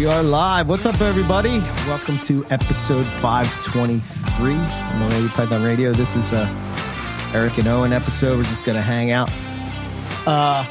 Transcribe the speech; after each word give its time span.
We 0.00 0.06
are 0.06 0.22
live. 0.22 0.66
What's 0.66 0.86
up, 0.86 0.98
everybody? 1.02 1.58
Welcome 1.86 2.16
to 2.20 2.42
episode 2.46 3.04
523 3.04 4.54
on 4.54 4.98
the 4.98 5.04
Morelia 5.04 5.28
Python 5.28 5.62
Radio. 5.62 5.92
This 5.92 6.16
is 6.16 6.32
a 6.32 6.46
Eric 7.34 7.58
and 7.58 7.68
Owen 7.68 7.92
episode. 7.92 8.38
We're 8.38 8.44
just 8.44 8.64
going 8.64 8.76
to 8.76 8.82
hang 8.82 9.10
out. 9.10 9.30
Uh, 10.26 10.64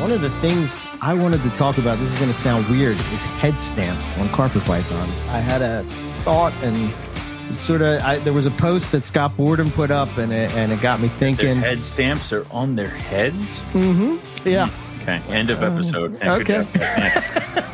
one 0.00 0.10
of 0.10 0.22
the 0.22 0.30
things 0.40 0.86
I 1.02 1.12
wanted 1.12 1.42
to 1.42 1.50
talk 1.50 1.76
about, 1.76 1.98
this 1.98 2.10
is 2.10 2.18
going 2.18 2.32
to 2.32 2.38
sound 2.38 2.66
weird, 2.70 2.96
is 2.96 3.26
head 3.26 3.60
stamps 3.60 4.10
on 4.12 4.30
carpet 4.30 4.62
pythons. 4.62 5.20
I 5.28 5.40
had 5.40 5.60
a 5.60 5.82
thought 6.22 6.54
and 6.62 7.58
sort 7.58 7.82
of, 7.82 8.00
I, 8.00 8.20
there 8.20 8.32
was 8.32 8.46
a 8.46 8.50
post 8.52 8.90
that 8.92 9.04
Scott 9.04 9.36
Borden 9.36 9.70
put 9.70 9.90
up 9.90 10.16
and 10.16 10.32
it, 10.32 10.50
and 10.56 10.72
it 10.72 10.80
got 10.80 10.98
me 10.98 11.08
Their 11.08 11.18
thinking. 11.18 11.56
head 11.58 11.84
stamps 11.84 12.32
are 12.32 12.46
on 12.50 12.74
their 12.76 12.88
heads. 12.88 13.60
Mm-hmm. 13.74 14.48
Yeah. 14.48 14.70
Okay, 15.02 15.20
end 15.28 15.50
of 15.50 15.62
episode. 15.62 16.22
okay. 16.22 16.66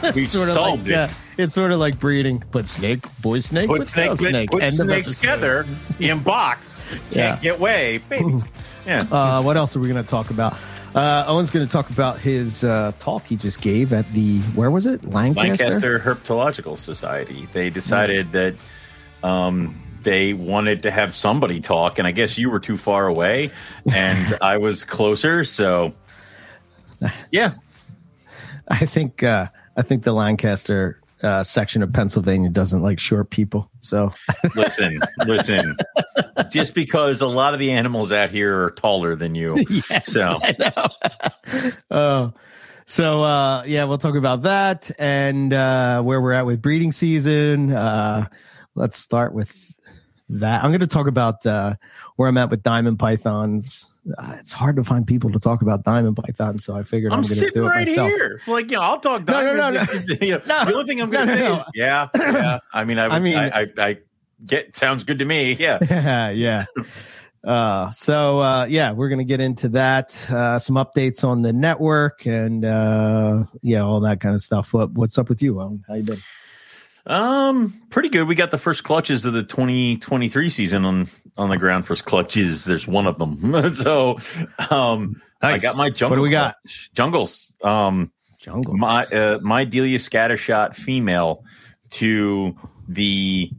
We 0.14 0.24
sort 0.26 0.48
of 0.48 0.54
solved 0.54 0.84
like, 0.86 0.92
it. 0.92 0.94
uh, 0.96 1.08
it's 1.36 1.52
sort 1.52 1.72
of 1.72 1.80
like 1.80 1.98
breeding. 1.98 2.38
Put 2.40 2.68
snake, 2.68 3.00
boy 3.20 3.40
snake, 3.40 3.66
Put 3.66 3.86
snake, 3.86 4.06
girl 4.08 4.16
snake. 4.16 4.50
put 4.50 4.62
End 4.62 4.74
snakes 4.74 5.18
together 5.20 5.66
in 5.98 6.20
box. 6.22 6.82
Can't 7.10 7.14
Yeah. 7.14 7.36
get 7.40 7.56
away, 7.58 7.98
baby. 7.98 8.38
Yeah. 8.86 9.02
Uh, 9.10 9.42
what 9.42 9.58
else 9.58 9.76
are 9.76 9.80
we 9.80 9.88
going 9.88 10.02
to 10.02 10.08
talk 10.08 10.30
about? 10.30 10.56
Uh, 10.94 11.24
Owen's 11.28 11.50
going 11.50 11.66
to 11.66 11.70
talk 11.70 11.90
about 11.90 12.18
his 12.20 12.64
uh, 12.64 12.92
talk 13.00 13.22
he 13.26 13.36
just 13.36 13.60
gave 13.60 13.92
at 13.92 14.10
the 14.14 14.40
where 14.54 14.70
was 14.70 14.86
it? 14.86 15.04
Lancaster. 15.04 15.64
Lancaster 15.64 15.98
Herpetological 15.98 16.78
Society. 16.78 17.46
They 17.52 17.68
decided 17.68 18.32
that 18.32 18.54
um, 19.22 19.78
they 20.04 20.32
wanted 20.32 20.84
to 20.84 20.90
have 20.90 21.14
somebody 21.14 21.60
talk, 21.60 21.98
and 21.98 22.08
I 22.08 22.12
guess 22.12 22.38
you 22.38 22.48
were 22.50 22.60
too 22.60 22.78
far 22.78 23.06
away, 23.06 23.50
and 23.92 24.38
I 24.40 24.56
was 24.56 24.84
closer. 24.84 25.44
So, 25.44 25.92
yeah, 27.32 27.54
I 28.68 28.86
think 28.86 29.22
uh, 29.22 29.48
I 29.76 29.82
think 29.82 30.04
the 30.04 30.12
Lancaster 30.12 31.00
uh, 31.22 31.42
section 31.42 31.82
of 31.82 31.92
Pennsylvania 31.92 32.48
doesn't 32.48 32.82
like 32.82 33.00
short 33.00 33.30
people. 33.30 33.70
So 33.80 34.12
listen, 34.54 35.00
listen. 35.26 35.76
Just 36.50 36.74
because 36.74 37.20
a 37.20 37.26
lot 37.26 37.54
of 37.54 37.60
the 37.60 37.70
animals 37.72 38.12
out 38.12 38.30
here 38.30 38.64
are 38.64 38.70
taller 38.72 39.16
than 39.16 39.34
you, 39.34 39.64
yes, 39.90 40.12
so. 40.12 40.38
Oh, 41.90 42.32
so 42.88 43.22
uh, 43.22 43.64
yeah, 43.64 43.84
we'll 43.84 43.98
talk 43.98 44.14
about 44.14 44.42
that 44.42 44.90
and 44.98 45.52
uh, 45.52 46.02
where 46.02 46.22
we're 46.22 46.32
at 46.32 46.46
with 46.46 46.62
breeding 46.62 46.90
season. 46.90 47.70
Uh, 47.70 48.28
let's 48.74 48.96
start 48.96 49.34
with 49.34 49.52
that. 50.30 50.64
I'm 50.64 50.70
going 50.70 50.80
to 50.80 50.86
talk 50.86 51.06
about 51.06 51.44
uh, 51.44 51.74
where 52.16 52.30
I'm 52.30 52.38
at 52.38 52.48
with 52.48 52.62
diamond 52.62 52.98
pythons. 52.98 53.87
Uh, 54.16 54.36
it's 54.38 54.52
hard 54.52 54.76
to 54.76 54.84
find 54.84 55.06
people 55.06 55.30
to 55.30 55.38
talk 55.38 55.60
about 55.62 55.82
diamond 55.84 56.16
pythons, 56.16 56.64
so 56.64 56.74
I 56.74 56.82
figured 56.82 57.12
I'm, 57.12 57.18
I'm 57.18 57.22
going 57.22 57.34
to 57.34 57.38
sitting 57.40 57.52
do 57.54 57.66
it 57.66 57.68
right 57.68 57.86
myself. 57.86 58.08
here. 58.08 58.40
Like, 58.46 58.70
you 58.70 58.76
know, 58.78 58.82
I'll 58.82 59.00
talk. 59.00 59.26
No, 59.26 59.42
no, 59.42 59.54
no, 59.56 59.70
no. 59.70 59.84
You 60.20 60.30
know, 60.32 60.42
No. 60.46 60.64
the 60.64 60.74
only 60.74 60.86
thing 60.86 61.02
I'm 61.02 61.10
going 61.10 61.26
to 61.26 61.34
no, 61.34 61.38
say 61.40 61.48
no. 61.48 61.54
is, 61.56 61.64
yeah, 61.74 62.08
yeah. 62.16 62.58
I 62.72 62.84
mean, 62.84 62.98
I, 62.98 63.06
I 63.08 63.16
I 63.16 63.18
mean- 63.20 63.36
I, 63.36 63.48
I, 63.62 63.66
I 63.78 63.98
get 64.44 64.76
sounds 64.76 65.04
good 65.04 65.18
to 65.18 65.24
me. 65.24 65.52
Yeah. 65.54 65.78
yeah, 65.90 66.30
yeah. 66.30 66.64
Uh, 67.44 67.90
so 67.92 68.40
uh, 68.40 68.64
yeah, 68.66 68.92
we're 68.92 69.08
gonna 69.08 69.24
get 69.24 69.40
into 69.40 69.68
that. 69.70 70.28
Uh, 70.30 70.58
some 70.58 70.76
updates 70.76 71.22
on 71.24 71.42
the 71.42 71.52
network 71.52 72.26
and 72.26 72.64
uh, 72.64 73.44
yeah, 73.62 73.80
all 73.82 74.00
that 74.00 74.20
kind 74.20 74.34
of 74.34 74.42
stuff. 74.42 74.72
What 74.72 74.90
what's 74.92 75.16
up 75.18 75.28
with 75.28 75.40
you? 75.40 75.60
Owen? 75.60 75.84
How 75.86 75.94
you 75.94 76.02
been? 76.02 76.18
Um, 77.08 77.80
pretty 77.90 78.08
good. 78.10 78.28
We 78.28 78.34
got 78.34 78.50
the 78.50 78.58
first 78.58 78.84
clutches 78.84 79.24
of 79.24 79.32
the 79.32 79.42
2023 79.42 80.50
season 80.50 80.84
on 80.84 81.08
on 81.36 81.48
the 81.50 81.56
ground. 81.56 81.86
First 81.86 82.04
clutches. 82.04 82.64
There's 82.64 82.86
one 82.86 83.06
of 83.06 83.18
them. 83.18 83.74
so, 83.74 84.18
um, 84.70 85.20
I 85.40 85.58
got 85.58 85.76
my 85.76 85.88
jungle. 85.90 86.10
What 86.10 86.16
do 86.16 86.22
we 86.22 86.30
got? 86.30 86.56
clutch. 86.62 86.90
Jungles. 86.94 87.54
Um, 87.64 88.12
Jungle. 88.40 88.76
my 88.76 89.04
uh, 89.06 89.38
my 89.42 89.64
Delia 89.64 89.98
scattershot 89.98 90.74
female 90.74 91.44
to 91.90 92.54
the 92.88 93.50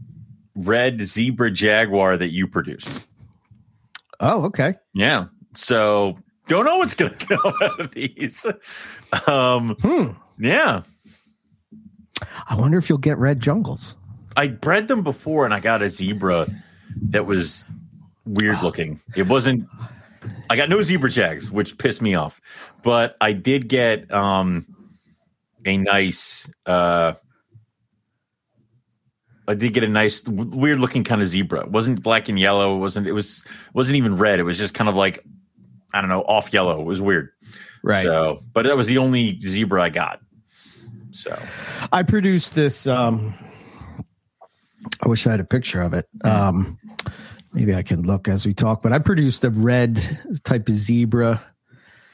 red 0.56 1.02
zebra 1.02 1.52
jaguar 1.52 2.18
that 2.18 2.30
you 2.32 2.48
produced. 2.48 3.06
oh, 4.20 4.46
okay. 4.46 4.76
Yeah. 4.94 5.26
So 5.56 6.18
don't 6.48 6.66
know 6.66 6.78
what's 6.78 6.94
gonna 6.94 7.12
come 7.20 7.54
out 7.62 7.80
of 7.80 7.92
these. 7.92 8.46
Um 9.28 9.76
Hmm. 9.82 10.12
yeah. 10.38 10.82
I 12.48 12.56
wonder 12.56 12.78
if 12.78 12.90
you'll 12.90 12.98
get 12.98 13.18
red 13.18 13.40
jungles. 13.40 13.96
I 14.36 14.48
bred 14.48 14.88
them 14.88 15.04
before 15.04 15.46
and 15.46 15.54
I 15.54 15.60
got 15.60 15.82
a 15.82 15.90
zebra 15.90 16.48
that 17.10 17.26
was 17.26 17.66
weird 18.26 18.62
looking. 18.62 19.00
It 19.16 19.28
wasn't 19.28 19.68
I 20.50 20.56
got 20.56 20.70
no 20.70 20.82
zebra 20.82 21.10
jags, 21.10 21.50
which 21.52 21.78
pissed 21.78 22.02
me 22.02 22.16
off. 22.16 22.42
But 22.84 23.16
I 23.22 23.34
did 23.34 23.70
get 23.70 24.12
um 24.14 24.66
a 25.66 25.78
nice 25.78 26.50
uh 26.66 27.14
I 29.48 29.56
did 29.56 29.74
get 29.74 29.84
a 29.84 29.88
nice 29.88 30.24
weird 30.26 30.80
looking 30.80 31.04
kind 31.04 31.22
of 31.22 31.28
zebra. 31.28 31.62
It 31.62 31.72
wasn't 31.72 32.04
black 32.04 32.30
and 32.30 32.40
yellow, 32.40 32.76
it 32.76 32.80
wasn't 32.80 33.08
it 33.08 33.14
was 33.14 33.44
wasn't 33.74 33.98
even 33.98 34.18
red. 34.18 34.40
It 34.40 34.44
was 34.44 34.58
just 34.58 34.74
kind 34.74 34.90
of 34.90 34.96
like 34.96 35.24
I 35.94 36.02
don't 36.02 36.10
know, 36.10 36.22
off 36.22 36.54
yellow. 36.54 36.82
It 36.82 36.86
was 36.86 37.02
weird. 37.02 37.30
Right. 37.84 38.04
So, 38.04 38.40
but 38.54 38.66
that 38.66 38.78
was 38.78 38.88
the 38.88 39.00
only 39.00 39.40
zebra 39.40 39.82
I 39.82 39.90
got. 39.90 40.22
So, 41.12 41.38
I 41.92 42.04
produced 42.04 42.56
this. 42.56 42.88
Um, 42.88 43.34
I 45.04 45.08
wish 45.08 45.26
I 45.28 45.32
had 45.32 45.40
a 45.40 45.46
picture 45.46 45.82
of 45.82 45.94
it. 45.94 46.08
Um, 46.24 46.78
maybe 47.54 47.74
I 47.74 47.84
can 47.84 48.04
look 48.04 48.28
as 48.28 48.46
we 48.46 48.54
talk. 48.54 48.82
But 48.82 48.94
I 48.94 49.00
produced 49.00 49.44
a 49.44 49.50
red 49.50 50.20
type 50.44 50.68
of 50.70 50.76
zebra. 50.76 51.42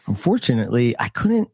Unfortunately, 0.07 0.95
I 0.99 1.09
couldn't. 1.09 1.49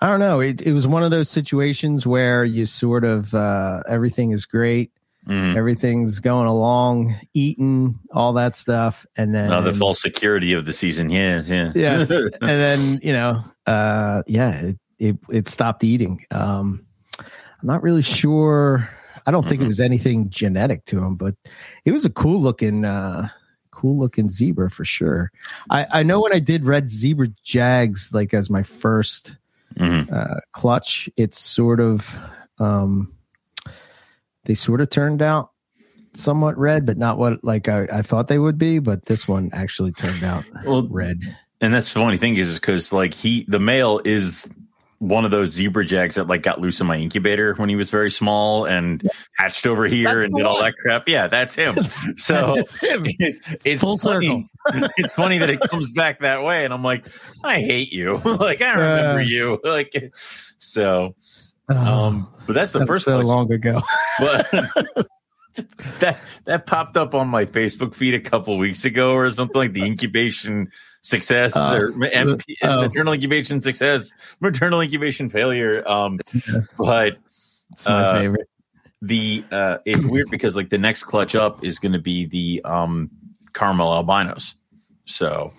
I 0.00 0.06
don't 0.06 0.20
know. 0.20 0.40
It, 0.40 0.62
it 0.62 0.72
was 0.72 0.86
one 0.86 1.02
of 1.02 1.10
those 1.10 1.28
situations 1.28 2.06
where 2.06 2.44
you 2.44 2.66
sort 2.66 3.04
of 3.04 3.34
uh, 3.34 3.82
everything 3.88 4.32
is 4.32 4.46
great, 4.46 4.90
mm. 5.26 5.56
everything's 5.56 6.20
going 6.20 6.46
along, 6.46 7.16
eating 7.34 7.98
all 8.10 8.34
that 8.34 8.54
stuff, 8.54 9.06
and 9.16 9.34
then 9.34 9.52
Oh, 9.52 9.62
the 9.62 9.74
false 9.74 10.00
security 10.00 10.52
of 10.52 10.66
the 10.66 10.72
season. 10.72 11.10
Yeah, 11.10 11.42
yeah. 11.44 11.72
yes 11.74 12.10
and 12.10 12.32
then 12.40 12.98
you 13.02 13.12
know 13.12 13.44
uh 13.66 14.22
yeah 14.26 14.60
it 14.60 14.78
it, 14.98 15.16
it 15.30 15.48
stopped 15.48 15.84
eating 15.84 16.24
um 16.30 16.84
i'm 17.18 17.26
not 17.66 17.82
really 17.82 18.02
sure 18.02 18.88
i 19.26 19.30
don't 19.30 19.44
think 19.46 19.60
it 19.60 19.64
Mhm. 19.64 19.68
was 19.68 19.80
anything 19.80 20.30
genetic 20.30 20.84
to 20.86 21.02
him 21.02 21.16
but 21.16 21.34
it 21.84 21.92
was 21.92 22.04
a 22.04 22.10
cool 22.10 22.40
looking 22.40 22.84
uh 22.84 23.28
cool 23.70 23.98
looking 23.98 24.30
zebra 24.30 24.70
for 24.70 24.84
sure 24.84 25.30
i 25.70 25.86
i 25.92 26.02
know 26.02 26.20
when 26.20 26.32
i 26.32 26.38
did 26.38 26.64
red 26.64 26.88
zebra 26.88 27.28
jags 27.44 28.10
like 28.12 28.32
as 28.34 28.48
my 28.50 28.62
first 28.62 29.36
Mhm. 29.78 30.10
uh 30.10 30.40
clutch 30.52 31.08
it's 31.16 31.38
sort 31.38 31.80
of 31.80 32.16
um 32.58 33.12
they 34.44 34.54
sort 34.54 34.80
of 34.80 34.88
turned 34.90 35.20
out 35.20 35.50
somewhat 36.14 36.56
red 36.56 36.86
but 36.86 36.96
not 36.96 37.18
what 37.18 37.44
like 37.44 37.68
i, 37.68 37.82
I 37.92 38.00
thought 38.00 38.28
they 38.28 38.38
would 38.38 38.56
be 38.56 38.78
but 38.78 39.04
this 39.04 39.28
one 39.28 39.50
actually 39.52 39.92
turned 39.92 40.24
out 40.24 40.44
Well, 40.64 40.88
red 40.88 41.20
and 41.60 41.74
that's 41.74 41.92
the 41.92 42.00
funny 42.00 42.16
thing 42.16 42.36
is 42.36 42.54
because 42.54 42.92
like 42.92 43.12
he, 43.12 43.44
the 43.48 43.58
male 43.60 44.00
is 44.04 44.48
one 44.98 45.24
of 45.26 45.30
those 45.30 45.50
zebra 45.50 45.84
jags 45.84 46.14
that 46.16 46.26
like 46.26 46.42
got 46.42 46.60
loose 46.60 46.80
in 46.80 46.86
my 46.86 46.96
incubator 46.96 47.54
when 47.56 47.68
he 47.68 47.76
was 47.76 47.90
very 47.90 48.10
small 48.10 48.64
and 48.64 49.08
hatched 49.36 49.66
over 49.66 49.86
here 49.86 50.14
That's 50.14 50.26
and 50.26 50.34
did 50.36 50.46
all 50.46 50.58
that 50.62 50.74
crap. 50.78 51.06
Yeah, 51.08 51.28
that's 51.28 51.54
him. 51.54 51.74
So 52.16 52.54
That's 52.56 52.76
him. 52.80 53.02
it's, 53.04 53.40
it's 53.64 53.82
Full 53.82 53.98
funny. 53.98 54.48
it's 54.96 55.12
funny 55.12 55.38
that 55.38 55.50
it 55.50 55.60
comes 55.60 55.90
back 55.90 56.20
that 56.20 56.42
way, 56.42 56.64
and 56.64 56.72
I'm 56.72 56.82
like, 56.82 57.06
I 57.44 57.60
hate 57.60 57.92
you. 57.92 58.16
like 58.24 58.62
I 58.62 58.70
remember 58.72 59.20
Uh. 59.20 59.24
you. 59.24 59.60
Like 59.62 59.92
so. 60.58 61.14
Oh, 61.68 61.74
Um, 61.76 62.28
but 62.46 62.52
that's 62.54 62.72
the 62.72 62.86
first 62.86 63.04
so 63.04 63.18
long 63.20 63.52
ago. 63.52 63.82
but 64.20 64.48
that 66.00 66.18
that 66.44 66.66
popped 66.66 66.96
up 66.96 67.14
on 67.14 67.28
my 67.28 67.44
Facebook 67.44 67.94
feed 67.94 68.14
a 68.14 68.20
couple 68.20 68.56
weeks 68.58 68.84
ago 68.84 69.14
or 69.14 69.30
something 69.32 69.56
like 69.56 69.72
the 69.72 69.82
incubation 69.82 70.70
success 71.06 71.54
Uh, 71.56 71.76
or 71.76 71.90
MP, 71.92 72.42
oh. 72.64 72.76
maternal 72.82 73.12
incubation 73.14 73.60
success, 73.60 74.10
maternal 74.40 74.80
incubation 74.80 75.28
failure. 75.30 75.86
Um, 75.88 76.18
but 76.76 77.16
It's 77.72 77.86
my 77.86 77.92
Uh, 78.02 78.18
favorite. 78.20 78.48
the 79.02 79.44
uh, 79.52 79.78
it's 79.84 80.04
weird 80.04 80.28
because 80.30 80.56
like 80.56 80.68
the 80.70 80.78
next 80.78 81.04
clutch 81.04 81.34
up 81.34 81.62
is 81.64 81.78
going 81.78 81.92
to 81.92 82.00
be 82.00 82.26
the 82.26 82.60
um 82.64 83.10
caramel 83.52 83.92
albinos. 83.94 84.56
So 85.06 85.52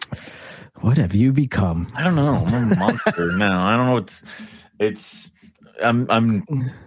What 0.81 0.97
have 0.97 1.15
you 1.15 1.31
become? 1.31 1.87
I 1.95 2.03
don't 2.03 2.15
know. 2.15 2.35
I'm 2.45 2.71
a 2.71 2.75
monster 2.75 3.31
now. 3.37 3.65
I 3.67 3.77
don't 3.77 3.85
know. 3.87 3.97
It's 3.97 4.23
it's. 4.79 5.31
I'm. 5.83 6.09
I'm. 6.09 6.43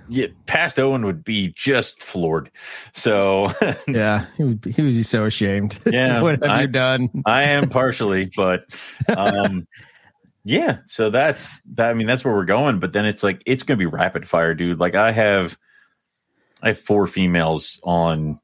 Yeah, 0.08 0.26
past 0.46 0.78
Owen 0.80 1.04
would 1.06 1.22
be 1.24 1.52
just 1.56 2.02
floored. 2.02 2.50
So 2.92 3.46
Yeah, 3.86 4.26
he 4.36 4.42
would 4.44 4.60
be, 4.60 4.72
he 4.72 4.82
would 4.82 4.90
be 4.94 5.02
so 5.04 5.24
ashamed. 5.24 5.78
Yeah, 5.86 6.20
what 6.22 6.42
have 6.42 6.50
I- 6.50 6.60
you 6.62 6.66
done? 6.66 7.08
I 7.26 7.42
am 7.44 7.68
partially, 7.70 8.30
but 8.34 8.64
um, 9.08 9.66
yeah. 10.44 10.78
So 10.86 11.10
that's 11.10 11.60
that. 11.74 11.90
I 11.90 11.94
mean, 11.94 12.06
that's 12.06 12.24
where 12.24 12.34
we're 12.34 12.44
going. 12.44 12.80
But 12.80 12.92
then 12.92 13.06
it's 13.06 13.22
like 13.22 13.42
it's 13.46 13.62
going 13.62 13.78
to 13.78 13.82
be 13.82 13.86
rapid 13.86 14.28
fire, 14.28 14.54
dude. 14.54 14.80
Like 14.80 14.94
I 14.96 15.12
have, 15.12 15.56
I 16.62 16.68
have 16.68 16.78
four 16.78 17.06
females 17.06 17.78
on 17.84 18.40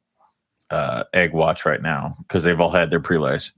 uh, 0.71 1.05
egg 1.13 1.33
watch 1.33 1.65
right 1.65 1.83
now 1.83 2.15
because 2.19 2.45
they've 2.45 2.61
all 2.61 2.71
had 2.71 2.91
their 2.91 3.01
prelays. 3.01 3.53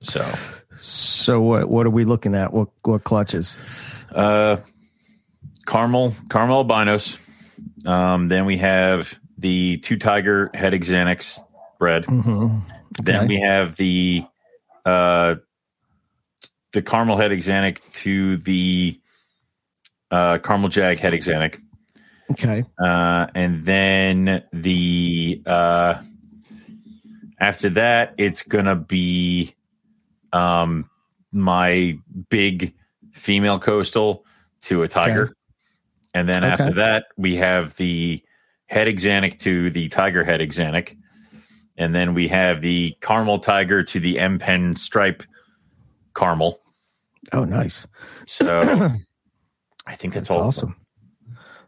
So 0.00 0.30
So 0.78 1.40
what? 1.40 1.70
What 1.70 1.86
are 1.86 1.90
we 1.90 2.04
looking 2.04 2.34
at? 2.34 2.52
What 2.52 2.68
what 2.82 3.04
clutches? 3.04 3.56
uh, 4.14 4.58
caramel, 5.66 6.14
caramel 6.28 6.64
albinos, 6.64 7.18
Um, 7.84 8.28
then 8.28 8.46
we 8.46 8.56
have 8.58 9.18
the 9.38 9.78
two 9.78 9.96
tiger 9.96 10.50
het 10.54 10.72
axanthic 10.72 11.40
bread. 11.78 12.06
Mhm. 12.06 12.62
Then 13.02 13.26
we 13.26 13.40
have 13.40 13.76
the 13.76 14.24
uh, 14.86 15.36
the 16.72 16.82
caramel 16.82 17.16
het 17.18 17.30
axanthic 17.32 17.80
to 17.92 18.36
the 18.38 19.00
uh, 20.10 20.38
caramel 20.38 20.70
jag 20.70 20.98
het 20.98 21.12
axanthic. 21.12 21.60
Okay. 22.30 22.64
Uh, 22.78 23.26
and 23.34 23.66
then 23.66 24.42
the 24.52 25.42
uh, 25.46 26.00
after 27.38 27.68
that, 27.70 28.14
it's 28.16 28.42
gonna 28.42 28.76
be 28.76 29.54
um, 30.32 30.88
my 31.32 31.98
big 32.30 32.72
female 33.12 33.58
coastal 33.58 34.24
to 34.62 34.82
a 34.82 34.88
tiger, 34.88 35.24
Okay. 35.24 35.32
And 36.14 36.28
then 36.28 36.44
Okay. 36.44 36.52
after 36.52 36.74
that, 36.74 37.06
we 37.16 37.36
have 37.36 37.74
the 37.76 38.22
het 38.66 38.86
axanthic 38.86 39.40
to 39.40 39.70
the 39.70 39.88
tiger 39.88 40.24
het 40.24 40.40
axanthic, 40.40 40.96
and 41.76 41.94
then 41.94 42.14
we 42.14 42.28
have 42.28 42.60
the 42.60 42.96
caramel 43.00 43.40
tiger 43.40 43.82
to 43.82 44.00
the 44.00 44.18
M 44.18 44.38
pen 44.38 44.76
stripe 44.76 45.22
caramel. 46.14 46.60
Oh, 47.32 47.44
nice. 47.44 47.86
So 48.26 48.60
I 49.86 49.94
think 49.96 50.14
that's, 50.14 50.28
That's 50.28 50.30
all. 50.30 50.42
awesome. 50.46 50.76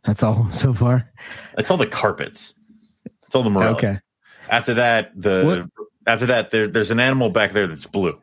That's 0.05 0.23
all 0.23 0.49
so 0.53 0.73
far. 0.73 1.11
That's 1.57 1.71
all 1.71 1.77
the 1.77 1.87
carpets. 1.87 2.55
That's 3.23 3.35
all 3.35 3.43
the 3.43 3.51
Morelli. 3.51 3.75
Okay. 3.75 3.99
After 4.49 4.75
that, 4.75 5.11
the 5.21 5.43
What- 5.45 5.87
after 6.07 6.27
that, 6.27 6.53
there, 6.53 6.69
there's 6.69 6.93
an 6.93 7.01
animal 7.01 7.31
back 7.31 7.51
there 7.51 7.67
that's 7.67 7.87
blue. 7.87 8.21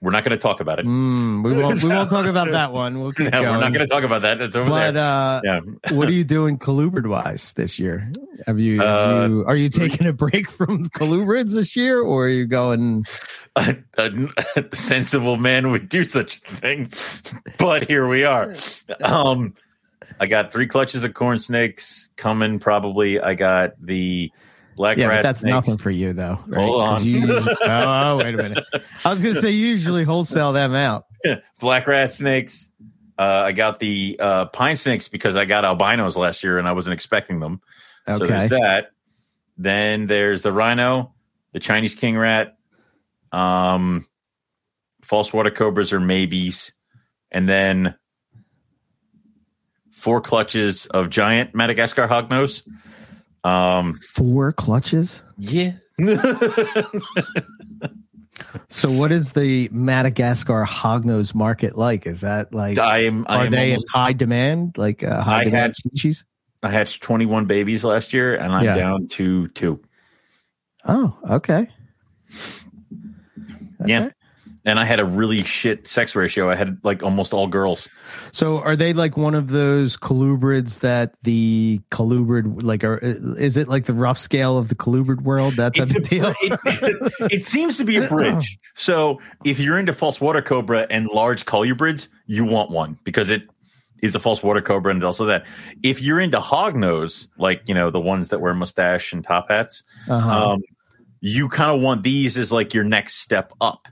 We're 0.00 0.12
not 0.12 0.22
going 0.24 0.30
to 0.30 0.42
talk 0.42 0.60
about 0.60 0.78
it. 0.78 0.86
Mm, 0.86 1.42
we 1.42 1.56
won't. 1.56 1.82
We 1.82 1.88
won't 1.88 2.08
talk 2.08 2.26
about 2.26 2.50
that 2.52 2.72
one. 2.72 3.00
We'll 3.00 3.10
keep 3.18 3.32
No, 3.32 3.42
going. 3.42 3.54
we're 3.54 3.60
not 3.60 3.72
going 3.72 3.86
to 3.86 3.92
talk 3.92 4.04
about 4.04 4.22
that. 4.22 4.40
It's 4.40 4.54
over 4.56 4.70
But 4.70 4.92
there. 4.92 5.02
uh, 5.02 5.40
yeah, 5.44 5.60
what 5.96 6.08
are 6.08 6.12
you 6.12 6.22
doing 6.24 6.56
colubrid 6.58 7.06
wise 7.08 7.52
this 7.54 7.78
year? 7.80 8.10
Have 8.46 8.60
you, 8.60 8.78
have 8.80 9.10
Uh, 9.10 9.26
you 9.28 9.44
are 9.46 9.56
you 9.56 9.68
taking 9.68 10.06
a 10.06 10.12
break 10.12 10.48
from 10.58 10.88
colubrids 10.90 11.52
this 11.54 11.74
year, 11.74 12.00
or 12.00 12.26
are 12.26 12.30
you 12.30 12.46
going? 12.46 13.04
a, 13.56 13.76
a, 13.96 14.28
a 14.56 14.76
sensible 14.76 15.36
man 15.36 15.72
would 15.72 15.88
do 15.88 16.04
such 16.04 16.36
a 16.36 16.54
thing, 16.56 16.92
but 17.58 17.88
here 17.88 18.06
we 18.06 18.24
are. 18.24 18.54
Um, 19.02 19.54
I 20.20 20.26
got 20.26 20.52
three 20.52 20.68
clutches 20.68 21.02
of 21.02 21.12
corn 21.14 21.40
snakes 21.40 22.08
coming. 22.16 22.60
Probably, 22.60 23.20
I 23.20 23.34
got 23.34 23.72
the 23.84 24.30
black 24.78 24.96
Yeah, 24.96 25.08
rat. 25.08 25.22
that's 25.22 25.40
snakes. 25.40 25.52
nothing 25.52 25.76
for 25.76 25.90
you 25.90 26.14
though. 26.14 26.38
Right? 26.46 26.64
Hold 26.64 26.80
on. 26.80 27.04
Usually, 27.04 27.34
oh, 27.62 28.16
wait 28.16 28.32
a 28.34 28.36
minute. 28.38 28.64
I 29.04 29.10
was 29.10 29.20
going 29.20 29.34
to 29.34 29.40
say 29.40 29.50
you 29.50 29.66
usually 29.66 30.04
wholesale 30.04 30.52
them 30.54 30.74
out. 30.74 31.04
black 31.60 31.86
rat 31.86 32.12
snakes. 32.14 32.70
Uh, 33.18 33.22
I 33.46 33.52
got 33.52 33.80
the 33.80 34.16
uh, 34.18 34.44
pine 34.46 34.76
snakes 34.76 35.08
because 35.08 35.34
I 35.36 35.44
got 35.44 35.64
albinos 35.64 36.16
last 36.16 36.42
year 36.44 36.58
and 36.58 36.66
I 36.68 36.72
wasn't 36.72 36.94
expecting 36.94 37.40
them. 37.40 37.60
Okay. 38.08 38.18
So 38.18 38.26
there's 38.26 38.50
that. 38.50 38.90
Then 39.58 40.06
there's 40.06 40.42
the 40.42 40.52
rhino, 40.52 41.12
the 41.52 41.58
Chinese 41.60 41.96
king 41.96 42.16
rat, 42.16 42.56
um, 43.32 44.06
false 45.02 45.32
water 45.32 45.50
cobras 45.50 45.92
or 45.92 45.98
maybes, 45.98 46.72
and 47.32 47.48
then 47.48 47.96
four 49.90 50.20
clutches 50.20 50.86
of 50.86 51.10
giant 51.10 51.56
Madagascar 51.56 52.06
hognose. 52.06 52.62
Um, 53.48 53.94
Four 53.94 54.52
clutches. 54.52 55.22
yeah. 55.38 55.72
So, 58.68 58.90
what 58.90 59.10
is 59.10 59.32
the 59.32 59.68
Madagascar 59.72 60.64
hognose 60.64 61.34
market 61.34 61.76
like? 61.76 62.06
Is 62.06 62.20
that 62.20 62.52
like 62.54 62.78
I 62.78 62.98
am. 62.98 63.26
I 63.28 63.38
are 63.38 63.44
am 63.46 63.50
they 63.52 63.72
in 63.72 63.78
high 63.92 64.12
demand, 64.12 64.78
like 64.78 65.02
uh, 65.02 65.22
high 65.22 65.40
I 65.40 65.44
demand 65.44 65.62
had- 65.62 65.74
species? 65.74 66.24
I 66.62 66.70
hatched 66.70 67.02
21 67.02 67.46
babies 67.46 67.84
last 67.84 68.12
year, 68.12 68.34
and 68.36 68.52
I'm 68.52 68.64
Yeah. 68.64 68.74
down 68.74 69.06
to 69.08 69.46
two. 69.48 69.80
Oh, 70.86 71.16
okay. 71.30 71.68
Yeah. 73.86 74.10
And 74.68 74.78
I 74.78 74.84
had 74.84 75.00
a 75.00 75.04
really 75.06 75.44
shit 75.44 75.88
sex 75.88 76.14
ratio. 76.14 76.50
I 76.50 76.54
had 76.54 76.78
like 76.84 77.02
almost 77.02 77.32
all 77.32 77.46
girls. 77.46 77.88
So, 78.32 78.58
are 78.58 78.76
they 78.76 78.92
like 78.92 79.16
one 79.16 79.34
of 79.34 79.48
those 79.48 79.96
colubrids 79.96 80.80
that 80.80 81.14
the 81.22 81.80
colubrid 81.90 82.62
like? 82.62 82.84
Are 82.84 82.98
is 82.98 83.56
it 83.56 83.66
like 83.66 83.86
the 83.86 83.94
rough 83.94 84.18
scale 84.18 84.58
of 84.58 84.68
the 84.68 84.74
colubrid 84.74 85.22
world? 85.22 85.54
That 85.54 85.74
type 85.74 85.88
of 85.88 86.02
deal. 86.08 86.34
it, 86.42 87.12
it 87.32 87.44
seems 87.46 87.78
to 87.78 87.84
be 87.84 87.96
a 87.96 88.06
bridge. 88.06 88.58
So 88.74 89.20
if 89.44 89.58
you're 89.58 89.78
into 89.78 89.92
false 89.92 90.20
water 90.20 90.40
cobra 90.42 90.86
and 90.88 91.08
large 91.08 91.44
colubrids, 91.46 92.08
you 92.26 92.44
want 92.44 92.70
one 92.70 92.98
because 93.04 93.28
it 93.30 93.42
is 94.02 94.14
a 94.14 94.20
false 94.20 94.42
water 94.42 94.60
cobra 94.60 94.92
and 94.92 95.02
also 95.02 95.24
that. 95.26 95.46
If 95.82 96.00
you're 96.02 96.20
into 96.20 96.38
hognose, 96.40 97.26
like 97.38 97.62
you 97.66 97.74
know 97.74 97.90
the 97.90 98.00
ones 98.00 98.28
that 98.28 98.40
wear 98.40 98.52
mustache 98.54 99.12
and 99.14 99.24
top 99.24 99.48
hats, 99.50 99.82
Uh-huh. 100.08 100.50
um, 100.52 100.60
you 101.20 101.48
kind 101.48 101.74
of 101.74 101.80
want 101.80 102.02
these 102.04 102.36
as 102.36 102.52
like 102.52 102.74
your 102.74 102.84
next 102.84 103.16
step 103.16 103.52
up. 103.60 103.88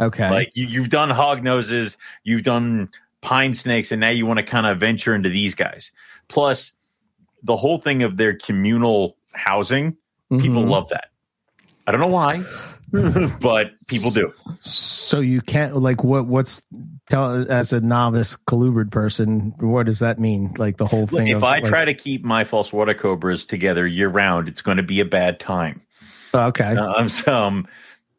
Okay. 0.00 0.30
Like 0.30 0.56
you, 0.56 0.66
you've 0.66 0.88
done 0.90 1.10
hog 1.10 1.42
noses, 1.42 1.96
you've 2.24 2.42
done 2.42 2.88
pine 3.20 3.54
snakes, 3.54 3.92
and 3.92 4.00
now 4.00 4.08
you 4.10 4.26
want 4.26 4.38
to 4.38 4.42
kind 4.44 4.66
of 4.66 4.78
venture 4.80 5.14
into 5.14 5.28
these 5.28 5.54
guys. 5.54 5.92
Plus, 6.28 6.72
the 7.42 7.56
whole 7.56 7.78
thing 7.78 8.02
of 8.02 8.16
their 8.16 8.34
communal 8.34 9.16
housing, 9.32 9.96
people 10.30 10.64
Mhm. 10.64 10.68
love 10.70 10.88
that. 10.90 11.06
I 11.86 11.92
don't 11.92 12.02
know 12.02 12.10
why, 12.12 12.44
but 13.40 13.72
people 13.88 14.10
do. 14.10 14.32
So 14.60 15.20
you 15.20 15.40
can't 15.40 15.76
like 15.76 16.04
what? 16.04 16.26
What's 16.26 16.62
tell 17.08 17.50
as 17.50 17.72
a 17.72 17.80
novice 17.80 18.36
colubrid 18.46 18.90
person? 18.90 19.54
What 19.58 19.86
does 19.86 19.98
that 20.00 20.18
mean? 20.18 20.54
Like 20.56 20.76
the 20.76 20.86
whole 20.86 21.00
Look, 21.02 21.10
thing. 21.10 21.28
if 21.28 21.38
of, 21.38 21.44
I 21.44 21.58
like- 21.60 21.64
try 21.64 21.84
to 21.84 21.94
keep 21.94 22.24
my 22.24 22.44
false 22.44 22.72
water 22.72 22.94
cobras 22.94 23.46
together 23.46 23.86
year 23.86 24.08
round, 24.08 24.48
it's 24.48 24.62
going 24.62 24.76
to 24.76 24.82
be 24.82 25.00
a 25.00 25.04
bad 25.04 25.40
time. 25.40 25.80
okay. 26.34 26.76
Um, 26.76 27.08
so, 27.08 27.34
um, 27.34 27.66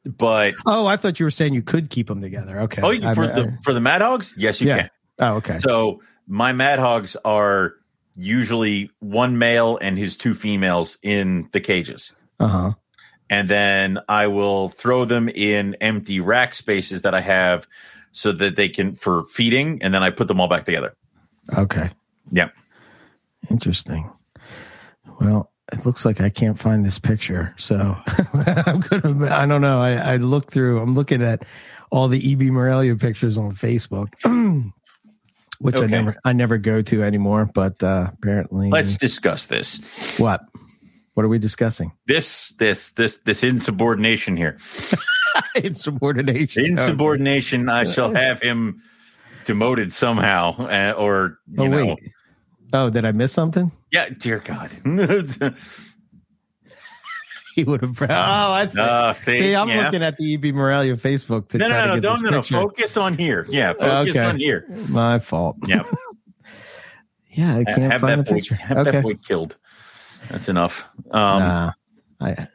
but 0.05 0.55
oh, 0.65 0.87
I 0.87 0.97
thought 0.97 1.19
you 1.19 1.25
were 1.25 1.31
saying 1.31 1.53
you 1.53 1.61
could 1.63 1.89
keep 1.89 2.07
them 2.07 2.21
together. 2.21 2.61
Okay. 2.61 2.81
oh, 2.81 2.89
you, 2.91 3.01
for 3.13 3.23
I- 3.25 3.27
the 3.35 3.57
for 3.63 3.73
the 3.73 3.81
mad 3.81 4.01
hogs, 4.01 4.33
yes, 4.37 4.61
you 4.61 4.67
Yeah. 4.69 4.77
can. 4.77 4.89
oh, 5.19 5.33
okay. 5.35 5.59
So 5.59 6.01
my 6.27 6.53
mad 6.53 6.79
hogs 6.79 7.15
are 7.23 7.73
usually 8.15 8.89
one 8.99 9.37
male 9.37 9.77
and 9.81 9.97
his 9.97 10.17
two 10.17 10.33
females 10.35 10.97
in 11.01 11.49
the 11.51 11.59
cages. 11.61 12.13
Uh 12.39 12.47
huh. 12.47 12.71
And 13.29 13.47
then 13.47 13.99
I 14.09 14.27
will 14.27 14.69
throw 14.69 15.05
them 15.05 15.29
in 15.29 15.75
empty 15.79 16.19
rack 16.19 16.53
spaces 16.55 17.03
that 17.03 17.13
I 17.13 17.21
have 17.21 17.65
so 18.11 18.31
that 18.33 18.55
they 18.57 18.67
can 18.67 18.95
for 18.95 19.25
feeding 19.25 19.81
and 19.83 19.93
then 19.93 20.03
I 20.03 20.09
put 20.09 20.27
them 20.27 20.41
all 20.41 20.49
back 20.49 20.65
together. 20.65 20.93
Okay. 21.55 21.89
Yeah. 22.31 22.49
Interesting. 23.49 24.09
Well, 25.19 25.50
it 25.71 25.85
looks 25.85 26.05
like 26.05 26.19
I 26.21 26.29
can't 26.29 26.59
find 26.59 26.85
this 26.85 26.99
picture, 26.99 27.53
so 27.57 27.97
I'm 28.33 28.81
gonna. 28.81 29.33
I 29.33 29.45
don't 29.45 29.61
know. 29.61 29.79
I, 29.81 30.13
I 30.13 30.17
looked 30.17 30.51
through. 30.53 30.79
I'm 30.79 30.93
looking 30.93 31.21
at 31.21 31.43
all 31.91 32.07
the 32.07 32.31
EB 32.33 32.41
Morelia 32.51 32.95
pictures 32.95 33.37
on 33.37 33.53
Facebook, 33.53 34.13
which 35.59 35.81
I 35.81 35.85
never, 35.85 36.15
I 36.23 36.33
never 36.33 36.57
go 36.57 36.81
to 36.81 37.03
anymore. 37.03 37.49
But 37.53 37.81
uh, 37.83 38.09
apparently, 38.13 38.69
Let's 38.69 38.95
discuss 38.95 39.45
this. 39.47 40.17
what? 40.17 40.41
What 41.13 41.25
are 41.25 41.29
we 41.29 41.39
discussing? 41.39 41.91
This 42.07 42.53
this 42.57 42.93
this 42.93 43.17
this 43.25 43.43
insubordination 43.43 44.37
here. 44.37 44.57
Insubordination. 45.55 46.65
Insubordination, 46.65 47.69
I 47.69 47.83
shall 47.85 48.13
have 48.13 48.41
him 48.41 48.81
demoted 49.45 49.91
somehow 49.93 50.51
uh, 50.57 50.93
or 50.97 51.39
you 51.49 51.63
Oh, 51.63 51.67
know. 51.67 51.85
wait. 51.87 51.99
Oh, 52.73 52.89
did 52.89 53.05
I 53.05 53.11
miss 53.11 53.33
something? 53.33 53.71
Yeah, 53.91 54.09
dear 54.09 54.39
God. 54.39 54.71
He 57.53 57.65
would 57.65 57.81
have. 57.81 58.01
Oh, 58.01 58.05
I 58.09 58.65
see. 58.65 58.79
uh, 58.79 59.11
see, 59.11 59.35
see, 59.35 59.53
I'm 59.55 59.67
yeah. 59.67 59.83
looking 59.83 60.01
at 60.03 60.15
the 60.17 60.35
EB 60.35 60.55
Morelia 60.55 60.95
Facebook 60.95 61.49
to 61.49 61.57
No, 61.57 61.67
try 61.67 61.79
no, 61.79 61.81
to 61.81 61.87
no, 61.87 61.95
get 61.95 62.03
no, 62.03 62.11
this 62.13 62.21
no, 62.21 62.29
no. 62.29 62.37
picture. 62.37 62.55
Focus 62.55 62.95
on 62.97 63.17
here. 63.17 63.45
Yeah, 63.49 63.73
focus 63.73 64.15
Okay. 64.15 64.25
on 64.25 64.37
here. 64.37 64.65
My 64.87 65.19
fault. 65.19 65.57
Yeah, 65.67 65.83
Yeah, 67.31 67.57
I 67.57 67.65
can't 67.65 67.91
have 67.91 67.99
find 68.01 68.19
that 68.21 68.25
the 68.25 68.31
boy, 68.31 68.35
picture. 68.37 68.55
have 68.55 68.77
okay. 68.77 68.91
that 68.91 69.03
boy 69.03 69.15
killed. 69.15 69.57
That's 70.29 70.47
enough. 70.47 70.89
Um, 71.11 71.39
nah, 71.39 71.71
I, 72.21 72.47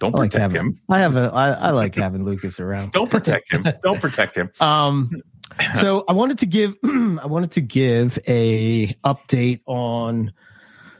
don't 0.00 0.14
I 0.16 0.18
like 0.18 0.30
protect 0.32 0.52
having. 0.52 0.72
him. 0.72 0.80
I 0.88 0.98
have 0.98 1.16
a. 1.16 1.30
I, 1.32 1.50
I 1.50 1.70
like 1.70 1.94
having 1.94 2.24
Lucas 2.24 2.58
around. 2.58 2.90
Don't 2.90 3.10
protect 3.10 3.52
him. 3.52 3.64
Don't 3.84 4.00
protect 4.00 4.34
him. 4.36 4.50
Um, 4.58 5.10
so 5.76 6.04
I 6.08 6.12
wanted 6.12 6.38
to 6.40 6.46
give. 6.46 6.74
I 6.84 7.26
wanted 7.26 7.52
to 7.52 7.60
give 7.60 8.18
a 8.28 8.88
update 9.04 9.60
on 9.66 10.32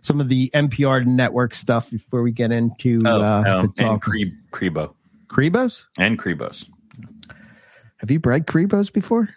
some 0.01 0.21
of 0.21 0.29
the 0.29 0.51
MPR 0.55 1.05
network 1.07 1.55
stuff 1.55 1.91
before 1.91 2.23
we 2.23 2.31
get 2.33 2.51
into 2.53 3.03
Oh, 3.05 3.21
uh, 3.21 3.45
oh, 3.47 3.53
the 3.53 3.61
and 3.67 3.75
talk. 3.77 4.03
Cre- 4.03 4.17
Crebo 4.53 4.95
Krebos? 5.29 5.85
and 5.99 6.19
Crebos. 6.19 6.69
Have 7.99 8.11
you 8.11 8.21
bred 8.21 8.47
Krebos 8.47 8.93
before? 8.93 9.29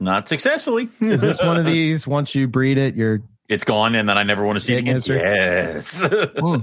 Not 0.00 0.28
successfully. 0.28 0.88
Is 1.00 1.20
this 1.20 1.42
one 1.42 1.56
of 1.58 1.66
these? 1.66 2.06
Once 2.06 2.34
you 2.34 2.48
breed 2.48 2.78
it, 2.78 2.94
you're 2.94 3.20
It's 3.48 3.64
gone, 3.64 3.94
and 3.94 4.08
then 4.08 4.16
I 4.18 4.22
never 4.22 4.44
want 4.44 4.56
to 4.56 4.60
see 4.64 4.74
it 4.74 4.78
again. 4.78 4.96
answer? 4.96 5.16
Yes. 5.16 5.94
Hmm. 6.38 6.56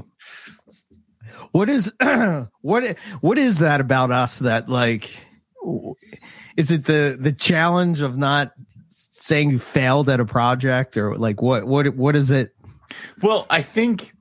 What 1.52 1.70
is 1.70 1.94
what 2.62 2.98
what 3.22 3.38
is 3.38 3.60
that 3.60 3.80
about 3.80 4.12
us 4.12 4.40
that 4.40 4.68
like 4.68 5.10
is 6.58 6.72
it 6.72 6.86
the 6.86 7.18
the 7.20 7.32
challenge 7.32 8.02
of 8.02 8.18
not 8.18 8.52
saying 8.88 9.50
you 9.52 9.60
failed 9.60 10.10
at 10.10 10.20
a 10.20 10.26
project 10.26 10.98
or 10.98 11.16
like 11.16 11.42
what 11.42 11.66
what 11.66 11.88
what 11.96 12.16
is 12.16 12.32
it 12.32 12.56
Well, 13.22 13.46
I 13.50 13.62
think 13.62 14.14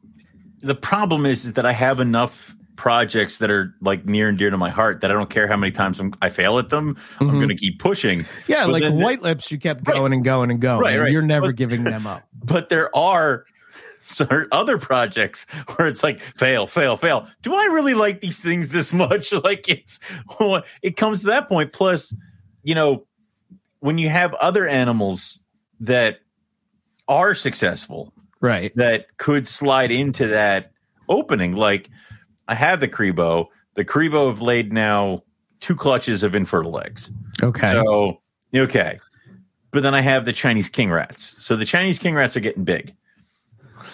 the 0.60 0.74
problem 0.74 1.26
is, 1.26 1.44
is 1.44 1.52
that 1.54 1.66
I 1.66 1.72
have 1.72 2.00
enough 2.00 2.54
projects 2.76 3.38
that 3.38 3.50
are 3.50 3.74
like 3.80 4.04
near 4.06 4.28
and 4.28 4.36
dear 4.38 4.50
to 4.50 4.56
my 4.56 4.70
heart 4.70 5.00
that 5.02 5.10
I 5.10 5.14
don't 5.14 5.30
care 5.30 5.46
how 5.46 5.56
many 5.56 5.70
times 5.72 6.00
I'm, 6.00 6.12
i 6.22 6.28
fail 6.30 6.58
at 6.58 6.70
them. 6.70 6.96
I'm 7.20 7.28
Mhm. 7.28 7.32
going 7.34 7.48
to 7.50 7.54
keep 7.54 7.78
pushing. 7.78 8.24
Yeah, 8.48 8.64
But 8.66 8.80
like 8.80 8.92
White 8.94 9.22
Lips, 9.22 9.52
you 9.52 9.58
kept 9.58 9.86
Right. 9.86 9.94
going 9.96 10.12
and 10.12 10.24
going 10.24 10.50
and 10.50 10.60
going. 10.60 10.80
Right, 10.80 10.98
right. 10.98 11.12
You're 11.12 11.22
never 11.22 11.46
But- 11.48 11.56
giving 11.56 11.84
them 11.84 12.06
up. 12.06 12.22
But 12.44 12.68
there 12.70 12.94
are 12.96 13.44
certain 14.08 14.48
other 14.52 14.78
projects 14.78 15.46
where 15.76 15.88
it's 15.88 16.02
like 16.02 16.20
fail, 16.20 16.66
fail, 16.66 16.96
fail. 16.96 17.26
Do 17.42 17.54
I 17.54 17.64
really 17.66 17.94
like 17.94 18.20
these 18.20 18.40
things 18.40 18.68
this 18.68 18.92
much? 18.92 19.32
Like 19.44 19.68
it's 19.68 19.98
it 20.82 20.96
comes 20.96 21.20
to 21.22 21.26
that 21.28 21.48
point. 21.48 21.72
Plus, 21.72 22.14
you 22.62 22.74
know, 22.74 23.06
when 23.80 23.98
you 23.98 24.08
have 24.08 24.32
other 24.34 24.66
animals 24.66 25.40
that 25.80 26.20
are 27.08 27.34
successful 27.34 28.12
Right. 28.40 28.72
that 28.76 29.06
could 29.16 29.48
slide 29.48 29.90
into 29.90 30.28
that 30.28 30.72
opening. 31.08 31.54
Like 31.56 31.88
I 32.46 32.54
have 32.54 32.80
the 32.80 32.88
Crebo. 32.88 33.46
The 33.74 33.84
Crebo 33.84 34.28
have 34.28 34.40
laid 34.40 34.72
now 34.72 35.22
two 35.60 35.74
clutches 35.74 36.22
of 36.22 36.34
infertile 36.34 36.78
eggs. 36.78 37.10
Okay. 37.42 37.72
So 37.72 38.20
okay. 38.54 39.00
But 39.70 39.82
then 39.82 39.94
I 39.94 40.02
have 40.02 40.24
the 40.24 40.32
Chinese 40.32 40.68
king 40.68 40.90
rats. 40.90 41.42
So 41.44 41.56
the 41.56 41.64
Chinese 41.64 41.98
king 41.98 42.14
rats 42.14 42.36
are 42.36 42.40
getting 42.40 42.64
big. 42.64 42.94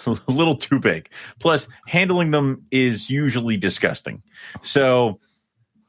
A 0.27 0.31
little 0.31 0.55
too 0.55 0.79
big. 0.79 1.09
Plus, 1.39 1.67
handling 1.85 2.31
them 2.31 2.65
is 2.71 3.09
usually 3.09 3.57
disgusting. 3.57 4.23
So 4.61 5.19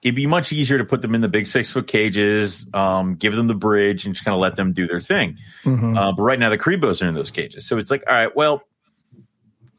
it'd 0.02 0.16
be 0.16 0.26
much 0.26 0.52
easier 0.52 0.78
to 0.78 0.84
put 0.84 1.00
them 1.00 1.14
in 1.14 1.20
the 1.20 1.28
big 1.28 1.46
six 1.46 1.70
foot 1.70 1.86
cages, 1.86 2.68
um, 2.74 3.14
give 3.14 3.34
them 3.34 3.46
the 3.46 3.54
bridge, 3.54 4.04
and 4.04 4.14
just 4.14 4.24
kind 4.24 4.34
of 4.34 4.40
let 4.40 4.56
them 4.56 4.72
do 4.72 4.86
their 4.86 5.00
thing. 5.00 5.38
Mhm. 5.64 5.96
Uh, 5.96 6.12
but 6.12 6.22
right 6.22 6.38
now 6.38 6.50
the 6.50 6.58
Crebos 6.58 7.02
are 7.02 7.08
in 7.08 7.14
those 7.14 7.30
cages. 7.30 7.66
So 7.66 7.78
it's 7.78 7.90
like, 7.90 8.02
all 8.08 8.14
right, 8.14 8.34
well, 8.34 8.62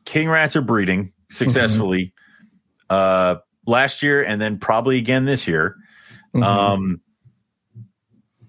king 0.05 0.29
rats 0.29 0.55
are 0.55 0.61
breeding 0.61 1.11
successfully 1.29 2.13
uh, 2.89 3.35
last 3.65 4.03
year 4.03 4.23
and 4.23 4.41
then 4.41 4.59
probably 4.59 4.97
again 4.97 5.25
this 5.25 5.47
year. 5.47 5.75
Mhm. 6.33 6.43
Um, 6.43 7.01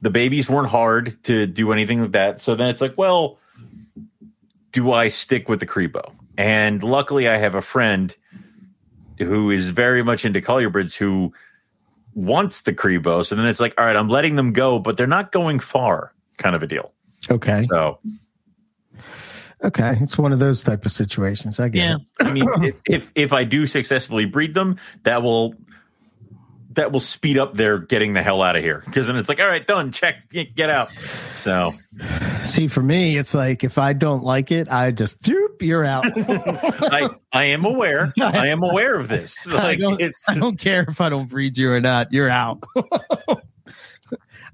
the 0.01 0.11
babies 0.11 0.51
weren't 0.51 0.69
hard 0.69 1.17
to 1.25 1.47
do 1.47 1.73
anything 1.73 2.03
like 2.03 2.13
that. 2.13 2.41
So 2.41 2.55
then 2.55 2.69
it's 2.69 2.81
like, 2.81 2.97
well, 2.99 3.39
do 4.75 4.93
I 4.93 5.09
stick 5.09 5.49
with 5.49 5.61
the 5.61 5.67
Crebo? 5.67 6.13
And 6.37 6.83
luckily, 6.83 7.29
I 7.29 7.39
have 7.39 7.55
a 7.55 7.63
friend 7.63 8.15
who 9.19 9.51
is 9.51 9.71
very 9.71 10.03
much 10.03 10.25
into 10.25 10.41
colubrids 10.41 10.95
who 10.95 11.33
wants 12.13 12.63
the 12.63 12.75
Crebo. 12.75 13.25
So 13.25 13.37
then 13.37 13.47
it's 13.47 13.61
like, 13.61 13.75
all 13.79 13.87
right, 13.87 13.97
I'm 13.97 14.09
letting 14.09 14.35
them 14.35 14.53
go, 14.53 14.79
but 14.81 14.97
they're 14.97 15.07
not 15.07 15.33
going 15.33 15.61
far, 15.61 16.13
kind 16.37 16.55
of 16.55 16.63
a 16.63 16.67
deal. 16.67 16.93
okay. 17.31 17.63
So 17.71 18.01
Okay. 19.63 19.97
It's 20.03 20.19
one 20.19 20.33
of 20.33 20.39
those 20.39 20.63
type 20.63 20.85
of 20.85 20.93
situations. 20.93 21.59
I 21.59 21.71
get 21.71 21.79
yeah, 21.85 21.95
it. 21.97 22.27
I 22.27 22.33
mean, 22.33 22.47
if, 22.63 22.75
if 22.85 23.13
if 23.15 23.33
I 23.33 23.45
do 23.45 23.67
successfully 23.67 24.27
breed 24.27 24.53
them, 24.53 24.77
that 25.05 25.23
will 25.23 25.55
that 26.75 26.93
will 26.93 27.01
speed 27.01 27.39
up 27.39 27.55
their 27.55 27.79
getting 27.79 28.13
the 28.13 28.23
hell 28.23 28.43
out 28.43 28.57
of 28.57 28.63
here 28.63 28.83
because 28.87 29.07
then 29.07 29.17
it's 29.17 29.29
like, 29.29 29.41
all 29.41 29.47
right, 29.47 29.67
done, 29.67 29.93
check, 29.93 30.17
get 30.31 30.71
out. 30.71 30.91
So 30.91 31.73
See, 32.43 32.69
for 32.69 32.83
me, 32.83 33.17
it's 33.17 33.35
like 33.35 33.65
if 33.65 33.79
I 33.79 33.93
don't 33.93 34.23
like 34.25 34.51
it, 34.53 34.69
I 34.71 34.91
just 34.91 35.21
doop, 35.23 35.61
you're 35.63 35.85
out. 35.85 36.05
I 36.17 37.09
I 37.33 37.45
am 37.45 37.65
aware, 37.65 38.13
I 38.21 38.49
am 38.49 38.63
aware 38.63 38.95
of 38.97 39.09
this. 39.09 39.47
I 39.49 39.53
Like 39.55 39.79
don't, 39.79 40.01
it's, 40.01 40.29
I 40.29 40.35
don't 40.35 40.59
care 40.59 40.85
if 40.89 41.01
I 41.01 41.09
don't 41.09 41.29
breed 41.29 41.57
you 41.57 41.71
or 41.73 41.81
not. 41.81 42.13
You're 42.13 42.31
out. 42.31 42.63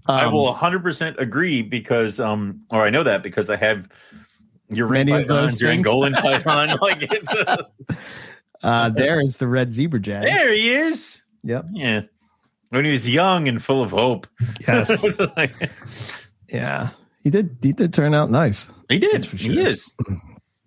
I 0.06 0.24
Um, 0.24 0.32
will 0.32 0.44
100 0.46 0.82
percent 0.82 1.16
agree 1.18 1.62
because 1.62 2.18
um, 2.20 2.62
or 2.70 2.82
I 2.84 2.90
know 2.90 3.02
that 3.02 3.22
because 3.22 3.48
I 3.50 3.56
have 3.56 3.88
your 4.68 4.88
Many 4.88 5.12
of 5.12 5.26
those 5.28 5.60
your 5.60 5.70
things. 5.70 5.86
Angolan 5.86 6.14
python, 6.20 6.78
like 6.80 7.02
it's 7.02 7.34
uh, 7.34 7.64
Uh, 8.62 8.88
there 8.90 9.20
is 9.20 9.38
the 9.38 9.46
red 9.48 9.70
zebra 9.72 10.00
jack 10.00 10.22
there 10.22 10.52
he 10.52 10.70
is. 10.70 11.22
Yep. 11.44 11.66
Yeah, 11.72 12.00
when 12.70 12.84
he 12.84 12.90
was 12.90 13.08
young 13.08 13.48
and 13.48 13.62
full 13.62 13.82
of 13.82 13.90
hope. 13.90 14.26
Yes. 14.66 15.02
yeah. 16.48 16.88
He 17.22 17.30
did. 17.30 17.58
He 17.62 17.72
did 17.72 17.92
turn 17.92 18.14
out 18.14 18.30
nice. 18.30 18.68
He 18.88 18.98
did. 18.98 19.26
For 19.26 19.36
He 19.36 19.60
is. 19.60 19.92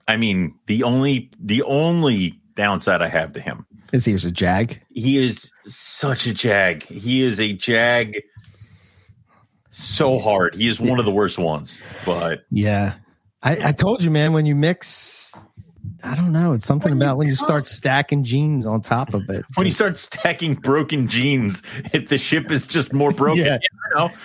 I 0.07 0.17
mean, 0.17 0.55
the 0.67 0.83
only 0.83 1.31
the 1.39 1.63
only 1.63 2.39
downside 2.55 3.01
I 3.01 3.07
have 3.09 3.33
to 3.33 3.41
him, 3.41 3.65
Is 3.91 4.05
he 4.05 4.13
was 4.13 4.25
a 4.25 4.31
jag? 4.31 4.79
he 4.89 5.17
is 5.17 5.51
such 5.65 6.27
a 6.27 6.33
jag. 6.33 6.83
He 6.83 7.23
is 7.23 7.39
a 7.39 7.53
jag 7.53 8.21
so 9.71 10.19
hard. 10.19 10.53
He 10.55 10.67
is 10.67 10.79
one 10.79 10.99
of 10.99 11.05
the 11.05 11.11
worst 11.11 11.39
ones. 11.39 11.81
But 12.05 12.41
Yeah. 12.51 12.93
I, 13.41 13.69
I 13.69 13.71
told 13.73 14.03
you, 14.03 14.11
man. 14.11 14.31
When 14.33 14.45
you 14.45 14.55
mix, 14.55 15.33
I 16.03 16.15
don't 16.15 16.31
know. 16.33 16.51
It's 16.53 16.65
something 16.65 16.91
When 16.91 16.99
you 16.99 17.05
about 17.05 17.17
when 17.17 17.27
you 17.27 17.35
cook- 17.35 17.45
start 17.45 17.67
stacking 17.67 18.23
genes 18.23 18.65
on 18.65 18.81
top 18.81 19.13
of 19.13 19.29
it. 19.29 19.45
when 19.55 19.65
you 19.65 19.71
start 19.71 19.97
stacking 19.97 20.55
broken 20.55 21.07
genes, 21.07 21.63
if 21.93 22.09
the 22.09 22.17
ship 22.17 22.51
is 22.51 22.65
just 22.65 22.93
more 22.93 23.11
broken, 23.21 23.45
Yeah. 23.45 23.57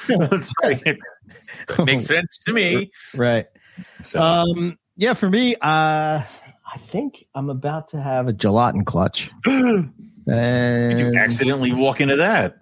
you 0.08 0.16
know, 0.18 0.28
it's 0.32 0.52
like, 0.62 0.82
it 0.84 0.98
makes 1.84 2.06
sense 2.06 2.38
to 2.46 2.52
me. 2.52 2.90
right. 3.14 3.46
So 4.02 4.20
Um. 4.20 4.76
Yeah. 4.96 5.14
For 5.14 5.28
me, 5.30 5.54
uh, 5.54 5.58
I 6.22 6.78
think 6.88 7.24
I'm 7.34 7.48
about 7.48 7.88
to 7.90 8.00
have 8.00 8.26
a 8.26 8.32
gelatin 8.32 8.84
clutch. 8.84 9.30
did 9.44 9.88
you 10.26 11.14
accidentally 11.16 11.72
walk 11.72 12.00
into 12.00 12.16
that? 12.16 12.56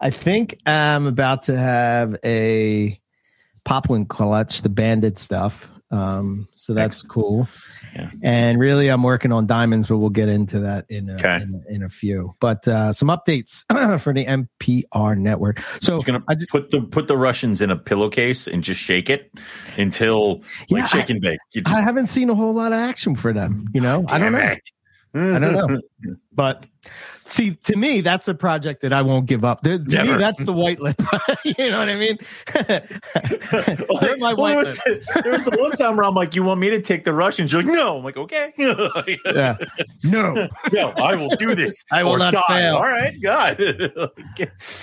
I 0.00 0.10
think 0.10 0.58
I'm 0.66 1.06
about 1.06 1.44
to 1.44 1.56
have 1.56 2.16
a 2.24 3.00
Papuan 3.64 4.04
clutch, 4.06 4.62
the 4.62 4.68
banded 4.68 5.16
stuff. 5.16 5.68
Um, 5.90 6.48
so 6.54 6.74
that's 6.74 7.00
cool. 7.02 7.48
Yeah. 7.96 8.10
And 8.22 8.60
really, 8.60 8.88
I'm 8.88 9.02
working 9.02 9.32
on 9.32 9.46
diamonds, 9.46 9.86
but 9.86 9.96
we'll 9.96 10.10
get 10.10 10.28
into 10.28 10.60
that 10.60 10.84
in 10.90 11.08
a, 11.08 11.14
Okay. 11.14 11.36
in, 11.36 11.64
in 11.68 11.82
a 11.82 11.88
few. 11.88 12.34
But 12.40 12.68
uh, 12.68 12.92
some 12.92 13.08
updates 13.08 13.64
for 14.00 14.12
the 14.12 14.24
MPR 14.26 15.16
network. 15.16 15.60
So 15.80 16.02
gonna 16.02 16.22
I 16.28 16.34
just, 16.34 16.50
put 16.50 16.70
the 16.70 16.82
put 16.82 17.08
the 17.08 17.16
Russians 17.16 17.60
in 17.62 17.70
a 17.70 17.76
pillowcase 17.76 18.46
and 18.46 18.62
just 18.62 18.80
shake 18.80 19.08
it 19.08 19.32
until 19.76 20.42
like 20.70 20.92
Yeah, 20.92 21.06
and 21.08 21.20
bake. 21.20 21.38
Just- 21.54 21.68
I 21.68 21.80
haven't 21.80 22.08
seen 22.08 22.28
a 22.30 22.34
whole 22.34 22.52
lot 22.52 22.72
of 22.72 22.78
action 22.78 23.14
for 23.14 23.32
them. 23.32 23.68
You 23.72 23.80
know, 23.80 24.04
I 24.08 24.18
don't 24.18 24.32
know. 24.32 24.38
It. 24.38 24.60
I 25.16 25.38
don't 25.38 25.52
know. 25.52 25.80
But 26.36 26.66
see, 27.24 27.54
to 27.64 27.76
me, 27.76 28.02
that's 28.02 28.28
a 28.28 28.34
project 28.34 28.82
that 28.82 28.92
I 28.92 29.00
won't 29.00 29.24
give 29.24 29.42
up. 29.42 29.62
To 29.62 29.78
me, 29.78 29.86
that's 29.86 30.44
the 30.44 30.52
white 30.52 30.78
lip. 30.80 31.00
you 31.46 31.70
know 31.70 31.78
what 31.78 31.88
I 31.88 31.96
mean? 31.96 32.18
They're 34.02 34.18
my 34.18 34.34
Well, 34.34 34.36
white 34.36 34.50
there, 34.52 34.56
was, 34.58 34.78
there 35.24 35.32
was 35.32 35.44
the 35.44 35.56
one 35.58 35.72
time 35.72 35.96
where 35.96 36.04
I'm 36.04 36.14
like, 36.14 36.36
"You 36.36 36.42
want 36.44 36.60
me 36.60 36.68
to 36.68 36.82
take 36.82 37.04
the 37.06 37.14
Russians?" 37.14 37.50
You're 37.52 37.62
like, 37.62 37.72
"No." 37.72 37.96
I'm 37.96 38.04
like, 38.04 38.18
"Okay." 38.18 38.52
Yeah. 39.24 39.56
No. 40.04 40.46
no, 40.74 40.88
I 40.90 41.14
will 41.14 41.30
do 41.30 41.54
this. 41.54 41.82
I 41.90 42.04
will 42.04 42.18
not 42.18 42.34
die. 42.34 42.42
fail. 42.48 42.76
All 42.76 42.82
right, 42.82 43.16
God. 43.22 43.58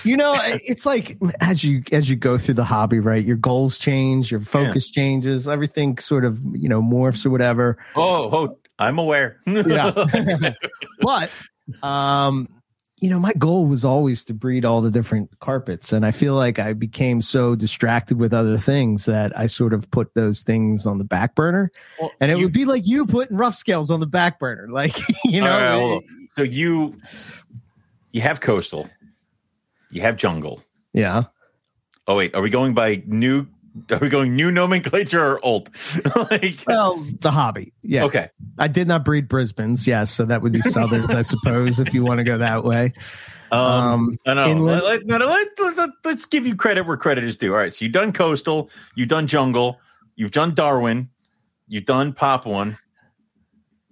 You 0.02 0.16
know, 0.16 0.36
it's 0.42 0.84
like 0.84 1.16
as 1.40 1.62
you 1.62 1.84
as 1.92 2.10
you 2.10 2.16
go 2.16 2.36
through 2.36 2.54
the 2.54 2.64
hobby, 2.64 2.98
right? 2.98 3.24
Your 3.24 3.36
goals 3.36 3.78
change, 3.78 4.32
your 4.32 4.40
focus 4.40 4.90
changes, 4.90 5.46
everything 5.46 5.98
sort 5.98 6.24
of 6.24 6.40
you 6.52 6.68
know 6.68 6.82
morphs 6.82 7.24
or 7.24 7.30
whatever. 7.30 7.78
oh, 7.94 8.28
oh, 8.32 8.58
I'm 8.78 8.98
aware. 8.98 9.38
Yeah. 9.46 9.92
but 11.00 11.30
um, 11.82 12.48
you 13.00 13.10
know, 13.10 13.18
my 13.18 13.32
goal 13.34 13.66
was 13.66 13.84
always 13.84 14.24
to 14.24 14.34
breed 14.34 14.64
all 14.64 14.80
the 14.80 14.90
different 14.90 15.38
carpets, 15.40 15.92
and 15.92 16.06
I 16.06 16.10
feel 16.10 16.34
like 16.34 16.58
I 16.58 16.72
became 16.72 17.20
so 17.20 17.54
distracted 17.54 18.18
with 18.18 18.32
other 18.32 18.56
things 18.58 19.04
that 19.04 19.36
I 19.38 19.46
sort 19.46 19.72
of 19.74 19.90
put 19.90 20.14
those 20.14 20.42
things 20.42 20.86
on 20.86 20.98
the 20.98 21.04
back 21.04 21.34
burner. 21.34 21.70
Well, 22.00 22.10
And 22.20 22.30
it 22.30 22.38
you- 22.38 22.44
would 22.46 22.52
be 22.54 22.64
like 22.64 22.86
you 22.86 23.06
putting 23.06 23.36
rough 23.36 23.56
scales 23.56 23.90
on 23.90 24.00
the 24.00 24.06
back 24.06 24.38
burner, 24.38 24.68
like 24.70 24.94
you 25.24 25.40
know. 25.40 25.52
All 25.52 25.58
right, 25.60 25.78
hold 25.78 26.04
so 26.36 26.42
you 26.42 26.96
you 28.12 28.20
have 28.22 28.40
coastal, 28.40 28.88
you 29.90 30.00
have 30.00 30.16
jungle. 30.16 30.60
yeah. 30.92 31.24
Oh 32.06 32.16
wait, 32.16 32.34
are 32.34 32.42
we 32.42 32.50
going 32.50 32.74
by 32.74 33.02
new? 33.06 33.46
Are 33.90 33.98
we 33.98 34.08
going 34.08 34.36
new 34.36 34.50
nomenclature 34.52 35.20
or 35.20 35.44
old? 35.44 35.68
like, 36.30 36.58
Well, 36.66 37.04
the 37.20 37.30
hobby. 37.32 37.72
Yeah. 37.82 38.04
okay, 38.04 38.28
I 38.58 38.68
did 38.68 38.86
not 38.88 39.04
breed 39.04 39.28
Brisbane's, 39.28 39.86
yes, 39.86 40.10
so 40.12 40.24
that 40.26 40.42
would 40.42 40.52
be 40.52 40.60
Southerns, 40.62 41.12
I 41.14 41.22
suppose, 41.22 41.80
if 41.80 41.92
you 41.92 42.04
want 42.04 42.18
to 42.18 42.24
go 42.24 42.38
that 42.38 42.62
way. 42.64 42.92
um, 43.50 43.60
Um, 43.60 44.18
I 44.26 44.34
know. 44.34 44.46
inland- 44.46 44.82
Let, 44.84 45.06
let, 45.06 45.06
no, 45.06 45.26
let, 45.26 45.76
let, 45.76 45.90
let's 46.04 46.26
give 46.26 46.46
you 46.46 46.54
credit 46.54 46.86
where 46.86 46.96
credit 46.96 47.24
is 47.24 47.36
due. 47.36 47.52
All 47.52 47.58
right, 47.58 47.74
so 47.74 47.84
you've 47.84 47.92
done 47.94 48.12
coastal, 48.12 48.70
you've 48.94 49.08
done 49.08 49.26
jungle, 49.26 49.78
you've 50.14 50.30
done 50.32 50.54
Darwin, 50.54 51.08
you've 51.66 51.84
done 51.86 52.12
Papuan. 52.12 52.78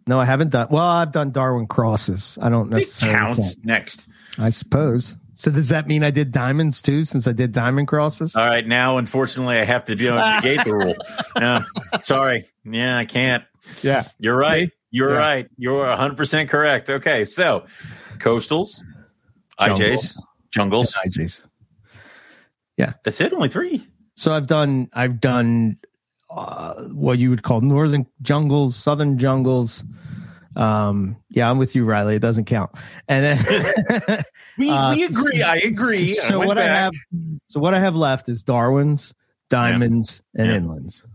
No, 0.07 0.19
I 0.21 0.25
haven't 0.25 0.51
done. 0.51 0.69
Well, 0.71 0.83
I've 0.83 1.13
done 1.13 1.31
Darwin 1.33 1.67
crosses. 1.67 2.39
I 2.43 2.49
don't 2.49 2.67
It 2.73 2.77
necessarily 2.77 3.19
counts 3.19 3.55
count. 3.55 3.65
next. 3.65 4.07
I 4.39 4.51
suppose. 4.51 5.17
So 5.43 5.51
does 5.51 5.71
that 5.71 5.89
mean 5.89 6.05
I 6.05 6.13
did 6.13 6.31
diamonds 6.31 6.81
too? 6.81 7.03
Since 7.03 7.27
I 7.27 7.33
did 7.33 7.51
diamond 7.51 7.89
crosses. 7.89 8.37
All 8.37 8.47
right, 8.47 8.65
now 8.65 8.99
unfortunately 8.99 9.57
I 9.59 9.65
have 9.65 9.87
to 9.87 9.97
do 9.97 10.15
negate 10.15 10.65
the 10.65 10.73
rule. 10.77 10.95
No, 11.37 11.65
sorry, 12.01 12.45
yeah, 12.65 12.97
I 12.97 13.05
can't. 13.07 13.43
yeah. 13.83 14.05
You're 14.21 14.37
right. 14.37 14.69
See? 14.69 14.75
You're 14.93 15.11
Yeah. 15.15 15.19
right. 15.19 15.49
You're 15.57 15.79
100 15.89 16.17
percent 16.17 16.49
correct. 16.49 16.91
Okay, 16.91 17.25
so 17.25 17.67
coastals, 18.19 18.81
Jungle. 19.61 19.85
IJs, 19.89 20.17
jungles. 20.53 20.97
IJ's. 21.05 21.45
Yeah, 22.77 22.93
That's 23.05 23.21
it. 23.21 23.33
Only 23.33 23.49
three. 23.49 23.85
So 24.15 24.33
I've 24.33 24.47
done. 24.47 24.91
I've 24.93 25.21
done 25.21 25.75
uh, 26.31 26.85
what 26.93 27.19
you 27.19 27.31
would 27.31 27.43
call 27.43 27.63
northern 27.63 28.07
jungles, 28.23 28.77
southern 28.77 29.19
jungles. 29.19 29.83
Um, 30.57 31.17
yeah, 31.31 31.49
I'm 31.49 31.59
with 31.59 31.75
you, 31.75 31.85
Riley. 31.85 32.17
It 32.17 32.23
doesn't 32.23 32.45
count. 32.45 32.71
And 33.09 33.39
then 33.39 34.25
We, 34.59 34.69
Uh, 34.71 34.93
we 34.95 35.05
agree. 35.05 35.43
I 35.43 35.57
agree. 35.57 36.09
So 36.09 36.39
went 36.39 36.49
what 36.49 36.59
I 36.59 36.65
have, 36.67 36.93
so 37.49 37.59
what 37.61 37.75
I 37.75 37.81
have 37.81 37.95
left 37.97 38.29
is 38.29 38.43
Darwin's, 38.43 39.15
diamonds, 39.49 40.23
and 40.35 40.51
Yeah. 40.51 40.59
inlands, 40.59 41.07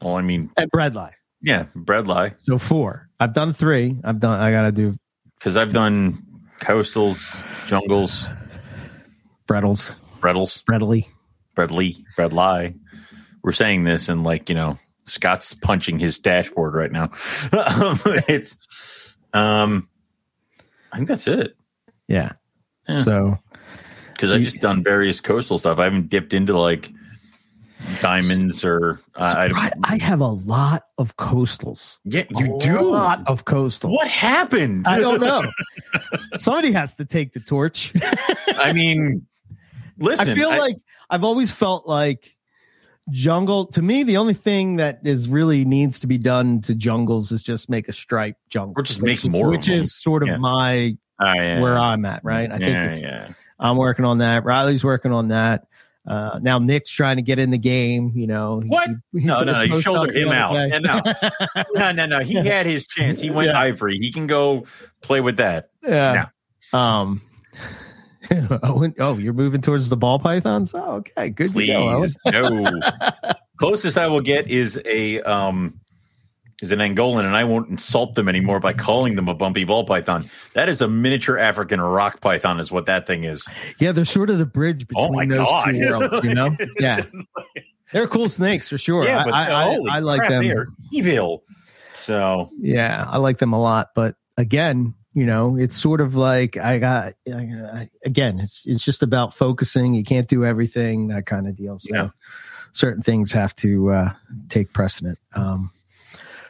Well, 0.00 0.16
I 0.16 0.22
mean, 0.22 0.50
and 0.56 0.70
Bredli. 0.72 1.10
yeah, 1.42 1.66
Bredli. 1.76 2.34
So 2.38 2.58
four. 2.58 3.08
I've 3.20 3.34
done 3.34 3.52
three. 3.52 3.98
I've 4.04 4.18
done. 4.20 4.40
I 4.40 4.50
gotta 4.50 4.72
do 4.72 4.96
Because 5.38 5.56
I've 5.56 5.72
done 5.72 6.22
coastals, 6.60 7.18
jungles, 7.68 8.26
breadles, 9.46 9.94
breadles, 10.20 10.64
breadly. 10.64 11.06
breadly, 11.56 12.04
Bredli. 12.16 12.78
We're 13.42 13.52
saying 13.52 13.84
this 13.84 14.08
and 14.08 14.22
like, 14.24 14.48
you 14.48 14.54
know, 14.54 14.78
Scott's 15.12 15.52
punching 15.54 15.98
his 15.98 16.18
dashboard 16.18 16.74
right 16.74 16.90
now. 16.92 17.10
Um, 17.52 18.00
it's, 18.28 18.56
um, 19.32 19.88
I 20.90 20.96
think 20.96 21.08
that's 21.08 21.26
it. 21.26 21.54
Yeah. 22.08 22.32
Yeah. 22.88 23.02
So 23.02 23.38
Because 24.12 24.32
I've 24.32 24.42
just 24.42 24.60
done 24.60 24.82
various 24.82 25.20
coastal 25.20 25.58
stuff. 25.58 25.78
I 25.78 25.84
haven't 25.84 26.08
dipped 26.08 26.32
into 26.32 26.58
like 26.58 26.90
diamonds 28.00 28.64
or 28.64 29.00
I, 29.16 29.46
I 29.46 29.46
I. 29.54 29.70
I 29.84 29.96
have 29.98 30.20
a 30.20 30.28
lot 30.28 30.84
of 30.98 31.16
coastals. 31.16 31.98
Yeah, 32.04 32.24
you 32.30 32.56
a 32.56 32.60
do. 32.60 32.80
A 32.80 32.82
lot 32.82 33.22
of 33.26 33.44
coastals. 33.44 33.90
What 33.90 34.08
happened? 34.08 34.86
I 34.86 35.00
don't 35.00 35.20
know. 35.20 35.42
Somebody 36.36 36.72
has 36.72 36.94
to 36.96 37.04
take 37.04 37.32
the 37.32 37.40
torch. 37.40 37.92
I 38.48 38.72
mean, 38.72 39.26
listen. 39.98 40.30
I 40.30 40.34
feel 40.34 40.50
like 40.50 40.76
I've 41.10 41.24
always 41.24 41.50
felt 41.52 41.86
like 41.86 42.36
jungle 43.12 43.66
to 43.66 43.80
me 43.82 44.02
the 44.02 44.16
only 44.16 44.34
thing 44.34 44.76
that 44.76 45.00
is 45.04 45.28
really 45.28 45.64
needs 45.64 46.00
to 46.00 46.06
be 46.06 46.18
done 46.18 46.60
to 46.62 46.74
jungles 46.74 47.30
is 47.30 47.42
just 47.42 47.68
make 47.70 47.86
a 47.88 47.92
stripe 47.92 48.36
jungle 48.48 48.74
Or 48.76 48.82
just 48.82 49.00
which 49.00 49.06
make 49.08 49.24
is- 49.24 49.30
more 49.30 49.48
which 49.50 49.68
is 49.68 49.94
sort 49.94 50.22
of 50.22 50.28
Yeah. 50.30 50.36
my 50.38 50.96
I, 51.20 51.50
uh, 51.52 51.60
where 51.60 51.78
i'm 51.78 52.04
at 52.06 52.24
right 52.24 52.50
i 52.50 52.58
think 52.58 52.70
yeah, 52.72 52.84
it's 52.86 53.02
yeah. 53.02 53.28
i'm 53.60 53.76
working 53.76 54.04
on 54.04 54.18
that 54.18 54.44
riley's 54.44 54.82
working 54.82 55.12
on 55.12 55.28
that 55.28 55.66
uh 56.06 56.40
now 56.42 56.58
nick's 56.58 56.90
trying 56.90 57.16
to 57.16 57.22
get 57.22 57.38
in 57.38 57.50
the 57.50 57.58
game 57.58 58.10
you 58.14 58.26
know 58.26 58.60
What? 58.66 58.88
he- 59.12 59.20
he 59.20 59.26
No, 59.26 59.44
no, 59.44 59.52
no. 59.52 59.60
You 59.62 59.70
post 59.72 59.84
shouldered 59.84 60.08
up 60.10 60.14
the 60.14 60.20
him 60.22 60.28
out. 60.32 60.56
And 60.56 60.82
no. 60.84 61.00
No, 61.76 61.92
no, 61.92 62.06
no. 62.06 62.18
He 62.20 62.34
had 62.34 62.66
his 62.66 62.86
chance. 62.88 63.20
He 63.20 63.30
went 63.30 63.50
Yeah. 63.50 63.60
ivory. 63.60 63.98
He 63.98 64.10
can 64.10 64.26
go 64.26 64.64
play 65.02 65.20
with 65.20 65.36
that. 65.36 65.68
yeah 65.86 66.26
um 66.72 67.20
oh, 68.62 68.92
oh, 68.98 69.18
you're 69.18 69.32
moving 69.32 69.60
towards 69.60 69.88
the 69.88 69.96
ball 69.96 70.18
pythons 70.18 70.72
oh 70.74 70.94
okay 70.96 71.28
good 71.30 71.48
to 71.48 71.52
Please. 71.54 72.16
go 72.24 72.30
No. 72.30 72.80
Closest 73.58 73.96
I 73.98 74.06
will 74.08 74.20
get 74.20 74.48
is 74.50 74.80
a 74.84 75.20
um 75.22 75.78
is 76.62 76.70
an 76.70 76.78
Angolan, 76.78 77.24
and 77.26 77.34
I 77.34 77.42
won't 77.42 77.68
insult 77.70 78.14
them 78.14 78.28
anymore 78.28 78.60
by 78.60 78.72
calling 78.72 79.16
them 79.16 79.28
a 79.28 79.34
bumpy 79.34 79.64
ball 79.64 79.84
python. 79.84 80.30
That 80.54 80.68
is 80.68 80.80
a 80.80 80.86
miniature 80.86 81.36
African 81.36 81.80
rock 81.80 82.20
python, 82.20 82.60
is 82.60 82.70
what 82.70 82.86
that 82.86 83.06
thing 83.06 83.24
is. 83.24 83.46
yeah 83.80 83.90
they're 83.92 84.04
sort 84.04 84.30
of 84.30 84.38
the 84.38 84.46
bridge 84.46 84.86
Oh 84.94 85.08
between 85.10 85.28
my 85.28 85.36
those 85.36 85.46
god! 85.46 85.72
two 85.74 85.86
worlds 85.88 86.24
you 86.24 86.34
know 86.34 86.56
yeah 86.78 87.04
like- 87.36 87.66
They're 87.92 88.06
cool 88.06 88.28
snakes 88.28 88.68
for 88.68 88.78
sure. 88.78 89.04
yeah, 89.04 89.24
but 89.24 89.34
I, 89.34 89.52
I, 89.68 89.74
holy 89.74 89.90
I 89.90 89.98
like 89.98 90.18
crap, 90.20 90.30
them. 90.30 90.42
They 90.44 90.50
are 90.52 90.66
evil. 90.92 91.44
So 91.96 92.50
Yeah, 92.58 93.04
I 93.08 93.18
like 93.18 93.38
them 93.38 93.52
a 93.52 93.60
lot. 93.60 93.88
But 93.94 94.16
again, 94.36 94.94
you 95.14 95.26
know, 95.26 95.56
it's 95.56 95.76
sort 95.76 96.00
of 96.00 96.14
like 96.14 96.56
I 96.56 96.78
got 96.78 97.14
I, 97.28 97.88
again. 98.04 98.40
It's 98.40 98.62
it's 98.64 98.84
just 98.84 99.02
about 99.02 99.34
focusing. 99.34 99.94
You 99.94 100.04
can't 100.04 100.28
do 100.28 100.44
everything, 100.44 101.08
that 101.08 101.26
kind 101.26 101.46
of 101.46 101.56
deal. 101.56 101.78
So 101.78 101.94
Yeah. 101.94 102.08
certain 102.72 103.02
things 103.02 103.32
have 103.32 103.54
to 103.56 103.90
uh, 103.90 104.12
take 104.48 104.72
precedent. 104.72 105.18
Um, 105.34 105.70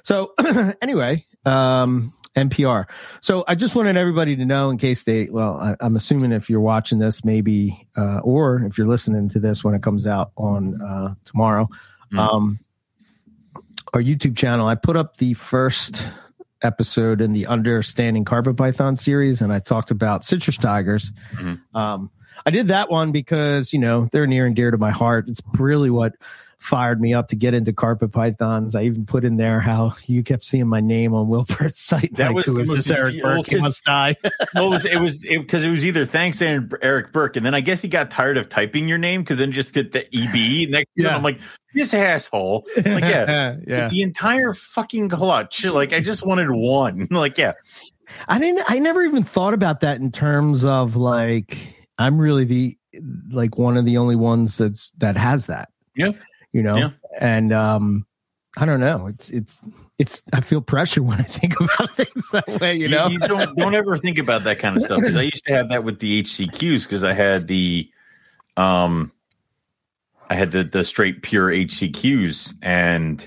so 0.05 0.33
anyway, 0.83 1.25
um, 1.45 2.13
MPR. 2.37 2.87
So 3.21 3.45
I 3.47 3.55
just 3.57 3.75
wanted 3.75 3.97
everybody 3.97 4.37
to 4.37 4.45
know 4.45 4.71
in 4.71 4.79
case 4.79 5.03
they. 5.03 5.29
Well, 5.29 5.57
I, 5.59 5.77
I'm 5.81 5.97
assuming 5.97 6.33
if 6.33 6.49
you're 6.49 6.61
watching 6.61 6.99
this, 6.99 7.25
maybe, 7.25 7.87
uh, 7.97 8.21
or 8.23 8.63
if 8.65 8.79
you're 8.79 8.87
listening 8.87 9.29
to 9.31 9.41
this 9.41 9.63
when 9.65 9.75
it 9.75 9.83
comes 9.83 10.07
out 10.07 10.33
on 10.37 10.81
uh, 10.81 11.15
tomorrow, 11.25 11.69
Mhm. 12.13 12.19
um, 12.19 12.59
our 13.95 14.01
YouTube 14.01 14.37
channel. 14.37 14.67
I 14.67 14.75
put 14.77 14.97
up 14.97 15.19
the 15.19 15.35
first 15.35 16.09
episode 16.63 17.21
in 17.21 17.33
the 17.33 17.47
Understanding 17.47 18.25
Carpet 18.25 18.57
Python 18.57 18.97
series, 18.97 19.41
and 19.41 19.53
I 19.53 19.59
talked 19.59 19.91
about 19.91 20.25
citrus 20.25 20.57
tigers. 20.57 21.13
Mhm. 21.35 21.61
Um, 21.75 22.11
I 22.47 22.51
did 22.51 22.69
that 22.69 22.91
one 22.91 23.13
because 23.13 23.73
you 23.73 23.79
know 23.79 24.09
they're 24.13 24.27
near 24.27 24.47
and 24.47 24.57
dear 24.57 24.71
to 24.71 24.79
my 24.79 24.91
heart. 24.91 25.29
It's 25.29 25.43
really 25.59 25.91
what 25.91 26.15
fired 26.63 27.01
me 27.01 27.13
up 27.13 27.27
to 27.29 27.37
get 27.37 27.55
into 27.55 27.73
carpet 27.73 28.13
pythons. 28.13 28.75
I 28.77 28.85
even 28.85 29.05
put 29.05 29.25
in 29.25 29.37
there 29.37 29.59
how 29.59 29.95
you 30.07 30.23
kept 30.23 30.45
seeing 30.45 30.69
my 30.69 30.81
name 30.81 31.13
on 31.13 31.27
Wilpert's 31.27 31.81
site. 31.85 32.15
That 32.15 32.29
like, 32.29 32.37
was 32.37 32.45
who 32.47 32.55
the 32.55 32.61
is 32.61 32.73
this 32.75 32.91
Eric 32.91 33.15
confusing- 33.21 33.23
well, 33.25 33.37
Burke? 33.37 33.47
He 33.47 33.55
'cause- 33.57 33.63
must 33.63 33.85
die. 33.85 34.17
well, 34.55 34.67
it 34.67 34.71
was 34.71 34.85
it 34.85 34.97
was 35.01 35.19
because 35.19 35.65
it, 35.65 35.71
was 35.71 35.85
either 35.85 36.07
thanks 36.07 36.41
and 36.41 36.73
Eric 36.81 37.13
Burke, 37.13 37.37
and 37.37 37.45
then 37.45 37.55
I 37.55 37.61
guess 37.61 37.81
he 37.81 37.89
got 37.89 38.11
tired 38.11 38.39
of 38.39 38.49
typing 38.49 38.89
your 38.89 38.99
name 38.99 39.23
because 39.23 39.39
then 39.39 39.53
just 39.53 39.75
get 39.75 39.93
the 39.93 40.07
EB 40.17 40.71
next. 40.71 40.91
Yeah. 40.95 41.17
I'm 41.17 41.23
like 41.23 41.41
this 41.75 41.93
asshole. 41.93 42.67
Like 42.77 42.87
yeah, 43.05 43.57
yeah. 43.67 43.89
the 43.89 44.03
entire 44.03 44.55
fucking 44.55 45.09
clutch. 45.09 45.65
Like 45.65 45.93
I 45.93 46.01
just 46.01 46.25
wanted 46.25 46.51
one. 46.51 47.09
Like 47.11 47.39
yeah, 47.39 47.53
I 48.29 48.39
didn't. 48.39 48.65
I 48.69 48.79
never 48.79 49.03
even 49.03 49.25
thought 49.25 49.55
about 49.55 49.81
that 49.81 50.01
in 50.01 50.13
terms 50.13 50.65
of 50.65 50.95
like 50.97 51.59
I'm 51.99 52.19
really 52.19 52.45
the 52.45 52.79
like 53.31 53.59
one 53.59 53.77
of 53.77 53.85
the 53.85 53.97
only 53.97 54.17
ones 54.17 54.59
that's 54.59 54.91
that 54.99 55.17
has 55.17 55.47
that. 55.47 55.71
Yeah. 55.97 56.13
You 56.53 56.63
know, 56.63 56.77
Yeah. 56.77 56.91
and 57.21 57.53
um, 57.53 58.07
I 58.57 58.65
don't 58.67 58.81
know. 58.81 59.07
It's 59.07 59.31
it's 59.31 59.61
it's. 59.99 60.23
I 60.33 60.41
feel 60.41 60.61
pressure 60.61 61.03
when 61.11 61.21
I 61.21 61.25
think 61.25 61.55
about 61.59 61.97
things 61.97 62.31
that 62.33 62.47
way. 62.61 62.75
You 62.77 62.89
know, 62.89 63.07
you, 63.09 63.19
don't 63.19 63.57
don't 63.57 63.75
ever 63.75 63.97
think 63.97 64.19
about 64.19 64.45
that 64.45 64.59
kind 64.59 64.77
of 64.77 64.83
stuff 64.83 65.01
because 65.01 65.17
I 65.17 65.23
used 65.23 65.45
to 65.47 65.55
have 65.55 65.71
that 65.71 65.85
with 65.85 65.99
the 66.01 66.23
HCQs 66.23 66.83
because 66.83 67.03
I 67.05 67.13
had 67.15 67.47
the 67.47 67.91
um 68.57 69.11
I 70.29 70.35
had 70.35 70.51
the 70.51 70.65
the 70.65 70.85
straight 70.85 71.23
pure 71.23 71.49
HCQs 71.51 72.55
and 72.63 73.27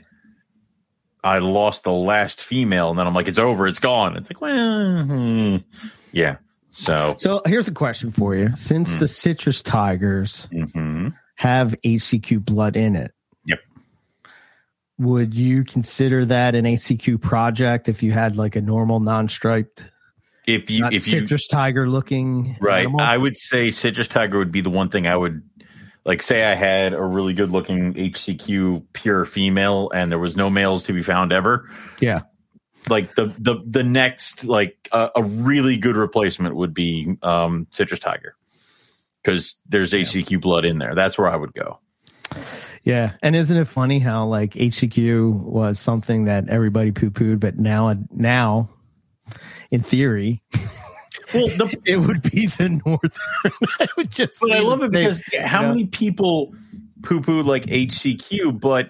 I 1.23 1.39
lost 1.39 1.83
the 1.83 1.91
last 1.91 2.41
female 2.43 2.91
and 2.91 2.99
then 2.99 3.07
I'm 3.07 3.15
like 3.15 3.27
it's 3.27 3.39
over 3.39 3.65
it's 3.67 3.79
gone 3.79 4.15
it's 4.15 4.29
like 4.29 4.41
well 4.41 5.03
hmm. 5.05 5.57
yeah 6.11 6.38
so 6.69 7.15
so 7.17 7.41
here's 7.47 7.67
a 7.67 7.71
question 7.71 8.11
for 8.11 8.35
you: 8.35 8.49
Since 8.55 8.97
Mm. 8.97 8.99
the 8.99 9.07
citrus 9.07 9.61
tigers 9.63 10.47
mhm. 10.53 11.13
have 11.35 11.73
ACQ 11.83 12.43
blood 12.45 12.75
in 12.75 12.95
it. 12.95 13.11
Would 14.97 15.34
you 15.34 15.63
consider 15.65 16.25
that 16.25 16.55
an 16.55 16.65
ACQ 16.65 17.21
project 17.21 17.89
if 17.89 18.01
you 18.01 18.12
had 18.12 18.38
like 18.38 18.55
a 18.55 18.62
normal 18.62 18.99
non-striped, 19.01 19.89
if 20.47 20.69
you 20.69 20.86
if 20.86 20.93
you 20.93 20.99
citrus 20.99 21.47
tiger 21.47 21.89
looking 21.89 22.55
Right. 22.62 22.81
animal? 22.81 23.01
I 23.01 23.17
would 23.17 23.36
say 23.38 23.71
citrus 23.71 24.08
tiger 24.08 24.38
would 24.38 24.51
be 24.51 24.62
the 24.62 24.69
one 24.69 24.89
thing 24.89 25.05
I 25.08 25.17
would 25.17 25.41
like 26.05 26.21
say 26.21 26.43
I 26.45 26.55
had 26.55 26.93
a 26.93 27.01
really 27.01 27.34
good 27.34 27.49
looking 27.49 27.93
HCQ 27.95 28.86
pure 28.93 29.25
female 29.25 29.89
and 29.93 30.12
there 30.12 30.19
was 30.19 30.38
no 30.38 30.49
males 30.49 30.84
to 30.86 30.93
be 30.93 31.01
found 31.01 31.34
ever. 31.34 31.69
yeah. 31.99 32.21
Like 32.88 33.15
the 33.15 33.34
the 33.39 33.55
the 33.65 33.84
next 33.84 34.45
like 34.45 34.88
a, 34.91 35.10
a 35.15 35.23
really 35.23 35.75
good 35.77 35.97
replacement 35.97 36.55
would 36.55 36.73
be 36.73 37.17
um 37.23 37.65
citrus 37.71 37.99
tiger. 37.99 38.36
Cuz 39.23 39.60
there's 39.67 39.91
HCQ 39.91 40.39
blood 40.39 40.63
in 40.65 40.77
there. 40.77 40.93
That's 40.93 41.17
where 41.17 41.27
I 41.27 41.36
would 41.36 41.53
go. 41.53 41.79
Yeah, 42.86 43.13
and 43.24 43.36
isn't 43.36 43.58
it 43.58 43.65
funny 43.67 43.98
how 44.00 44.26
like 44.28 44.54
HCQ 44.54 45.34
was 45.34 45.80
something 45.80 46.26
that 46.26 46.48
everybody 46.50 46.91
poo 46.91 47.10
pooed, 47.10 47.39
but 47.39 47.58
now 47.58 47.95
now, 48.12 48.69
in 49.71 49.82
theory, 49.82 50.43
Well, 51.34 51.48
the 51.48 51.76
it 51.86 51.98
would 51.98 52.21
be 52.21 52.45
the 52.45 52.80
northern. 52.86 53.12
I 53.80 53.88
would 53.98 54.12
just. 54.12 54.39
But 54.39 54.52
I 54.52 54.60
love 54.60 54.84
it 54.84 54.91
because 54.91 55.24
how 55.43 55.63
Yeah. 55.63 55.69
many 55.69 55.86
people 55.88 56.54
poo 57.02 57.21
poo 57.21 57.41
like 57.41 57.65
HCQ, 57.65 58.60
but 58.60 58.89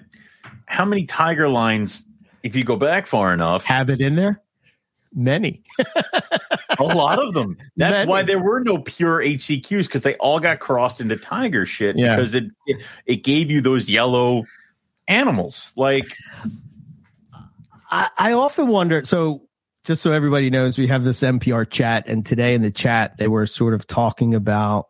how 0.66 0.84
many 0.84 1.06
tiger 1.06 1.48
lines, 1.48 2.04
if 2.44 2.56
you 2.56 2.64
go 2.66 2.76
back 2.76 3.08
far 3.08 3.34
enough, 3.34 3.64
have 3.64 3.90
it 3.90 4.02
in 4.02 4.16
there. 4.16 4.42
Many. 5.17 5.63
a 6.78 6.84
lot 6.84 7.19
of 7.19 7.34
them. 7.34 7.58
That's 7.78 7.93
Many. 7.99 8.10
why 8.10 8.23
there 8.23 8.38
were 8.39 8.60
no 8.60 8.80
pure 8.80 9.19
HCQs 9.19 9.86
because 9.86 10.01
they 10.04 10.15
all 10.15 10.41
got 10.41 10.60
crossed 10.60 10.99
into 10.99 11.15
tiger 11.15 11.65
shit 11.65 11.95
Yeah. 11.97 12.15
because 12.17 12.36
it, 12.36 12.43
it 12.67 12.84
it 13.06 13.15
gave 13.23 13.49
you 13.49 13.62
those 13.62 13.88
yellow 13.89 14.43
animals. 15.08 15.71
Like 15.78 16.13
I, 17.89 18.10
I 18.17 18.34
often 18.34 18.67
wonder. 18.67 19.06
So, 19.06 19.43
just 19.84 20.01
so 20.01 20.12
everybody 20.12 20.49
knows, 20.49 20.78
we 20.78 20.88
have 20.88 21.04
this 21.04 21.21
MPR 21.21 21.69
chat, 21.69 22.10
and 22.10 22.25
today 22.25 22.56
in 22.56 22.62
the 22.62 22.71
chat, 22.71 23.17
they 23.17 23.28
were 23.28 23.45
sort 23.45 23.73
of 23.73 23.86
talking 23.88 24.34
about 24.34 24.88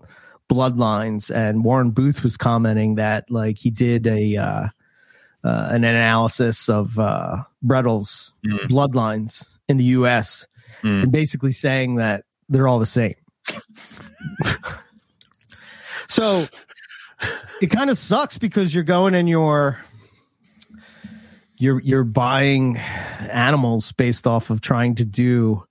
bloodlines, 0.49 1.29
and 1.33 1.63
Warren 1.63 1.91
Booth 1.91 2.23
was 2.23 2.37
commenting 2.37 2.95
that 2.95 3.29
like 3.29 3.57
he 3.57 3.69
did 3.71 4.07
a 4.07 4.37
uh, 4.37 4.67
uh, 5.43 5.67
an 5.71 5.83
analysis 5.83 6.69
of 6.69 6.97
uh, 6.97 7.43
Brettles 7.63 8.31
Mm. 8.45 8.67
bloodlines 8.69 9.45
in 9.67 9.77
the 9.77 9.83
U.S. 9.85 10.45
Mm. 10.81 11.03
and 11.03 11.11
basically 11.11 11.51
saying 11.51 11.95
that 11.95 12.23
they're 12.49 12.67
all 12.67 12.79
the 12.79 12.85
same. 12.85 13.15
so 16.07 16.45
it 17.61 17.67
kind 17.67 17.89
of 17.89 17.97
sucks 17.97 18.37
because 18.37 18.73
you're 18.73 18.83
going 18.83 19.15
and 19.15 19.27
you're 19.29 19.79
you're 21.57 21.79
you're 21.81 22.03
buying 22.03 22.77
animals 23.31 23.91
based 23.93 24.27
off 24.27 24.49
of 24.49 24.61
trying 24.61 24.95
to 24.95 25.05
do 25.05 25.63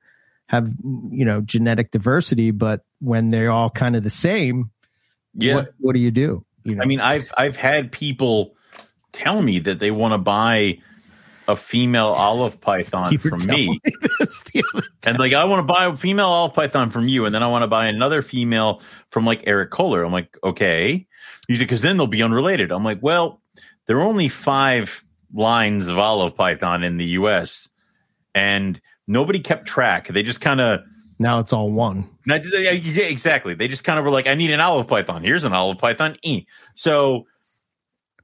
have 0.46 0.72
you 1.10 1.24
know 1.24 1.40
genetic 1.40 1.90
diversity, 1.90 2.50
but 2.50 2.82
when 3.00 3.28
they're 3.28 3.50
all 3.50 3.70
kind 3.70 3.96
of 3.96 4.02
the 4.02 4.10
same, 4.10 4.70
Yeah. 5.34 5.54
what, 5.56 5.74
what 5.78 5.94
do 5.94 6.00
you 6.00 6.10
do? 6.10 6.44
You 6.64 6.76
know, 6.76 6.82
I 6.82 6.86
mean, 6.86 7.00
I've 7.00 7.32
I've 7.36 7.56
had 7.56 7.92
people 7.92 8.54
tell 9.12 9.42
me 9.42 9.58
that 9.60 9.78
they 9.78 9.90
want 9.90 10.12
to 10.12 10.18
buy 10.18 10.78
a 11.46 11.56
female 11.56 12.06
olive 12.08 12.60
python 12.60 13.18
from 13.18 13.38
me. 13.46 13.80
other- 14.20 14.86
And 15.06 15.18
like, 15.18 15.32
I 15.34 15.44
want 15.44 15.60
to 15.66 15.72
buy 15.72 15.86
a 15.86 15.96
female 15.96 16.26
olive 16.28 16.54
python 16.54 16.90
from 16.90 17.08
you, 17.08 17.26
and 17.26 17.34
then 17.34 17.42
I 17.42 17.48
want 17.48 17.62
to 17.62 17.66
buy 17.68 17.86
another 17.86 18.22
female 18.22 18.80
from 19.10 19.24
like 19.26 19.42
Eric 19.46 19.70
Kohler. 19.70 20.02
I'm 20.04 20.12
like, 20.12 20.36
okay, 20.42 21.06
because 21.48 21.82
then 21.82 21.96
they'll 21.96 22.06
be 22.06 22.22
unrelated. 22.22 22.72
I'm 22.72 22.84
like, 22.84 22.98
well, 23.02 23.40
there 23.86 23.98
are 23.98 24.02
only 24.06 24.28
five 24.28 25.04
lines 25.34 25.88
of 25.88 25.98
olive 25.98 26.34
python 26.36 26.82
in 26.84 26.96
the 26.96 27.04
U.S. 27.20 27.68
and 28.34 28.80
nobody 29.06 29.40
kept 29.40 29.66
track. 29.66 30.08
They 30.08 30.22
just 30.22 30.40
kind 30.40 30.60
of. 30.60 30.80
now 31.18 31.40
it's 31.40 31.52
all 31.52 31.70
one. 31.70 32.08
Now, 32.26 32.36
yeah, 32.36 32.70
yeah, 32.70 33.04
exactly. 33.04 33.54
They 33.54 33.68
just 33.68 33.84
kind 33.84 33.98
of 33.98 34.04
were 34.06 34.10
like, 34.10 34.26
I 34.26 34.34
need 34.34 34.50
an 34.50 34.60
olive 34.60 34.86
python. 34.86 35.22
Here's 35.22 35.44
an 35.44 35.52
olive 35.52 35.76
python. 35.78 36.16
E. 36.22 36.46
So 36.74 37.26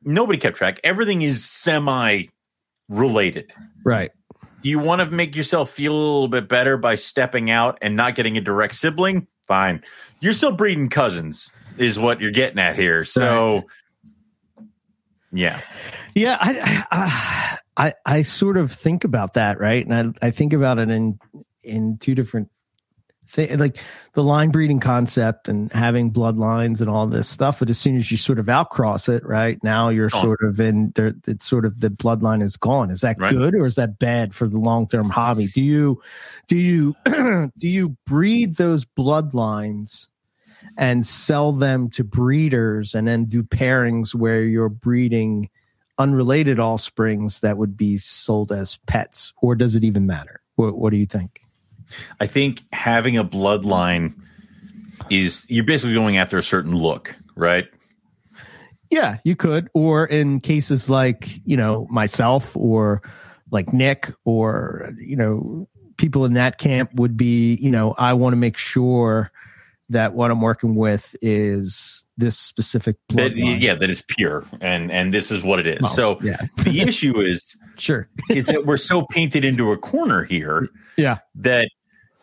nobody 0.02 0.38
kept 0.38 0.56
track. 0.56 0.80
Everything 0.82 1.20
is 1.22 1.44
semi 1.44 2.24
related. 2.90 3.50
Right. 3.84 4.10
Do 4.62 4.68
you 4.68 4.78
want 4.78 5.00
to 5.00 5.10
make 5.10 5.34
yourself 5.34 5.70
feel 5.70 5.94
a 5.94 5.96
little 5.96 6.28
bit 6.28 6.46
better 6.46 6.76
by 6.76 6.96
stepping 6.96 7.50
out 7.50 7.78
and 7.80 7.96
not 7.96 8.14
getting 8.14 8.36
a 8.36 8.42
direct 8.42 8.74
sibling? 8.74 9.26
Fine. 9.48 9.82
You're 10.20 10.34
still 10.34 10.52
breeding 10.52 10.90
cousins, 10.90 11.50
is 11.78 11.98
what 11.98 12.20
you're 12.20 12.30
getting 12.30 12.58
at 12.58 12.76
here. 12.76 13.06
So, 13.06 13.62
yeah. 15.32 15.60
Yeah, 16.14 16.36
I, 16.38 16.84
I 16.90 17.58
I 17.76 17.94
I 18.04 18.22
sort 18.22 18.58
of 18.58 18.70
think 18.70 19.04
about 19.04 19.34
that, 19.34 19.58
right? 19.58 19.86
And 19.86 20.18
I 20.22 20.26
I 20.26 20.30
think 20.30 20.52
about 20.52 20.78
it 20.78 20.90
in 20.90 21.18
in 21.62 21.96
two 21.96 22.14
different 22.14 22.50
things, 23.30 23.58
like 23.60 23.78
the 24.14 24.22
line 24.24 24.50
breeding 24.50 24.80
concept 24.80 25.48
and 25.48 25.72
having 25.72 26.12
bloodlines 26.12 26.80
and 26.80 26.90
all 26.90 27.06
this 27.06 27.28
stuff. 27.28 27.60
But 27.60 27.70
as 27.70 27.78
soon 27.78 27.96
as 27.96 28.10
you 28.10 28.16
sort 28.16 28.38
of 28.38 28.46
outcross 28.46 29.08
it, 29.08 29.24
right 29.24 29.62
now 29.62 29.88
you're 29.88 30.08
Gone. 30.10 30.20
sort 30.22 30.40
of 30.42 30.58
in 30.60 30.92
there. 30.96 31.14
It's 31.26 31.44
sort 31.46 31.64
of 31.64 31.80
the 31.80 31.88
bloodline 31.90 32.42
is 32.42 32.56
gone. 32.56 32.90
Is 32.90 33.00
that 33.02 33.18
Right. 33.18 33.30
good 33.30 33.54
or 33.54 33.66
is 33.66 33.76
that 33.76 33.98
bad 33.98 34.34
for 34.34 34.48
the 34.48 34.58
long 34.58 34.86
term 34.88 35.08
hobby? 35.08 35.46
Do 35.46 35.62
you 35.62 36.02
do 36.48 36.56
you 36.56 36.96
do 37.06 37.68
you 37.68 37.96
breed 38.06 38.56
those 38.56 38.84
bloodlines? 38.84 40.08
and 40.76 41.06
sell 41.06 41.52
them 41.52 41.88
to 41.88 42.04
breeders 42.04 42.94
and 42.94 43.08
then 43.08 43.24
do 43.24 43.42
pairings 43.42 44.14
where 44.14 44.42
you're 44.44 44.68
breeding 44.68 45.48
unrelated 45.98 46.58
offsprings 46.60 47.40
that 47.40 47.56
would 47.56 47.76
be 47.76 47.96
sold 47.98 48.52
as 48.52 48.78
pets 48.86 49.32
or 49.42 49.54
does 49.54 49.74
it 49.74 49.84
even 49.84 50.06
matter 50.06 50.40
what, 50.56 50.76
what 50.76 50.90
do 50.90 50.96
you 50.98 51.06
think 51.06 51.40
I 52.20 52.26
think 52.26 52.62
having 52.72 53.16
a 53.16 53.24
bloodline 53.24 54.14
is 55.10 55.46
you're 55.48 55.64
basically 55.64 55.94
going 55.94 56.16
after 56.18 56.38
a 56.38 56.42
certain 56.42 56.74
look, 56.74 57.16
right? 57.36 57.66
yeah 58.92 59.18
you 59.22 59.36
could 59.36 59.68
or 59.72 60.04
in 60.04 60.40
cases 60.40 60.90
like 60.90 61.28
you 61.46 61.56
know 61.56 61.86
myself 61.90 62.56
or 62.56 63.00
like 63.52 63.72
nick 63.72 64.10
or 64.24 64.90
you 64.98 65.14
know 65.14 65.68
people 65.96 66.24
in 66.24 66.32
that 66.32 66.58
camp 66.58 66.92
would 66.94 67.16
be 67.16 67.54
you 67.62 67.70
know 67.70 67.94
i 67.98 68.12
want 68.12 68.32
to 68.32 68.36
make 68.36 68.56
sure 68.56 69.30
that 69.90 70.12
what 70.12 70.32
i'm 70.32 70.40
working 70.40 70.74
with 70.74 71.14
is 71.22 72.04
this 72.16 72.36
specific 72.36 72.96
That, 73.10 73.34
bloodline. 73.34 73.60
yeah, 73.60 73.74
that 73.76 73.90
is 73.90 74.02
pure, 74.08 74.44
and 74.60 74.90
and 74.90 75.14
this 75.14 75.30
is 75.30 75.42
what 75.44 75.58
it 75.60 75.66
is. 75.68 75.82
Well, 75.82 75.92
so 75.92 76.18
yeah 76.20 76.38
the 76.64 76.80
issue 76.80 77.20
is 77.20 77.56
sure 77.78 78.08
is 78.28 78.46
that 78.46 78.66
we're 78.66 78.76
so 78.76 79.06
painted 79.08 79.44
into 79.44 79.70
a 79.70 79.78
corner 79.78 80.24
here 80.24 80.68
yeah 80.96 81.18
that 81.36 81.68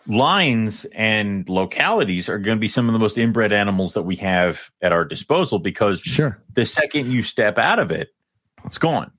lines 0.07 0.85
and 0.93 1.47
localities 1.49 2.29
are 2.29 2.39
going 2.39 2.57
to 2.57 2.59
be 2.61 2.67
some 2.67 2.87
of 2.87 2.93
the 2.93 2.99
most 2.99 3.17
inbred 3.17 3.51
animals 3.51 3.93
that 3.93 4.03
we 4.03 4.15
have 4.17 4.71
at 4.81 4.91
our 4.91 5.03
disposal 5.05 5.59
because 5.59 6.01
sure 6.01 6.41
the 6.53 6.65
second 6.65 7.11
you 7.11 7.23
step 7.23 7.57
out 7.57 7.79
of 7.79 7.91
it, 7.91 8.09
it's 8.65 8.77
gone. 8.77 9.11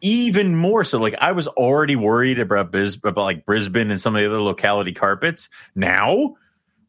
Even 0.00 0.56
more 0.56 0.82
so, 0.82 0.98
like 0.98 1.14
I 1.20 1.30
was 1.32 1.46
already 1.46 1.94
worried 1.94 2.40
about 2.40 2.72
Bis- 2.72 2.96
about 2.96 3.16
like 3.22 3.46
Brisbane 3.46 3.90
and 3.90 4.00
some 4.00 4.16
of 4.16 4.20
the 4.22 4.28
other 4.28 4.40
locality 4.40 4.92
carpets. 4.92 5.48
Now, 5.76 6.34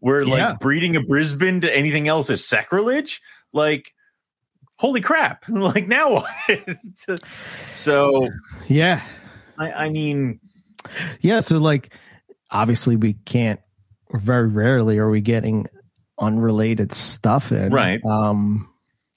we're 0.01 0.23
like 0.23 0.39
Yeah. 0.39 0.55
breeding 0.59 0.95
a 0.95 1.01
Brisbane 1.01 1.61
to 1.61 1.75
anything 1.75 2.07
else 2.07 2.29
is 2.31 2.43
sacrilege. 2.43 3.21
Like, 3.53 3.93
holy 4.77 4.99
crap! 5.01 5.45
Like 5.47 5.87
now, 5.87 6.25
so 7.69 8.27
yeah 8.67 9.01
I, 9.59 9.71
I 9.71 9.89
mean, 9.89 10.39
Yeah, 11.21 11.39
so 11.41 11.59
like 11.59 11.93
obviously 12.53 12.95
we 12.95 13.13
can't 13.13 13.59
or 14.07 14.19
very 14.19 14.47
rarely 14.47 14.99
are 14.99 15.09
we 15.09 15.21
getting 15.21 15.67
unrelated 16.19 16.91
stuff 16.93 17.51
in. 17.51 17.73
Right. 17.73 18.03
Um 18.05 18.69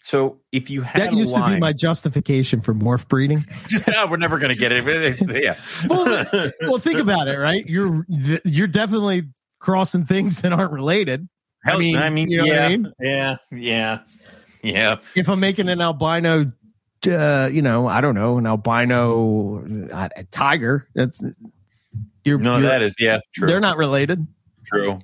so 0.03 0.41
if 0.53 0.71
you 0.71 0.83
had 0.83 1.03
that 1.03 1.13
used 1.15 1.35
to 1.35 1.45
be 1.47 1.59
my 1.59 1.73
justification 1.73 2.61
for 2.61 2.73
morph 2.73 3.09
breeding. 3.09 3.45
just 3.69 3.89
ah, 3.89 4.07
we're 4.09 4.19
never 4.19 4.39
going 4.39 4.55
to 4.55 4.59
get 4.59 4.71
it. 4.71 5.43
yeah. 5.43 5.57
Well, 5.89 6.51
well, 6.61 6.79
think 6.79 7.01
about 7.01 7.27
it, 7.27 7.37
right? 7.37 7.67
You're 7.67 8.07
you're 8.45 8.69
definitely 8.69 9.25
crossing 9.59 10.05
things 10.05 10.43
that 10.43 10.53
aren't 10.53 10.71
related. 10.71 11.29
Hell, 11.65 11.75
I 11.75 11.79
mean, 11.81 11.97
I 11.97 12.11
mean, 12.11 12.31
you 12.31 12.39
know 12.39 12.45
yeah, 12.45 12.65
I 12.65 12.69
mean? 12.69 12.93
yeah, 13.01 13.37
yeah, 13.51 13.99
yeah. 14.63 14.97
If 15.17 15.29
I'm 15.29 15.41
making 15.41 15.69
an 15.69 15.81
albino 15.81 16.53
uh, 17.07 17.49
you 17.53 17.63
know, 17.63 17.87
I 17.89 18.01
don't 18.01 18.15
know, 18.15 18.39
an 18.39 18.47
albino 18.47 19.89
uh, 19.93 20.09
tiger, 20.31 20.89
that's 20.95 21.23
you're, 22.27 22.39
No, 22.39 22.57
you're- 22.59 22.69
that 22.69 22.83
is 22.83 22.95
yeah, 22.99 23.21
true. 23.35 23.47
they're 23.49 23.61
not 23.61 23.77
related. 23.79 24.27
true. 24.67 24.99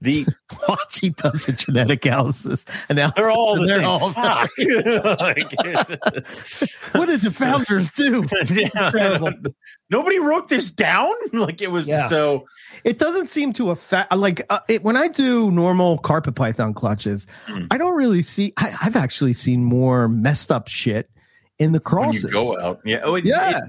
The 0.00 0.26
Watch, 0.68 0.98
he 1.00 1.10
does 1.10 1.48
a 1.48 1.52
genetic 1.52 2.04
analysis. 2.04 2.66
analysis 2.90 3.14
they're 3.16 3.30
all 3.30 3.54
and 3.54 3.62
the 3.62 3.66
they're 3.68 3.78
same. 3.78 3.86
all- 3.88 4.12
Fuck. 4.12 4.50
Like, 4.58 5.54
it's- 5.64 6.68
what 6.92 7.06
did 7.06 7.22
the 7.22 7.30
founders 7.30 7.90
do? 7.92 8.22
Yeah. 8.50 9.30
Nobody 9.88 10.18
wrote 10.18 10.48
this 10.48 10.70
down. 10.70 11.12
Like 11.32 11.62
it 11.62 11.70
was 11.70 11.88
Yeah. 11.88 12.08
so. 12.08 12.44
It 12.82 12.98
doesn't 12.98 13.28
seem 13.28 13.52
to 13.54 13.70
affect 13.70 14.12
like 14.14 14.44
uh, 14.50 14.58
it, 14.68 14.82
when 14.82 14.96
I 14.98 15.08
do 15.08 15.50
normal 15.50 15.96
carpet 15.98 16.34
python 16.34 16.74
clutches, 16.74 17.26
Hmm. 17.46 17.66
I 17.70 17.78
don't 17.78 17.96
really 17.96 18.20
see. 18.22 18.52
I, 18.58 18.76
I've 18.82 18.96
actually 18.96 19.32
seen 19.32 19.64
more 19.64 20.06
messed 20.08 20.50
up 20.50 20.68
shit 20.68 21.08
in 21.58 21.72
the 21.72 21.78
When 21.78 21.80
crosses. 21.80 22.24
you 22.24 22.30
go 22.30 22.60
out, 22.60 22.80
yeah, 22.84 23.00
oh, 23.04 23.14
it- 23.14 23.24
yeah, 23.24 23.58
it- 23.58 23.64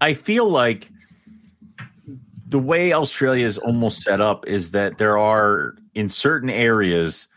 I 0.00 0.14
feel 0.14 0.48
like 0.48 0.88
the 2.48 2.58
way 2.58 2.92
Australia 2.92 3.46
is 3.46 3.58
almost 3.58 4.02
set 4.02 4.20
up 4.20 4.46
is 4.46 4.70
that 4.70 4.98
there 4.98 5.18
are 5.18 5.74
in 5.94 6.08
certain 6.08 6.48
areas, 6.48 7.28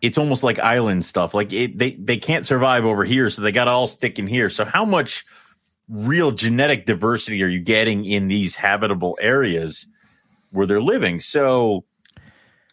it's 0.00 0.16
almost 0.16 0.42
like 0.42 0.58
island 0.58 1.04
stuff. 1.04 1.34
Like 1.34 1.52
it, 1.52 1.78
they 1.78 1.92
they 1.92 2.16
can't 2.16 2.46
survive 2.46 2.84
over 2.84 3.04
here, 3.04 3.28
so 3.28 3.42
they 3.42 3.52
got 3.52 3.64
to 3.64 3.70
all 3.70 3.86
stick 3.86 4.18
in 4.18 4.26
here. 4.26 4.48
So 4.48 4.64
how 4.64 4.84
much 4.84 5.26
real 5.88 6.30
genetic 6.30 6.86
diversity 6.86 7.42
are 7.42 7.48
you 7.48 7.60
getting 7.60 8.06
in 8.06 8.28
these 8.28 8.54
habitable 8.54 9.18
areas 9.20 9.86
where 10.52 10.66
they're 10.66 10.80
living? 10.80 11.20
So 11.20 11.84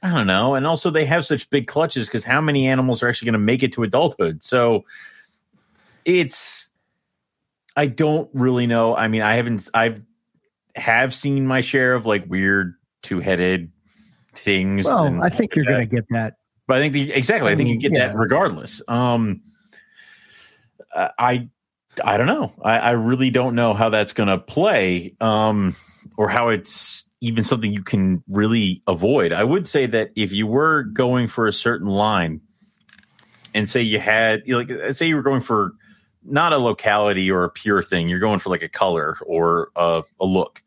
I 0.02 0.10
don't 0.10 0.28
know. 0.28 0.56
And 0.56 0.66
also, 0.66 0.90
they 0.90 1.06
have 1.06 1.26
such 1.26 1.50
big 1.50 1.68
clutches 1.68 2.08
because 2.08 2.24
how 2.24 2.40
many 2.40 2.68
animals 2.68 3.04
are 3.04 3.10
actually 3.10 3.28
going 3.28 3.34
to 3.34 3.40
make 3.40 3.62
it 3.62 3.74
to 3.74 3.84
adulthood? 3.84 4.42
So 4.42 4.86
it's 6.06 6.70
I 7.76 7.88
don't 7.88 8.30
really 8.34 8.68
know. 8.68 8.96
I 8.96 9.10
mean, 9.10 9.22
I 9.22 9.36
haven't. 9.36 9.68
I've 9.74 10.02
have 10.76 11.14
seen 11.14 11.48
my 11.48 11.62
share 11.62 11.94
of 11.94 12.06
like 12.06 12.26
weird 12.28 12.76
two 13.02 13.20
headed 13.20 13.72
things. 14.34 14.86
well, 14.86 15.22
I 15.24 15.30
think 15.30 15.56
you're 15.56 15.66
gonna 15.66 15.86
get 15.86 16.06
that. 16.12 16.36
But 16.68 16.78
I 16.78 16.80
think 16.80 16.94
the, 16.94 17.12
exactly. 17.12 17.52
I 17.52 17.56
think 17.56 17.70
you 17.70 17.78
get 17.78 17.94
that 17.94 18.16
regardless. 18.16 18.82
Um, 18.88 19.42
I 20.96 21.50
I 22.04 22.18
don't 22.18 22.28
know. 22.28 22.54
I, 22.62 22.80
I 22.80 22.92
really 22.92 23.30
don't 23.30 23.56
know 23.56 23.74
how 23.74 23.90
that's 23.90 24.14
going 24.14 24.30
to 24.30 24.38
play, 24.38 25.16
um, 25.20 25.76
or 26.18 26.30
how 26.30 26.50
it's 26.50 27.06
even 27.20 27.44
something 27.44 27.74
you 27.74 27.84
can 27.84 28.24
really 28.28 28.82
avoid. 28.88 29.34
I 29.34 29.44
would 29.44 29.68
say 29.68 29.86
that 29.88 30.12
if 30.16 30.32
you 30.32 30.48
were 30.48 30.84
going 30.84 31.28
for 31.28 31.48
a 31.48 31.54
certain 31.54 31.88
line, 31.88 32.42
and 33.54 33.68
say 33.68 33.82
you 33.82 34.00
had 34.00 34.44
like 34.48 34.72
say 34.94 35.08
you 35.08 35.18
were 35.18 35.24
going 35.24 35.42
for 35.42 35.74
not 36.24 36.54
a 36.54 36.58
locality 36.58 37.32
or 37.32 37.44
a 37.44 37.50
pure 37.50 37.82
thing, 37.82 38.10
you're 38.10 38.20
going 38.20 38.40
for 38.40 38.50
like 38.50 38.64
a 38.64 38.70
color 38.70 39.18
or 39.26 39.70
a, 39.76 40.04
a 40.20 40.26
look 40.26 40.62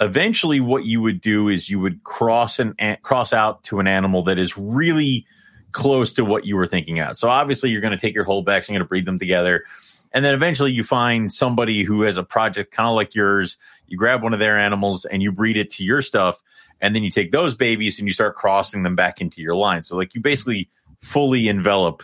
eventually 0.00 0.60
what 0.60 0.84
you 0.84 1.00
would 1.00 1.20
do 1.20 1.48
is 1.48 1.70
you 1.70 1.80
would 1.80 2.02
cross 2.04 2.58
and 2.58 2.74
an- 2.78 2.98
cross 3.02 3.32
out 3.32 3.62
to 3.64 3.80
an 3.80 3.86
animal 3.86 4.22
that 4.24 4.38
is 4.38 4.56
really 4.56 5.26
close 5.72 6.14
to 6.14 6.24
what 6.24 6.44
you 6.44 6.56
were 6.56 6.66
thinking 6.66 6.98
out. 6.98 7.16
So 7.16 7.28
obviously 7.28 7.70
you're 7.70 7.80
going 7.80 7.92
to 7.92 7.98
take 7.98 8.14
your 8.14 8.24
holdbacks 8.24 8.66
and 8.66 8.70
you're 8.70 8.78
going 8.78 8.86
to 8.86 8.88
breed 8.88 9.06
them 9.06 9.18
together. 9.18 9.64
And 10.12 10.24
then 10.24 10.34
eventually 10.34 10.72
you 10.72 10.84
find 10.84 11.32
somebody 11.32 11.82
who 11.82 12.02
has 12.02 12.16
a 12.16 12.22
project 12.22 12.72
kind 12.72 12.88
of 12.88 12.94
like 12.94 13.14
yours. 13.14 13.58
You 13.86 13.98
grab 13.98 14.22
one 14.22 14.32
of 14.32 14.38
their 14.38 14.58
animals 14.58 15.04
and 15.04 15.22
you 15.22 15.32
breed 15.32 15.56
it 15.56 15.70
to 15.72 15.84
your 15.84 16.02
stuff. 16.02 16.42
And 16.80 16.94
then 16.94 17.02
you 17.02 17.10
take 17.10 17.32
those 17.32 17.54
babies 17.54 17.98
and 17.98 18.06
you 18.06 18.14
start 18.14 18.34
crossing 18.34 18.82
them 18.82 18.96
back 18.96 19.20
into 19.20 19.40
your 19.40 19.54
line. 19.54 19.82
So 19.82 19.96
like 19.96 20.14
you 20.14 20.20
basically 20.20 20.70
fully 21.00 21.48
envelop 21.48 22.02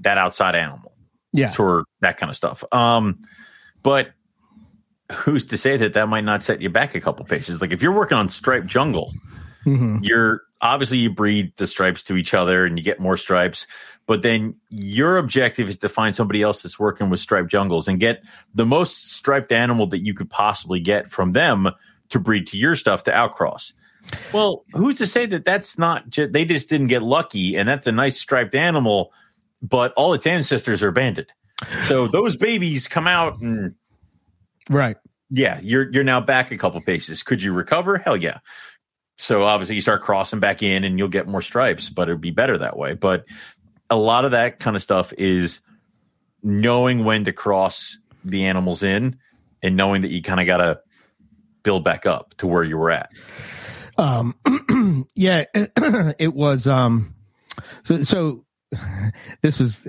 that 0.00 0.18
outside 0.18 0.54
animal 0.54 0.89
Yeah, 1.32 1.50
for 1.50 1.84
that 2.00 2.16
kind 2.18 2.30
of 2.30 2.36
stuff. 2.36 2.64
Um, 2.72 3.20
but 3.82 4.10
who's 5.12 5.46
to 5.46 5.56
say 5.56 5.76
that 5.76 5.94
that 5.94 6.08
might 6.08 6.24
not 6.24 6.42
set 6.42 6.60
you 6.60 6.70
back 6.70 6.94
a 6.94 7.00
couple 7.00 7.24
paces? 7.24 7.60
Like 7.60 7.72
if 7.72 7.82
you're 7.82 7.94
working 7.94 8.18
on 8.18 8.28
striped 8.28 8.66
jungle, 8.66 9.12
mm-hmm. 9.64 9.98
you're 10.02 10.42
obviously 10.60 10.98
you 10.98 11.10
breed 11.10 11.52
the 11.56 11.66
stripes 11.66 12.02
to 12.04 12.16
each 12.16 12.34
other 12.34 12.64
and 12.64 12.78
you 12.78 12.84
get 12.84 13.00
more 13.00 13.16
stripes. 13.16 13.66
But 14.06 14.22
then 14.22 14.56
your 14.70 15.18
objective 15.18 15.68
is 15.68 15.78
to 15.78 15.88
find 15.88 16.14
somebody 16.14 16.42
else 16.42 16.62
that's 16.62 16.78
working 16.78 17.10
with 17.10 17.20
striped 17.20 17.50
jungles 17.50 17.88
and 17.88 18.00
get 18.00 18.22
the 18.54 18.66
most 18.66 19.12
striped 19.12 19.52
animal 19.52 19.86
that 19.88 20.00
you 20.00 20.14
could 20.14 20.30
possibly 20.30 20.80
get 20.80 21.10
from 21.10 21.32
them 21.32 21.68
to 22.10 22.18
breed 22.18 22.48
to 22.48 22.58
your 22.58 22.76
stuff 22.76 23.04
to 23.04 23.12
outcross. 23.12 23.72
Well, 24.32 24.64
who's 24.72 24.98
to 24.98 25.06
say 25.06 25.26
that 25.26 25.44
that's 25.44 25.78
not 25.78 26.08
just, 26.10 26.32
they 26.32 26.44
just 26.44 26.68
didn't 26.68 26.88
get 26.88 27.02
lucky 27.02 27.56
and 27.56 27.68
that's 27.68 27.86
a 27.86 27.92
nice 27.92 28.18
striped 28.18 28.54
animal, 28.54 29.12
but 29.62 29.92
all 29.94 30.14
its 30.14 30.26
ancestors 30.26 30.82
are 30.82 30.92
banded. 30.92 31.30
So 31.86 32.06
those 32.06 32.36
babies 32.36 32.88
come 32.88 33.06
out 33.06 33.40
and 33.40 33.74
right. 34.68 34.96
Yeah, 35.30 35.60
you're 35.62 35.90
you're 35.92 36.04
now 36.04 36.20
back 36.20 36.50
a 36.50 36.58
couple 36.58 36.80
paces. 36.80 37.22
Could 37.22 37.42
you 37.42 37.52
recover? 37.52 37.98
Hell 37.98 38.16
yeah. 38.16 38.38
So 39.18 39.42
obviously 39.42 39.74
you 39.76 39.82
start 39.82 40.02
crossing 40.02 40.40
back 40.40 40.62
in 40.62 40.82
and 40.82 40.98
you'll 40.98 41.08
get 41.08 41.28
more 41.28 41.42
stripes, 41.42 41.90
but 41.90 42.08
it'd 42.08 42.22
be 42.22 42.30
better 42.30 42.56
that 42.58 42.76
way. 42.76 42.94
But 42.94 43.26
a 43.90 43.96
lot 43.96 44.24
of 44.24 44.30
that 44.30 44.58
kind 44.58 44.76
of 44.76 44.82
stuff 44.82 45.12
is 45.18 45.60
knowing 46.42 47.04
when 47.04 47.26
to 47.26 47.32
cross 47.32 47.98
the 48.24 48.46
animals 48.46 48.82
in 48.82 49.18
and 49.62 49.76
knowing 49.76 50.02
that 50.02 50.10
you 50.10 50.22
kind 50.22 50.40
of 50.40 50.46
got 50.46 50.56
to 50.58 50.80
build 51.62 51.84
back 51.84 52.06
up 52.06 52.34
to 52.38 52.46
where 52.46 52.64
you 52.64 52.78
were 52.78 52.90
at. 52.90 53.10
Um, 53.98 54.34
yeah, 55.14 55.44
it 55.54 56.32
was. 56.32 56.66
Um, 56.66 57.14
so, 57.82 58.02
so 58.04 58.46
this 59.42 59.58
was 59.58 59.86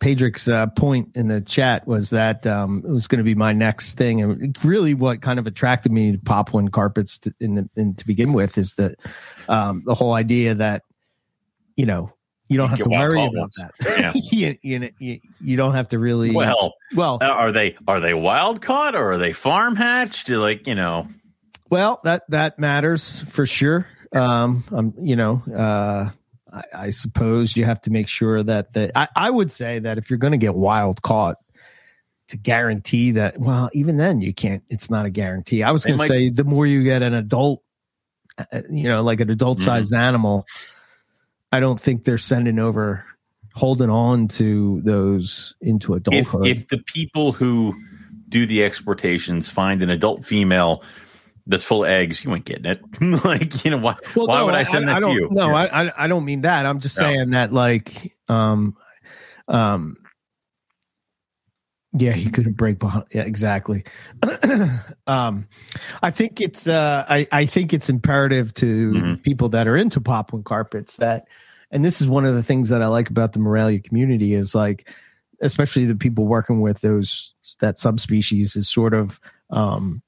Pedrick's 0.00 0.48
uh, 0.48 0.66
point 0.68 1.10
in 1.14 1.28
the 1.28 1.40
chat 1.40 1.86
was 1.86 2.10
that 2.10 2.46
um, 2.46 2.82
it 2.84 2.90
was 2.90 3.06
going 3.06 3.18
to 3.18 3.24
be 3.24 3.34
my 3.34 3.52
next 3.52 3.94
thing, 3.94 4.22
and 4.22 4.64
really 4.64 4.94
what 4.94 5.22
kind 5.22 5.38
of 5.38 5.46
attracted 5.46 5.92
me 5.92 6.12
to 6.12 6.18
Papuan 6.18 6.70
carpets 6.70 7.18
to, 7.18 7.34
in, 7.40 7.54
the, 7.54 7.70
in 7.76 7.94
to 7.94 8.06
begin 8.06 8.32
with 8.32 8.58
is 8.58 8.74
that 8.74 8.96
um, 9.48 9.82
the 9.84 9.94
whole 9.94 10.12
idea 10.12 10.54
that 10.54 10.82
you 11.76 11.86
know 11.86 12.12
you 12.48 12.56
don't 12.56 12.70
have 12.70 12.78
to 12.78 12.88
worry 12.88 13.22
about 13.22 13.34
ones. 13.34 13.56
that. 13.56 13.74
Yeah. 14.30 14.56
you, 14.62 14.90
you, 14.98 15.20
you, 15.40 15.56
don't 15.56 15.74
have 15.74 15.88
to 15.88 15.98
really. 15.98 16.30
Well, 16.30 16.74
well, 16.94 17.18
uh, 17.20 17.26
are 17.26 17.52
they 17.52 17.76
are 17.86 18.00
they 18.00 18.14
wild 18.14 18.62
caught 18.62 18.94
or 18.94 19.12
are 19.12 19.18
they 19.18 19.32
farm 19.32 19.76
hatched? 19.76 20.30
Like 20.30 20.66
you 20.66 20.74
know. 20.74 21.06
Well, 21.70 22.00
that 22.04 22.24
that 22.30 22.58
matters 22.58 23.20
for 23.28 23.44
sure. 23.44 23.86
Um, 24.12 24.64
um, 24.72 24.94
you 24.98 25.16
know, 25.16 25.42
uh, 25.54 26.10
I, 26.52 26.62
I 26.74 26.90
suppose 26.90 27.56
you 27.56 27.64
have 27.64 27.80
to 27.82 27.90
make 27.90 28.08
sure 28.08 28.42
that 28.42 28.72
the. 28.72 28.96
I, 28.96 29.08
I 29.14 29.30
would 29.30 29.52
say 29.52 29.78
that 29.80 29.98
if 29.98 30.10
you're 30.10 30.18
going 30.18 30.32
to 30.32 30.38
get 30.38 30.54
wild 30.54 31.02
caught, 31.02 31.36
to 32.28 32.36
guarantee 32.36 33.12
that. 33.12 33.38
Well, 33.38 33.70
even 33.72 33.96
then, 33.96 34.20
you 34.20 34.34
can't. 34.34 34.62
It's 34.68 34.90
not 34.90 35.06
a 35.06 35.10
guarantee. 35.10 35.62
I 35.62 35.70
was 35.70 35.84
going 35.84 35.98
to 35.98 36.06
say 36.06 36.30
the 36.30 36.44
more 36.44 36.66
you 36.66 36.82
get 36.82 37.02
an 37.02 37.14
adult, 37.14 37.62
uh, 38.36 38.44
you 38.70 38.88
know, 38.88 39.02
like 39.02 39.20
an 39.20 39.30
adult 39.30 39.60
sized 39.60 39.92
mm-hmm. 39.92 40.02
animal 40.02 40.46
I 41.52 41.60
don't 41.60 41.80
think 41.80 42.04
they're 42.04 42.18
sending 42.18 42.58
over 42.58 43.04
holding 43.54 43.90
on 43.90 44.28
to 44.28 44.80
those 44.82 45.54
into 45.60 45.94
adulthood. 45.94 46.46
If, 46.46 46.58
if 46.58 46.68
the 46.68 46.78
people 46.78 47.32
who 47.32 47.74
do 48.28 48.46
the 48.46 48.64
exportations 48.64 49.48
find 49.48 49.82
an 49.82 49.90
adult 49.90 50.24
female 50.24 50.82
that's 51.48 51.64
full 51.64 51.84
of 51.84 51.90
eggs, 51.90 52.22
you 52.22 52.32
ain't 52.34 52.44
getting 52.44 52.66
it. 52.66 52.80
like, 53.24 53.64
you 53.64 53.70
know, 53.70 53.78
why, 53.78 53.96
well, 54.14 54.26
why 54.26 54.38
no, 54.38 54.46
would 54.46 54.54
I 54.54 54.64
send 54.64 54.88
I, 54.88 55.00
that 55.00 55.04
I 55.04 55.08
to 55.08 55.14
you? 55.14 55.28
No, 55.30 55.48
yeah. 55.50 55.56
I, 55.72 56.04
I 56.04 56.06
don't 56.06 56.24
mean 56.24 56.42
that. 56.42 56.66
I'm 56.66 56.78
just 56.78 56.94
saying 56.94 57.30
that, 57.30 57.52
like, 57.52 58.16
um, 58.28 58.76
um, 59.48 59.96
yeah, 61.94 62.12
he 62.12 62.30
couldn't 62.30 62.52
break 62.52 62.78
behind. 62.78 63.06
Yeah, 63.12 63.22
exactly. 63.22 63.84
um, 65.06 65.48
I 66.02 66.10
think 66.10 66.40
it's 66.40 66.66
uh, 66.66 67.06
I, 67.08 67.26
I 67.32 67.46
think 67.46 67.72
it's 67.72 67.88
imperative 67.88 68.52
to 68.54 68.92
mm-hmm. 68.92 69.14
people 69.16 69.48
that 69.50 69.66
are 69.66 69.76
into 69.76 70.00
Papuan 70.00 70.44
carpets 70.44 70.96
that, 70.96 71.26
and 71.70 71.82
this 71.82 72.02
is 72.02 72.06
one 72.06 72.26
of 72.26 72.34
the 72.34 72.42
things 72.42 72.68
that 72.68 72.82
I 72.82 72.88
like 72.88 73.08
about 73.08 73.32
the 73.32 73.38
Morelia 73.38 73.80
community 73.80 74.34
is 74.34 74.54
like, 74.54 74.90
especially 75.40 75.86
the 75.86 75.96
people 75.96 76.26
working 76.26 76.60
with 76.60 76.82
those 76.82 77.34
that 77.60 77.78
subspecies 77.78 78.54
is 78.54 78.68
sort 78.68 78.92
of, 78.92 79.18
um, 79.48 80.02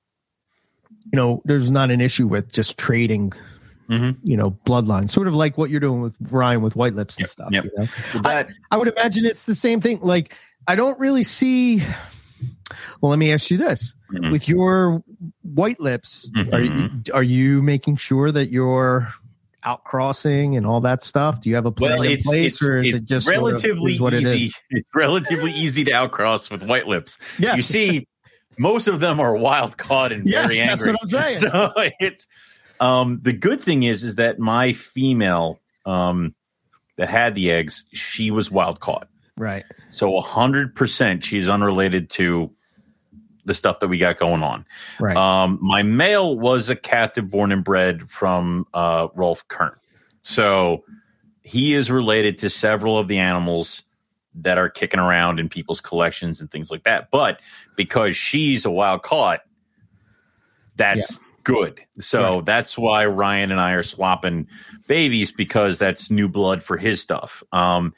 you 1.13 1.17
know, 1.17 1.43
there's 1.45 1.71
not 1.71 1.91
an 1.91 2.01
issue 2.01 2.27
with 2.27 2.53
just 2.53 2.79
trading 2.79 3.33
Mm-hmm. 3.89 4.21
you 4.23 4.37
know, 4.37 4.53
bloodline, 4.53 5.11
sort 5.11 5.27
of 5.27 5.35
like 5.35 5.59
what 5.59 5.69
you're 5.69 5.81
doing 5.81 6.01
with 6.01 6.17
Ryan 6.31 6.63
with 6.63 6.77
white 6.77 6.95
lips 6.95 7.17
and 7.17 7.25
yep, 7.25 7.29
stuff. 7.29 7.49
Yep. 7.51 7.65
You 7.65 7.71
know? 7.77 7.89
I, 8.25 8.47
I, 8.71 8.77
would 8.77 8.87
imagine 8.87 9.25
it's 9.25 9.47
the 9.47 9.55
same 9.57 9.81
thing. 9.81 9.99
Like 10.01 10.37
I 10.69 10.77
don't 10.77 10.97
really 11.01 11.25
see. 11.25 11.83
Well, 13.01 13.11
let 13.11 13.19
me 13.19 13.33
ask 13.33 13.51
you 13.51 13.57
this: 13.57 13.97
mm-hmm. 14.13 14.31
with 14.31 14.49
your 14.49 15.03
white 15.43 15.81
lips, 15.81 16.31
mm-hmm. 16.37 16.55
are 16.55 16.61
you, 16.61 16.91
are 17.13 17.23
you 17.25 17.63
making 17.63 17.97
sure 17.97 18.31
that 18.31 18.53
you're 18.53 19.13
outcrossing 19.65 20.57
and 20.57 20.67
all 20.67 20.81
that 20.83 21.03
stuff? 21.03 21.41
Do 21.41 21.49
you 21.49 21.57
have 21.57 21.67
a 21.67 21.73
plan 21.73 21.99
well, 21.99 22.03
in 22.03 22.19
place, 22.19 22.55
it's, 22.55 22.63
or 22.63 22.79
is 22.79 22.95
it 22.95 23.05
just 23.05 23.29
relatively 23.29 23.97
sort 23.97 24.15
of, 24.15 24.21
easy? 24.21 24.47
It 24.47 24.53
it's 24.71 24.91
relatively 24.95 25.51
easy 25.51 25.83
to 25.85 25.91
outcross 25.91 26.49
with 26.49 26.63
white 26.63 26.87
lips. 26.87 27.19
Yeah, 27.41 27.57
you 27.57 27.63
see, 27.63 28.07
most 28.59 28.89
of 28.89 29.01
them 29.01 29.21
are 29.21 29.37
wild 29.37 29.77
caught 29.77 30.13
and 30.13 30.27
yes, 30.27 30.49
very 30.49 30.61
angry. 30.61 30.75
That's 30.75 30.87
what 30.87 30.97
I'm 31.01 31.09
saying. 31.09 31.35
So 31.39 31.73
it's 32.01 32.27
um, 32.81 33.21
the 33.23 33.33
good 33.33 33.63
thing 33.63 33.83
is 33.83 34.05
is 34.05 34.17
that 34.17 34.39
my 34.39 34.73
female 34.73 35.61
um, 35.87 36.35
that 36.97 37.09
had 37.09 37.35
the 37.35 37.51
eggs, 37.51 37.85
she 37.93 38.31
was 38.31 38.51
wild 38.51 38.81
caught. 38.81 39.09
Right. 39.37 39.65
So 39.89 40.21
100% 40.21 41.23
she's 41.25 41.49
unrelated 41.49 42.11
to 42.11 42.51
the 43.47 43.55
stuff 43.55 43.81
that 43.81 43.89
we 43.89 43.97
got 43.97 44.19
going 44.19 44.43
on. 44.43 44.67
Right. 44.99 45.17
Um, 45.17 45.59
my 45.63 45.83
male 45.83 46.39
was 46.39 46.69
a 46.69 46.77
captive 46.77 47.31
born 47.31 47.53
and 47.53 47.65
bred 47.65 48.09
from 48.11 48.67
uh, 48.75 49.09
Rolf 49.15 49.47
Kern. 49.49 49.75
So 50.23 50.85
he 51.43 51.75
is 51.75 51.91
related 51.91 52.39
to 52.39 52.51
several 52.51 52.99
of 52.99 53.09
the 53.09 53.19
animals 53.19 53.83
that 54.35 54.59
are 54.59 54.69
kicking 54.69 55.01
around 55.01 55.41
in 55.41 55.49
people's 55.49 55.81
collections 55.81 56.41
and 56.41 56.51
things 56.51 56.71
like 56.71 56.85
that. 56.85 57.11
But 57.11 57.41
because 57.77 58.17
she's 58.17 58.65
a 58.65 58.71
wild 58.71 59.03
caught, 59.03 59.41
that's 60.77 61.21
yeah. 61.21 61.27
good. 61.45 61.81
So 62.01 62.37
right. 62.37 62.45
that's 62.45 62.79
why 62.79 63.07
Ryan 63.07 63.51
and 63.51 63.61
I 63.61 63.73
are 63.73 63.83
swapping 63.83 64.47
babies 64.87 65.33
because 65.33 65.79
that's 65.79 66.11
new 66.11 66.29
blood 66.29 66.63
for 66.63 66.77
his 66.77 67.01
stuff. 67.01 67.43
Um, 67.53 67.95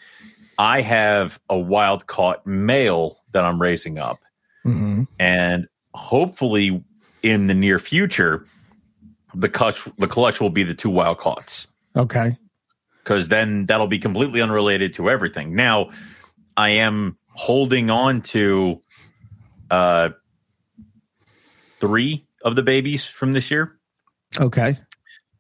I 0.59 0.81
have 0.81 1.41
a 1.49 1.59
wild 1.59 2.07
caught 2.07 2.47
male 2.47 3.19
that 3.33 3.45
I'm 3.45 3.61
raising 3.61 3.99
up. 3.99 4.19
Mm-hmm. 4.65 5.05
And 5.19 5.69
hopefully 5.95 6.85
in 7.23 7.47
the 7.47 7.55
near 7.55 7.79
future, 7.79 8.47
the 9.35 9.49
clutch 9.49 9.89
the 9.99 10.07
clutch 10.07 10.41
will 10.41 10.51
be 10.51 10.63
the 10.63 10.75
two 10.75 10.91
wild 10.91 11.19
caughts. 11.19 11.67
Okay. 11.97 12.37
Because 13.03 13.29
then 13.29 13.67
that'll 13.67 13.89
be 13.89 13.99
completely 13.99 14.41
unrelated 14.41 14.95
to 14.95 15.11
everything. 15.11 15.57
Now, 15.57 15.91
I 16.57 16.71
am 16.71 17.17
holding 17.29 17.91
on 17.91 18.23
to 18.23 18.81
uh 19.71 20.11
three 21.81 22.27
of 22.45 22.57
the 22.57 22.63
babies 22.63 23.05
from 23.05 23.33
this 23.33 23.51
year. 23.51 23.79
Okay. 24.39 24.77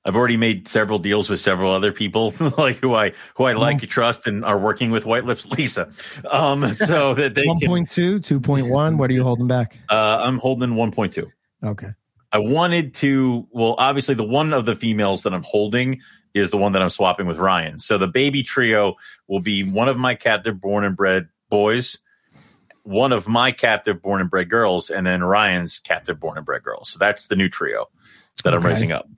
I've 0.04 0.16
already 0.16 0.36
made 0.36 0.66
several 0.66 0.98
deals 0.98 1.30
with 1.30 1.40
several 1.40 1.70
other 1.70 1.92
people, 1.92 2.34
like 2.58 2.76
who 2.76 2.94
I 2.94 3.12
who 3.36 3.44
I 3.44 3.52
like, 3.52 3.76
mm-hmm. 3.76 3.86
trust, 3.86 4.26
and 4.26 4.44
are 4.44 4.58
working 4.58 4.90
with 4.90 5.06
White 5.06 5.24
Lips 5.24 5.46
Lisa. 5.46 5.90
Um, 6.28 6.74
so 6.74 7.14
that 7.14 7.34
they 7.34 7.44
1.2, 7.44 8.18
2.1. 8.18 8.98
What 8.98 9.10
are 9.10 9.12
you 9.12 9.22
holding 9.22 9.46
back? 9.46 9.78
Uh, 9.88 10.18
I'm 10.20 10.38
holding 10.38 10.70
1.2. 10.70 11.30
Okay. 11.64 11.88
I 12.32 12.38
wanted 12.38 12.94
to. 12.94 13.46
Well, 13.52 13.76
obviously, 13.78 14.16
the 14.16 14.24
one 14.24 14.52
of 14.52 14.66
the 14.66 14.74
females 14.74 15.22
that 15.22 15.32
I'm 15.32 15.44
holding 15.44 16.00
is 16.34 16.50
the 16.50 16.58
one 16.58 16.72
that 16.72 16.82
I'm 16.82 16.90
swapping 16.90 17.26
with 17.26 17.38
Ryan. 17.38 17.78
So 17.78 17.98
the 17.98 18.08
baby 18.08 18.42
trio 18.42 18.96
will 19.28 19.40
be 19.40 19.62
one 19.64 19.88
of 19.88 19.96
my 19.96 20.14
captive 20.14 20.60
born 20.60 20.84
and 20.84 20.96
bred 20.96 21.28
boys, 21.50 21.98
one 22.82 23.12
of 23.12 23.28
my 23.28 23.52
captive 23.52 24.02
born 24.02 24.20
and 24.20 24.30
bred 24.30 24.48
girls, 24.48 24.90
and 24.90 25.06
then 25.06 25.22
Ryan's 25.22 25.78
captive 25.78 26.18
born 26.18 26.36
and 26.36 26.46
bred 26.46 26.62
girls. 26.62 26.90
So 26.90 26.98
that's 26.98 27.26
the 27.26 27.36
new 27.36 27.48
trio 27.48 27.88
that 28.44 28.54
okay. 28.54 28.56
I'm 28.56 28.70
raising 28.70 28.92
up. 28.92 29.08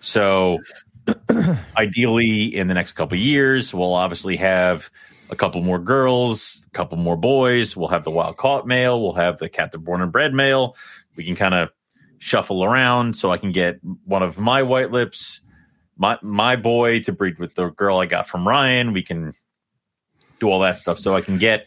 So 0.00 0.58
ideally 1.76 2.54
in 2.54 2.68
the 2.68 2.74
next 2.74 2.92
couple 2.92 3.18
years, 3.18 3.72
we'll 3.72 3.94
obviously 3.94 4.36
have 4.36 4.90
a 5.30 5.36
couple 5.36 5.60
more 5.62 5.78
girls, 5.78 6.64
a 6.66 6.70
couple 6.70 6.98
more 6.98 7.16
boys. 7.16 7.76
We'll 7.76 7.88
have 7.88 8.04
the 8.04 8.10
wild 8.10 8.36
caught 8.36 8.66
male. 8.66 9.00
We'll 9.00 9.14
have 9.14 9.38
the 9.38 9.48
captive 9.48 9.84
born 9.84 10.02
and 10.02 10.12
bred 10.12 10.32
male. 10.32 10.76
We 11.16 11.24
can 11.24 11.36
kind 11.36 11.54
of 11.54 11.70
shuffle 12.18 12.64
around 12.64 13.16
so 13.16 13.30
I 13.30 13.38
can 13.38 13.52
get 13.52 13.78
one 14.04 14.22
of 14.22 14.38
my 14.38 14.62
white 14.62 14.90
lips, 14.90 15.40
my 15.98 16.18
my 16.22 16.56
boy 16.56 17.02
to 17.02 17.12
breed 17.12 17.38
with 17.38 17.54
the 17.54 17.70
girl 17.70 17.98
I 17.98 18.06
got 18.06 18.28
from 18.28 18.46
Ryan. 18.48 18.92
We 18.92 19.02
can 19.02 19.34
do 20.40 20.50
all 20.50 20.60
that 20.60 20.78
stuff 20.78 20.98
so 20.98 21.14
I 21.14 21.20
can 21.20 21.38
get 21.38 21.66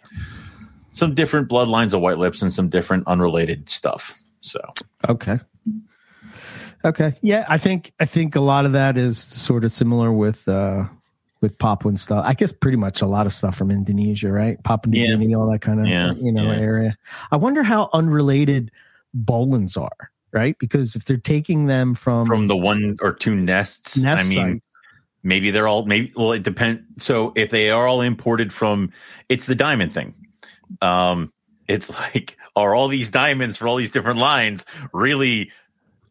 some 0.92 1.14
different 1.14 1.50
bloodlines 1.50 1.94
of 1.94 2.02
white 2.02 2.18
lips 2.18 2.42
and 2.42 2.52
some 2.52 2.70
different 2.70 3.08
unrelated 3.08 3.70
stuff. 3.70 4.20
So 4.42 4.60
okay. 5.08 5.40
Okay. 6.84 7.14
Yeah, 7.22 7.46
I 7.48 7.58
think 7.58 7.92
I 8.00 8.06
think 8.06 8.36
a 8.36 8.42
lot 8.42 8.66
of 8.66 8.72
that 8.72 8.98
is 8.98 9.20
sort 9.20 9.64
of 9.66 9.72
similar 9.72 10.12
with 10.12 10.48
uh 10.48 10.86
with 11.42 11.58
Papuan 11.58 11.98
stuff. 11.98 12.24
I 12.26 12.34
guess 12.34 12.52
pretty 12.52 12.78
much 12.78 13.02
a 13.02 13.08
lot 13.08 13.26
of 13.26 13.34
stuff 13.34 13.56
from 13.56 13.72
Indonesia, 13.72 14.32
right? 14.32 14.62
Papua 14.64 14.92
New 14.92 15.06
Guinea, 15.06 15.36
all 15.36 15.52
that 15.52 15.62
kind 15.62 15.80
of 15.80 15.88
yeah, 15.88 16.14
you 16.14 16.32
know 16.32 16.52
yeah. 16.52 16.60
area. 16.60 16.98
I 17.32 17.36
wonder 17.36 17.64
how 17.64 17.90
unrelated 17.94 18.72
Boelens 19.16 19.80
are, 19.80 20.12
right? 20.32 20.56
Because 20.60 20.96
if 20.96 21.06
they're 21.06 21.18
taking 21.18 21.68
them 21.68 21.96
from 21.96 22.28
from 22.28 22.48
the 22.48 22.56
one 22.56 22.98
or 23.02 23.14
two 23.14 23.36
nests, 23.36 23.98
nest 23.98 24.26
I 24.26 24.28
mean, 24.28 24.54
sites, 24.54 24.66
maybe 25.24 25.52
they're 25.52 25.68
all 25.68 25.86
maybe 25.86 26.12
well 26.16 26.32
it 26.32 26.44
depends 26.44 26.82
so 27.04 27.34
if 27.36 27.50
they 27.50 27.70
are 27.70 27.88
all 27.88 28.02
imported 28.02 28.54
from 28.54 28.92
it's 29.30 29.46
the 29.46 29.56
diamond 29.56 29.94
thing. 29.94 30.14
Um 30.82 31.32
it's 31.68 31.90
like 32.14 32.38
are 32.56 32.76
all 32.76 32.88
these 32.88 33.10
diamonds 33.10 33.58
for 33.58 33.68
all 33.68 33.78
these 33.78 33.92
different 33.92 34.20
lines 34.20 34.66
really 34.94 35.52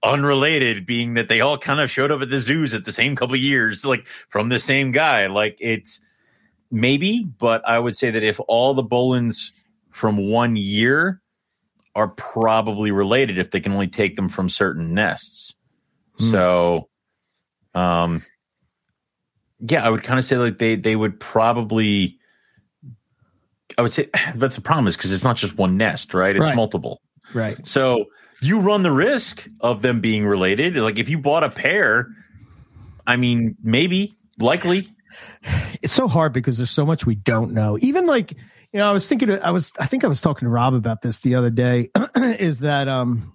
unrelated 0.02 0.86
being 0.86 1.14
that 1.14 1.28
they 1.28 1.42
all 1.42 1.58
kind 1.58 1.78
of 1.80 1.90
showed 1.90 2.10
up 2.10 2.22
at 2.22 2.30
the 2.30 2.40
zoos 2.40 2.72
at 2.72 2.86
the 2.86 2.92
same 2.92 3.14
couple 3.14 3.34
of 3.34 3.40
years 3.40 3.84
like 3.84 4.06
from 4.28 4.48
the 4.48 4.58
same 4.58 4.92
guy? 4.92 5.26
Like 5.26 5.56
it's 5.60 6.00
maybe 6.70 7.24
but 7.38 7.66
i 7.68 7.78
would 7.78 7.96
say 7.96 8.10
that 8.10 8.22
if 8.22 8.38
all 8.46 8.74
the 8.74 8.84
Bolins 8.84 9.50
from 9.90 10.16
one 10.16 10.56
year 10.56 11.20
are 11.94 12.08
probably 12.08 12.90
related 12.90 13.38
if 13.38 13.50
they 13.50 13.60
can 13.60 13.72
only 13.72 13.88
take 13.88 14.16
them 14.16 14.28
from 14.28 14.48
certain 14.48 14.94
nests 14.94 15.54
Hmm. 16.18 16.24
so 16.30 16.88
um 17.74 18.22
yeah, 19.62 19.84
I 19.84 19.90
would 19.90 20.02
kind 20.02 20.18
of 20.18 20.24
say 20.24 20.36
like 20.38 20.58
they 20.58 20.74
they 20.76 20.96
would 20.96 21.20
probably. 21.20 22.18
I 23.76 23.82
would 23.82 23.92
say, 23.92 24.08
but 24.34 24.54
the 24.54 24.62
problem 24.62 24.86
is 24.86 24.96
because 24.96 25.12
it's 25.12 25.22
not 25.22 25.36
just 25.36 25.56
one 25.58 25.76
nest, 25.76 26.14
right? 26.14 26.34
It's 26.34 26.40
Right. 26.40 26.56
multiple. 26.56 27.00
right? 27.34 27.58
So 27.66 28.06
you 28.40 28.60
run 28.60 28.82
the 28.82 28.90
risk 28.90 29.46
of 29.60 29.82
them 29.82 30.00
being 30.00 30.24
related. 30.26 30.76
Like 30.76 30.98
if 30.98 31.10
you 31.10 31.18
bought 31.18 31.44
a 31.44 31.50
pair, 31.50 32.08
I 33.06 33.16
mean, 33.16 33.56
maybe, 33.62 34.16
likely. 34.38 34.88
it's 35.82 35.92
so 35.92 36.08
hard 36.08 36.32
because 36.32 36.56
there's 36.56 36.70
so 36.70 36.86
much 36.86 37.04
we 37.04 37.14
don't 37.16 37.52
know. 37.52 37.76
Even 37.82 38.06
like, 38.06 38.32
you 38.72 38.78
know, 38.78 38.88
I 38.88 38.92
was 38.92 39.08
thinking, 39.08 39.30
I 39.30 39.50
was, 39.50 39.72
I 39.78 39.86
think 39.86 40.04
I 40.04 40.08
was 40.08 40.20
talking 40.20 40.46
to 40.46 40.50
Rob 40.50 40.74
about 40.74 41.02
this 41.02 41.20
the 41.20 41.34
other 41.34 41.50
day. 41.50 41.90
is 42.16 42.60
that, 42.60 42.88
um, 42.88 43.32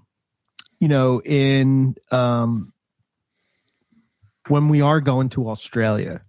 you 0.80 0.88
know, 0.88 1.22
in 1.22 1.96
um, 2.12 2.74
when 4.48 4.70
we 4.70 4.82
are 4.82 5.02
going 5.02 5.30
to 5.30 5.50
Australia, 5.50 6.22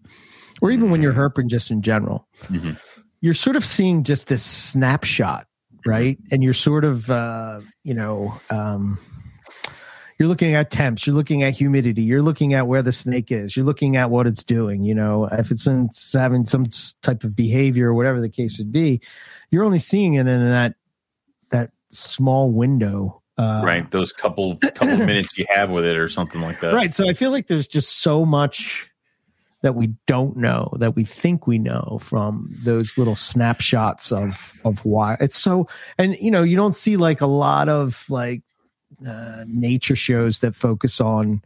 or 0.63 0.71
even 0.71 0.91
when 0.91 1.03
you're 1.03 1.13
herping 1.13 1.49
just 1.49 1.71
in 1.71 1.83
general, 1.83 2.27
Mhm. 2.45 2.79
you're 3.21 3.35
sort 3.35 3.57
of 3.57 3.65
seeing 3.65 4.05
just 4.05 4.29
this 4.29 4.43
snapshot, 4.43 5.47
right? 5.85 6.19
And 6.31 6.43
you're 6.43 6.55
sort 6.55 6.85
of, 6.85 7.11
uh, 7.11 7.61
you 7.85 7.95
know, 7.95 8.35
um, 8.51 8.99
you're 10.19 10.29
looking 10.29 10.55
at 10.55 10.71
temps, 10.71 11.07
you're 11.07 11.17
looking 11.17 11.43
at 11.43 11.55
humidity, 11.55 12.03
you're 12.03 12.23
looking 12.23 12.55
at 12.55 12.67
where 12.67 12.83
the 12.83 12.93
snake 12.93 13.31
is, 13.31 13.57
you're 13.57 13.67
looking 13.67 13.97
at 13.97 14.11
what 14.11 14.27
it's 14.27 14.45
doing. 14.45 14.83
You 14.83 14.95
know, 14.95 15.27
if 15.31 15.51
it's, 15.51 15.67
in, 15.67 15.87
it's 15.87 16.13
having 16.13 16.47
some 16.47 16.67
type 17.03 17.25
of 17.25 17.37
behavior 17.37 17.89
or 17.89 17.95
whatever 17.95 18.21
the 18.21 18.29
case 18.29 18.59
would 18.59 18.73
be, 18.73 19.01
you're 19.51 19.65
only 19.65 19.79
seeing 19.79 20.15
it 20.15 20.27
in 20.27 20.45
that 20.45 20.75
that 21.51 21.71
small 21.91 22.51
window. 22.51 23.23
Uh, 23.39 23.63
right. 23.65 23.91
Those 23.91 24.13
couple 24.13 24.57
couple 24.57 24.91
of 24.91 24.99
minutes 25.07 25.37
you 25.37 25.45
have 25.49 25.71
with 25.71 25.85
it 25.85 25.97
or 25.97 26.09
something 26.09 26.41
like 26.41 26.61
that. 26.61 26.73
Right. 26.73 26.95
So 26.95 27.09
I 27.09 27.13
feel 27.13 27.31
like 27.31 27.47
there's 27.47 27.69
just 27.69 27.99
so 27.99 28.25
much 28.25 28.91
that 29.63 29.75
we 29.75 29.89
don't 30.07 30.37
know 30.37 30.73
that 30.79 30.95
we 30.95 31.05
think 31.05 31.47
we 31.47 31.59
know 31.59 31.99
from 32.01 32.49
those 32.63 32.97
little 32.97 33.17
snapshots 33.17 34.13
of 34.13 34.55
of 34.65 34.85
why 34.85 35.17
it's 35.19 35.39
so 35.39 35.67
and 35.99 36.17
you 36.21 36.31
know 36.31 36.43
you 36.43 36.57
don't 36.57 36.75
see 36.75 36.97
like 36.97 37.21
a 37.21 37.27
lot 37.27 37.69
of 37.69 38.05
like 38.09 38.43
uh, 39.07 39.45
nature 39.49 39.97
shows 39.97 40.39
that 40.41 40.55
focus 40.55 41.01
on 41.01 41.43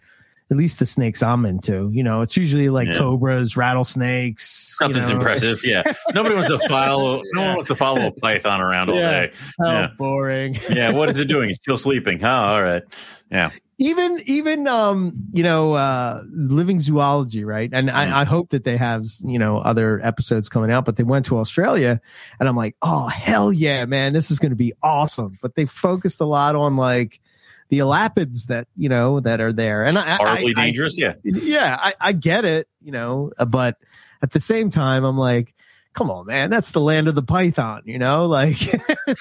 at 0.50 0.56
least 0.56 0.80
the 0.80 0.86
snakes 0.86 1.22
I'm 1.22 1.46
into. 1.46 1.90
You 1.92 2.02
know, 2.02 2.22
it's 2.22 2.36
usually 2.36 2.70
like 2.70 2.88
Yeah. 2.88 2.94
cobras, 2.98 3.56
rattlesnakes. 3.56 4.76
you 4.80 4.88
Nothing's 4.88 5.10
know. 5.10 5.16
impressive. 5.16 5.60
Yeah. 5.64 5.82
Nobody 6.14 6.34
wants 6.34 6.50
to 6.50 6.58
follow. 6.68 7.22
No 7.34 7.40
one 7.42 7.54
wants 7.56 7.68
to 7.68 7.76
follow 7.76 8.06
a 8.08 8.10
python 8.12 8.60
around 8.60 8.90
all 8.90 8.96
Yeah. 8.96 9.10
day. 9.26 9.32
How 9.60 9.66
Yeah. 9.72 9.88
boring. 9.96 10.58
Yeah. 10.70 10.90
What 10.92 11.08
is 11.08 11.18
it 11.18 11.26
doing? 11.26 11.50
It's 11.50 11.60
still 11.60 11.76
sleeping. 11.76 12.22
Oh, 12.24 12.28
all 12.28 12.62
right. 12.62 12.82
Yeah. 13.30 13.50
even 13.78 14.18
even 14.26 14.66
um 14.68 15.12
you 15.32 15.42
know 15.42 15.72
uh 15.72 16.22
living 16.32 16.80
zoology 16.80 17.44
right 17.44 17.70
and. 17.72 17.90
I, 17.90 18.20
I 18.20 18.24
hope 18.24 18.50
that 18.50 18.64
they 18.64 18.76
have 18.76 19.06
you 19.24 19.38
know 19.38 19.56
other 19.58 20.00
episodes 20.02 20.48
coming 20.50 20.70
out 20.70 20.84
but 20.84 20.96
they 20.96 21.02
went 21.04 21.24
to 21.26 21.38
australia 21.38 21.98
and 22.38 22.46
i'm 22.48 22.56
like 22.56 22.76
oh 22.82 23.06
hell 23.08 23.50
yeah 23.52 23.86
man 23.86 24.12
this 24.12 24.30
is 24.30 24.38
going 24.38 24.50
to 24.50 24.56
be 24.56 24.74
awesome 24.82 25.38
but 25.40 25.54
they 25.54 25.64
focused 25.64 26.20
a 26.20 26.26
lot 26.26 26.56
on 26.56 26.76
like 26.76 27.20
the 27.70 27.78
elapids 27.78 28.46
that 28.48 28.68
you 28.76 28.88
know 28.88 29.20
that 29.20 29.40
are 29.40 29.52
there 29.52 29.84
and 29.84 29.98
i, 29.98 30.12
I, 30.12 30.16
Horribly 30.16 30.54
I- 30.56 30.64
dangerous. 30.66 30.96
yeah. 30.98 31.14
yeah 31.24 31.76
I, 31.80 31.94
I 32.00 32.12
get 32.12 32.44
it 32.44 32.68
you 32.82 32.92
know 32.92 33.32
uh, 33.38 33.44
but 33.46 33.76
at 34.22 34.30
the 34.32 34.40
same 34.40 34.70
time 34.70 35.04
i'm 35.04 35.16
like 35.16 35.54
come 35.92 36.10
on 36.10 36.26
man 36.26 36.50
that's 36.50 36.72
the 36.72 36.80
land 36.80 37.08
of 37.08 37.14
the 37.14 37.22
python 37.22 37.82
you 37.86 37.98
know 37.98 38.26
like, 38.26 38.58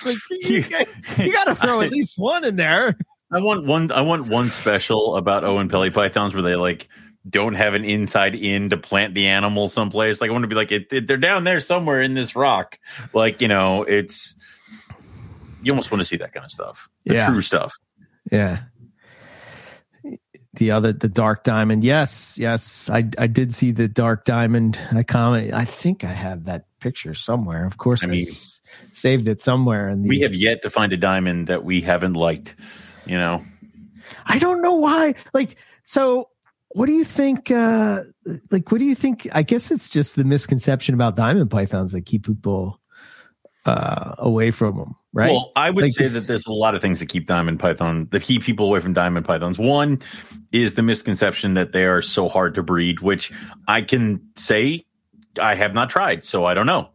like 0.06 0.18
you, 0.32 0.66
you 1.18 1.32
got 1.34 1.46
to 1.48 1.56
throw 1.56 1.82
at 1.82 1.92
least 1.92 2.18
one 2.18 2.44
in 2.44 2.56
there 2.58 2.98
I 3.32 3.42
want 3.42 3.64
one. 3.68 3.92
I 3.92 4.02
want 4.02 4.28
one 4.28 4.50
special 4.50 5.16
about 5.16 5.44
Oenpelli 5.44 5.94
pythons 5.94 6.34
where 6.34 6.42
they 6.42 6.56
like 6.56 6.90
don't 7.30 7.54
have 7.54 7.76
an 7.76 7.86
inside 7.86 8.34
in 8.34 8.72
to 8.72 8.78
plant 8.78 9.14
the 9.14 9.28
animal 9.28 9.70
someplace. 9.70 10.20
Like 10.20 10.32
I 10.32 10.34
want 10.34 10.42
to 10.46 10.48
be 10.48 10.56
like 10.56 10.72
it, 10.72 10.92
it- 10.92 11.08
they're 11.08 11.18
down 11.18 11.44
there 11.44 11.60
somewhere 11.60 12.02
in 12.02 12.16
this 12.16 12.36
rock. 12.36 12.80
Like 13.14 13.42
you 13.42 13.48
know, 13.48 13.84
it's 13.84 14.34
you 15.62 15.72
almost 15.72 15.92
want 15.92 16.00
to 16.02 16.06
see 16.06 16.18
that 16.18 16.34
kind 16.34 16.44
of 16.44 16.52
stuff. 16.52 16.90
The 17.06 17.14
Yeah. 17.14 17.28
true 17.30 17.42
stuff. 17.42 17.76
Yeah. 18.32 18.60
The 20.54 20.72
other, 20.72 20.94
the 20.94 21.08
dark 21.10 21.44
diamond. 21.44 21.84
Yes, 21.84 22.38
yes. 22.38 22.90
I 22.90 23.08
I 23.18 23.28
did 23.28 23.54
see 23.54 23.72
the 23.72 23.88
dark 23.88 24.26
diamond. 24.26 24.80
I 24.92 25.04
comment. 25.04 25.54
I 25.54 25.64
think 25.64 26.04
I 26.04 26.12
have 26.12 26.46
that 26.46 26.66
picture 26.80 27.14
somewhere. 27.14 27.66
Of 27.66 27.78
course, 27.78 28.04
I, 28.04 28.08
I 28.08 28.12
mean- 28.12 28.28
s- 28.28 28.60
saved 28.90 29.28
it 29.28 29.42
somewhere. 29.42 29.88
And 29.88 30.08
We 30.08 30.22
have 30.22 30.34
yet 30.34 30.64
to 30.64 30.70
find 30.70 30.92
a 30.92 30.98
diamond 30.98 31.48
that 31.48 31.64
we 31.64 31.82
haven't 31.82 32.14
liked. 32.14 32.56
You 33.06 33.18
know, 33.18 33.44
I 34.26 34.40
don't 34.40 34.62
know 34.62 34.76
why. 34.76 35.16
Like, 35.34 35.56
so 35.84 36.30
what 36.70 36.88
do 36.88 36.94
you 36.94 37.06
think? 37.06 37.52
uh 37.52 38.02
Like, 38.52 38.72
what 38.72 38.80
do 38.80 38.86
you 38.86 38.96
think? 38.96 39.28
I 39.34 39.44
guess 39.44 39.70
it's 39.72 39.90
just 39.92 40.16
the 40.16 40.24
misconception 40.24 40.96
about 40.96 41.16
diamond 41.16 41.52
pythons 41.52 41.92
that 41.92 42.06
keep 42.08 42.26
people 42.26 42.79
uh 43.66 44.16
away 44.18 44.52
from 44.52 44.78
them, 44.78 44.96
right? 45.14 45.30
Well, 45.32 45.52
I 45.56 45.70
would 45.70 45.84
Like- 45.86 45.94
say 45.94 46.08
that 46.08 46.28
there's 46.28 46.48
a 46.48 46.52
lot 46.54 46.76
of 46.76 46.82
things 46.82 47.00
that 47.02 47.08
keep 47.10 47.28
diamond 47.28 47.60
python 47.60 48.08
that 48.12 48.24
keep 48.24 48.44
people 48.44 48.66
away 48.66 48.80
from 48.80 48.94
diamond 48.94 49.26
pythons. 49.26 49.58
One 49.60 50.02
is 50.52 50.76
the 50.76 50.82
misconception 50.82 51.56
that 51.56 51.72
they 51.74 51.86
are 51.86 52.02
so 52.02 52.30
hard 52.30 52.56
to 52.56 52.64
breed, 52.64 53.02
which 53.02 53.32
I 53.68 53.82
can 53.82 54.22
say 54.36 54.86
I 55.40 55.56
have 55.56 55.74
not 55.74 55.90
tried, 55.90 56.24
so 56.24 56.46
I 56.46 56.54
don't 56.54 56.66
know. 56.66 56.90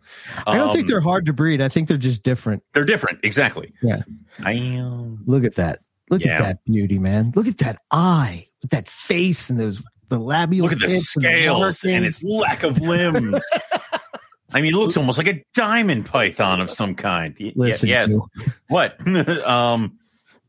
I 0.47 0.57
don't 0.57 0.73
think 0.73 0.87
Um, 0.87 0.91
they're 0.91 1.01
hard 1.01 1.27
to 1.27 1.33
breed. 1.33 1.61
I 1.61 1.69
think 1.69 1.87
they're 1.89 1.97
just 1.97 2.23
different. 2.23 2.63
they're 2.73 2.85
different. 2.85 3.21
Exactly. 3.25 3.73
Yeah. 3.83 4.03
I 4.43 4.55
um, 4.79 5.23
Look 5.27 5.45
at 5.45 5.55
that. 5.57 5.81
Look 6.11 6.25
Yeah. 6.25 6.35
at 6.35 6.39
that 6.43 6.65
beauty, 6.65 6.99
man. 6.99 7.33
Look 7.37 7.47
at 7.47 7.59
that 7.59 7.79
eye 7.91 8.49
with 8.61 8.73
that 8.73 8.89
face 8.89 9.51
and 9.51 9.59
those 9.61 9.85
the 10.09 10.19
labial. 10.19 10.65
look 10.65 10.73
at 10.73 10.79
the 10.81 10.89
tips 10.89 11.17
and 11.17 11.25
the 11.25 11.29
scales 11.29 11.85
and 11.85 12.05
its 12.05 12.23
lack 12.25 12.63
of 12.63 12.79
limbs. 12.81 13.43
I 14.55 14.61
mean, 14.61 14.73
it 14.73 14.77
looks 14.79 14.97
almost 14.97 15.19
like 15.19 15.27
a 15.27 15.45
diamond 15.53 16.07
python 16.07 16.61
of 16.61 16.71
some 16.71 16.95
kind. 16.95 17.35
Y- 17.39 17.53
Listen, 17.57 17.89
yes. 17.89 18.11
What? 18.69 18.97
um, 19.47 19.99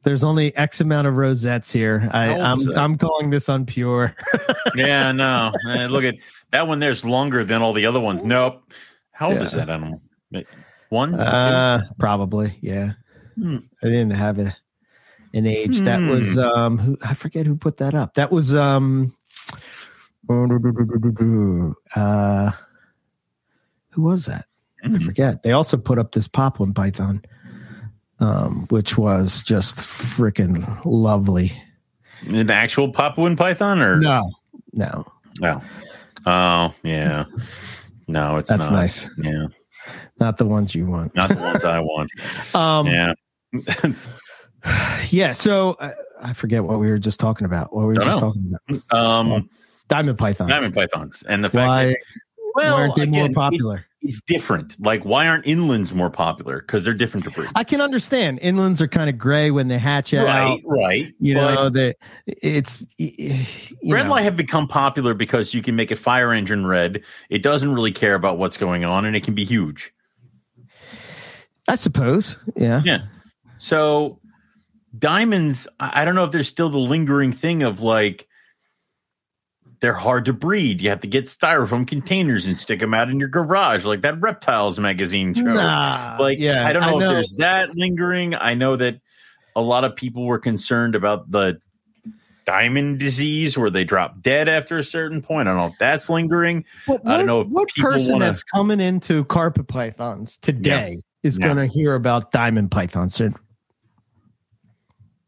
there's 0.03 0.23
only 0.23 0.55
X 0.55 0.79
amount 0.79 1.07
of 1.07 1.17
rosettes 1.17 1.71
here. 1.71 2.07
I, 2.11 2.29
old 2.29 2.41
I'm? 2.41 2.77
I'm 2.77 2.97
calling 2.99 3.31
this 3.31 3.47
unpure. 3.47 4.13
yeah, 4.75 5.11
no. 5.11 5.51
Eh, 5.67 5.87
look 5.87 6.03
at 6.03 6.15
that 6.51 6.67
one. 6.67 6.79
There's 6.79 7.03
longer 7.03 7.43
than 7.43 7.63
all 7.63 7.73
the 7.73 7.87
other 7.87 7.99
ones. 7.99 8.23
Nope. 8.23 8.71
How 9.11 9.29
old 9.29 9.37
Yeah. 9.37 9.43
is 9.43 9.51
that 9.53 9.69
animal? 9.69 10.01
One. 10.89 11.15
Uh, 11.15 11.85
probably, 11.97 12.55
yeah. 12.61 12.91
Hmm. 13.35 13.57
I 13.81 13.87
didn't 13.87 14.11
have 14.11 14.37
a, 14.37 14.55
an 15.33 15.47
age. 15.47 15.79
That 15.79 15.99
Hmm. 15.99 16.09
was 16.09 16.37
um, 16.37 16.77
who, 16.77 16.97
I 17.03 17.15
forget 17.15 17.47
who 17.47 17.55
put 17.55 17.77
that 17.77 17.95
up. 17.95 18.13
That 18.13 18.31
was 18.31 18.53
um, 18.53 19.15
uh, 20.29 22.51
who 23.95 24.01
was 24.03 24.25
that? 24.25 24.45
I 24.83 24.89
Hmm. 24.89 24.97
forget. 24.97 25.41
They 25.43 25.53
also 25.53 25.77
put 25.77 25.97
up 25.97 26.11
this 26.11 26.27
Papuan 26.27 26.73
python, 26.75 27.23
um, 28.19 28.67
which 28.69 28.97
was 28.97 29.41
just 29.41 29.77
freaking 29.79 30.67
lovely. 30.85 31.53
An 32.27 32.51
actual 32.51 32.91
Papuan 32.91 33.35
python, 33.37 33.81
or 33.81 33.97
No, 33.99 34.21
no, 34.73 35.05
no? 35.39 35.61
Oh, 36.25 36.73
yeah. 36.83 37.25
No, 38.07 38.37
it's 38.37 38.49
that's 38.49 38.65
not. 38.69 38.73
nice. 38.73 39.09
Yeah, 39.17 39.47
Not 40.19 40.37
the 40.37 40.45
ones 40.45 40.75
you 40.75 40.85
want. 40.85 41.15
not 41.15 41.29
the 41.29 41.35
ones 41.35 41.63
I 41.63 41.79
want. 41.79 42.11
Um, 42.55 42.87
Yeah. 42.87 43.13
yeah. 45.09 45.33
So 45.33 45.75
I, 45.79 45.93
I 46.21 46.33
forget 46.33 46.63
what 46.63 46.79
we 46.79 46.89
were 46.89 46.99
just 46.99 47.19
talking 47.19 47.45
about. 47.45 47.73
What 47.73 47.81
we 47.81 47.87
were 47.87 47.93
Don't 47.95 48.05
just 48.05 48.21
know. 48.21 48.27
talking 48.33 48.53
about. 48.91 49.29
Um, 49.31 49.49
Diamond 49.87 50.17
pythons. 50.17 50.49
diamond 50.49 50.73
pythons, 50.73 51.23
and 51.29 51.43
the 51.43 51.49
fact 51.49 51.67
Why, 51.67 51.85
that 51.89 51.97
well, 52.55 52.73
why 52.73 52.81
aren't 52.81 52.95
they 52.95 53.05
more 53.05 53.25
again, 53.25 53.33
popular? 53.33 53.85
It's 54.01 54.21
different. 54.21 54.79
Like, 54.79 55.03
why 55.03 55.27
aren't 55.27 55.45
inlands 55.45 55.93
more 55.93 56.09
popular? 56.09 56.61
Because 56.61 56.83
they're 56.83 56.93
different 56.93 57.25
to 57.25 57.31
breed. 57.31 57.49
I 57.55 57.63
can 57.63 57.81
understand. 57.81 58.39
Inlands 58.39 58.79
are 58.79 58.87
kind 58.87 59.09
of 59.09 59.17
gray 59.17 59.51
when 59.51 59.67
they 59.67 59.77
hatch 59.77 60.13
out. 60.13 60.25
Right, 60.25 60.61
right. 60.65 61.13
You 61.19 61.33
know, 61.33 61.69
that 61.69 61.97
it's 62.27 62.85
you 62.97 63.93
red 63.93 64.05
know. 64.05 64.11
light 64.11 64.23
have 64.23 64.37
become 64.37 64.67
popular 64.67 65.13
because 65.13 65.53
you 65.53 65.61
can 65.61 65.75
make 65.75 65.91
a 65.91 65.95
fire 65.95 66.31
engine 66.31 66.65
red. 66.65 67.03
It 67.29 67.43
doesn't 67.43 67.73
really 67.73 67.91
care 67.91 68.15
about 68.15 68.37
what's 68.37 68.57
going 68.57 68.85
on, 68.85 69.05
and 69.05 69.15
it 69.15 69.23
can 69.23 69.33
be 69.33 69.43
huge. 69.43 69.91
I 71.67 71.75
suppose. 71.75 72.37
Yeah. 72.55 72.81
Yeah. 72.85 73.05
So 73.57 74.19
diamonds, 74.97 75.67
I 75.79 76.05
don't 76.05 76.15
know 76.15 76.25
if 76.25 76.31
there's 76.31 76.47
still 76.47 76.69
the 76.69 76.77
lingering 76.77 77.31
thing 77.31 77.63
of 77.63 77.81
like 77.81 78.27
they're 79.81 79.93
hard 79.93 80.25
to 80.25 80.33
breed. 80.33 80.81
You 80.81 80.89
have 80.89 81.01
to 81.01 81.07
get 81.07 81.25
styrofoam 81.25 81.87
containers 81.87 82.45
and 82.47 82.57
stick 82.57 82.79
them 82.79 82.93
out 82.93 83.09
in 83.09 83.19
your 83.19 83.29
garage, 83.29 83.85
like 83.85 84.01
that 84.01 84.19
Reptiles 84.21 84.79
magazine 84.79 85.33
show. 85.33 85.41
Nah, 85.41 86.17
like 86.19 86.39
yeah, 86.39 86.65
I 86.67 86.73
don't 86.73 86.81
know, 86.83 86.87
I 86.87 86.91
know. 86.91 87.05
if 87.05 87.09
there's 87.11 87.33
that 87.37 87.75
lingering. 87.75 88.35
I 88.35 88.53
know 88.53 88.75
that 88.75 88.99
a 89.55 89.61
lot 89.61 89.83
of 89.83 89.95
people 89.95 90.25
were 90.25 90.39
concerned 90.39 90.95
about 90.95 91.29
the 91.29 91.59
diamond 92.45 92.99
disease 92.99 93.57
where 93.57 93.69
they 93.69 93.83
drop 93.83 94.21
dead 94.21 94.47
after 94.47 94.77
a 94.77 94.83
certain 94.83 95.21
point. 95.21 95.47
I 95.47 95.51
don't 95.51 95.57
know 95.59 95.67
if 95.67 95.77
that's 95.79 96.09
lingering. 96.09 96.65
But 96.87 97.01
I 97.05 97.17
don't 97.17 97.19
what- 97.19 97.25
know 97.25 97.41
if 97.41 97.47
what 97.47 97.69
person 97.75 98.13
wanna- 98.13 98.25
that's 98.25 98.43
coming 98.43 98.79
into 98.79 99.23
carpet 99.25 99.67
pythons 99.67 100.37
today 100.41 101.01
is 101.23 101.39
Yeah. 101.39 101.45
going 101.47 101.57
to 101.57 101.65
hear 101.65 101.95
about 101.95 102.31
diamond 102.31 102.69
python 102.71 103.09
syndrome. 103.09 103.41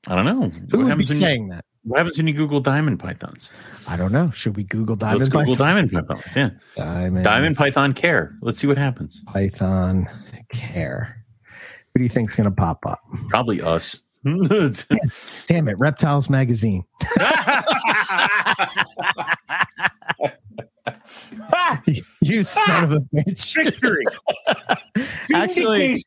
I 0.08 0.16
don't 0.16 0.26
know. 0.26 0.41
Who 0.72 0.78
what 0.78 0.86
would 0.86 0.86
be 0.86 0.89
when 0.89 1.00
you, 1.00 1.06
saying 1.06 1.48
that? 1.50 1.66
What 1.88 1.97
happens 1.97 2.17
when 2.17 2.27
you 2.27 2.33
Google 2.33 2.59
diamond 2.59 2.99
pythons? 2.99 3.49
I 3.88 3.95
don't 3.95 4.11
know. 4.11 4.29
Should 4.31 4.57
we 4.57 4.63
Google 4.63 4.95
diamond 4.97 5.19
Let's 5.19 5.29
Google 5.29 5.55
python? 5.55 5.88
diamond 5.89 5.91
pythons. 5.91 6.35
Yeah. 6.35 6.49
Diamond, 6.75 7.23
Diamond 7.23 7.55
python 7.55 7.93
care. 7.93 8.35
Let's 8.41 8.59
see 8.59 8.67
what 8.67 8.77
happens. 8.77 9.21
python 9.25 10.09
care. 10.51 11.23
Who 11.93 11.99
do 11.99 12.03
you 12.03 12.09
think's 12.09 12.35
going 12.35 12.49
to 12.49 12.55
pop 12.55 12.85
up? 12.85 12.99
Probably 13.29 13.61
us. 13.61 13.97
Damn 14.25 15.69
it, 15.69 15.79
Reptiles 15.79 16.29
Magazine. 16.29 16.83
you 22.21 22.43
son 22.43 22.83
of 22.83 22.91
a 22.91 22.99
bitch. 23.15 23.55
Victory. 23.55 24.03
Actually, 25.33 26.03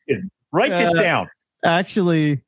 write 0.51 0.77
this 0.77 0.91
uh, 0.91 1.01
down. 1.01 1.29
actually, 1.65 2.43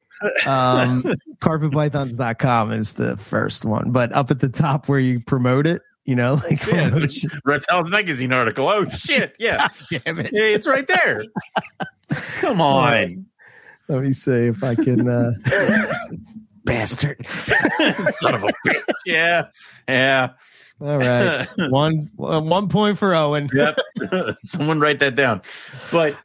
um, 0.45 1.03
carpetpythons.com 1.41 2.71
is 2.71 2.93
the 2.93 3.17
first 3.17 3.65
one, 3.65 3.91
but 3.91 4.11
up 4.13 4.32
at 4.32 4.39
the 4.39 4.49
top 4.49 4.88
where 4.89 4.99
you 4.99 5.19
promote 5.19 5.65
it, 5.67 5.82
you 6.05 6.15
know, 6.15 6.36
like 6.49 6.65
Yeah. 6.67 6.97
Reptiles 7.45 7.89
magazine 7.89 8.34
article. 8.34 8.67
Oh 8.67 8.86
shit! 8.86 9.36
Yeah, 9.39 9.69
damn 9.91 10.19
it. 10.19 10.32
yeah, 10.34 10.43
it's 10.43 10.67
right 10.67 10.88
there. 10.88 11.24
Come 12.39 12.61
on, 12.61 13.26
Let 13.88 14.01
me 14.03 14.13
see 14.13 14.47
if 14.47 14.63
I 14.63 14.76
can. 14.76 15.07
Uh, 15.07 15.32
bastard. 16.65 17.26
son 17.28 18.36
of 18.36 18.43
a 18.43 18.47
bitch. 18.65 18.82
Yeah, 19.05 19.45
yeah. 19.88 20.30
All 20.82 20.97
right, 20.97 21.47
one 21.69 22.09
uh, 22.19 22.41
one 22.41 22.67
point 22.67 22.97
for 22.97 23.13
Owen. 23.15 23.47
yep. 23.53 23.78
Someone 24.43 24.80
write 24.82 24.99
that 24.99 25.15
down. 25.15 25.41
But 25.91 26.17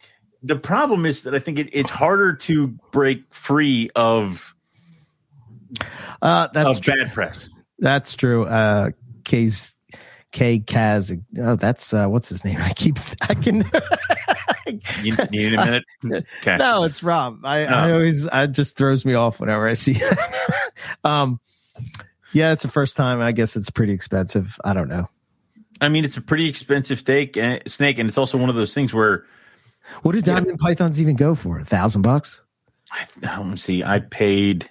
the 0.42 0.56
problem 0.56 1.06
is 1.06 1.24
that 1.24 1.34
I 1.34 1.38
think 1.38 1.58
it, 1.58 1.70
it's 1.72 1.90
harder 1.90 2.34
to 2.34 2.68
break 2.92 3.22
free 3.32 3.90
of, 3.94 4.54
Uh, 6.22 6.48
that's 6.52 6.78
of 6.78 6.84
bad 6.84 7.12
press. 7.12 7.50
That's 7.78 8.14
true. 8.16 8.44
Uh, 8.44 8.90
K's 9.24 9.74
K 10.32 10.60
Kaz. 10.60 11.22
Oh, 11.38 11.56
that's 11.56 11.92
uh, 11.92 12.06
what's 12.06 12.28
his 12.28 12.44
name? 12.44 12.58
I 12.62 12.72
keep. 12.72 12.98
I 13.22 13.34
can. 13.34 13.64
You 15.02 15.16
need 15.30 15.54
a 15.54 15.64
minute? 15.64 15.84
Okay. 16.42 16.58
no, 16.58 16.84
it's 16.84 17.02
Rob. 17.02 17.40
I, 17.42 17.64
No. 17.64 17.70
I 17.70 17.92
always. 17.92 18.28
It 18.30 18.48
just 18.48 18.76
throws 18.76 19.02
me 19.02 19.14
off 19.14 19.40
whenever 19.40 19.66
I 19.66 19.72
see. 19.72 19.98
um, 21.04 21.40
yeah, 22.34 22.52
it's 22.52 22.64
the 22.64 22.68
first 22.68 22.94
time. 22.94 23.22
I 23.22 23.32
guess 23.32 23.56
it's 23.56 23.70
pretty 23.70 23.94
expensive. 23.94 24.60
I 24.62 24.74
don't 24.74 24.88
know. 24.88 25.08
I 25.80 25.88
mean, 25.88 26.04
it's 26.04 26.18
a 26.18 26.20
pretty 26.20 26.50
expensive 26.50 26.98
steak, 26.98 27.38
uh, 27.38 27.60
snake, 27.66 27.98
and 27.98 28.10
it's 28.10 28.18
also 28.18 28.36
one 28.36 28.50
of 28.50 28.56
those 28.56 28.74
things 28.74 28.92
where 28.92 29.24
What 30.02 30.12
do 30.12 30.20
diamond 30.22 30.58
pythons 30.58 31.00
even 31.00 31.16
go 31.16 31.34
for? 31.34 31.58
A 31.58 31.64
thousand 31.64 32.02
bucks? 32.02 32.40
I, 33.22 33.38
want 33.40 33.56
to 33.58 33.62
see. 33.62 33.82
I 33.82 33.98
paid. 34.00 34.68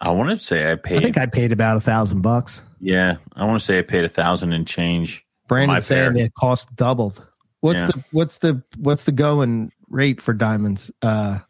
I 0.00 0.10
want 0.10 0.30
to 0.30 0.38
say 0.44 0.70
I 0.70 0.76
paid. 0.76 0.98
I 0.98 1.00
think 1.02 1.18
I 1.18 1.26
paid 1.26 1.52
about 1.52 1.76
a 1.76 1.80
thousand 1.80 2.20
bucks. 2.22 2.62
yeah, 2.80 3.16
I 3.34 3.44
want 3.44 3.58
to 3.60 3.64
say 3.64 3.78
I 3.78 3.82
paid 3.82 4.04
a 4.04 4.08
thousand 4.08 4.52
and 4.52 4.66
change. 4.66 5.24
Brandon 5.48 5.80
saying 5.80 6.12
pair. 6.14 6.24
the 6.24 6.30
cost 6.30 6.74
doubled. 6.76 7.26
What's 7.60 7.78
Yeah. 7.80 7.86
the 7.86 8.04
what's 8.12 8.38
the 8.38 8.62
what's 8.78 9.04
the 9.04 9.12
going 9.12 9.72
rate 9.88 10.20
for 10.20 10.32
diamonds, 10.32 10.90
uh, 11.02 11.40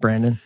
Brandon? 0.00 0.38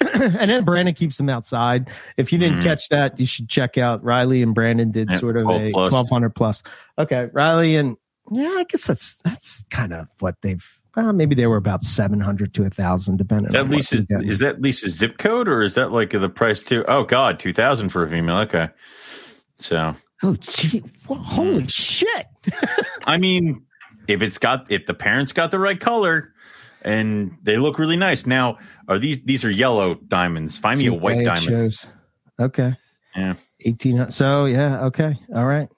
and 0.14 0.50
then 0.50 0.64
Brandon 0.64 0.94
keeps 0.94 1.16
them 1.16 1.28
outside. 1.28 1.90
If 2.16 2.32
you 2.32 2.38
didn't 2.38 2.60
Mhm. 2.60 2.64
catch 2.64 2.88
that, 2.90 3.18
you 3.20 3.26
should 3.26 3.48
check 3.48 3.76
out 3.78 4.02
Riley 4.04 4.42
and 4.42 4.54
Brandon 4.54 4.90
did 4.90 5.10
Yeah, 5.10 5.18
sort 5.18 5.36
of 5.36 5.44
12 5.44 5.62
a 5.62 5.72
plus. 5.72 5.88
twelve 5.90 6.08
hundred 6.10 6.30
plus. 6.34 6.62
Okay, 6.98 7.28
Riley 7.32 7.76
and 7.76 7.96
yeah, 8.30 8.48
I 8.58 8.64
guess 8.68 8.86
that's 8.86 9.16
that's 9.16 9.64
kind 9.70 9.92
of 9.92 10.06
what 10.20 10.36
they've. 10.42 10.64
Well, 10.96 11.12
maybe 11.12 11.34
they 11.36 11.46
were 11.46 11.56
about 11.56 11.82
seven 11.82 12.18
hundred 12.20 12.52
to 12.54 12.64
a 12.64 12.70
thousand, 12.70 13.16
depending. 13.18 13.46
Is 13.46 13.52
that 13.52 13.60
on 13.60 13.68
what 13.68 13.76
Lisa's? 13.76 14.06
Is 14.10 14.38
that 14.40 14.60
Lisa's 14.60 14.94
zip 14.96 15.18
code, 15.18 15.46
or 15.48 15.62
is 15.62 15.74
that 15.74 15.92
like 15.92 16.10
the 16.10 16.28
price 16.28 16.60
too? 16.62 16.84
Oh 16.88 17.04
God, 17.04 17.38
two 17.38 17.52
thousand 17.52 17.90
for 17.90 18.02
a 18.04 18.08
female. 18.10 18.38
Okay, 18.38 18.68
so 19.58 19.94
Oh, 20.22 20.34
gee, 20.36 20.82
well, 21.08 21.18
holy 21.20 21.62
Mm. 21.62 21.72
shit! 21.72 22.26
I 23.06 23.16
mean, 23.18 23.64
if 24.08 24.20
it's 24.20 24.38
got 24.38 24.70
if 24.70 24.86
the 24.86 24.94
parents 24.94 25.32
got 25.32 25.50
the 25.50 25.58
right 25.60 25.78
color 25.78 26.32
and 26.82 27.36
they 27.42 27.56
look 27.56 27.78
really 27.78 27.96
nice. 27.96 28.26
Now, 28.26 28.58
are 28.88 28.98
these 28.98 29.22
these 29.22 29.44
are 29.44 29.50
yellow 29.50 29.94
diamonds? 29.94 30.58
Find 30.58 30.78
me 30.78 30.86
a 30.88 30.92
white 30.94 31.24
diamond. 31.24 31.40
shows. 31.44 31.86
Okay, 32.38 32.74
Yeah. 33.16 33.34
eighteen. 33.60 34.10
So 34.10 34.46
yeah, 34.46 34.86
okay, 34.86 35.16
all 35.34 35.46
right. 35.46 35.68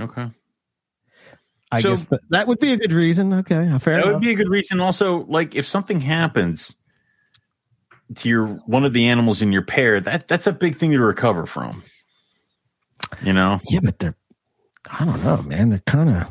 Okay. 0.00 0.28
I 1.72 1.80
So- 1.80 1.90
guess 1.90 2.04
that, 2.06 2.20
that 2.30 2.46
would 2.48 2.58
be 2.60 2.72
a 2.72 2.76
good 2.76 2.92
reason. 2.92 3.32
Okay, 3.32 3.54
fair 3.78 3.94
That 3.96 4.02
enough. 4.02 4.12
would 4.14 4.22
be 4.22 4.30
a 4.30 4.34
good 4.36 4.48
reason. 4.48 4.80
Also, 4.80 5.24
like 5.26 5.54
if 5.54 5.66
something 5.66 6.00
happens 6.00 6.74
to 8.16 8.28
your 8.28 8.46
one 8.66 8.84
of 8.84 8.92
the 8.92 9.06
animals 9.06 9.42
in 9.42 9.50
your 9.52 9.62
pair, 9.62 10.00
that 10.00 10.28
that's 10.28 10.46
a 10.46 10.52
big 10.52 10.76
thing 10.76 10.92
to 10.92 11.00
recover 11.00 11.46
from. 11.46 11.82
You 13.22 13.32
know, 13.32 13.60
yeah, 13.70 13.80
but 13.82 13.98
they're 13.98 14.16
I 14.90 15.04
don't 15.04 15.22
know, 15.24 15.42
man. 15.42 15.70
They're 15.70 15.82
kind 15.86 16.10
of 16.10 16.26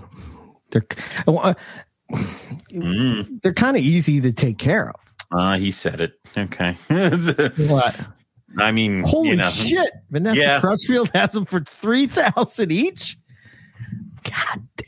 they're 0.72 0.86
uh, 1.28 1.54
mm. 2.72 3.42
they're 3.42 3.54
kind 3.54 3.76
of 3.78 3.84
easy 3.84 4.22
to 4.22 4.32
take 4.32 4.58
care 4.58 4.90
of. 4.90 4.96
uh, 5.32 5.58
he 5.58 5.72
said 5.72 6.00
it. 6.02 6.14
Okay. 6.38 6.76
What? 7.70 8.00
I 8.60 8.72
mean, 8.72 9.02
Holy 9.04 9.30
you 9.30 9.36
know, 9.38 9.50
shit! 9.50 9.92
Vanessa 10.12 10.40
Yeah. 10.40 10.60
Crutchfield 10.60 11.10
has 11.16 11.32
them 11.34 11.46
for 11.46 11.62
three 11.62 12.06
thousand 12.06 12.72
each. 12.72 13.18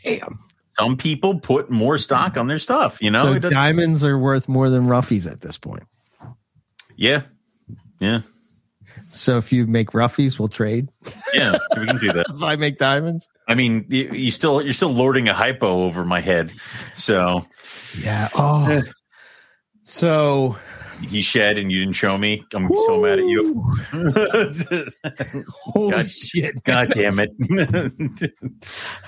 Damn! 0.05 0.39
some 0.77 0.95
people 0.97 1.39
put 1.39 1.69
more 1.69 1.97
stock 1.97 2.37
on 2.37 2.47
their 2.47 2.59
stuff. 2.59 3.01
You 3.01 3.11
know, 3.11 3.21
so 3.21 3.39
diamonds 3.39 4.03
are 4.05 4.17
worth 4.17 4.47
more 4.47 4.69
than 4.69 4.85
roughies 4.85 5.29
at 5.29 5.41
this 5.41 5.57
point. 5.57 5.83
yeah, 6.95 7.21
yeah, 7.99 8.19
So 9.07 9.37
if 9.37 9.51
you 9.53 9.67
make 9.67 9.91
roughies, 9.91 10.37
we'll 10.37 10.49
trade. 10.49 10.89
yeah. 11.33 11.57
We 11.77 11.85
can 11.85 11.97
do 11.97 12.11
that. 12.13 12.25
If 12.35 12.43
I 12.43 12.55
make 12.57 12.77
diamonds, 12.77 13.27
I 13.47 13.53
mean, 13.55 13.85
you, 13.89 14.11
you 14.11 14.31
still 14.31 14.61
you're 14.61 14.73
still 14.73 14.93
lording 14.93 15.27
a 15.29 15.33
hypo 15.33 15.83
over 15.83 16.03
my 16.05 16.19
head. 16.21 16.51
So 16.95 17.45
yeah. 18.01 18.27
Oh, 18.35 18.81
so 19.83 20.57
he 21.01 21.21
shed, 21.21 21.57
and 21.57 21.71
you 21.71 21.79
didn't 21.79 21.95
show 21.95 22.17
me. 22.17 22.43
I'm 22.53 22.67
so 22.69 23.01
mad 23.01 23.19
at 23.19 23.25
you. 23.25 23.63
Holy 25.49 25.91
God- 25.91 26.09
shit! 26.09 26.63
God 26.63 26.91
damn 26.91 27.13
it. 27.19 28.31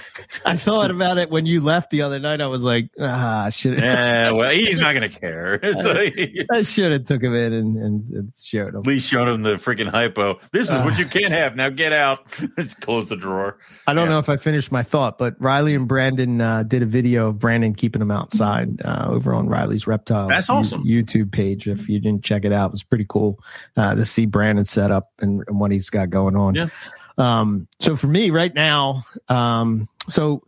I 0.44 0.56
thought 0.56 0.90
about 0.90 1.18
it 1.18 1.30
when 1.30 1.46
you 1.46 1.60
left 1.60 1.90
the 1.90 2.02
other 2.02 2.18
night. 2.18 2.40
I 2.40 2.46
was 2.46 2.62
like, 2.62 2.90
ah, 3.00 3.48
should 3.50 3.80
yeah, 3.80 4.30
well, 4.32 4.50
he's 4.50 4.78
not 4.78 4.94
going 4.94 5.10
to 5.10 5.20
care. 5.20 5.58
Like, 5.62 6.14
I 6.52 6.62
should 6.62 6.92
have 6.92 7.04
took 7.04 7.22
him 7.22 7.34
in 7.34 7.52
and, 7.52 7.76
and, 7.76 8.10
and 8.10 8.32
showed 8.36 8.68
him. 8.74 8.76
at 8.80 8.86
least 8.86 9.08
showed 9.08 9.28
him 9.28 9.42
the 9.42 9.56
freaking 9.56 9.88
hypo. 9.88 10.38
This 10.52 10.68
is 10.70 10.74
what 10.82 10.98
you 10.98 11.06
can't 11.06 11.32
have. 11.32 11.56
Now 11.56 11.68
get 11.70 11.92
out. 11.92 12.20
Let's 12.56 12.74
close 12.74 13.08
the 13.08 13.16
drawer. 13.16 13.58
I 13.86 13.94
don't 13.94 14.06
Yeah. 14.06 14.12
know 14.14 14.18
if 14.18 14.28
I 14.28 14.36
finished 14.36 14.70
my 14.72 14.82
thought, 14.82 15.18
but 15.18 15.34
Riley 15.38 15.74
and 15.74 15.86
Brandon 15.88 16.40
uh, 16.40 16.62
did 16.62 16.82
a 16.82 16.86
video 16.86 17.28
of 17.28 17.38
Brandon 17.38 17.74
keeping 17.74 18.02
him 18.02 18.10
outside 18.10 18.80
uh, 18.84 19.06
over 19.08 19.34
on 19.34 19.48
Riley's 19.48 19.86
Reptiles. 19.86 20.28
That's 20.28 20.50
awesome. 20.50 20.84
YouTube 20.84 21.32
page. 21.32 21.53
If 21.54 21.88
you 21.88 22.00
didn't 22.00 22.24
check 22.24 22.44
it 22.44 22.52
out, 22.52 22.66
it 22.66 22.72
was 22.72 22.82
pretty 22.82 23.06
cool 23.08 23.38
uh, 23.76 23.94
to 23.94 24.04
see 24.04 24.26
Brandon 24.26 24.64
set 24.64 24.90
up 24.90 25.10
and, 25.20 25.42
and 25.46 25.60
what 25.60 25.72
he's 25.72 25.90
got 25.90 26.10
going 26.10 26.36
on. 26.36 26.54
Yeah. 26.54 26.68
Um, 27.16 27.68
so 27.78 27.96
for 27.96 28.08
me 28.08 28.30
right 28.30 28.52
now, 28.52 29.04
um, 29.28 29.88
so 30.08 30.42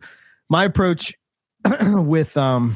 my 0.49 0.65
approach 0.65 1.15
with 1.81 2.35
um, 2.37 2.75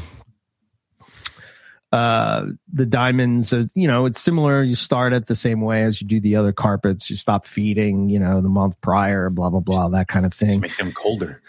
uh, 1.92 2.46
the 2.72 2.86
diamonds, 2.86 3.52
is, 3.52 3.76
you 3.76 3.88
know, 3.88 4.06
it's 4.06 4.22
similar. 4.22 4.64
You 4.64 4.76
start 4.76 5.12
it 5.12 5.28
the 5.28 5.36
same 5.36 5.60
way 5.60 5.84
as 5.84 6.02
you 6.02 6.08
do 6.08 6.22
the 6.22 6.38
other 6.38 6.54
carpets. 6.54 7.10
You 7.10 7.18
stop 7.18 7.46
feeding, 7.46 8.10
you 8.10 8.18
know, 8.18 8.40
the 8.40 8.50
month 8.50 8.80
prior, 8.80 9.30
blah 9.30 9.50
blah 9.50 9.60
blah, 9.60 9.90
that 9.90 10.08
kind 10.08 10.26
of 10.26 10.34
thing 10.34 10.62
Make 10.62 10.78
them 10.78 10.94
colder. 10.94 11.42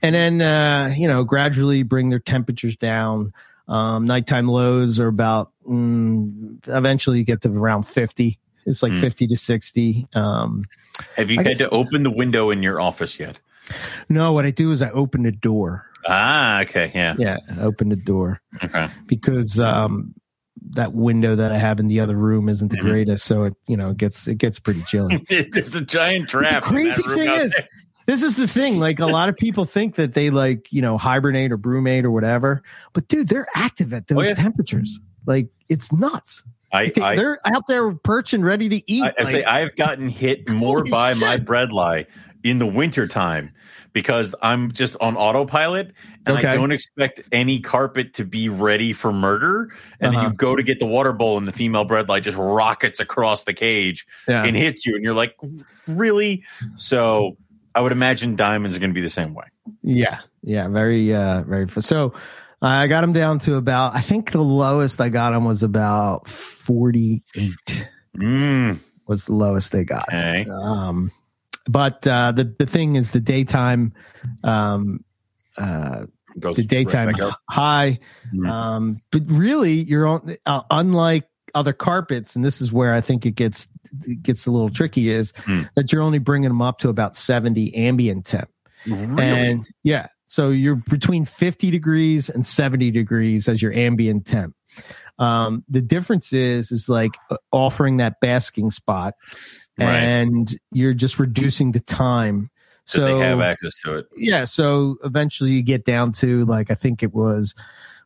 and 0.00 0.14
then 0.14 0.40
uh, 0.40 0.94
you 0.96 1.08
know 1.08 1.24
gradually 1.24 1.82
bring 1.82 2.10
their 2.10 2.20
temperatures 2.20 2.76
down. 2.76 3.32
Um, 3.68 4.06
nighttime 4.06 4.48
lows 4.48 4.98
are 4.98 5.08
about 5.08 5.52
mm, 5.68 6.58
eventually 6.68 7.18
you 7.18 7.24
get 7.24 7.42
to 7.42 7.50
around 7.50 7.82
fifty. 7.84 8.38
It's 8.66 8.82
like 8.82 8.92
Mm. 8.92 9.00
fifty 9.00 9.26
to 9.28 9.36
sixty. 9.36 10.06
Um, 10.14 10.62
Have 11.16 11.30
you 11.30 11.38
I 11.40 11.42
had 11.42 11.48
guess- 11.50 11.58
to 11.58 11.70
open 11.70 12.02
the 12.02 12.10
window 12.10 12.50
in 12.50 12.62
your 12.62 12.80
office 12.80 13.18
yet? 13.20 13.38
no, 14.08 14.32
what 14.32 14.46
I 14.46 14.50
do 14.50 14.72
is 14.72 14.80
I 14.82 14.90
open 14.90 15.22
the 15.22 15.32
door. 15.32 15.84
Ah, 16.06 16.62
okay. 16.62 16.90
Yeah. 16.94 17.14
Yeah, 17.18 17.36
open 17.60 17.90
the 17.90 17.96
door 17.96 18.40
Okay. 18.64 18.88
because 19.06 19.60
um, 19.60 20.14
that 20.70 20.94
window 20.94 21.36
that 21.36 21.52
I 21.52 21.58
have 21.58 21.78
in 21.80 21.86
the 21.88 22.00
other 22.00 22.16
room 22.16 22.48
isn't 22.48 22.68
the 22.70 22.78
Mhm. 22.78 22.80
greatest, 22.80 23.24
so 23.26 23.44
it 23.44 23.54
you 23.66 23.76
know 23.76 23.90
it 23.90 23.98
gets 23.98 24.26
it 24.28 24.36
gets 24.38 24.58
pretty 24.58 24.82
chilly. 24.82 25.22
There's 25.28 25.74
a 25.74 25.82
giant 25.82 26.30
trap. 26.30 26.42
the 26.42 26.48
in 26.48 26.54
that 26.54 26.62
crazy 26.62 27.02
room 27.06 27.18
thing 27.18 27.30
is, 27.30 27.52
there. 27.52 27.68
This 28.08 28.22
is 28.22 28.36
the 28.36 28.48
thing. 28.48 28.80
Like 28.88 28.98
a 29.00 29.06
lot 29.06 29.28
of 29.28 29.36
people 29.36 29.64
think 29.66 29.94
that 29.96 30.14
they 30.14 30.30
like 30.30 30.72
you 30.72 30.82
know 30.82 30.96
hibernate 30.98 31.52
or 31.52 31.58
brumate 31.58 32.04
or 32.04 32.10
whatever, 32.10 32.62
but 32.94 33.06
dude, 33.06 33.28
they're 33.28 33.46
active 33.54 33.92
at 33.92 34.06
those 34.08 34.18
Oh, 34.18 34.22
yeah. 34.22 34.34
temperatures. 34.34 34.98
Like 35.26 35.48
it's 35.68 35.92
nuts. 35.92 36.42
I, 36.72 36.92
I, 37.02 37.16
they're 37.16 37.38
out 37.46 37.66
there 37.66 37.92
perching, 37.92 38.42
ready 38.42 38.68
to 38.70 38.90
eat. 38.92 39.02
I, 39.04 39.14
I 39.18 39.22
like- 39.22 39.32
say 39.32 39.44
I've 39.44 39.74
gotten 39.76 40.08
hit 40.08 40.48
more 40.50 40.84
by 40.84 41.14
my 41.14 41.36
shit. 41.36 41.44
Bredli 41.44 42.06
in 42.44 42.58
the 42.58 42.66
wintertime 42.66 43.52
because 43.92 44.34
I'm 44.42 44.70
just 44.72 44.96
on 45.00 45.16
autopilot 45.16 45.92
and 46.26 46.36
Okay. 46.38 46.46
I 46.46 46.54
don't 46.54 46.70
expect 46.72 47.22
any 47.32 47.58
carpet 47.60 48.14
to 48.14 48.24
be 48.24 48.48
ready 48.48 48.92
for 48.92 49.12
murder. 49.12 49.70
And 50.00 50.12
then 50.12 50.20
Uh-huh. 50.20 50.28
you 50.28 50.34
go 50.34 50.54
to 50.56 50.62
get 50.62 50.78
the 50.78 50.86
water 50.86 51.12
bowl 51.12 51.36
and 51.36 51.48
the 51.48 51.52
female 51.52 51.84
Bredli 51.86 52.22
just 52.22 52.38
rockets 52.38 53.00
across 53.00 53.44
the 53.44 53.54
cage 53.54 54.06
yeah. 54.28 54.44
and 54.44 54.56
hits 54.56 54.86
you 54.86 54.94
and 54.94 55.02
you're 55.02 55.14
like, 55.14 55.36
really? 55.86 56.44
So 56.76 57.36
I 57.78 57.80
would 57.80 57.92
imagine 57.92 58.34
diamonds 58.36 58.76
are 58.76 58.80
going 58.80 58.90
to 58.90 58.94
be 58.94 59.00
the 59.00 59.08
same 59.10 59.34
way. 59.34 59.44
Yeah, 59.82 60.18
yeah, 60.42 60.66
very, 60.68 61.14
uh, 61.14 61.42
very. 61.42 61.64
F- 61.64 61.84
so 61.84 62.12
I 62.60 62.88
got 62.88 63.04
him 63.04 63.12
down 63.12 63.38
to 63.40 63.54
about. 63.54 63.94
I 63.94 64.00
think 64.00 64.32
the 64.32 64.42
lowest 64.42 65.00
I 65.00 65.08
got 65.10 65.32
him 65.32 65.44
was 65.44 65.62
about 65.62 66.26
forty-eight. 66.28 67.88
Mm, 68.16 68.78
Was 69.06 69.26
the 69.26 69.34
lowest 69.34 69.70
they 69.72 69.84
got. 69.84 70.08
okay. 70.08 70.46
Um, 70.50 71.12
but 71.68 72.06
uh, 72.06 72.32
the 72.32 72.44
the 72.58 72.66
thing 72.66 72.96
is, 72.96 73.10
the 73.12 73.20
daytime, 73.20 73.92
um, 74.42 75.04
uh, 75.56 76.06
Goes 76.40 76.56
the 76.56 76.64
daytime 76.64 77.14
up. 77.20 77.38
high. 77.48 78.00
Mhm. 78.34 78.48
Um, 78.48 79.00
but 79.12 79.22
really, 79.26 79.74
you're 79.74 80.06
on. 80.06 80.36
Uh, 80.46 80.62
unlike 80.70 81.28
other 81.54 81.72
carpets, 81.72 82.36
and 82.36 82.44
this 82.44 82.60
is 82.60 82.72
where 82.72 82.94
I 82.94 83.00
think 83.00 83.24
it 83.26 83.32
gets 83.32 83.68
it 84.06 84.22
gets 84.22 84.46
a 84.46 84.50
little 84.50 84.70
tricky. 84.70 85.10
Is 85.10 85.32
Hmm. 85.44 85.62
that 85.76 85.92
you're 85.92 86.02
only 86.02 86.18
bringing 86.18 86.48
them 86.50 86.62
up 86.62 86.78
to 86.80 86.88
about 86.88 87.16
seventy 87.16 87.74
ambient 87.74 88.26
temp. 88.26 88.48
Really? 88.86 89.22
And 89.22 89.66
yeah, 89.82 90.06
so 90.26 90.50
you're 90.50 90.76
between 90.76 91.24
50 91.24 91.70
degrees 91.70 92.28
and 92.30 92.46
70 92.46 92.90
degrees 92.92 93.48
as 93.48 93.60
your 93.60 93.72
ambient 93.72 94.24
temp. 94.26 94.54
Um, 95.18 95.64
the 95.68 95.80
difference 95.80 96.32
is, 96.32 96.70
is 96.70 96.88
like 96.88 97.10
uh, 97.30 97.38
offering 97.50 97.96
that 97.96 98.20
basking 98.20 98.70
spot 98.70 99.14
Right. 99.78 99.96
and 99.96 100.56
you're 100.70 100.94
just 100.94 101.18
reducing 101.18 101.72
the 101.72 101.80
time. 101.80 102.50
so 102.84 102.98
So 103.00 103.18
they 103.18 103.24
have 103.26 103.40
access 103.40 103.80
to 103.84 103.94
it. 103.96 104.06
yeah, 104.16 104.44
so 104.44 104.96
eventually 105.02 105.50
you 105.50 105.62
get 105.62 105.84
down 105.84 106.12
to 106.12 106.44
like, 106.44 106.70
I 106.70 106.74
think 106.76 107.02
it 107.02 107.12
was 107.12 107.54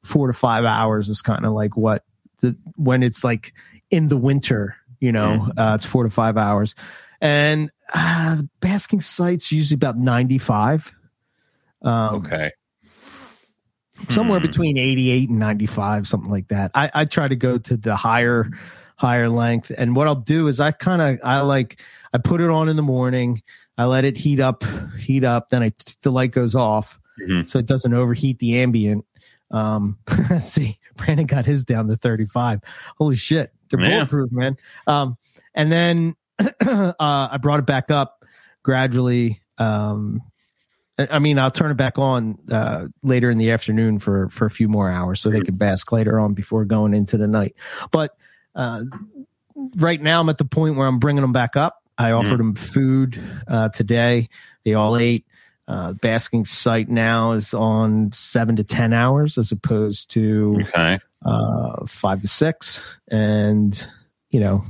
four 0.03 0.27
to 0.29 0.33
five 0.33 0.65
hours 0.65 1.11
is 1.11 1.21
kind 1.21 1.45
of 1.45 1.53
like 1.53 1.77
what 1.77 2.03
the, 2.43 2.55
when 2.77 3.03
it's 3.03 3.25
like 3.25 3.55
in 3.91 4.09
the 4.09 4.17
winter, 4.19 4.77
you 5.01 5.11
know, 5.11 5.51
uh, 5.57 5.73
it's 5.77 5.87
four 5.87 6.05
to 6.05 6.11
five 6.11 6.37
hours. 6.37 6.75
And 7.21 7.71
uh, 7.95 8.37
the 8.37 8.49
basking 8.61 9.01
site's 9.01 9.51
usually 9.51 9.77
about 9.77 9.97
95. 9.97 10.93
Um, 11.83 12.15
Okay. 12.17 12.51
somewhere 14.09 14.39
Hmm. 14.41 14.43
between 14.47 14.79
88 14.79 15.31
and 15.31 15.39
95 15.39 16.09
something 16.09 16.31
like 16.31 16.49
that 16.49 16.71
i, 16.75 16.91
I 16.95 17.05
try 17.05 17.29
to 17.29 17.37
go 17.37 17.59
to 17.59 17.77
the 17.77 17.95
higher 17.95 18.51
higher 18.97 19.29
length 19.29 19.71
and 19.77 19.95
what 19.95 20.07
i'll 20.07 20.15
do 20.15 20.49
is 20.49 20.61
i 20.61 20.71
kind 20.73 21.03
of 21.03 21.21
i 21.23 21.41
like 21.41 21.81
i 22.13 22.19
put 22.19 22.41
it 22.41 22.49
on 22.51 22.69
in 22.69 22.77
the 22.77 22.83
morning 22.83 23.43
i 23.79 23.85
let 23.85 24.05
it 24.05 24.17
heat 24.17 24.41
up 24.41 24.65
heat 24.99 25.25
up 25.25 25.51
then 25.51 25.63
i 25.63 25.73
the 26.03 26.11
light 26.11 26.33
goes 26.33 26.55
off 26.55 26.99
Mhm. 27.21 27.47
so 27.49 27.59
it 27.59 27.67
doesn't 27.67 27.93
overheat 27.93 28.39
the 28.39 28.59
ambient 28.61 29.05
um 29.51 29.99
see 30.41 30.79
brandon 30.97 31.27
got 31.27 31.47
his 31.47 31.65
down 31.65 31.87
to 31.89 31.97
35 31.97 32.61
holy 32.99 33.17
shit 33.17 33.51
they're 33.71 33.81
Yeah. 33.81 33.91
bulletproof 33.91 34.31
man 34.33 34.57
um 34.87 35.17
and 35.55 35.71
then 35.73 36.15
uh 36.39 36.93
i 36.99 37.39
brought 37.41 37.59
it 37.61 37.67
back 37.67 37.91
up 37.91 38.25
gradually 38.63 39.41
um 39.59 40.23
I 40.99 41.19
mean, 41.21 41.39
I'll 41.39 41.51
turn 41.51 41.71
it 41.71 41.77
back 41.77 41.99
on 41.99 42.39
uh, 42.51 42.87
later 43.03 43.31
in 43.31 43.39
the 43.39 43.51
afternoon 43.51 43.99
for 43.99 44.29
for 44.29 44.45
a 44.45 44.51
few 44.51 44.69
more 44.69 44.91
hours, 44.91 45.21
so 45.23 45.31
they 45.31 45.41
could 45.41 45.59
bask 45.59 45.91
later 45.91 46.21
on 46.21 46.35
before 46.35 46.67
going 46.67 46.93
into 46.93 47.17
the 47.17 47.27
night. 47.27 47.57
But 47.91 48.15
uh, 48.55 48.85
right 49.77 50.01
now, 50.01 50.21
I'm 50.21 50.29
at 50.29 50.37
the 50.37 50.45
point 50.45 50.77
where 50.77 50.87
I'm 50.87 50.99
bringing 50.99 51.23
them 51.23 51.33
back 51.33 51.57
up. 51.57 51.83
I 51.97 52.13
offered 52.13 52.39
them 52.39 52.55
food 52.55 53.21
uh, 53.49 53.71
today. 53.71 54.29
They 54.65 54.75
all 54.75 54.97
ate. 54.97 55.25
Uh, 55.69 55.93
basking 55.95 56.45
site 56.45 56.89
now 56.89 57.33
is 57.33 57.55
on 57.55 58.11
seven 58.13 58.57
to 58.57 58.65
ten 58.65 58.93
hours, 58.93 59.39
as 59.39 59.53
opposed 59.53 60.11
to 60.11 60.59
Okay. 60.63 60.99
uh, 61.25 61.87
five 61.87 62.21
to 62.21 62.29
six. 62.29 62.99
And, 63.09 63.87
you 64.31 64.41
know, 64.41 64.65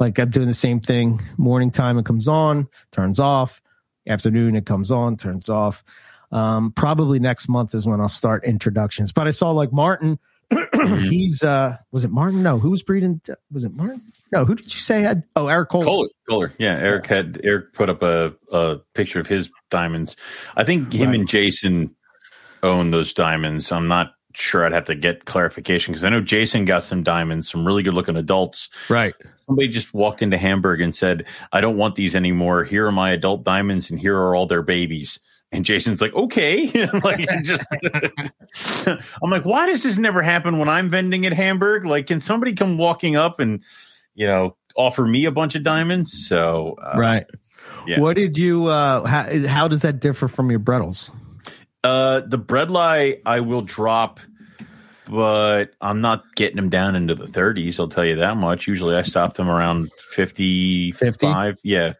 like 0.00 0.18
I'm 0.18 0.30
doing 0.30 0.48
the 0.48 0.54
same 0.54 0.80
thing. 0.80 1.20
Morning 1.36 1.70
time, 1.70 1.98
it 1.98 2.06
comes 2.06 2.26
on, 2.26 2.68
turns 2.90 3.20
off. 3.20 3.60
Afternoon, 4.08 4.56
it 4.56 4.64
comes 4.66 4.90
on, 4.90 5.16
turns 5.16 5.48
off. 5.48 5.84
Um, 6.32 6.72
probably 6.72 7.20
next 7.20 7.48
month 7.48 7.74
is 7.74 7.86
when 7.86 8.00
I'll 8.00 8.08
start 8.08 8.44
introductions. 8.44 9.12
But 9.12 9.28
I 9.28 9.30
saw 9.30 9.50
like 9.52 9.72
Martin. 9.72 10.18
he's 11.08 11.42
uh 11.42 11.76
was 11.92 12.04
it 12.04 12.10
Martin? 12.10 12.42
No, 12.42 12.58
who 12.58 12.70
was 12.70 12.82
breeding? 12.82 13.20
Was 13.52 13.64
it 13.64 13.72
Martin? 13.74 14.00
No, 14.32 14.44
who 14.44 14.54
did 14.54 14.72
you 14.74 14.80
say 14.80 15.02
had? 15.02 15.22
Oh, 15.36 15.46
Eric 15.48 15.68
Cole. 15.70 15.84
Kohler, 15.84 16.08
Kohler. 16.28 16.52
Yeah, 16.58 16.74
Eric 16.76 17.06
had 17.06 17.40
Eric 17.44 17.72
put 17.72 17.88
up 17.88 18.02
a, 18.02 18.34
a 18.50 18.78
picture 18.94 19.20
of 19.20 19.26
his 19.28 19.50
diamonds. 19.70 20.16
I 20.56 20.64
think 20.64 20.92
him 20.92 21.10
Right. 21.10 21.20
and 21.20 21.28
Jason 21.28 21.94
own 22.62 22.90
those 22.90 23.12
diamonds. 23.12 23.70
I'm 23.70 23.86
not 23.88 24.12
sure. 24.34 24.64
I'd 24.66 24.72
have 24.72 24.86
to 24.86 24.94
get 24.96 25.26
clarification 25.26 25.92
because 25.92 26.02
I 26.04 26.08
know 26.08 26.20
Jason 26.20 26.64
got 26.64 26.82
some 26.82 27.02
diamonds, 27.04 27.48
some 27.48 27.64
really 27.64 27.82
good 27.84 27.94
looking 27.94 28.16
adults. 28.16 28.68
Right. 28.88 29.14
Somebody 29.46 29.68
just 29.68 29.94
walked 29.94 30.22
into 30.22 30.38
Hamburg 30.38 30.80
and 30.80 30.92
said, 30.94 31.26
"I 31.52 31.60
don't 31.60 31.76
want 31.76 31.94
these 31.94 32.16
anymore. 32.16 32.64
Here 32.64 32.86
are 32.86 32.92
my 32.92 33.10
adult 33.12 33.44
diamonds, 33.44 33.90
and 33.90 34.00
here 34.00 34.16
are 34.16 34.34
all 34.34 34.46
their 34.46 34.62
babies." 34.62 35.20
And 35.52 35.64
Jason's 35.64 36.00
like, 36.00 36.14
"Okay," 36.14 36.88
like 37.04 37.28
just. 37.44 37.64
I'm 39.22 39.30
like, 39.30 39.44
why 39.44 39.66
does 39.66 39.82
this 39.82 39.98
never 39.98 40.22
happen 40.22 40.58
when 40.58 40.68
I'm 40.68 40.90
vending 40.90 41.26
at 41.26 41.32
Hamburg? 41.32 41.84
Like, 41.84 42.06
can 42.06 42.18
somebody 42.20 42.54
come 42.54 42.76
walking 42.78 43.16
up 43.16 43.38
and, 43.40 43.62
you 44.14 44.26
know, 44.26 44.56
offer 44.76 45.04
me 45.06 45.24
a 45.26 45.30
bunch 45.30 45.54
of 45.54 45.62
diamonds? 45.62 46.26
So, 46.28 46.76
uh, 46.82 46.98
right. 46.98 47.26
yeah. 47.86 48.00
What 48.00 48.14
did 48.16 48.36
you 48.38 48.66
uh 48.66 49.04
how, 49.04 49.46
how 49.46 49.68
does 49.68 49.82
that 49.82 50.00
differ 50.00 50.28
from 50.28 50.50
your 50.50 50.60
Bredlis? 50.60 51.10
Uh, 51.82 52.20
the 52.26 52.38
Bredli 52.38 53.20
I 53.26 53.40
will 53.40 53.62
drop, 53.62 54.20
but 55.06 55.72
I'm 55.80 56.00
not 56.00 56.24
getting 56.34 56.56
them 56.56 56.70
down 56.70 56.96
into 56.96 57.14
the 57.14 57.26
30s. 57.26 57.78
I'll 57.78 57.88
tell 57.88 58.04
you 58.06 58.16
that 58.16 58.36
much. 58.36 58.66
Usually, 58.66 58.96
I 58.96 59.02
stop 59.02 59.34
them 59.34 59.48
around 59.50 59.90
50, 59.98 60.92
55. 60.92 61.58
Yeah, 61.62 61.92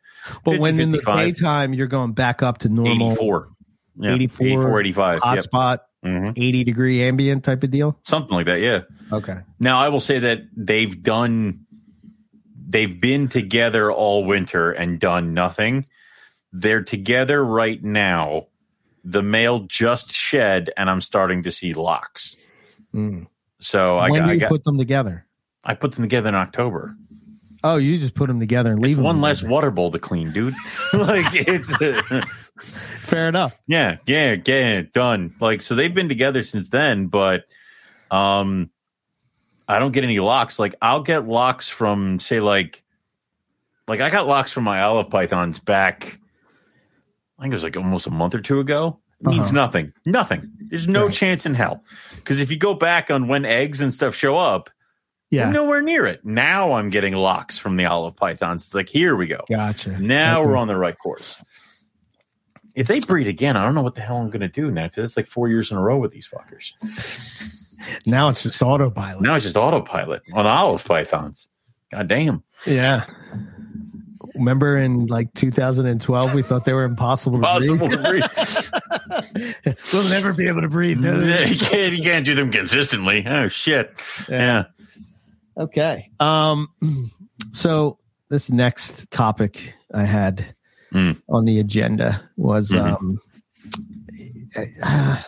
But 0.43 0.53
50, 0.53 0.59
when 0.59 0.81
in 0.81 0.91
the 0.93 0.99
55. 0.99 1.17
daytime 1.19 1.75
you're 1.75 1.87
going 1.87 2.13
back 2.13 2.43
up 2.43 2.59
to 2.59 2.69
normal 2.71 3.11
84. 3.13 3.49
Yeah, 3.97 4.15
84, 4.15 4.47
84, 4.47 4.81
85. 4.81 5.21
hot 5.21 5.35
Yep. 5.35 5.45
spot, 5.45 5.83
Mhm. 6.05 6.33
80 6.37 6.65
degree 6.65 7.03
ambient 7.03 7.45
type 7.45 7.63
of 7.63 7.71
deal. 7.71 7.99
Something 8.05 8.35
like 8.37 8.47
that. 8.47 8.61
Yeah. 8.61 8.81
Okay. 9.13 9.37
Now, 9.61 9.79
I 9.79 9.91
will 9.91 10.01
say 10.01 10.19
that 10.21 10.39
they've 10.57 11.01
done, 11.03 11.64
they've 12.75 13.01
been 13.01 13.29
together 13.29 13.93
all 13.93 14.25
winter 14.25 14.73
and 14.73 14.99
done 14.99 15.33
nothing. 15.33 15.87
They're 16.53 16.83
together 16.83 17.43
right 17.43 17.83
now. 17.83 18.49
The 19.05 19.23
male 19.23 19.61
just 19.61 20.11
shed, 20.11 20.71
and 20.77 20.91
I'm 20.91 21.01
starting 21.01 21.45
to 21.45 21.53
see 21.53 21.73
locks. 21.73 22.37
Mm. 22.93 23.29
So 23.61 23.97
I 23.99 24.11
when 24.11 24.23
got, 24.23 24.29
I 24.29 24.33
you 24.33 24.41
got, 24.41 24.49
put 24.49 24.65
them 24.65 24.77
together? 24.77 25.25
I 25.65 25.75
put 25.75 25.93
them 25.93 26.03
together 26.03 26.31
in 26.31 26.35
October. 26.35 26.97
Oh, 27.63 27.77
you 27.77 27.97
just 27.97 28.15
put 28.15 28.27
them 28.27 28.41
together 28.41 28.73
and 28.73 28.83
leave 28.83 28.99
one 28.99 29.21
less 29.21 29.39
together. 29.39 29.53
water 29.53 29.71
bowl 29.71 29.93
to 29.93 30.01
clean, 30.01 30.33
dude. 30.33 30.55
like 30.93 31.27
it's 31.33 31.73
Fair 32.59 33.29
enough. 33.29 33.57
yeah, 33.69 33.99
yeah, 34.07 34.37
yeah, 34.45 34.83
done. 34.93 35.33
Like 35.41 35.63
so 35.63 35.77
they've 35.77 35.95
been 35.95 36.09
together 36.09 36.43
since 36.43 36.71
then, 36.71 37.07
but 37.07 37.45
um 38.11 38.71
I 39.69 39.79
don't 39.79 39.93
get 39.93 40.05
any 40.05 40.21
locks. 40.21 40.59
Like 40.59 40.75
I'll 40.83 41.03
get 41.03 41.27
locks 41.27 41.69
from 41.69 42.21
say 42.21 42.41
like 42.41 42.83
like 43.89 44.01
I 44.01 44.11
got 44.11 44.27
locks 44.27 44.53
from 44.53 44.65
my 44.65 44.83
olive 44.83 45.11
pythons 45.11 45.59
back 45.59 46.19
I 47.39 47.43
think 47.43 47.53
it 47.53 47.57
was 47.57 47.65
like 47.65 47.77
almost 47.77 48.07
a 48.07 48.11
month 48.11 48.35
or 48.35 48.41
two 48.41 48.61
ago. 48.61 48.99
It 49.21 49.27
means 49.27 49.47
Uh-huh. 49.49 49.55
nothing. 49.57 49.93
Nothing. 50.07 50.51
There's 50.69 50.87
no 50.87 51.07
Right. 51.07 51.15
chance 51.15 51.47
in 51.47 51.55
hell. 51.55 51.83
Because 52.17 52.41
if 52.41 52.51
you 52.51 52.57
go 52.57 52.75
back 52.75 53.11
on 53.11 53.27
when 53.29 53.45
eggs 53.45 53.81
and 53.81 53.93
stuff 53.93 54.15
show 54.15 54.39
up, 54.39 54.71
Yeah. 55.31 55.51
nowhere 55.51 55.83
near 55.83 56.07
it. 56.07 56.25
Now 56.25 56.75
I'm 56.75 56.91
getting 56.91 57.15
locks 57.15 57.59
from 57.59 57.77
the 57.77 57.87
olive 57.87 58.15
pythons. 58.17 58.67
It's 58.67 58.75
like 58.75 58.89
here 58.89 59.17
we 59.17 59.27
go. 59.27 59.41
Gotcha. 59.49 59.99
Now 59.99 60.41
Okay. 60.41 60.49
we're 60.49 60.57
on 60.57 60.69
the 60.69 60.77
right 60.77 60.97
course. 60.97 61.37
If 62.75 62.87
they 62.89 63.01
breed 63.01 63.29
again, 63.29 63.57
I 63.57 63.65
don't 63.65 63.75
know 63.75 63.83
what 63.83 63.95
the 63.95 64.01
hell 64.01 64.17
I'm 64.19 64.31
going 64.31 64.41
to 64.41 64.49
do 64.49 64.71
now 64.71 64.87
because 64.89 65.05
it's 65.11 65.17
like 65.17 65.27
four 65.29 65.49
years 65.49 65.71
in 65.71 65.77
a 65.77 65.81
row 65.81 65.97
with 65.99 66.11
these 66.13 66.29
fuckers. 66.29 66.73
Now 68.07 68.29
it's 68.29 68.43
just 68.43 68.63
autopilot. 68.63 69.23
Now 69.23 69.35
it's 69.35 69.45
just 69.45 69.57
autopilot 69.57 70.23
on 70.33 70.47
olive 70.47 70.85
pythons. 70.85 71.49
God 71.93 72.09
damn. 72.09 72.43
Yeah. 72.67 73.05
Remember 74.35 74.77
in 74.77 75.07
like 75.07 75.33
2012, 75.35 76.35
we 76.35 76.43
thought 76.43 76.65
they 76.65 76.73
were 76.73 76.83
impossible 76.85 77.39
to 77.39 77.43
Possible 77.45 77.89
to 77.89 77.97
breed. 77.99 78.25
we'll 79.93 80.09
never 80.09 80.33
be 80.33 80.49
able 80.49 80.63
to 80.63 80.69
breed 80.69 81.01
you, 81.01 81.57
can't, 81.59 81.93
you 81.97 82.03
can't 82.03 82.27
do 82.27 82.35
them 82.35 82.51
consistently. 82.51 83.25
Oh, 83.27 83.47
shit. 83.49 83.95
Yeah. 84.29 84.65
Okay. 85.57 86.11
Um. 86.21 86.69
So 87.53 87.99
this 88.31 88.51
next 88.51 89.11
topic 89.11 89.75
I 89.93 90.05
had 90.05 90.55
Mm. 90.93 91.21
on 91.29 91.45
the 91.45 91.59
agenda 91.61 92.29
was 92.37 92.71
Mhm. 92.71 92.97
um. 92.97 93.21
uh, 94.85 95.23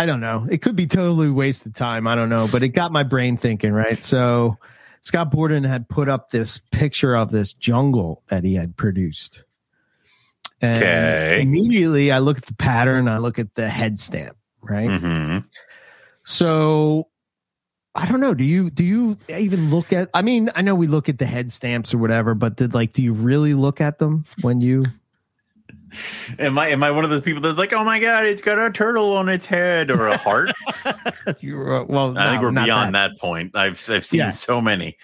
I 0.00 0.06
don't 0.06 0.20
know. 0.20 0.46
It 0.50 0.62
could 0.62 0.76
be 0.76 0.86
totally 0.86 1.28
wasted 1.28 1.74
time. 1.74 2.06
I 2.06 2.14
don't 2.14 2.30
know, 2.30 2.48
but 2.50 2.62
it 2.62 2.68
got 2.68 2.90
my 2.90 3.02
brain 3.02 3.36
thinking. 3.36 3.74
Right. 3.74 4.02
So 4.02 4.56
Scott 5.02 5.30
Borden 5.30 5.62
had 5.62 5.90
put 5.90 6.08
up 6.08 6.30
this 6.30 6.56
picture 6.56 7.14
of 7.14 7.30
this 7.30 7.52
jungle 7.52 8.22
that 8.28 8.42
he 8.42 8.54
had 8.54 8.78
produced. 8.78 9.42
And 10.62 10.80
Okay. 10.80 11.42
immediately 11.42 12.10
I 12.12 12.20
look 12.20 12.38
at 12.38 12.46
the 12.46 12.54
pattern, 12.54 13.08
I 13.08 13.18
look 13.18 13.38
at 13.38 13.54
the 13.54 13.68
head 13.68 13.98
stamp, 13.98 14.38
right? 14.62 14.88
hmm 14.88 15.38
So 16.24 17.08
I 17.94 18.06
don't 18.06 18.20
know. 18.20 18.32
Do 18.32 18.44
you 18.44 18.70
do 18.70 18.84
you 18.84 19.18
even 19.28 19.68
look 19.68 19.92
at 19.92 20.08
I 20.14 20.22
mean, 20.22 20.48
I 20.54 20.62
know 20.62 20.74
we 20.74 20.86
look 20.86 21.10
at 21.10 21.18
the 21.18 21.26
head 21.26 21.52
stamps 21.52 21.92
or 21.92 21.98
whatever, 21.98 22.34
but 22.34 22.56
did 22.56 22.72
like 22.72 22.94
do 22.94 23.02
you 23.02 23.12
really 23.12 23.52
look 23.52 23.82
at 23.82 23.98
them 23.98 24.24
when 24.40 24.62
you 24.62 24.84
Am 26.38 26.58
I 26.58 26.68
am 26.68 26.82
I 26.82 26.90
one 26.92 27.04
of 27.04 27.10
those 27.10 27.20
people 27.22 27.40
that's 27.42 27.58
like, 27.58 27.72
oh 27.72 27.84
my 27.84 27.98
god, 27.98 28.26
it's 28.26 28.42
got 28.42 28.58
a 28.58 28.70
turtle 28.70 29.12
on 29.16 29.28
its 29.28 29.46
head 29.46 29.90
or 29.90 30.06
a 30.08 30.16
heart? 30.16 30.50
you 31.40 31.56
were- 31.56 31.84
well 31.84 32.16
I 32.16 32.30
think 32.30 32.42
we're 32.42 32.52
beyond 32.52 32.94
that. 32.94 33.18
point. 33.18 33.56
I've 33.56 33.82
I've 33.90 34.04
seen 34.04 34.18
Yeah. 34.20 34.30
so 34.30 34.60
many, 34.60 34.96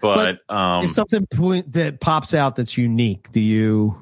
but, 0.00 0.38
um, 0.48 0.84
If 0.84 0.92
something 0.92 1.26
point 1.26 1.72
that 1.72 2.00
pops 2.00 2.32
out 2.34 2.56
that's 2.56 2.76
unique, 2.78 3.30
do 3.32 3.40
you 3.40 3.96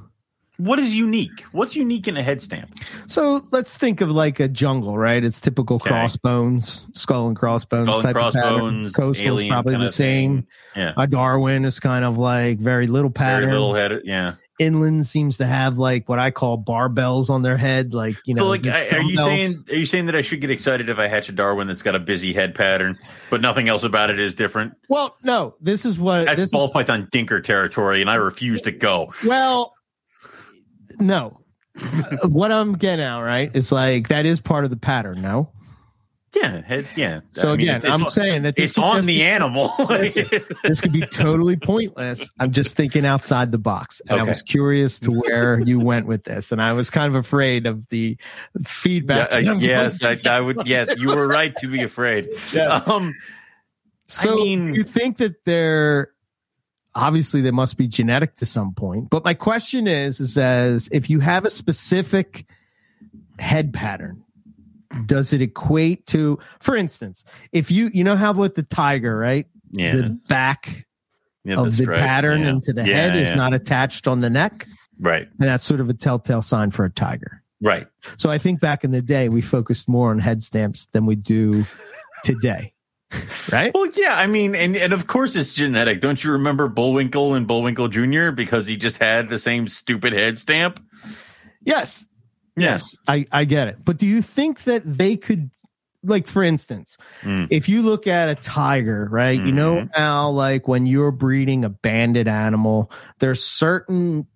what 0.58 0.80
is 0.80 0.92
unique? 0.96 1.42
What's 1.52 1.76
unique 1.76 2.08
in 2.08 2.16
a 2.16 2.22
head 2.22 2.42
stamp? 2.42 2.74
So 3.06 3.46
let's 3.52 3.76
think 3.78 4.00
of 4.00 4.10
like 4.10 4.40
a 4.40 4.48
jungle, 4.48 4.98
right? 4.98 5.22
It's 5.22 5.40
typical 5.40 5.76
Okay. 5.76 5.88
crossbones, 5.90 6.84
skull 6.94 7.28
and 7.28 7.36
crossbones. 7.36 7.84
Skull 7.86 7.94
and 7.94 8.02
type 8.02 8.16
of 8.16 8.32
pattern. 8.34 8.50
crossbones, 8.58 8.92
Coastal 8.96 9.38
is 9.38 9.48
probably 9.48 9.76
the 9.76 9.92
same. 9.92 10.36
thing. 10.38 10.46
Yeah, 10.74 10.94
A 10.96 11.06
Darwin 11.06 11.64
is 11.64 11.78
kind 11.78 12.04
of 12.04 12.18
like 12.18 12.58
very 12.58 12.88
little 12.88 13.08
very 13.10 13.30
pattern. 13.34 13.50
little 13.52 13.72
head. 13.74 14.00
Yeah. 14.04 14.34
Inland 14.58 15.06
seems 15.06 15.36
to 15.38 15.46
have 15.46 15.78
like 15.78 16.08
what 16.08 16.18
I 16.18 16.30
call 16.30 16.62
barbells 16.62 17.30
on 17.30 17.42
their 17.42 17.56
head, 17.56 17.94
like 17.94 18.16
you 18.26 18.34
know. 18.34 18.42
so, 18.42 18.48
like, 18.48 18.66
I- 18.66 18.88
are 18.88 19.02
you 19.02 19.16
saying 19.16 19.50
are 19.70 19.74
you 19.76 19.86
saying 19.86 20.06
that 20.06 20.16
I 20.16 20.22
should 20.22 20.40
get 20.40 20.50
excited 20.50 20.88
if 20.88 20.98
I 20.98 21.06
hatch 21.06 21.28
a 21.28 21.32
Darwin 21.32 21.68
that's 21.68 21.82
got 21.82 21.94
a 21.94 22.00
busy 22.00 22.32
head 22.32 22.54
pattern, 22.54 22.98
but 23.30 23.40
nothing 23.40 23.68
else 23.68 23.82
about 23.84 24.10
it 24.10 24.18
is 24.18 24.34
different? 24.34 24.74
Well, 24.88 25.16
no. 25.22 25.54
This 25.60 25.84
is 25.84 25.98
what 25.98 26.26
That's 26.26 26.40
this 26.40 26.50
ball 26.50 26.66
is, 26.66 26.70
python 26.72 27.08
dinker 27.12 27.42
territory, 27.42 28.00
and 28.00 28.10
I 28.10 28.16
refuse 28.16 28.62
to 28.62 28.70
go. 28.72 29.12
Well, 29.24 29.74
no. 30.98 31.40
what 32.24 32.50
I'm 32.50 32.72
getting 32.72 33.04
at, 33.04 33.18
right, 33.18 33.54
is 33.54 33.70
like 33.70 34.08
that 34.08 34.26
is 34.26 34.40
part 34.40 34.64
of 34.64 34.70
the 34.70 34.76
pattern. 34.76 35.22
No. 35.22 35.52
Yeah, 36.34 36.60
head. 36.62 36.86
Yeah. 36.94 37.20
So 37.30 37.52
I 37.52 37.56
mean, 37.56 37.60
again, 37.62 37.76
it's- 37.76 37.84
it's 37.84 37.92
I'm 37.94 38.02
on- 38.04 38.10
saying 38.10 38.42
that 38.42 38.54
this 38.56 38.72
it's 38.72 38.78
on 38.78 39.00
the 39.02 39.06
be- 39.18 39.22
animal. 39.22 39.72
Listen, 39.88 40.26
this 40.62 40.80
could 40.82 40.92
be 40.92 41.00
totally 41.00 41.56
pointless. 41.56 42.30
I'm 42.38 42.52
just 42.52 42.76
thinking 42.76 43.06
outside 43.06 43.50
the 43.50 43.58
box. 43.58 44.02
And 44.08 44.20
I 44.20 44.24
was 44.24 44.42
curious 44.42 45.00
to 45.00 45.10
where 45.10 45.58
you 45.60 45.78
went 45.80 46.06
with 46.06 46.24
this. 46.24 46.52
And 46.52 46.60
I 46.60 46.74
was 46.74 46.90
kind 46.90 47.08
of 47.08 47.16
afraid 47.16 47.66
of 47.66 47.88
the 47.88 48.18
Yeah, 48.54 48.62
feedback. 48.66 49.32
uh, 49.32 49.38
yes, 49.58 50.02
I, 50.02 50.18
I 50.26 50.40
would. 50.40 50.66
Yeah, 50.66 50.86
you 50.98 51.08
were 51.08 51.26
right 51.26 51.56
to 51.56 51.66
be 51.66 51.82
afraid. 51.82 52.28
Yeah. 52.52 52.82
Um, 52.86 53.14
So 54.06 54.36
mean- 54.36 54.74
you 54.74 54.84
think 54.84 55.18
that 55.18 55.44
they're 55.44 56.10
obviously 56.94 57.40
they 57.40 57.50
must 57.52 57.76
be 57.76 57.86
genetic 57.86 58.34
to 58.36 58.46
some 58.46 58.74
point. 58.74 59.08
But 59.08 59.24
my 59.24 59.34
question 59.34 59.86
is, 59.86 60.20
is 60.20 60.36
as 60.36 60.88
if 60.92 61.08
you 61.08 61.20
have 61.20 61.44
a 61.44 61.50
specific 61.50 62.44
head 63.38 63.72
pattern, 63.72 64.24
does 65.06 65.32
it 65.32 65.42
equate 65.42 66.06
to, 66.08 66.38
for 66.60 66.76
instance, 66.76 67.24
if 67.52 67.70
you 67.70 67.90
you 67.92 68.04
know 68.04 68.16
how 68.16 68.32
with 68.32 68.54
the 68.54 68.62
tiger, 68.62 69.16
right? 69.16 69.46
yeah, 69.72 69.94
The 69.96 70.18
back 70.28 70.86
yeah, 71.44 71.56
of 71.56 71.76
the 71.76 71.86
right. 71.86 71.98
pattern 71.98 72.42
Yeah. 72.42 72.48
into 72.50 72.72
the 72.72 72.86
Yeah, 72.86 72.96
head 72.96 73.16
is 73.16 73.34
not 73.34 73.52
attached 73.54 74.06
on 74.08 74.20
the 74.20 74.30
neck. 74.30 74.66
right. 75.00 75.28
And 75.38 75.48
that's 75.48 75.64
sort 75.64 75.80
of 75.80 75.88
a 75.88 75.94
telltale 75.94 76.42
sign 76.42 76.70
for 76.70 76.84
a 76.84 76.90
tiger. 76.90 77.42
Right. 77.60 77.86
So 78.16 78.30
I 78.30 78.38
think 78.38 78.60
back 78.60 78.84
in 78.84 78.92
the 78.92 79.02
day, 79.02 79.28
we 79.28 79.40
focused 79.40 79.88
more 79.88 80.10
on 80.10 80.18
head 80.20 80.42
stamps 80.42 80.86
than 80.92 81.06
we 81.06 81.16
do 81.16 81.64
today. 82.24 82.72
right? 83.52 83.72
Well, 83.74 83.88
yeah, 83.96 84.14
I 84.16 84.26
mean, 84.26 84.54
and, 84.54 84.76
and 84.76 84.92
of 84.92 85.06
course 85.06 85.34
it's 85.34 85.54
genetic. 85.54 86.00
Don't 86.00 86.22
you 86.22 86.32
remember 86.32 86.68
Bullwinkle 86.68 87.34
and 87.34 87.46
Bullwinkle 87.46 87.88
Jr. 87.88 88.30
because 88.30 88.66
he 88.66 88.76
just 88.76 88.98
had 88.98 89.28
the 89.28 89.38
same 89.38 89.66
stupid 89.66 90.12
head 90.12 90.38
stamp? 90.38 90.78
Yes. 91.64 92.06
Yes. 92.60 92.96
I, 93.06 93.26
I 93.32 93.44
get 93.44 93.68
it. 93.68 93.78
But 93.84 93.98
do 93.98 94.06
you 94.06 94.22
think 94.22 94.64
that 94.64 94.82
they 94.84 95.16
could, 95.16 95.50
like, 96.02 96.26
for 96.26 96.42
instance, 96.42 96.96
Mm. 97.22 97.48
if 97.50 97.68
you 97.68 97.82
look 97.82 98.06
at 98.06 98.28
a 98.28 98.34
tiger, 98.34 99.08
right? 99.10 99.40
You 99.40 99.52
know 99.52 99.76
Mhm. 99.76 99.90
how, 99.96 100.30
like, 100.30 100.68
when 100.68 100.86
you're 100.86 101.10
breeding 101.10 101.64
a 101.64 101.68
banded 101.68 102.28
animal, 102.28 102.90
there's 103.18 103.42
certain 103.44 104.26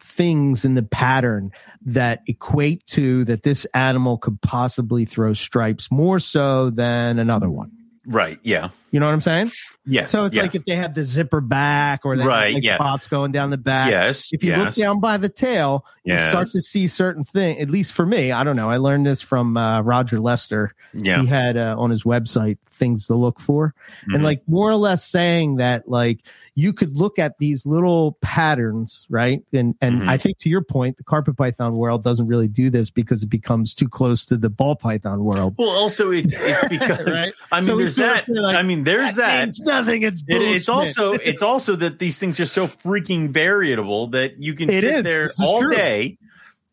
things 0.00 0.64
in 0.64 0.74
the 0.74 0.82
pattern 0.82 1.50
that 1.84 2.20
equate 2.28 2.86
to 2.86 3.24
that 3.24 3.42
this 3.42 3.64
animal 3.74 4.16
could 4.18 4.40
possibly 4.42 5.04
throw 5.04 5.32
stripes 5.32 5.90
more 5.90 6.20
so 6.20 6.70
than 6.70 7.18
another 7.18 7.50
one. 7.50 7.72
Right. 8.06 8.38
Yeah. 8.44 8.68
You 8.94 9.00
know 9.00 9.06
what 9.06 9.12
I'm 9.12 9.20
saying? 9.22 9.50
Yes. 9.84 10.12
So 10.12 10.24
it's 10.24 10.36
yeah. 10.36 10.42
like 10.42 10.54
if 10.54 10.64
they 10.66 10.76
have 10.76 10.94
the 10.94 11.02
zipper 11.02 11.40
back 11.40 12.02
or 12.06 12.16
they 12.16 12.24
Right, 12.24 12.44
have 12.46 12.54
like 12.54 12.64
yeah. 12.64 12.74
spots 12.76 13.08
going 13.08 13.32
down 13.32 13.50
the 13.50 13.58
back. 13.58 13.90
yes. 13.90 14.28
If 14.32 14.44
you 14.44 14.54
look 14.54 14.72
down 14.76 15.00
by 15.00 15.16
the 15.16 15.28
tail, 15.28 15.84
you 16.04 16.14
Yes. 16.14 16.30
start 16.30 16.50
to 16.52 16.62
see 16.62 16.86
certain 16.86 17.24
things. 17.24 17.60
At 17.60 17.68
least 17.70 17.92
for 17.92 18.06
me, 18.06 18.30
I 18.30 18.44
don't 18.44 18.54
know. 18.54 18.70
I 18.70 18.76
learned 18.76 19.04
this 19.04 19.20
from 19.20 19.56
uh, 19.56 19.80
Roger 19.82 20.20
Lester. 20.20 20.74
yeah. 20.92 21.20
He 21.22 21.26
had 21.26 21.56
uh, 21.56 21.74
on 21.76 21.90
his 21.90 22.04
website 22.04 22.58
things 22.70 23.08
to 23.08 23.16
look 23.16 23.40
for, 23.40 23.74
Mhm. 24.08 24.14
and 24.14 24.24
like 24.24 24.42
more 24.46 24.70
or 24.70 24.76
less 24.76 25.04
saying 25.04 25.56
that 25.56 25.88
like 25.88 26.20
you 26.54 26.72
could 26.72 26.96
look 26.96 27.18
at 27.18 27.38
these 27.38 27.66
little 27.66 28.16
patterns, 28.20 29.06
right? 29.10 29.42
And 29.52 29.74
and 29.80 30.02
Mhm. 30.02 30.08
I 30.08 30.18
think 30.18 30.38
to 30.38 30.48
your 30.48 30.62
point, 30.62 30.98
the 30.98 31.02
carpet 31.04 31.36
python 31.36 31.74
world 31.74 32.04
doesn't 32.04 32.26
really 32.28 32.46
do 32.48 32.70
this 32.70 32.90
because 32.90 33.22
it 33.24 33.28
becomes 33.28 33.74
too 33.74 33.88
close 33.88 34.24
to 34.26 34.36
the 34.36 34.50
ball 34.50 34.76
python 34.76 35.24
world. 35.24 35.54
well, 35.58 35.70
also 35.70 36.10
it, 36.12 36.26
it's 36.28 36.68
because 36.68 37.06
Right? 37.06 37.32
I 37.50 37.56
mean, 37.56 37.62
So 37.66 37.76
there's 37.76 37.98
it's 37.98 38.24
sort 38.24 38.28
of 38.28 38.34
that. 38.36 38.42
like, 38.42 38.56
I 38.56 38.62
mean, 38.62 38.83
there's 38.84 39.14
that. 39.14 39.48
It's 39.48 39.60
nothing. 39.60 40.02
It's 40.02 40.22
It- 40.28 40.42
it's 40.42 40.68
also 40.68 41.12
it's 41.12 41.42
also 41.42 41.76
that 41.76 41.98
these 41.98 42.18
things 42.18 42.38
are 42.40 42.46
so 42.46 42.66
freaking 42.66 43.30
variable 43.30 44.08
that 44.08 44.38
you 44.42 44.54
can 44.54 44.70
It 44.70 44.82
sit 44.82 44.96
is. 44.98 45.04
there 45.04 45.26
This 45.28 45.40
all 45.40 45.68
day 45.68 46.18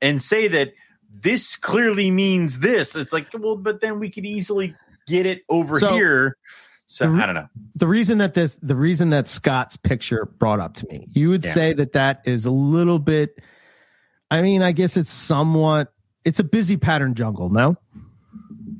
and 0.01 0.22
say 0.22 0.47
that 0.49 0.74
this 1.22 1.55
clearly 1.55 2.09
means 2.12 2.59
this. 2.59 2.95
It's 2.95 3.14
like, 3.14 3.28
well, 3.34 3.55
but 3.57 3.82
then 3.82 3.99
we 3.99 4.09
could 4.09 4.26
easily 4.26 4.76
get 5.07 5.26
it 5.26 5.43
over 5.49 5.80
So- 5.80 5.93
here. 5.93 6.38
So 6.88 7.07
re- 7.07 7.22
I 7.22 7.26
don't 7.26 7.36
know. 7.36 7.47
the 7.76 7.88
reason 7.88 8.18
that 8.18 8.34
this 8.34 8.55
the 8.62 8.76
reason 8.76 9.12
that 9.12 9.28
Scott's 9.28 9.78
picture 9.78 10.26
brought 10.26 10.59
up 10.59 10.74
to 10.76 10.88
me, 10.88 11.07
you 11.14 11.30
would 11.30 11.45
Yeah. 11.45 11.53
say 11.53 11.74
that 11.74 11.93
that 11.93 12.22
is 12.26 12.45
a 12.45 12.51
little 12.51 12.99
bit. 12.99 13.39
I 14.30 14.41
mean, 14.41 14.62
I 14.62 14.74
guess 14.74 14.97
it's 14.97 15.09
somewhat. 15.12 15.93
It's 16.26 16.39
a 16.39 16.43
busy 16.43 16.76
pattern 16.78 17.16
jungle, 17.16 17.49
no? 17.49 17.78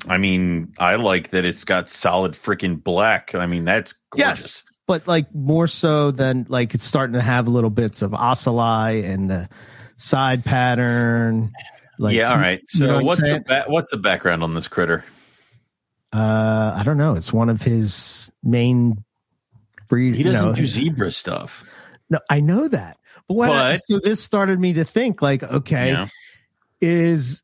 I 0.08 0.18
mean, 0.18 0.74
I 0.78 0.96
like 0.96 1.30
that 1.32 1.46
it's 1.46 1.64
got 1.64 1.90
solid 1.90 2.34
freaking 2.34 2.84
black. 2.84 3.36
I 3.36 3.46
mean, 3.46 3.66
that's 3.66 3.94
gorgeous. 4.10 4.42
Yes. 4.44 4.64
But 4.88 5.08
like 5.08 5.34
more 5.34 5.68
so 5.68 6.12
than 6.12 6.46
like 6.50 6.74
it's 6.74 6.84
starting 6.84 7.14
to 7.14 7.22
have 7.22 7.48
little 7.48 7.70
bits 7.70 8.02
of 8.02 8.14
ocelli 8.14 9.04
and 9.06 9.30
the 9.30 9.48
side 9.98 10.44
pattern. 10.44 11.52
Like, 12.00 12.16
yeah. 12.16 12.32
All 12.32 12.38
right. 12.38 12.62
you 12.74 12.80
know 12.82 12.88
So 12.88 12.96
what 12.96 13.06
what's 13.06 13.22
the 13.22 13.44
ba- 13.48 13.66
what's 13.68 13.92
the 13.92 13.98
background 13.98 14.44
on 14.44 14.54
this 14.56 14.68
critter? 14.68 15.04
Uh, 16.14 16.74
I 16.76 16.82
don't 16.84 16.98
know. 16.98 17.16
It's 17.16 17.32
one 17.32 17.50
of 17.50 17.62
his 17.62 18.32
main 18.44 19.04
breed. 19.88 20.16
He 20.16 20.24
doesn't 20.24 20.46
know, 20.50 20.54
do 20.54 20.66
zebra 20.66 21.12
stuff. 21.12 21.64
No, 22.10 22.20
I 22.30 22.42
know 22.42 22.68
that. 22.68 22.98
But 23.28 23.36
what? 23.36 23.52
I- 23.52 23.78
so 23.78 24.00
this 24.00 24.22
started 24.22 24.60
me 24.60 24.74
to 24.74 24.84
think 24.84 25.22
like, 25.22 25.44
okay, 25.44 25.90
Yeah. 25.92 26.08
is 26.82 27.44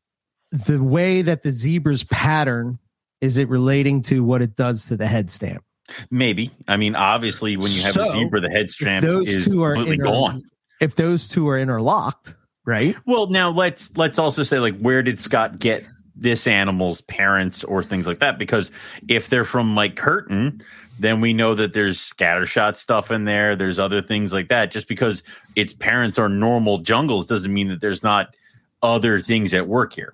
the 0.50 0.82
way 0.82 1.22
that 1.22 1.42
the 1.42 1.52
zebra's 1.52 2.04
pattern 2.04 2.78
is 3.20 3.36
it 3.36 3.48
relating 3.48 4.02
to 4.02 4.22
what 4.22 4.42
it 4.42 4.56
does 4.56 4.86
to 4.86 4.96
the 4.96 5.06
head 5.06 5.30
stamp? 5.30 5.64
Maybe. 6.10 6.50
I 6.68 6.76
mean, 6.76 6.94
obviously, 6.94 7.56
when 7.56 7.70
you 7.72 7.82
have 7.82 7.92
So, 7.92 8.08
a 8.08 8.10
zebra, 8.10 8.40
the 8.40 8.50
head 8.50 8.68
those 9.02 9.28
is 9.28 9.46
two 9.46 9.62
are 9.62 9.74
completely 9.74 9.94
inter- 9.94 10.04
gone. 10.04 10.42
If 10.80 10.94
those 10.96 11.28
two 11.28 11.48
are 11.48 11.58
interlocked, 11.58 12.34
right? 12.64 12.94
Well, 13.06 13.28
now 13.28 13.50
let's 13.50 13.96
let's 13.96 14.18
also 14.18 14.42
say 14.42 14.58
like 14.58 14.78
where 14.78 15.02
did 15.02 15.20
Scott 15.20 15.58
get 15.58 15.84
this 16.14 16.46
animal's 16.46 17.00
parents 17.00 17.64
or 17.64 17.82
things 17.82 18.06
like 18.06 18.20
that? 18.20 18.38
Because 18.38 18.70
if 19.08 19.28
they're 19.28 19.44
from 19.44 19.68
Mike 19.68 19.96
Curtin, 19.96 20.62
then 20.98 21.20
we 21.20 21.32
know 21.32 21.54
that 21.54 21.72
there's 21.72 21.98
scattershot 21.98 22.76
stuff 22.76 23.10
in 23.10 23.24
there. 23.24 23.56
There's 23.56 23.78
other 23.78 24.02
things 24.02 24.32
like 24.32 24.48
that. 24.48 24.70
Just 24.70 24.88
because 24.88 25.22
its 25.56 25.72
parents 25.72 26.18
are 26.18 26.28
normal 26.28 26.78
jungles 26.78 27.26
doesn't 27.26 27.52
mean 27.52 27.68
that 27.68 27.80
there's 27.80 28.02
not 28.02 28.34
other 28.82 29.20
things 29.20 29.54
at 29.54 29.66
work 29.66 29.94
here. 29.94 30.12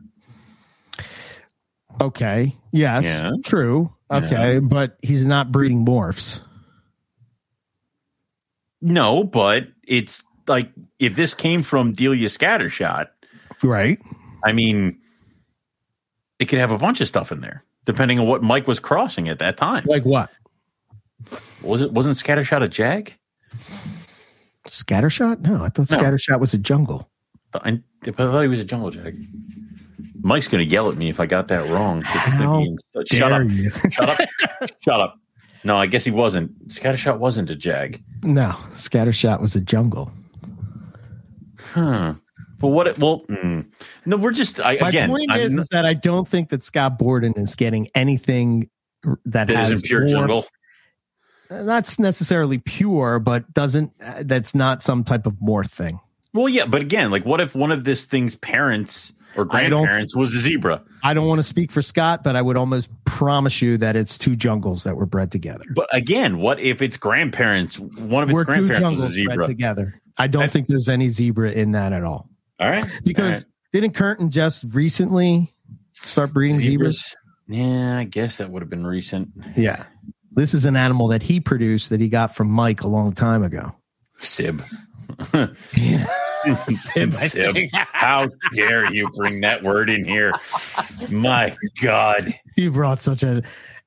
Okay. 2.00 2.56
Yes. 2.72 3.04
Yeah. 3.04 3.30
True. 3.44 3.92
Okay. 4.10 4.58
But 4.58 4.98
he's 5.02 5.24
not 5.24 5.50
breeding 5.52 5.84
morphs. 5.84 6.40
No, 8.80 9.24
but 9.24 9.68
it's 9.82 10.22
like 10.46 10.70
if 10.98 11.16
this 11.16 11.34
came 11.34 11.62
from 11.62 11.92
Delia 11.92 12.28
Scattershot, 12.28 13.06
Right. 13.62 13.98
I 14.44 14.52
mean, 14.52 14.98
it 16.38 16.46
could 16.46 16.58
have 16.58 16.70
a 16.70 16.78
bunch 16.78 17.00
of 17.00 17.08
stuff 17.08 17.32
in 17.32 17.40
there, 17.40 17.64
depending 17.86 18.18
on 18.18 18.26
what 18.26 18.42
Mike 18.42 18.66
was 18.66 18.78
crossing 18.78 19.28
at 19.28 19.38
that 19.38 19.56
time. 19.56 19.84
Like 19.86 20.04
what? 20.04 20.30
Was 21.62 21.80
it 21.80 21.92
wasn't 21.92 22.16
Scattershot 22.16 22.62
a 22.62 22.68
jag? 22.68 23.14
Scattershot? 24.66 25.40
No, 25.40 25.64
I 25.64 25.68
thought 25.68 25.90
No. 25.90 25.98
Scattershot 25.98 26.40
was 26.40 26.52
a 26.52 26.58
jungle. 26.58 27.08
I, 27.54 27.80
I 28.06 28.10
thought 28.10 28.42
he 28.42 28.48
was 28.48 28.60
a 28.60 28.64
jungle 28.64 28.90
jag. 28.90 29.16
Mike's 30.24 30.48
gonna 30.48 30.64
yell 30.64 30.88
at 30.90 30.96
me 30.96 31.08
if 31.10 31.20
I 31.20 31.26
got 31.26 31.48
that 31.48 31.68
wrong. 31.70 32.02
'cause 32.02 32.12
he's 32.24 32.34
How 32.34 32.56
thinking- 32.58 32.78
Shut 33.12 33.30
up! 33.32 33.42
Shut 33.92 34.08
up! 34.10 34.18
Shut 34.80 35.00
up! 35.00 35.14
No, 35.62 35.76
I 35.76 35.86
guess 35.86 36.04
he 36.04 36.10
wasn't. 36.10 36.68
Scattershot 36.68 37.18
wasn't 37.18 37.50
a 37.50 37.54
jag. 37.56 38.02
no, 38.22 38.54
Scattershot 38.72 39.40
was 39.40 39.54
a 39.54 39.60
jungle. 39.60 40.10
Huh. 41.58 42.14
But 42.58 42.68
what? 42.68 42.86
It, 42.86 42.98
well, 42.98 43.22
mm. 43.28 43.66
no, 44.06 44.16
we're 44.16 44.30
just 44.32 44.60
I, 44.60 44.78
My 44.80 44.88
again. 44.88 45.08
point 45.10 45.30
I'm 45.30 45.40
is, 45.40 45.56
is 45.56 45.68
that 45.68 45.84
I 45.84 45.94
don't 45.94 46.26
think 46.26 46.50
that 46.50 46.62
Scott 46.62 46.98
Borden 46.98 47.34
is 47.34 47.54
getting 47.54 47.88
anything 47.94 48.70
that, 49.02 49.48
that 49.48 49.50
has 49.50 49.70
isn't 49.70 49.86
pure 49.86 50.00
more- 50.02 50.08
jungle. 50.08 50.46
That's 51.50 51.98
necessarily 51.98 52.58
pure, 52.58 53.18
but 53.18 53.52
doesn't. 53.52 53.92
uh, 54.02 54.22
That's 54.24 54.54
not 54.54 54.82
some 54.82 55.04
type 55.04 55.26
of 55.26 55.40
more 55.40 55.62
thing. 55.62 56.00
Well, 56.32 56.48
yeah, 56.48 56.64
but 56.66 56.80
again, 56.80 57.10
like, 57.10 57.24
what 57.26 57.40
if 57.40 57.54
one 57.54 57.70
of 57.70 57.84
this 57.84 58.06
thing's 58.06 58.34
parents 58.36 59.12
or 59.36 59.44
grandparents 59.44 60.14
was 60.16 60.34
a 60.34 60.38
zebra? 60.40 60.82
I 61.02 61.14
don't 61.14 61.26
want 61.26 61.38
to 61.38 61.42
speak 61.44 61.70
for 61.72 61.82
Scott, 61.82 62.22
but 62.24 62.36
I 62.36 62.42
would 62.42 62.56
almost 62.56 62.88
promise 63.04 63.60
you 63.62 63.76
that 63.78 63.96
it's 63.96 64.16
two 64.18 64.36
jungles 64.36 64.84
that 64.84 64.96
were 64.96 65.06
bred 65.06 65.30
together. 65.32 65.64
But 65.74 65.88
again, 65.92 66.38
what 66.38 66.60
if 66.60 66.80
its 66.82 66.96
grandparents, 66.96 67.78
one 67.78 68.22
of 68.22 68.28
its 68.30 68.34
We're 68.34 68.44
two 68.44 68.66
grandparents 68.66 68.70
was 68.70 68.78
a 68.78 68.80
jungles 68.80 69.10
bred 69.14 69.14
zebra? 69.14 69.46
together. 69.46 70.00
I 70.18 70.26
don't 70.28 70.44
I- 70.44 70.48
think 70.48 70.66
there's 70.68 70.88
any 70.88 71.08
zebra 71.08 71.52
in 71.52 71.72
that 71.72 71.92
at 71.92 72.04
all. 72.04 72.28
All 72.60 72.70
right, 72.70 72.88
Because 73.04 73.44
didn't 73.72 73.94
Curtin 73.94 74.30
just 74.30 74.64
recently 74.72 75.52
start 75.94 76.32
breeding 76.32 76.60
zebras? 76.60 77.14
Yeah, 77.48 77.98
I 77.98 78.04
guess 78.04 78.36
that 78.38 78.50
would 78.50 78.62
have 78.62 78.70
been 78.70 78.86
recent. 78.86 79.30
Yeah. 79.56 79.84
This 80.32 80.54
is 80.54 80.64
an 80.64 80.76
animal 80.76 81.08
that 81.08 81.22
he 81.22 81.40
produced 81.40 81.90
that 81.90 82.00
he 82.00 82.08
got 82.08 82.34
from 82.34 82.48
Mike 82.48 82.82
a 82.82 82.88
long 82.88 83.12
time 83.12 83.42
ago. 83.44 83.74
Sib. 84.18 84.62
Yeah. 85.76 86.06
Sib, 86.68 87.14
Sib. 87.18 87.56
How 87.72 88.28
dare 88.54 88.92
you 88.92 89.08
bring 89.16 89.40
that 89.42 89.62
word 89.62 89.90
in 89.90 90.04
here? 90.04 90.32
My 91.10 91.56
God. 91.82 92.34
You 92.56 92.70
brought 92.70 93.00
such 93.00 93.22
a. 93.22 93.42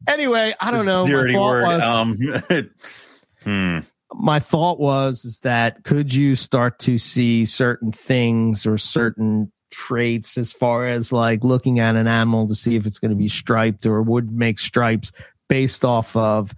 Anyway, 0.07 0.53
I 0.59 0.71
don't 0.71 0.85
know. 0.85 1.03
My 1.05 1.09
Dirty 1.09 1.33
thought 1.33 1.49
word. 1.49 1.63
was, 1.63 1.83
Um, 1.83 2.69
hmm. 3.43 3.79
my 4.13 4.39
thought 4.39 4.79
was 4.79 5.25
is 5.25 5.39
that 5.41 5.83
could 5.83 6.13
you 6.13 6.35
start 6.35 6.79
to 6.79 6.97
see 6.97 7.45
certain 7.45 7.91
things 7.91 8.65
or 8.65 8.77
certain 8.77 9.51
traits 9.69 10.37
as 10.37 10.53
far 10.53 10.87
as 10.87 11.11
like 11.11 11.43
looking 11.43 11.79
at 11.79 11.95
an 11.95 12.07
animal 12.07 12.47
to 12.47 12.55
see 12.55 12.75
if 12.75 12.85
it's 12.85 12.99
going 12.99 13.11
to 13.11 13.17
be 13.17 13.27
striped 13.27 13.85
or 13.85 14.01
would 14.01 14.31
make 14.31 14.59
stripes 14.59 15.11
based 15.49 15.83
off 15.83 16.15
of 16.15 16.53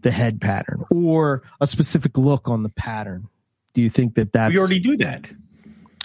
the 0.00 0.10
head 0.10 0.40
pattern 0.40 0.82
or 0.90 1.42
a 1.60 1.66
specific 1.66 2.18
look 2.18 2.48
on 2.48 2.62
the 2.62 2.68
pattern 2.70 3.28
do 3.74 3.82
you 3.82 3.90
think 3.90 4.14
that 4.14 4.32
that's 4.32 4.52
We 4.52 4.58
already 4.58 4.78
do 4.80 4.96
that. 4.98 5.30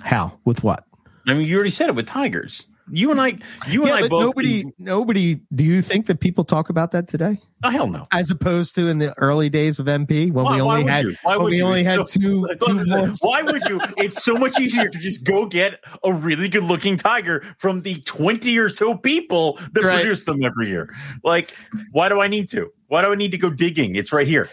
how 0.01 0.37
with 0.45 0.63
what 0.63 0.83
I 1.27 1.33
mean, 1.33 1.47
you 1.47 1.55
already 1.55 1.71
said 1.71 1.89
it 1.89 1.95
with 1.95 2.05
tigers. 2.07 2.67
You 2.91 3.09
and 3.09 3.19
I, 3.19 3.39
you 3.67 3.83
and 3.85 3.93
I 3.93 4.01
but 4.01 4.09
both. 4.11 4.21
nobody 4.25 4.63
nobody 4.77 5.39
do 5.55 5.63
you 5.65 5.81
think 5.81 6.05
that 6.05 6.19
people 6.19 6.43
talk 6.43 6.69
about 6.69 6.91
that 6.91 7.07
today 7.07 7.39
oh, 7.63 7.69
hell 7.71 7.87
no. 7.87 8.05
as 8.11 8.29
opposed 8.29 8.75
to 8.75 8.87
in 8.89 8.99
the 8.99 9.17
early 9.17 9.49
days 9.49 9.79
of 9.79 9.87
mp 9.87 10.31
when 10.31 10.45
Why- 10.45 10.53
we 10.57 10.61
only 10.61 10.83
had 10.83 11.05
when 11.23 11.39
would 11.39 11.45
we 11.49 11.57
you? 11.57 11.65
only 11.65 11.79
It's 11.79 11.89
had 11.89 12.07
so- 12.07 12.19
two, 12.19 12.47
two. 12.67 13.13
Why 13.21 13.41
would 13.41 13.65
you? 13.65 13.81
It's 13.97 14.23
so 14.23 14.35
much 14.35 14.59
easier 14.59 14.87
to 14.87 14.99
just 14.99 15.23
go 15.23 15.47
get 15.47 15.79
a 16.03 16.13
really 16.13 16.47
good 16.47 16.63
looking 16.63 16.95
tiger 16.95 17.43
from 17.57 17.81
the 17.81 17.95
20 18.01 18.55
or 18.59 18.69
so 18.69 18.95
people 18.95 19.57
that 19.73 19.83
Right. 19.83 20.01
produce 20.01 20.25
them 20.25 20.43
every 20.43 20.69
year. 20.69 20.93
Like, 21.23 21.55
why 21.91 22.07
do 22.09 22.21
I 22.21 22.27
need 22.27 22.49
to? 22.49 22.69
Why 22.85 23.01
do 23.01 23.11
I 23.11 23.15
need 23.15 23.31
to 23.31 23.39
go 23.39 23.49
digging? 23.49 23.95
It's 23.95 24.13
right 24.13 24.27
here. 24.27 24.47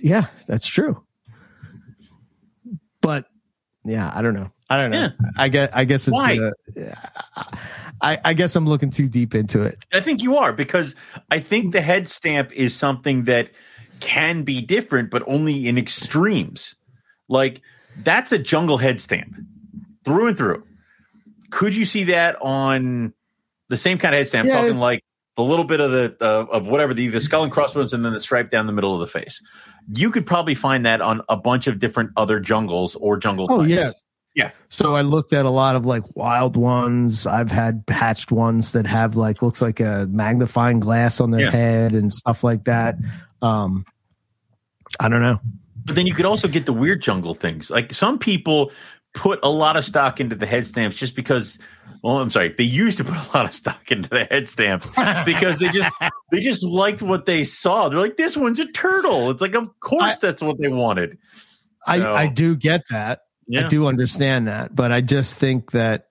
Yeah, 0.00 0.26
that's 0.46 0.68
true. 0.68 1.02
But 3.02 3.26
yeah, 3.84 4.10
I 4.14 4.22
don't 4.22 4.34
know. 4.34 4.50
I 4.70 4.78
don't 4.78 4.90
know. 4.90 5.00
Yeah. 5.00 5.30
I 5.36 5.48
guess 5.48 5.70
I 5.74 5.84
guess 5.84 6.08
it's 6.08 6.14
Why? 6.14 6.38
uh, 6.38 6.94
I 8.00 8.18
I 8.24 8.32
guess 8.32 8.56
I'm 8.56 8.66
looking 8.66 8.90
too 8.90 9.08
deep 9.08 9.34
into 9.34 9.62
it. 9.62 9.84
I 9.92 10.00
think 10.00 10.22
you 10.22 10.36
are 10.38 10.52
because 10.54 10.94
I 11.30 11.40
think 11.40 11.72
the 11.72 11.82
head 11.82 12.08
stamp 12.08 12.52
is 12.52 12.74
something 12.74 13.24
that 13.24 13.50
can 14.00 14.44
be 14.44 14.62
different, 14.62 15.10
but 15.10 15.22
only 15.26 15.68
in 15.68 15.76
extremes. 15.76 16.74
Like 17.28 17.60
that's 18.02 18.32
a 18.32 18.38
jungle 18.38 18.78
head 18.78 19.00
stamp 19.00 19.36
through 20.04 20.28
and 20.28 20.38
through. 20.38 20.64
Could 21.50 21.76
you 21.76 21.84
see 21.84 22.04
that 22.04 22.40
on 22.40 23.12
the 23.68 23.76
same 23.76 23.98
kind 23.98 24.14
of 24.14 24.20
head 24.20 24.28
stamp? 24.28 24.48
Yeah, 24.48 24.62
talking 24.62 24.78
like 24.78 25.04
the 25.36 25.42
little 25.42 25.64
bit 25.64 25.80
of 25.80 25.90
the 25.90 26.16
uh, 26.20 26.46
of 26.50 26.66
whatever 26.66 26.94
the 26.94 27.08
the 27.08 27.20
skull 27.20 27.42
and 27.42 27.52
crossbones, 27.52 27.92
and 27.92 28.04
then 28.04 28.12
the 28.12 28.20
stripe 28.20 28.50
down 28.50 28.66
the 28.66 28.72
middle 28.72 28.94
of 28.94 29.00
the 29.00 29.06
face. 29.06 29.42
You 29.94 30.10
could 30.10 30.26
probably 30.26 30.54
find 30.54 30.86
that 30.86 31.00
on 31.00 31.22
a 31.28 31.36
bunch 31.36 31.66
of 31.66 31.78
different 31.78 32.10
other 32.16 32.40
jungles 32.40 32.94
or 32.96 33.16
jungle. 33.16 33.46
Oh, 33.50 33.66
types. 33.66 34.04
yeah. 34.34 34.50
So 34.68 34.94
I 34.96 35.02
looked 35.02 35.32
at 35.32 35.44
a 35.44 35.50
lot 35.50 35.76
of 35.76 35.84
like 35.86 36.04
wild 36.16 36.56
ones. 36.56 37.26
I've 37.26 37.50
had 37.50 37.86
patched 37.86 38.32
ones 38.32 38.72
that 38.72 38.86
have 38.86 39.16
like 39.16 39.42
looks 39.42 39.60
like 39.60 39.80
a 39.80 40.06
magnifying 40.10 40.80
glass 40.80 41.20
on 41.20 41.30
their 41.30 41.42
Yeah. 41.42 41.50
head 41.50 41.92
and 41.92 42.12
stuff 42.12 42.42
like 42.42 42.64
that. 42.64 42.96
Um 43.42 43.84
I 45.00 45.08
don't 45.08 45.20
know. 45.22 45.40
But 45.84 45.96
then 45.96 46.06
you 46.06 46.14
could 46.14 46.26
also 46.26 46.48
get 46.48 46.64
the 46.66 46.72
weird 46.72 47.02
jungle 47.02 47.34
things. 47.34 47.70
Like 47.70 47.92
some 47.92 48.18
people 48.18 48.70
put 49.14 49.40
a 49.42 49.48
lot 49.48 49.76
of 49.76 49.84
stock 49.84 50.20
into 50.20 50.36
the 50.36 50.46
head 50.46 50.66
stamps 50.66 50.96
just 50.96 51.14
because 51.14 51.58
well, 52.02 52.18
I'm 52.18 52.30
sorry, 52.30 52.52
they 52.56 52.64
used 52.64 52.98
to 52.98 53.04
put 53.04 53.14
a 53.14 53.36
lot 53.36 53.46
of 53.46 53.54
stock 53.54 53.92
into 53.92 54.08
the 54.08 54.24
head 54.24 54.48
stamps 54.48 54.90
because 55.24 55.58
they 55.58 55.68
just 55.68 55.90
they 56.30 56.40
just 56.40 56.64
liked 56.64 57.02
what 57.02 57.26
they 57.26 57.44
saw. 57.44 57.88
They're 57.88 58.00
like, 58.00 58.16
this 58.16 58.36
one's 58.36 58.58
a 58.58 58.66
turtle. 58.66 59.30
It's 59.30 59.40
like, 59.40 59.54
of 59.54 59.78
course 59.80 60.14
I- 60.14 60.18
that's 60.20 60.42
what 60.42 60.58
they 60.60 60.68
wanted. 60.68 61.18
I 61.86 62.06
I 62.06 62.26
do 62.28 62.56
get 62.56 62.82
that. 62.90 63.20
Yeah. 63.48 63.66
I 63.66 63.68
do 63.68 63.86
understand 63.86 64.46
that, 64.46 64.74
but 64.74 64.92
I 64.92 65.00
just 65.00 65.34
think 65.34 65.72
that 65.72 66.06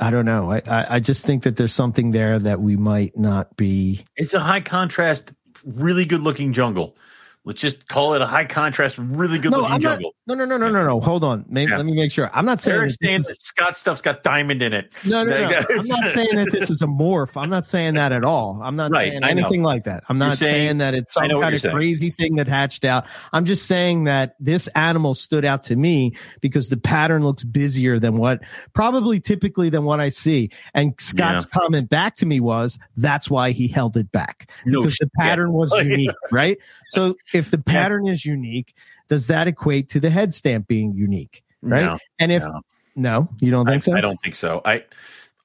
I 0.00 0.10
don't 0.10 0.24
know. 0.24 0.52
I, 0.52 0.62
I 0.66 0.86
I 0.96 1.00
just 1.00 1.24
think 1.24 1.44
that 1.44 1.56
there's 1.56 1.72
something 1.72 2.10
there 2.10 2.38
that 2.38 2.60
we 2.60 2.76
might 2.76 3.16
not 3.16 3.56
be 3.56 4.04
It's 4.16 4.34
a 4.34 4.40
high 4.40 4.60
contrast, 4.60 5.32
really 5.64 6.04
good 6.04 6.20
looking 6.22 6.52
jungle. 6.52 6.96
Let's 7.44 7.60
just 7.62 7.88
call 7.88 8.12
it 8.14 8.20
a 8.20 8.26
high 8.26 8.44
contrast, 8.44 8.98
really 8.98 9.38
good 9.38 9.52
No, 9.52 9.60
looking 9.60 9.74
I'm 9.76 9.80
not- 9.80 10.00
No, 10.26 10.34
no, 10.34 10.44
no, 10.44 10.58
no, 10.58 10.68
no, 10.68 10.84
no. 10.86 11.00
Hold 11.00 11.24
on. 11.24 11.46
Maybe, 11.48 11.70
Yeah. 11.70 11.78
Let 11.78 11.86
me 11.86 11.94
make 11.94 12.12
sure. 12.12 12.30
I'm 12.34 12.44
not 12.44 12.60
saying 12.60 12.90
saying 13.02 13.20
is, 13.20 13.26
that 13.26 13.40
Scott 13.40 13.78
stuff's 13.78 14.02
got 14.02 14.22
diamond 14.22 14.62
in 14.62 14.74
it. 14.74 14.92
no, 15.06 15.24
no, 15.24 15.48
no. 15.48 15.56
I'm 15.70 15.86
not 15.86 16.04
saying 16.12 16.34
that 16.34 16.48
this 16.52 16.68
is 16.68 16.82
a 16.82 16.86
morph. 16.86 17.40
I'm 17.40 17.48
not 17.48 17.64
saying 17.64 17.94
that 17.94 18.12
at 18.12 18.22
all. 18.24 18.60
I'm 18.62 18.76
not 18.76 18.90
Right, 18.90 19.10
saying 19.12 19.24
anything 19.24 19.62
like 19.62 19.84
that. 19.84 20.04
I'm 20.10 20.18
not 20.18 20.36
saying- 20.36 20.52
saying, 20.52 20.78
that 20.78 20.92
it's 20.94 21.14
some 21.14 21.26
kind 21.28 21.54
of 21.54 21.60
saying. 21.62 21.74
crazy 21.74 22.10
thing 22.10 22.36
that 22.36 22.48
hatched 22.48 22.84
out. 22.84 23.06
I'm 23.32 23.46
just 23.46 23.64
saying 23.66 24.04
that 24.04 24.34
this 24.38 24.66
animal 24.68 25.14
stood 25.14 25.46
out 25.46 25.62
to 25.64 25.76
me 25.76 26.14
because 26.42 26.68
the 26.68 26.76
pattern 26.76 27.22
looks 27.24 27.44
busier 27.44 27.98
than 27.98 28.16
what 28.16 28.42
probably 28.74 29.20
typically 29.20 29.70
than 29.70 29.84
what 29.84 30.00
I 30.00 30.10
see. 30.10 30.50
And 30.74 30.92
Scott's 31.00 31.46
comment 31.46 31.88
back 31.88 32.16
to 32.16 32.26
me 32.26 32.40
was 32.40 32.78
that's 32.96 33.30
why 33.30 33.52
he 33.52 33.68
held 33.68 33.96
it 33.96 34.12
back 34.12 34.50
No 34.66 34.82
because 34.82 34.98
the 34.98 35.08
pattern 35.18 35.52
was 35.52 35.72
unique, 35.78 36.10
right? 36.30 36.58
So 36.88 37.14
if 37.34 37.50
the 37.50 37.58
pattern 37.58 38.06
is 38.06 38.24
unique, 38.24 38.74
does 39.08 39.26
that 39.26 39.48
equate 39.48 39.90
to 39.90 40.00
the 40.00 40.10
head 40.10 40.32
stamp 40.34 40.66
being 40.66 40.94
unique? 40.94 41.42
Right. 41.62 41.84
No, 41.84 41.98
and 42.18 42.32
if 42.32 42.42
no. 42.42 42.60
no, 42.96 43.28
you 43.40 43.50
don't 43.50 43.68
I, 43.68 43.72
think 43.72 43.82
so? 43.82 43.92
I 43.94 44.00
don't 44.00 44.18
think 44.22 44.34
so. 44.34 44.60
I 44.64 44.84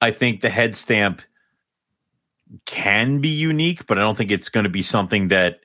I 0.00 0.10
think 0.10 0.40
the 0.40 0.50
head 0.50 0.76
stamp 0.76 1.22
can 2.66 3.20
be 3.20 3.28
unique, 3.30 3.86
but 3.86 3.98
I 3.98 4.02
don't 4.02 4.16
think 4.16 4.30
it's 4.30 4.48
going 4.48 4.64
to 4.64 4.70
be 4.70 4.82
something 4.82 5.28
that 5.28 5.60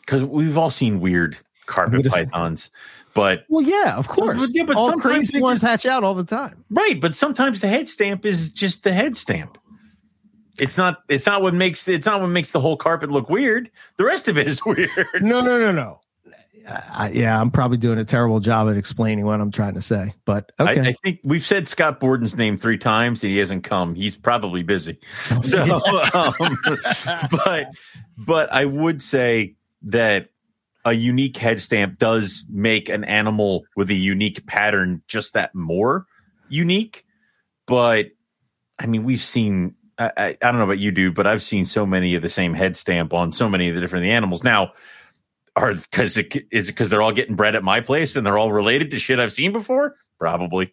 because 0.00 0.22
we've 0.24 0.56
all 0.56 0.70
seen 0.70 1.00
weird 1.00 1.36
carpet 1.66 2.06
pythons, 2.06 2.70
but 3.14 3.44
Well, 3.48 3.62
yeah, 3.62 3.96
of 3.96 4.08
course. 4.08 4.50
Yeah, 4.52 4.64
but 4.64 4.76
all 4.76 4.92
crazy 4.98 5.40
ones 5.40 5.62
hatch 5.62 5.86
out 5.86 6.04
all 6.04 6.14
the 6.14 6.24
time. 6.24 6.64
right. 6.70 7.00
But 7.00 7.14
sometimes 7.14 7.60
the 7.60 7.68
head 7.68 7.88
stamp 7.88 8.24
is 8.26 8.50
just 8.50 8.82
the 8.82 8.92
head 8.92 9.16
stamp. 9.16 9.58
It's 10.58 10.76
not. 10.76 11.02
It's 11.08 11.26
not 11.26 11.42
what 11.42 11.54
makes. 11.54 11.88
It's 11.88 12.06
not 12.06 12.20
what 12.20 12.28
makes 12.28 12.52
the 12.52 12.60
whole 12.60 12.76
carpet 12.76 13.10
look 13.10 13.28
weird. 13.28 13.70
The 13.96 14.04
rest 14.04 14.28
of 14.28 14.38
it 14.38 14.46
is 14.46 14.64
weird. 14.66 14.90
No, 15.20 15.40
no, 15.40 15.58
no, 15.58 15.72
no. 15.72 16.00
I, 16.66 17.10
yeah, 17.10 17.38
I'm 17.38 17.50
probably 17.50 17.76
doing 17.76 17.98
a 17.98 18.04
terrible 18.04 18.40
job 18.40 18.68
at 18.68 18.76
explaining 18.76 19.26
what 19.26 19.40
I'm 19.40 19.50
trying 19.50 19.74
to 19.74 19.82
say, 19.82 20.14
but 20.24 20.50
okay. 20.58 20.80
I, 20.80 20.84
I 20.88 20.92
think 21.04 21.20
we've 21.22 21.44
said 21.44 21.68
Scott 21.68 22.00
Borden's 22.00 22.36
name 22.36 22.56
three 22.56 22.78
times 22.78 23.22
and 23.22 23.32
he 23.32 23.38
hasn't 23.38 23.64
come. 23.64 23.94
He's 23.94 24.16
probably 24.16 24.62
busy. 24.62 24.98
So, 25.44 25.60
um, 26.14 26.58
but 27.44 27.66
but 28.16 28.52
I 28.52 28.64
would 28.64 29.02
say 29.02 29.56
that 29.82 30.28
a 30.84 30.92
unique 30.92 31.36
head 31.36 31.60
stamp 31.60 31.98
does 31.98 32.44
make 32.48 32.88
an 32.88 33.04
animal 33.04 33.64
with 33.76 33.90
a 33.90 33.94
unique 33.94 34.46
pattern 34.46 35.02
just 35.06 35.34
that 35.34 35.54
more 35.54 36.06
unique. 36.48 37.04
But 37.66 38.06
I 38.78 38.86
mean, 38.86 39.04
we've 39.04 39.22
seen. 39.22 39.74
I, 39.98 40.10
I, 40.16 40.26
I 40.28 40.50
don't 40.50 40.56
know 40.58 40.64
about 40.64 40.78
you, 40.78 40.90
dude, 40.90 41.14
but 41.14 41.26
I've 41.26 41.42
seen 41.42 41.66
so 41.66 41.86
many 41.86 42.14
of 42.14 42.22
the 42.22 42.28
same 42.30 42.54
head 42.54 42.76
stamp 42.76 43.12
on 43.12 43.32
so 43.32 43.48
many 43.48 43.68
of 43.68 43.74
the 43.74 43.80
different 43.80 44.02
the 44.04 44.10
animals. 44.12 44.42
Now, 44.44 44.72
are 45.56 45.74
because 45.74 46.16
it 46.16 46.34
is 46.50 46.66
because 46.68 46.90
they're 46.90 47.02
all 47.02 47.12
getting 47.12 47.36
bred 47.36 47.54
at 47.54 47.62
my 47.62 47.80
place 47.80 48.16
and 48.16 48.26
they're 48.26 48.38
all 48.38 48.50
related 48.52 48.90
to 48.90 48.98
shit 48.98 49.20
I've 49.20 49.32
seen 49.32 49.52
before? 49.52 49.94
Probably. 50.18 50.72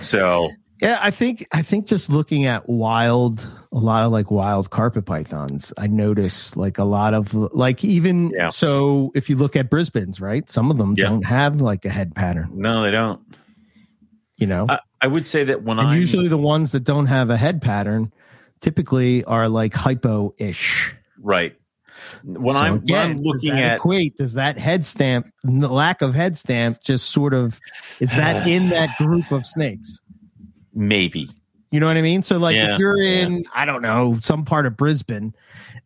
So 0.00 0.48
Yeah, 0.80 0.98
I 1.02 1.10
think 1.10 1.46
I 1.52 1.60
think 1.62 1.86
just 1.86 2.08
looking 2.08 2.46
at 2.46 2.66
wild, 2.68 3.46
a 3.72 3.78
lot 3.78 4.04
of 4.06 4.12
like 4.12 4.30
wild 4.30 4.70
carpet 4.70 5.04
pythons, 5.04 5.72
I 5.76 5.86
notice 5.86 6.56
like 6.56 6.78
a 6.78 6.84
lot 6.84 7.12
of 7.12 7.34
like 7.34 7.84
even 7.84 8.30
Yeah. 8.30 8.48
so 8.48 9.12
if 9.14 9.28
you 9.28 9.36
look 9.36 9.54
at 9.54 9.68
Brisbane's, 9.68 10.18
right? 10.20 10.48
Some 10.48 10.70
of 10.70 10.78
them 10.78 10.94
Yeah. 10.96 11.08
don't 11.10 11.26
have 11.26 11.60
like 11.60 11.84
a 11.84 11.90
head 11.90 12.14
pattern, 12.14 12.48
No, 12.54 12.82
they 12.84 12.90
don't. 12.90 13.20
you 14.38 14.46
know. 14.46 14.64
I, 14.68 14.78
I 15.02 15.08
would 15.08 15.26
say 15.26 15.44
that 15.44 15.62
when 15.62 15.78
I 15.78 15.96
usually 15.96 16.28
the 16.28 16.38
ones 16.38 16.72
that 16.72 16.84
don't 16.84 17.06
have 17.06 17.28
a 17.28 17.36
head 17.36 17.60
pattern 17.60 18.12
typically 18.62 19.22
are 19.24 19.48
like 19.50 19.74
hypo-ish. 19.74 20.94
right 21.20 21.54
when 22.24 22.54
So 22.54 22.60
I'm 22.60 22.72
when 22.72 22.82
again, 22.82 23.10
I'm 23.10 23.16
does 23.18 23.26
looking 23.26 23.58
at 23.60 23.76
equate, 23.76 24.16
does 24.16 24.32
that 24.34 24.56
head 24.56 24.86
stamp, 24.86 25.26
lack 25.44 26.00
of 26.00 26.14
head 26.14 26.38
stamp, 26.38 26.80
just 26.82 27.10
sort 27.10 27.34
of 27.34 27.60
is 28.00 28.14
that 28.16 28.46
in 28.54 28.70
that 28.70 28.96
group 28.96 29.30
of 29.30 29.44
snakes? 29.44 30.00
maybe 30.74 31.28
You 31.70 31.80
know 31.80 31.86
what 31.86 31.96
I 31.98 32.02
mean? 32.02 32.22
So 32.22 32.38
like 32.38 32.56
Yeah, 32.56 32.72
if 32.74 32.78
you're 32.78 33.00
in, 33.00 33.44
I 33.54 33.64
don't 33.66 33.82
know, 33.82 34.16
some 34.20 34.44
part 34.46 34.64
of 34.66 34.76
Brisbane 34.76 35.34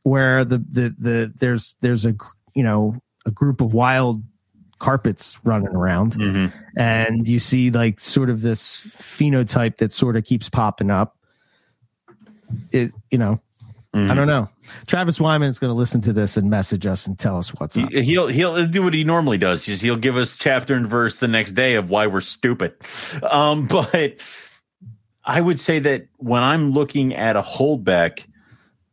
where 0.05 0.45
the 0.45 0.59
the 0.59 0.95
the 0.99 1.33
there's 1.41 1.77
there's 1.81 2.07
a 2.07 2.15
you 2.55 2.63
know 2.63 3.01
a 3.25 3.31
group 3.33 3.61
of 3.61 3.75
wild 3.75 4.23
carpets 4.79 5.39
running 5.43 5.69
around 5.75 6.13
Mhm. 6.15 6.53
and 6.77 7.27
you 7.27 7.39
see 7.41 7.71
like 7.71 7.99
sort 7.99 8.29
of 8.31 8.43
this 8.43 8.87
phenotype 8.99 9.79
that 9.79 9.91
sort 9.91 10.17
of 10.17 10.25
keeps 10.25 10.49
popping 10.49 10.91
up. 10.91 11.17
It 12.73 12.93
you 13.11 13.19
know, 13.19 13.41
I 13.95 13.99
Mhm. 13.99 14.15
don't 14.17 14.27
know. 14.27 14.49
Travis 14.87 15.19
Wyman 15.21 15.49
is 15.49 15.59
going 15.59 15.71
to 15.71 15.75
listen 15.79 16.01
to 16.03 16.13
this 16.13 16.37
and 16.37 16.51
message 16.51 16.85
us 16.87 17.07
and 17.07 17.19
tell 17.19 17.39
us 17.39 17.49
what's 17.51 17.79
up. 17.79 17.91
He- 17.91 18.03
He'll 18.03 18.27
he'll 18.29 18.67
do 18.67 18.83
what 18.83 18.93
he 18.95 19.05
normally 19.05 19.39
does. 19.39 19.69
Is 19.69 19.81
he'll 19.81 19.97
give 19.97 20.17
us 20.17 20.37
chapter 20.37 20.75
and 20.75 20.87
verse 20.89 21.19
the 21.19 21.29
next 21.29 21.53
day 21.53 21.77
of 21.77 21.89
why 21.89 22.07
we're 22.09 22.21
stupid. 22.21 22.75
Um, 23.23 23.67
but 23.71 24.17
I 25.25 25.41
would 25.41 25.59
say 25.59 25.79
that 25.81 26.07
when 26.19 26.43
I'm 26.43 26.73
looking 26.73 27.15
at 27.15 27.37
a 27.37 27.43
holdback, 27.43 28.25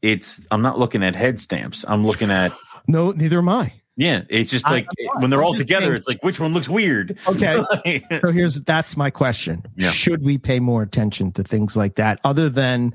it's 0.01 0.39
I'm 0.51 0.61
not 0.61 0.79
looking 0.79 1.03
at 1.03 1.15
head 1.15 1.39
stamps. 1.39 1.83
I'm 1.87 2.05
looking 2.05 2.31
at 2.31 2.51
No, 2.87 3.11
neither 3.11 3.39
am 3.39 3.49
I. 3.49 3.73
yeah. 3.95 4.23
It's 4.29 4.49
just 4.51 4.65
like 4.65 4.87
I'm 5.15 5.21
when 5.21 5.29
they're 5.29 5.43
all 5.43 5.53
together, 5.55 5.93
it's 5.93 6.07
like 6.07 6.23
which 6.23 6.39
one 6.39 6.53
looks 6.53 6.67
weird. 6.69 7.17
Okay. 7.27 8.01
So 8.23 8.31
here's 8.31 8.61
that's 8.61 8.95
my 8.97 9.09
question. 9.09 9.63
Yeah. 9.75 9.89
Should 9.89 10.23
we 10.23 10.37
pay 10.37 10.59
more 10.59 10.81
attention 10.81 11.31
to 11.33 11.43
things 11.43 11.75
like 11.75 11.95
that 11.95 12.19
other 12.23 12.49
than, 12.49 12.93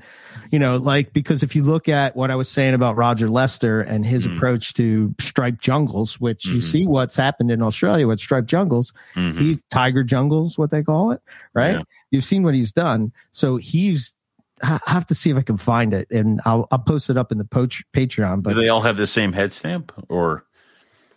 you 0.51 0.59
know, 0.59 0.77
like 0.77 1.13
because 1.13 1.43
if 1.43 1.55
you 1.55 1.63
look 1.63 1.87
at 1.89 2.15
what 2.15 2.31
I 2.31 2.35
was 2.35 2.49
saying 2.49 2.73
about 2.73 2.95
Roger 2.97 3.29
Lester 3.29 3.81
and 3.81 4.05
his 4.05 4.27
Mhm. 4.27 4.35
approach 4.35 4.73
to 4.75 5.13
striped 5.19 5.61
jungles, 5.61 6.19
which 6.19 6.45
you 6.45 6.57
Mhm. 6.59 6.63
see 6.63 6.87
what's 6.87 7.15
happened 7.15 7.51
in 7.51 7.61
Australia 7.61 8.07
with 8.07 8.19
striped 8.19 8.47
jungles, 8.49 8.93
Mhm. 9.15 9.37
he's 9.37 9.59
tiger 9.71 10.03
jungles, 10.03 10.57
what 10.57 10.71
they 10.71 10.83
call 10.83 11.11
it, 11.11 11.21
right? 11.53 11.75
Yeah. 11.77 11.81
You've 12.11 12.25
seen 12.25 12.43
what 12.43 12.55
he's 12.55 12.71
done. 12.71 13.11
So 13.31 13.57
he's 13.57 14.15
I 14.61 14.77
have 14.87 15.05
to 15.05 15.15
see 15.15 15.29
if 15.29 15.37
I 15.37 15.41
can 15.41 15.55
find 15.55 15.93
it 15.93 16.09
and 16.11 16.41
I'll 16.45 16.67
I'll 16.71 16.79
post 16.79 17.09
it 17.09 17.15
up 17.17 17.31
in 17.31 17.37
the 17.37 17.45
poach, 17.45 17.81
Patreon. 17.93 18.37
Do 18.37 18.41
But 18.41 18.55
they 18.55 18.67
all 18.67 18.81
have 18.81 18.97
the 18.97 19.07
same 19.07 19.31
head 19.31 19.53
stamp 19.53 19.93
or? 20.09 20.43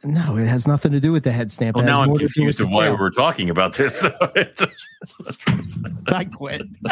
No, 0.04 0.36
it 0.36 0.46
has 0.46 0.66
nothing 0.66 0.90
to 0.92 1.00
do 1.00 1.12
with 1.12 1.24
the 1.24 1.32
head 1.32 1.50
stamp. 1.52 1.76
Well, 1.76 1.84
now 1.84 2.00
I'm 2.02 2.08
more 2.08 2.18
to 2.18 2.24
do 2.24 2.28
confused 2.32 2.60
of 2.60 2.70
why 2.70 2.90
we're 2.90 3.10
talking 3.10 3.50
about 3.50 3.74
this. 3.74 4.04
I 6.08 6.24
quit. 6.24 6.62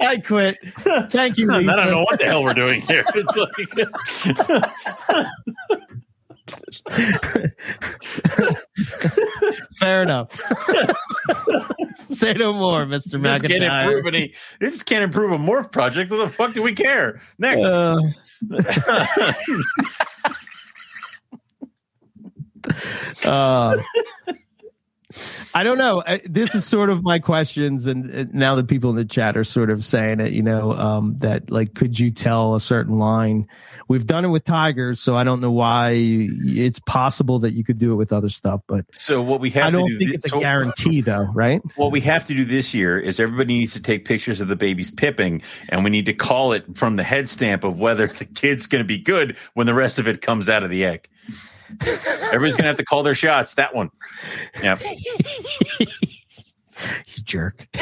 I 0.00 0.22
quit. 0.24 0.58
Thank 1.10 1.38
you, 1.38 1.50
I 1.52 1.62
don't 1.62 1.90
know 1.90 2.04
what 2.04 2.18
the 2.20 2.26
hell 2.26 2.44
we're 2.44 2.54
doing 2.54 2.82
here. 2.82 3.04
It's 3.14 3.36
like, 3.36 3.50
Fair 9.78 10.02
enough. 10.02 10.38
Say 12.10 12.34
no 12.34 12.52
more, 12.52 12.84
Mr. 12.84 13.20
this 13.20 13.42
can't 13.42 13.64
improve 13.64 14.04
McIntyre. 14.04 14.08
any. 14.08 14.34
This 14.60 14.82
can't 14.82 15.02
improve 15.04 15.32
a 15.32 15.38
morph 15.38 15.72
project. 15.72 16.10
What 16.10 16.18
the 16.18 16.28
fuck 16.28 16.52
do 16.52 16.60
we 16.62 16.74
care? 16.74 17.20
Next. 17.38 17.64
Uh, 17.64 17.96
uh, 23.24 23.76
I 25.54 25.64
don't 25.64 25.78
know. 25.78 26.02
This 26.24 26.54
is 26.54 26.64
sort 26.64 26.90
of 26.90 27.02
my 27.02 27.18
questions, 27.18 27.86
and 27.86 28.32
now 28.32 28.54
the 28.54 28.64
people 28.64 28.90
in 28.90 28.96
the 28.96 29.04
chat 29.04 29.36
are 29.36 29.44
sort 29.44 29.70
of 29.70 29.84
saying 29.84 30.20
it. 30.20 30.32
You 30.32 30.42
know, 30.42 30.72
um, 30.72 31.16
that 31.18 31.50
like, 31.50 31.74
could 31.74 31.98
you 31.98 32.10
tell 32.10 32.54
a 32.54 32.60
certain 32.60 32.98
line? 32.98 33.46
We've 33.88 34.06
done 34.06 34.24
it 34.24 34.28
with 34.28 34.44
tigers, 34.44 35.00
so 35.00 35.14
I 35.16 35.24
don't 35.24 35.40
know 35.40 35.50
why 35.50 35.92
it's 35.94 36.78
possible 36.78 37.38
that 37.40 37.50
you 37.52 37.64
could 37.64 37.78
do 37.78 37.92
it 37.92 37.96
with 37.96 38.12
other 38.12 38.30
stuff, 38.30 38.62
but 38.66 38.86
so 38.92 39.20
what 39.20 39.40
we 39.40 39.50
have 39.50 39.66
I 39.66 39.70
don't 39.70 39.88
do 39.88 39.98
think 39.98 40.10
thi- 40.10 40.14
it's 40.14 40.32
a 40.32 40.38
guarantee, 40.38 41.00
though, 41.00 41.28
right? 41.34 41.60
What 41.76 41.90
we 41.90 42.00
have 42.02 42.26
to 42.28 42.34
do 42.34 42.44
this 42.44 42.74
year 42.74 42.98
is 42.98 43.18
everybody 43.18 43.58
needs 43.58 43.72
to 43.72 43.80
take 43.80 44.04
pictures 44.04 44.40
of 44.40 44.48
the 44.48 44.56
babies 44.56 44.90
pipping, 44.90 45.42
and 45.68 45.84
we 45.84 45.90
need 45.90 46.06
to 46.06 46.14
call 46.14 46.52
it 46.52 46.76
from 46.76 46.96
the 46.96 47.02
head 47.02 47.28
stamp 47.28 47.64
of 47.64 47.78
whether 47.78 48.06
the 48.18 48.24
kid's 48.24 48.66
going 48.66 48.82
to 48.82 48.88
be 48.88 48.98
good 48.98 49.36
when 49.54 49.66
the 49.66 49.74
rest 49.74 49.98
of 49.98 50.08
it 50.08 50.22
comes 50.22 50.48
out 50.48 50.62
of 50.62 50.70
the 50.70 50.84
egg. 50.84 51.08
Everybody's 52.06 52.54
going 52.54 52.64
to 52.64 52.68
have 52.68 52.76
to 52.76 52.84
call 52.84 53.02
their 53.02 53.14
shots. 53.14 53.54
That 53.54 53.74
one. 53.74 53.90
Yeah. 54.62 54.78
you 55.78 55.86
jerk. 57.24 57.66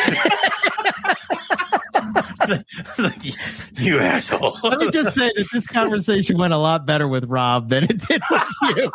you 3.77 3.99
asshole. 4.01 4.59
Let 4.63 4.79
me 4.79 4.91
just 4.91 5.15
say 5.15 5.31
that 5.35 5.49
this 5.53 5.67
conversation 5.67 6.39
went 6.39 6.53
a 6.53 6.59
lot 6.59 6.87
better 6.87 7.09
with 7.09 7.25
Rob 7.25 7.69
than 7.69 7.85
it 7.85 7.99
did 8.07 8.23
with 8.31 8.43
you. 8.77 8.93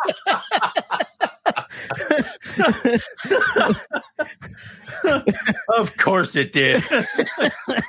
of 5.76 5.96
course 5.96 6.36
it 6.36 6.52
did. 6.52 6.82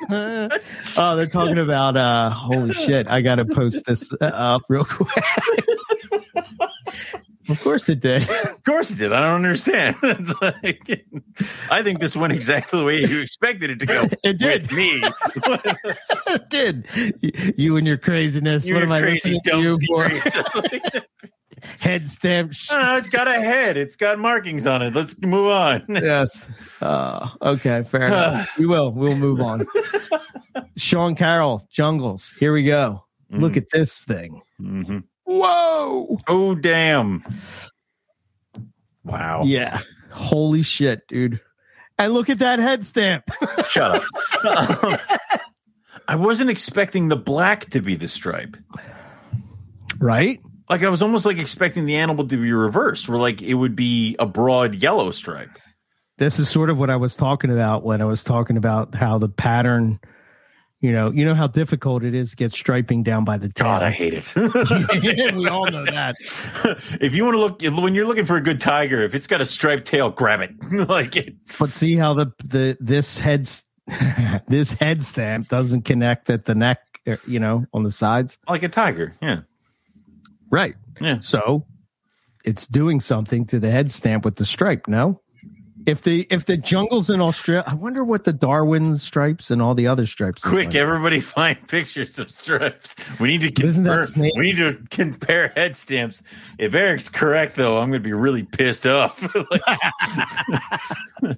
oh, 0.09 1.15
they're 1.15 1.25
talking 1.27 1.57
about 1.57 1.95
uh 1.95 2.29
holy 2.29 2.73
shit. 2.73 3.09
I 3.09 3.21
gotta 3.21 3.45
post 3.45 3.85
this 3.85 4.11
uh, 4.13 4.25
up 4.25 4.63
real 4.69 4.85
quick. 4.85 5.23
of 7.49 7.61
course 7.63 7.87
it 7.89 7.99
did. 7.99 8.27
Of 8.57 8.63
course 8.63 8.91
it 8.91 8.97
did. 8.97 9.13
I 9.13 9.21
don't 9.21 9.35
understand. 9.35 9.95
It's 10.03 10.41
like- 10.41 11.05
I 11.71 11.83
think 11.83 11.99
this 12.01 12.15
went 12.15 12.33
exactly 12.33 12.79
the 12.79 12.85
way 12.85 12.99
you 13.05 13.21
expected 13.21 13.69
it 13.71 13.79
to 13.79 13.85
go. 13.85 14.09
It 14.23 14.37
did. 14.37 14.63
With 14.63 14.71
me. 14.73 15.03
It 16.27 16.49
did. 16.49 16.87
You 17.57 17.77
and 17.77 17.87
your 17.87 17.97
craziness. 17.97 18.65
You 18.67 18.73
what 18.73 18.83
am 18.83 18.91
I 18.91 18.99
listening 18.99 19.39
to 19.45 19.57
you 19.59 19.79
for? 19.87 20.09
Head 21.79 22.07
stamp. 22.07 22.53
don't 22.69 22.81
know, 22.81 22.97
it's 22.97 23.09
got 23.09 23.27
a 23.27 23.33
head. 23.33 23.77
It's 23.77 23.95
got 23.95 24.19
markings 24.19 24.67
on 24.67 24.81
it. 24.81 24.93
Let's 24.93 25.19
move 25.21 25.47
on. 25.47 25.85
yes. 25.89 26.47
Uh, 26.81 27.29
okay, 27.41 27.83
fair 27.83 28.07
enough. 28.07 28.49
We 28.59 28.65
will. 28.67 28.91
We'll 28.91 29.15
move 29.15 29.39
on. 29.41 29.65
Sean 30.75 31.15
Carroll, 31.15 31.65
Jungles. 31.71 32.31
Here 32.39 32.53
we 32.53 32.63
go. 32.63 33.03
Look 33.29 33.57
at 33.57 33.69
this 33.71 34.03
thing. 34.03 34.41
Mhm. 34.61 35.03
Whoa. 35.27 36.19
Oh 36.27 36.55
damn! 36.55 37.21
Wow. 39.03 39.41
Yeah. 39.43 39.81
Holy 40.11 40.63
shit, 40.63 41.05
dude. 41.07 41.41
And 41.99 42.13
look 42.13 42.29
at 42.29 42.39
that 42.39 42.59
head 42.59 42.85
stamp. 42.85 43.29
Shut 43.69 44.03
up. 44.45 44.83
Um, 44.83 44.97
I 46.07 46.15
wasn't 46.15 46.49
expecting 46.49 47.09
the 47.09 47.17
black 47.17 47.69
to 47.71 47.81
be 47.81 47.95
the 47.95 48.07
stripe. 48.07 48.55
right? 49.99 50.39
Like 50.69 50.83
I 50.83 50.89
was 50.89 51.01
almost 51.01 51.25
like 51.25 51.39
expecting 51.39 51.85
the 51.85 51.95
animal 51.97 52.27
to 52.27 52.37
be 52.37 52.53
reversed, 52.53 53.09
where 53.09 53.17
like 53.17 53.41
it 53.41 53.55
would 53.55 53.75
be 53.75 54.15
a 54.19 54.25
broad 54.25 54.75
yellow 54.75 55.11
stripe. 55.11 55.49
This 56.17 56.39
is 56.39 56.49
sort 56.49 56.69
of 56.69 56.77
what 56.79 56.89
I 56.89 56.95
was 56.95 57.15
talking 57.15 57.51
about 57.51 57.83
when 57.83 58.01
I 58.01 58.05
was 58.05 58.23
talking 58.23 58.57
about 58.57 58.95
how 58.95 59.17
the 59.17 59.29
pattern, 59.29 59.99
you 60.79 60.91
know, 60.91 61.11
you 61.11 61.25
know 61.25 61.33
how 61.33 61.47
difficult 61.47 62.03
it 62.03 62.13
is 62.13 62.31
to 62.31 62.35
get 62.35 62.51
striping 62.53 63.01
down 63.01 63.25
by 63.25 63.37
the 63.37 63.49
tail. 63.49 63.67
God, 63.67 63.83
I 63.83 63.89
hate 63.89 64.13
it. 64.13 64.35
we 65.35 65.47
all 65.47 65.65
know 65.71 65.85
that. 65.85 66.15
if 67.01 67.15
you 67.15 67.23
want 67.23 67.35
to 67.35 67.39
look 67.39 67.81
when 67.83 67.95
you're 67.95 68.05
looking 68.05 68.25
for 68.25 68.35
a 68.35 68.41
good 68.41 68.61
tiger, 68.61 69.01
if 69.01 69.15
it's 69.15 69.25
got 69.25 69.41
a 69.41 69.45
striped 69.45 69.85
tail, 69.85 70.11
grab 70.11 70.41
it. 70.41 70.51
like 70.89 71.15
it. 71.15 71.35
But 71.57 71.71
see 71.71 71.95
how 71.95 72.13
the 72.13 72.31
the 72.43 72.77
this 72.79 73.17
head 73.17 73.49
this 74.47 74.73
head 74.73 75.03
stamp 75.03 75.49
doesn't 75.49 75.83
connect 75.83 76.29
at 76.29 76.45
the 76.45 76.53
neck, 76.53 76.79
uh, 77.07 77.17
you 77.25 77.39
know, 77.39 77.65
on 77.73 77.81
the 77.83 77.91
sides. 77.91 78.37
Like 78.47 78.61
a 78.61 78.69
tiger. 78.69 79.15
Yeah. 79.19 79.41
Right. 80.51 80.75
Yeah. 81.01 81.21
So 81.21 81.65
it's 82.45 82.67
doing 82.67 82.99
something 82.99 83.47
to 83.47 83.59
the 83.59 83.71
head 83.71 83.89
stamp 83.91 84.25
with 84.25 84.35
the 84.35 84.45
stripe. 84.45 84.87
No. 84.87 85.21
If 85.87 86.01
the 86.01 86.27
if 86.29 86.45
the 86.45 86.57
jungles 86.57 87.09
in 87.09 87.21
Australia, 87.21 87.63
I 87.65 87.73
wonder 87.73 88.03
what 88.03 88.25
the 88.25 88.33
Darwin 88.33 88.97
stripes 88.97 89.49
and 89.51 89.61
all 89.61 89.73
the 89.73 89.87
other 89.87 90.05
stripes. 90.05 90.43
Quick, 90.43 90.65
like. 90.67 90.75
everybody 90.75 91.21
find 91.21 91.57
pictures 91.69 92.19
of 92.19 92.29
stripes. 92.29 92.93
We 93.21 93.37
need 93.37 93.55
to 93.55 93.65
Isn't 93.65 93.85
that 93.85 94.11
compare, 94.13 94.31
we 94.35 94.51
need 94.51 94.57
to 94.57 94.77
compare 94.91 95.47
head 95.55 95.77
stamps. 95.77 96.21
If 96.59 96.73
Eric's 96.75 97.07
correct 97.07 97.55
though, 97.55 97.77
I'm 97.77 97.89
gonna 97.89 98.01
be 98.01 98.11
really 98.11 98.43
pissed 98.43 98.85
off. 98.85 99.17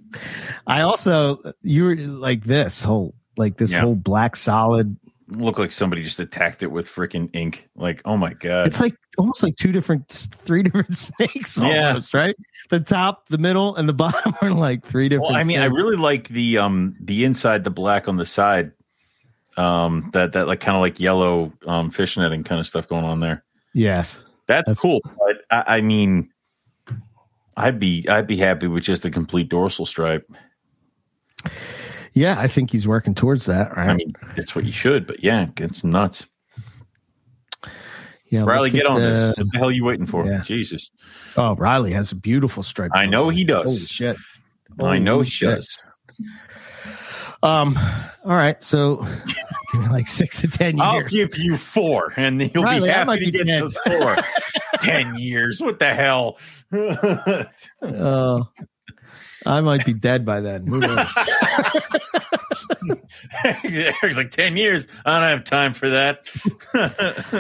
I 0.68 0.82
also 0.82 1.38
you 1.62 1.84
were 1.84 1.96
like 1.96 2.44
this 2.44 2.84
whole 2.84 3.14
like 3.38 3.58
this 3.58 3.72
Yeah. 3.74 3.82
whole 3.82 3.96
black 3.96 4.36
solid 4.36 4.98
look 5.32 5.58
like 5.60 5.72
somebody 5.72 6.02
just 6.04 6.20
attacked 6.20 6.64
it 6.64 6.68
with 6.72 6.88
freaking 6.88 7.30
ink. 7.34 7.70
Like, 7.76 8.02
oh 8.06 8.18
my 8.18 8.34
god, 8.34 8.68
It's 8.68 8.80
like 8.80 8.96
almost 9.18 9.44
like 9.44 9.56
two 9.56 9.72
different, 9.72 10.08
three 10.10 10.64
different 10.64 10.96
snakes, 10.98 11.60
Yeah. 11.60 12.00
right. 12.14 12.36
The 12.70 12.80
top, 12.80 13.28
the 13.28 13.38
middle, 13.38 13.76
and 13.76 13.88
the 13.88 13.94
bottom 14.06 14.36
are 14.42 14.52
like 14.52 14.86
three 14.86 15.10
different. 15.10 15.32
Well, 15.32 15.40
I 15.40 15.44
mean, 15.44 15.60
I 15.60 15.66
really 15.66 15.96
like 15.98 16.28
the 16.30 16.58
um 16.60 16.96
the 17.00 17.26
inside, 17.26 17.64
the 17.64 17.72
black 17.72 18.08
on 18.08 18.18
the 18.18 18.26
side. 18.26 18.72
Um, 19.58 20.10
that 20.14 20.34
that 20.34 20.48
like 20.48 20.60
kind 20.62 20.76
of 20.78 20.82
like 20.82 21.00
yellow 21.00 21.52
um 21.68 21.92
fish 21.92 22.16
netting 22.18 22.44
kind 22.44 22.60
of 22.60 22.68
stuff 22.68 22.88
going 22.88 23.06
on 23.06 23.20
there. 23.20 23.44
yes. 23.74 24.22
That's, 24.48 24.66
That's- 24.66 24.80
cool. 24.82 25.00
But 25.04 25.38
I, 25.52 25.78
I 25.78 25.82
mean, 25.82 26.30
I'd 27.56 27.80
be 27.80 28.08
I'd 28.10 28.26
be 28.26 28.38
happy 28.38 28.68
with 28.68 28.84
just 28.84 29.06
a 29.06 29.12
complete 29.12 29.48
dorsal 29.50 29.86
stripe. 29.86 30.28
Yeah, 32.14 32.40
I 32.40 32.48
think 32.48 32.72
he's 32.72 32.88
working 32.88 33.14
towards 33.16 33.46
that. 33.46 33.76
Right. 33.76 33.90
I 33.90 33.94
mean, 33.96 34.14
that's 34.36 34.56
what 34.56 34.66
you 34.66 34.72
should. 34.72 35.06
But 35.08 35.24
yeah, 35.24 35.48
it's 35.58 35.84
nuts. 35.84 36.26
yeah, 38.28 38.44
Riley, 38.44 38.70
get 38.72 38.86
on 38.86 39.00
the- 39.02 39.08
this. 39.10 39.38
What 39.38 39.48
the 39.52 39.58
hell 39.58 39.68
are 39.70 39.72
you 39.72 39.86
waiting 39.86 40.06
for? 40.06 40.26
Yeah. 40.26 40.42
Jesus, 40.42 40.90
Oh, 41.38 41.56
Riley 41.56 41.92
has 41.94 42.12
a 42.12 42.16
beautiful 42.16 42.64
stripe. 42.64 42.92
I 42.94 43.06
know 43.06 43.30
he 43.30 43.44
does. 43.44 43.66
Holy 43.66 43.78
shit. 43.80 44.18
I 44.82 44.98
know 45.00 45.14
Holy 45.16 45.26
he 45.26 45.30
shit. 45.32 45.50
does. 45.56 45.78
Um. 47.42 47.78
All 48.26 48.36
right. 48.36 48.62
So, 48.62 48.98
give 49.72 49.82
me 49.82 49.88
like 49.88 50.08
six 50.08 50.42
to 50.42 50.48
10 50.50 50.78
years. 50.78 50.82
I'll 50.86 51.04
give 51.04 51.38
you 51.38 51.56
four, 51.58 52.14
and 52.18 52.42
you'll 52.54 52.64
Riley, 52.64 52.90
be 52.90 52.94
happy 52.94 53.14
to 53.20 53.26
be 53.26 53.32
get 53.32 53.48
dead. 53.48 53.62
those 53.64 53.78
four. 53.88 54.18
Ten 54.82 55.16
years. 55.18 55.62
What 55.62 55.80
the 55.80 55.94
hell? 55.94 56.38
Oh, 57.82 58.48
I 59.46 59.62
might 59.62 59.86
be 59.86 59.94
dead 59.94 60.26
by 60.26 60.42
then. 60.42 60.68
Who 60.68 60.80
knows? 60.80 61.08
Eric's 63.64 64.18
like 64.18 64.32
ten 64.32 64.58
years. 64.58 64.88
I 65.06 65.20
don't 65.20 65.30
have 65.30 65.44
time 65.44 65.74
for 65.74 65.90
that. 65.90 66.28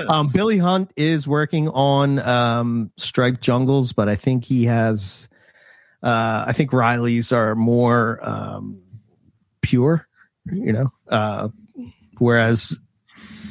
um, 0.09 0.29
Billy 0.29 0.57
Hunt 0.57 0.91
is 0.95 1.27
working 1.27 1.67
on 1.69 2.19
um, 2.19 2.91
striped 2.97 3.41
jungles, 3.41 3.93
but 3.93 4.09
I 4.09 4.15
think 4.15 4.45
he 4.45 4.65
has. 4.65 5.27
Uh, 6.01 6.45
I 6.47 6.53
think 6.53 6.71
Riley's 6.71 7.31
are 7.33 7.55
more 7.55 8.19
um, 8.21 8.81
pure, 9.61 10.07
you 10.45 10.71
know. 10.71 10.91
Uh, 11.07 11.49
whereas 12.17 12.79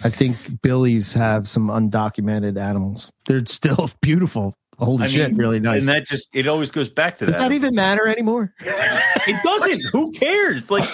I 0.04 0.10
think 0.10 0.62
Billy's 0.62 1.14
have 1.14 1.48
some 1.48 1.68
undocumented 1.68 2.58
animals. 2.58 3.12
They're 3.26 3.44
still 3.46 3.90
beautiful. 4.00 4.54
Holy 4.78 5.04
I 5.04 5.06
shit, 5.08 5.30
mean, 5.30 5.38
really 5.38 5.58
nice. 5.58 5.80
And 5.80 5.88
that 5.88 6.06
just 6.06 6.28
it 6.32 6.46
always 6.46 6.70
goes 6.70 6.88
back 6.88 7.18
to 7.18 7.26
Does 7.26 7.34
that. 7.34 7.40
Does 7.40 7.48
that 7.48 7.54
even 7.54 7.74
matter 7.74 8.06
anymore? 8.06 8.54
it 8.60 9.42
doesn't. 9.42 9.82
Who 9.92 10.12
cares? 10.12 10.70
Like 10.70 10.88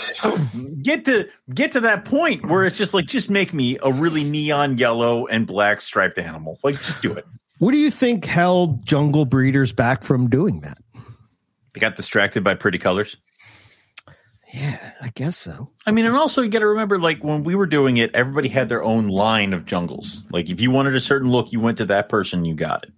get 0.82 1.04
to 1.04 1.28
get 1.52 1.72
to 1.72 1.80
that 1.80 2.06
point 2.06 2.46
where 2.46 2.64
it's 2.64 2.78
just 2.78 2.94
like 2.94 3.06
just 3.06 3.28
make 3.28 3.52
me 3.52 3.76
a 3.82 3.92
really 3.92 4.24
neon 4.24 4.78
yellow 4.78 5.26
and 5.26 5.46
black 5.46 5.82
striped 5.82 6.16
animal. 6.16 6.58
Like 6.62 6.76
just 6.76 7.02
do 7.02 7.12
it. 7.12 7.26
What 7.58 7.72
do 7.72 7.78
you 7.78 7.90
think 7.90 8.24
held 8.24 8.86
jungle 8.86 9.26
breeders 9.26 9.72
back 9.72 10.02
from 10.02 10.30
doing 10.30 10.62
that? 10.62 10.78
They 11.74 11.80
got 11.80 11.96
distracted 11.96 12.42
by 12.42 12.54
pretty 12.54 12.78
colors. 12.78 13.16
Yeah, 14.52 14.92
I 15.00 15.10
guess 15.14 15.36
so. 15.36 15.72
I 15.84 15.90
mean, 15.90 16.06
and 16.06 16.16
also 16.16 16.40
you 16.40 16.48
got 16.48 16.60
to 16.60 16.68
remember, 16.68 16.98
like 16.98 17.24
when 17.24 17.42
we 17.42 17.56
were 17.56 17.66
doing 17.66 17.96
it, 17.96 18.14
everybody 18.14 18.48
had 18.48 18.68
their 18.68 18.84
own 18.84 19.08
line 19.08 19.52
of 19.52 19.66
jungles. 19.66 20.24
Like 20.30 20.48
if 20.48 20.60
you 20.60 20.70
wanted 20.70 20.94
a 20.94 21.00
certain 21.00 21.28
look, 21.28 21.52
you 21.52 21.58
went 21.60 21.78
to 21.78 21.86
that 21.86 22.08
person, 22.08 22.44
you 22.44 22.54
got 22.54 22.84
it. 22.84 22.92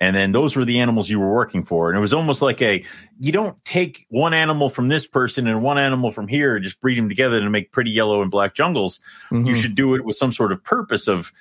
And 0.00 0.14
then 0.14 0.32
those 0.32 0.56
were 0.56 0.64
the 0.64 0.80
animals 0.80 1.08
you 1.08 1.18
were 1.18 1.32
working 1.32 1.64
for. 1.64 1.88
And 1.88 1.96
it 1.96 2.00
was 2.00 2.12
almost 2.12 2.42
like 2.42 2.60
a 2.62 2.84
you 3.20 3.32
don't 3.32 3.62
take 3.64 4.06
one 4.10 4.34
animal 4.34 4.68
from 4.70 4.88
this 4.88 5.06
person 5.06 5.46
and 5.46 5.62
one 5.62 5.78
animal 5.78 6.10
from 6.10 6.28
here 6.28 6.56
and 6.56 6.64
just 6.64 6.80
breed 6.80 6.98
them 6.98 7.08
together 7.08 7.40
to 7.40 7.48
make 7.50 7.72
pretty 7.72 7.90
yellow 7.90 8.22
and 8.22 8.30
black 8.30 8.54
jungles. 8.54 9.00
You 9.30 9.38
Mhm. 9.38 9.56
should 9.56 9.74
do 9.74 9.94
it 9.94 10.04
with 10.04 10.16
some 10.16 10.32
sort 10.32 10.52
of 10.52 10.62
purpose 10.62 11.08
of 11.08 11.32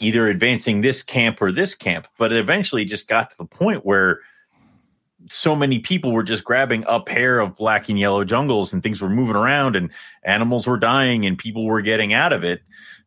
either 0.00 0.26
advancing 0.28 0.80
this 0.80 1.02
camp 1.02 1.40
or 1.40 1.52
this 1.52 1.74
camp. 1.74 2.08
But 2.18 2.32
it 2.32 2.38
eventually 2.38 2.84
just 2.84 3.08
got 3.08 3.30
to 3.30 3.36
the 3.38 3.44
point 3.44 3.86
where 3.86 4.20
so 5.30 5.56
many 5.56 5.78
people 5.78 6.12
were 6.12 6.22
just 6.22 6.44
grabbing 6.44 6.84
a 6.86 7.00
pair 7.00 7.38
of 7.38 7.56
black 7.56 7.88
and 7.88 7.98
yellow 7.98 8.24
jungles 8.24 8.72
and 8.72 8.82
things 8.82 9.00
were 9.00 9.08
moving 9.08 9.36
around 9.36 9.74
and 9.76 9.90
animals 10.24 10.66
were 10.66 10.76
dying 10.78 11.24
and 11.24 11.38
people 11.38 11.64
were 11.64 11.80
getting 11.80 12.12
out 12.12 12.32
of 12.32 12.44
it 12.44 12.60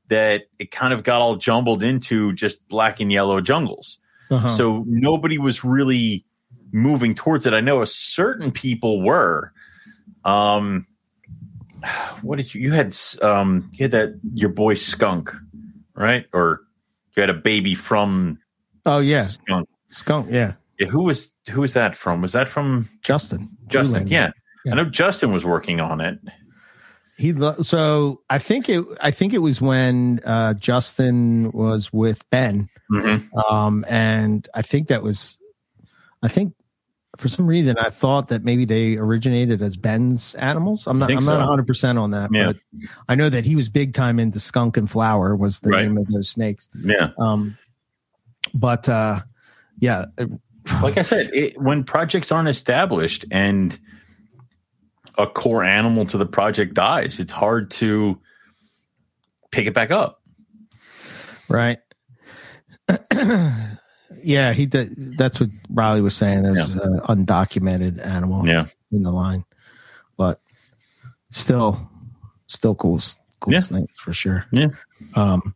that 0.07 0.43
it 0.57 0.71
kind 0.71 0.93
of 0.93 1.03
got 1.03 1.21
all 1.21 1.35
jumbled 1.35 1.83
into 1.83 2.33
just 2.33 2.65
black 2.69 2.99
and 2.99 3.11
yellow 3.11 3.41
jungles. 3.41 3.99
Uh-huh. 4.29 4.47
So 4.47 4.83
nobody 4.87 5.37
was 5.37 5.63
really 5.63 6.25
moving 6.71 7.15
towards 7.15 7.45
it. 7.45 7.53
I 7.53 7.61
know 7.61 7.81
a 7.81 7.87
certain 7.87 8.51
people 8.51 9.01
were. 9.01 9.53
Um, 10.25 10.85
what 12.21 12.37
did 12.37 12.53
you? 12.53 12.61
You 12.61 12.71
had 12.73 12.95
um, 13.21 13.69
you 13.73 13.83
had 13.83 13.91
that 13.91 14.19
your 14.33 14.49
boy 14.49 14.73
skunk, 14.73 15.31
right? 15.95 16.25
Or 16.33 16.61
you 17.15 17.21
had 17.21 17.29
a 17.29 17.35
baby 17.35 17.75
from 17.75 18.39
oh 18.85 18.99
yeah, 18.99 19.25
skunk. 19.25 19.69
skunk. 19.89 20.27
Yeah, 20.31 20.53
Yeah, 20.79 20.87
who 20.87 21.03
was 21.03 21.31
who 21.49 21.61
was 21.61 21.73
that 21.73 21.95
from? 21.95 22.21
Was 22.21 22.33
that 22.33 22.49
from 22.49 22.87
Justin. 23.01 23.49
Justin? 23.67 24.07
Yeah. 24.07 24.31
I 24.69 24.75
know 24.75 24.85
Justin 24.85 25.31
was 25.31 25.45
working 25.45 25.79
on 25.79 26.01
it. 26.01 26.19
He 27.17 27.33
lo- 27.33 27.61
so 27.63 28.21
I 28.29 28.37
think 28.37 28.69
it 28.69 28.85
I 29.01 29.09
think 29.11 29.33
it 29.33 29.39
was 29.39 29.59
when 29.61 30.19
uh, 30.23 30.53
Justin 30.53 31.51
was 31.51 31.91
with 31.91 32.27
Ben, 32.29 32.69
Mm-hmm. 32.91 33.37
um, 33.39 33.83
and 33.89 34.47
I 34.53 34.61
think 34.61 34.87
that 34.89 35.01
was, 35.03 35.37
I 36.23 36.27
think 36.27 36.53
for 37.17 37.27
some 37.27 37.47
reason 37.47 37.75
I 37.79 37.89
thought 37.89 38.27
that 38.27 38.43
maybe 38.43 38.63
they 38.65 38.95
originated 38.97 39.61
as 39.63 39.75
Ben's 39.75 40.35
animals. 40.35 40.85
I'm 40.85 40.99
not 40.99 41.09
I'm 41.11 41.25
not 41.25 41.39
100 41.39 41.65
percent 41.65 41.97
on 41.97 42.11
that, 42.11 42.29
Yeah. 42.31 42.53
but 42.53 42.57
I 43.09 43.15
know 43.15 43.29
that 43.29 43.43
he 43.45 43.55
was 43.55 43.67
big 43.67 43.93
time 43.95 44.19
into 44.19 44.39
skunk 44.39 44.77
and 44.77 44.89
flower 44.89 45.35
was 45.35 45.59
the 45.61 45.69
Right. 45.71 45.85
name 45.85 45.97
of 45.97 46.07
those 46.07 46.29
snakes. 46.29 46.69
Yeah. 46.79 47.09
Um, 47.17 47.57
but 48.53 48.87
uh, 48.87 49.21
yeah, 49.79 50.05
like 50.83 50.97
I 50.97 51.01
said, 51.01 51.31
it, 51.33 51.59
when 51.59 51.83
projects 51.83 52.31
aren't 52.31 52.49
established 52.49 53.25
and 53.31 53.77
a 55.17 55.27
core 55.27 55.63
animal 55.63 56.05
to 56.07 56.17
the 56.17 56.25
project 56.25 56.73
dies, 56.73 57.19
it's 57.19 57.31
hard 57.33 57.71
to 57.71 58.19
pick 59.51 59.65
it 59.67 59.73
back 59.73 59.91
up. 59.91 60.21
Right. 61.49 61.79
yeah, 64.23 64.53
he 64.53 64.65
did. 64.65 65.17
That's 65.17 65.39
what 65.39 65.49
Riley 65.69 66.01
was 66.01 66.15
saying. 66.15 66.43
There's 66.43 66.69
an 66.69 66.99
undocumented 67.01 68.05
animal 68.05 68.47
Yeah. 68.47 68.65
in 68.91 69.03
the 69.03 69.11
line, 69.11 69.43
but 70.17 70.41
still, 71.31 71.89
still 72.47 72.75
cool, 72.75 72.99
cool 73.39 73.53
Yeah. 73.53 73.59
snake 73.59 73.89
for 73.97 74.13
sure. 74.13 74.45
Yeah. 74.51 74.67
Um, 75.15 75.55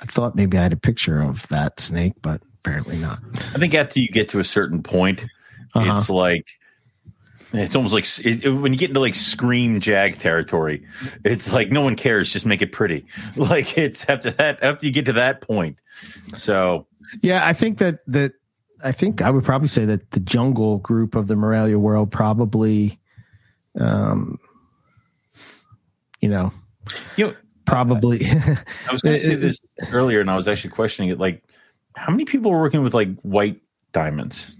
I 0.00 0.06
thought 0.06 0.34
maybe 0.34 0.56
I 0.58 0.62
had 0.62 0.72
a 0.72 0.76
picture 0.78 1.20
of 1.20 1.46
that 1.48 1.78
snake, 1.80 2.14
but 2.22 2.42
apparently 2.60 2.98
not. 2.98 3.20
I 3.54 3.58
think 3.58 3.74
after 3.74 4.00
you 4.00 4.08
get 4.08 4.28
to 4.30 4.40
a 4.40 4.44
certain 4.44 4.82
point, 4.82 5.26
Uh-huh. 5.74 5.96
it's 5.96 6.10
like 6.10 6.46
it's 7.52 7.74
almost 7.74 7.92
like 7.94 8.04
it, 8.24 8.44
it- 8.44 8.50
when 8.50 8.72
you 8.72 8.78
get 8.78 8.90
into 8.90 9.00
like 9.00 9.14
scream 9.14 9.80
jag 9.80 10.18
territory. 10.18 10.86
It's 11.24 11.52
like 11.52 11.70
no 11.70 11.80
one 11.82 11.96
cares, 11.96 12.32
just 12.32 12.46
make 12.46 12.62
it 12.62 12.72
pretty. 12.72 13.06
Like 13.36 13.76
it's 13.78 14.04
after 14.08 14.30
that 14.32 14.62
after 14.62 14.86
you 14.86 14.92
get 14.92 15.06
to 15.06 15.14
that 15.14 15.40
point. 15.40 15.78
So 16.36 16.86
Yeah, 17.22 17.46
I 17.46 17.52
think 17.52 17.78
that 17.78 18.00
that 18.08 18.32
I 18.84 18.92
think 18.92 19.20
I 19.22 19.30
would 19.30 19.44
probably 19.44 19.68
say 19.68 19.84
that 19.86 20.10
the 20.12 20.20
jungle 20.20 20.78
group 20.78 21.14
of 21.14 21.26
the 21.26 21.36
Morelia 21.36 21.78
world 21.78 22.10
probably, 22.10 22.98
um, 23.78 24.38
you 26.20 26.28
know, 26.30 26.50
you 27.16 27.26
know, 27.26 27.34
probably. 27.66 28.24
I 28.26 28.92
was 28.92 29.02
going 29.02 29.18
to 29.18 29.20
say 29.20 29.34
this 29.34 29.58
earlier, 29.92 30.20
and 30.22 30.30
I 30.30 30.36
was 30.36 30.48
actually 30.48 30.70
questioning 30.70 31.10
it. 31.10 31.18
Like, 31.18 31.44
how 31.94 32.10
many 32.10 32.24
people 32.24 32.50
are 32.52 32.58
working 32.58 32.82
with 32.82 32.94
like 32.94 33.14
white 33.20 33.60
diamonds? 33.92 34.50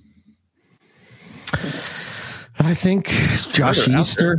I 2.60 2.74
think 2.74 3.08
Josh 3.52 3.88
Easter 3.88 4.34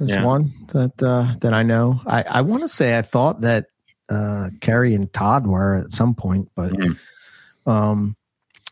is 0.00 0.10
Yeah. 0.10 0.24
one 0.24 0.52
that 0.68 1.02
uh, 1.02 1.34
that 1.40 1.52
I 1.52 1.62
know. 1.62 2.00
I, 2.06 2.22
I 2.22 2.40
want 2.42 2.62
to 2.62 2.68
say 2.68 2.96
I 2.96 3.02
thought 3.02 3.42
that 3.42 3.66
uh, 4.08 4.48
Carrie 4.60 4.94
and 4.94 5.12
Todd 5.12 5.46
were 5.46 5.76
at 5.76 5.92
some 5.92 6.14
point, 6.14 6.48
but 6.56 6.72
Mhm. 6.72 6.98
um, 7.66 8.16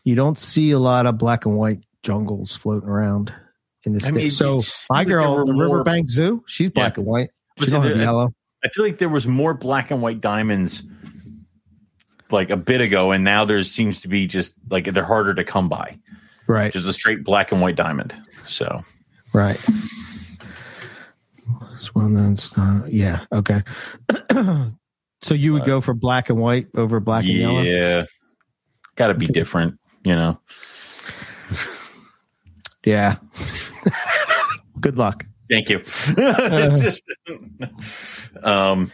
you 0.03 0.15
don't 0.15 0.37
see 0.37 0.71
a 0.71 0.79
lot 0.79 1.05
of 1.05 1.17
black 1.17 1.45
and 1.45 1.55
white 1.55 1.79
jungles 2.01 2.55
floating 2.55 2.89
around 2.89 3.31
in 3.83 3.93
the 3.93 3.99
state. 3.99 4.13
mean, 4.15 4.31
so 4.31 4.61
my 4.89 5.03
girl, 5.05 5.45
the 5.45 5.53
Riverbank 5.53 6.09
Zoo, 6.09 6.43
she's 6.47 6.71
black 6.71 6.97
and 6.97 7.05
white. 7.05 7.29
She 7.59 7.65
Listen, 7.65 7.81
don't 7.81 7.87
have 7.89 7.97
the- 7.97 8.03
yellow. 8.03 8.33
I 8.65 8.69
feel 8.69 8.83
like 8.83 8.97
there 8.97 9.09
was 9.09 9.27
more 9.27 9.53
black 9.53 9.91
and 9.91 10.01
white 10.01 10.19
diamonds 10.19 10.81
like 12.31 12.49
a 12.49 12.57
bit 12.57 12.81
ago, 12.81 13.11
and 13.11 13.23
now 13.23 13.45
there 13.45 13.61
seems 13.61 14.01
to 14.01 14.07
be 14.07 14.25
just 14.25 14.53
like 14.69 14.85
they're 14.91 15.03
harder 15.05 15.35
to 15.35 15.43
come 15.43 15.69
by. 15.69 15.97
Right, 16.47 16.71
Just 16.73 16.87
a 16.87 16.93
straight 16.93 17.23
black 17.23 17.51
and 17.51 17.61
white 17.61 17.75
diamond. 17.75 18.15
So 18.47 18.81
right. 19.33 19.59
One 21.93 22.13
that's 22.15 22.57
uh, 22.57 22.81
yeah 22.87 23.25
okay. 23.31 23.63
so 25.21 25.33
you 25.33 25.53
would 25.53 25.63
go 25.63 25.79
for 25.79 25.93
black 25.93 26.29
and 26.29 26.39
white 26.39 26.67
over 26.75 26.99
black 26.99 27.23
and 27.23 27.33
yellow. 27.33 27.61
yeah, 27.61 28.05
got 28.95 29.07
to 29.07 29.13
be 29.13 29.25
different, 29.25 29.79
you 30.03 30.13
know. 30.13 30.39
Yeah. 32.87 33.17
Good 34.79 34.97
luck. 34.97 35.25
Thank 35.49 35.69
you. 35.69 35.81
It's 35.85 36.81
just, 36.81 37.03
um, 38.43 38.91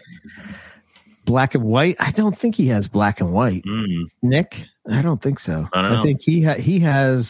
black 1.25 1.55
and 1.55 1.63
white. 1.63 1.95
I 1.99 2.11
don't 2.11 2.37
think 2.37 2.55
he 2.55 2.67
has 2.67 2.87
black 2.87 3.21
and 3.21 3.33
white. 3.33 3.63
Mm, 3.65 4.05
Nick, 4.21 4.65
I 4.89 5.01
don't 5.01 5.21
think 5.21 5.39
so. 5.39 5.67
I 5.73 5.81
don't 5.81 5.93
know. 5.93 6.03
think 6.03 6.21
he 6.21 6.41
ha- 6.41 6.55
he 6.55 6.79
has 6.79 7.27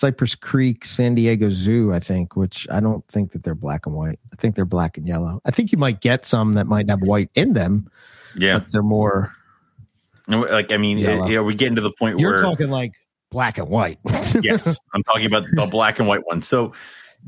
Cypress 0.00 0.34
Creek, 0.34 0.86
San 0.86 1.14
Diego 1.14 1.50
Zoo. 1.50 1.92
I 1.92 2.00
think, 2.00 2.34
which 2.34 2.66
I 2.70 2.80
don't 2.80 3.06
think 3.08 3.32
that 3.32 3.44
they're 3.44 3.54
black 3.54 3.84
and 3.84 3.94
white. 3.94 4.18
I 4.32 4.36
think 4.36 4.54
they're 4.54 4.64
black 4.64 4.96
and 4.96 5.06
yellow. 5.06 5.42
I 5.44 5.50
think 5.50 5.72
you 5.72 5.78
might 5.78 6.00
get 6.00 6.24
some 6.24 6.54
that 6.54 6.66
might 6.66 6.88
have 6.88 7.02
white 7.02 7.30
in 7.34 7.52
them, 7.52 7.90
yeah. 8.34 8.58
but 8.58 8.72
they're 8.72 8.82
more. 8.82 9.34
Like 10.26 10.72
I 10.72 10.78
mean, 10.78 10.96
Yellow. 10.96 11.28
yeah, 11.28 11.40
we 11.40 11.54
getting 11.54 11.74
to 11.74 11.82
the 11.82 11.92
point 11.92 12.16
where 12.16 12.36
You're 12.36 12.42
talking 12.42 12.70
like 12.70 12.92
black 13.30 13.58
and 13.58 13.68
white. 13.68 13.98
yes, 14.40 14.78
I'm 14.94 15.02
talking 15.02 15.26
about 15.26 15.44
the 15.52 15.66
black 15.66 15.98
and 15.98 16.08
white 16.08 16.26
one. 16.26 16.40
So 16.40 16.72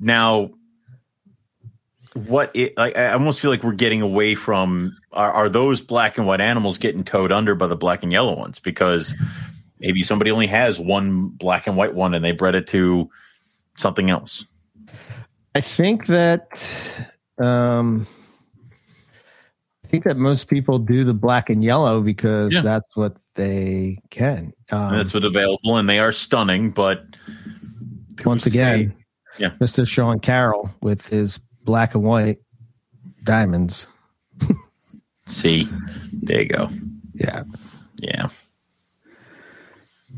now, 0.00 0.50
what 2.14 2.52
it 2.54 2.74
like? 2.78 2.96
I 2.96 3.12
almost 3.12 3.40
feel 3.40 3.50
like 3.50 3.62
we're 3.62 3.72
getting 3.72 4.00
away 4.00 4.34
from 4.34 4.96
are, 5.12 5.30
are 5.30 5.48
those 5.50 5.82
black 5.82 6.16
and 6.16 6.26
white 6.26 6.40
animals 6.40 6.78
getting 6.78 7.04
towed 7.04 7.32
under 7.32 7.54
by 7.54 7.66
the 7.66 7.76
black 7.76 8.02
and 8.02 8.12
yellow 8.12 8.34
ones 8.34 8.58
because 8.58 9.14
maybe 9.82 10.02
somebody 10.02 10.30
only 10.30 10.46
has 10.46 10.78
one 10.80 11.28
black 11.28 11.66
and 11.66 11.76
white 11.76 11.94
one 11.94 12.14
and 12.14 12.24
they 12.24 12.32
bred 12.32 12.54
it 12.54 12.66
to 12.68 13.10
something 13.76 14.08
else. 14.10 14.46
I 15.54 15.60
think 15.60 16.06
that 16.06 17.06
um 17.38 18.06
I 19.84 19.88
think 19.88 20.04
that 20.04 20.16
most 20.16 20.48
people 20.48 20.78
do 20.78 21.04
the 21.04 21.12
black 21.12 21.50
and 21.50 21.62
yellow 21.62 22.00
because 22.00 22.54
Yeah. 22.54 22.62
that's 22.62 22.88
what 22.96 23.18
they 23.34 23.98
can. 24.10 24.54
Um, 24.70 24.92
that's 24.96 25.12
what's 25.12 25.26
available, 25.26 25.76
and 25.76 25.86
they 25.86 25.98
are 25.98 26.12
stunning. 26.12 26.70
But 26.70 27.04
once 28.24 28.46
again, 28.46 28.94
Yeah. 29.38 29.50
Mr. 29.60 29.86
Sean 29.86 30.18
Carroll 30.18 30.70
with 30.80 31.06
his 31.08 31.38
black 31.64 31.94
and 31.94 32.04
white 32.04 32.38
diamonds. 33.24 33.86
see, 35.26 35.68
there 36.10 36.40
you 36.42 36.48
go. 36.48 36.68
Yeah, 37.14 37.42
Yeah, 38.00 38.28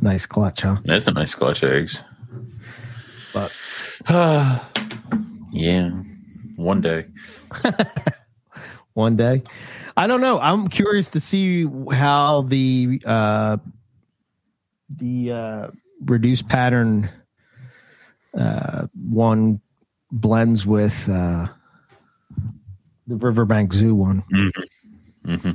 nice 0.00 0.26
clutch, 0.26 0.62
huh? 0.62 0.76
that's 0.84 1.06
a 1.06 1.12
nice 1.12 1.34
clutch 1.34 1.62
of 1.62 1.70
eggs. 1.70 2.02
But 3.32 3.52
yeah, 5.52 5.90
one 6.56 6.80
day. 6.80 7.06
one 8.94 9.16
day, 9.16 9.42
I 9.96 10.06
don't 10.06 10.20
know. 10.20 10.38
I'm 10.40 10.68
curious 10.68 11.10
to 11.10 11.20
see 11.20 11.66
how 11.92 12.42
the 12.42 13.02
uh, 13.04 13.56
the 14.88 15.32
uh, 15.32 15.68
reduced 16.04 16.48
pattern 16.48 17.10
uh, 18.36 18.86
one 18.94 19.60
blends 20.10 20.66
with 20.66 21.08
uh, 21.08 21.48
the 23.06 23.16
Riverbank 23.16 23.72
Zoo 23.72 23.94
one. 23.94 24.22
hmm 25.24 25.50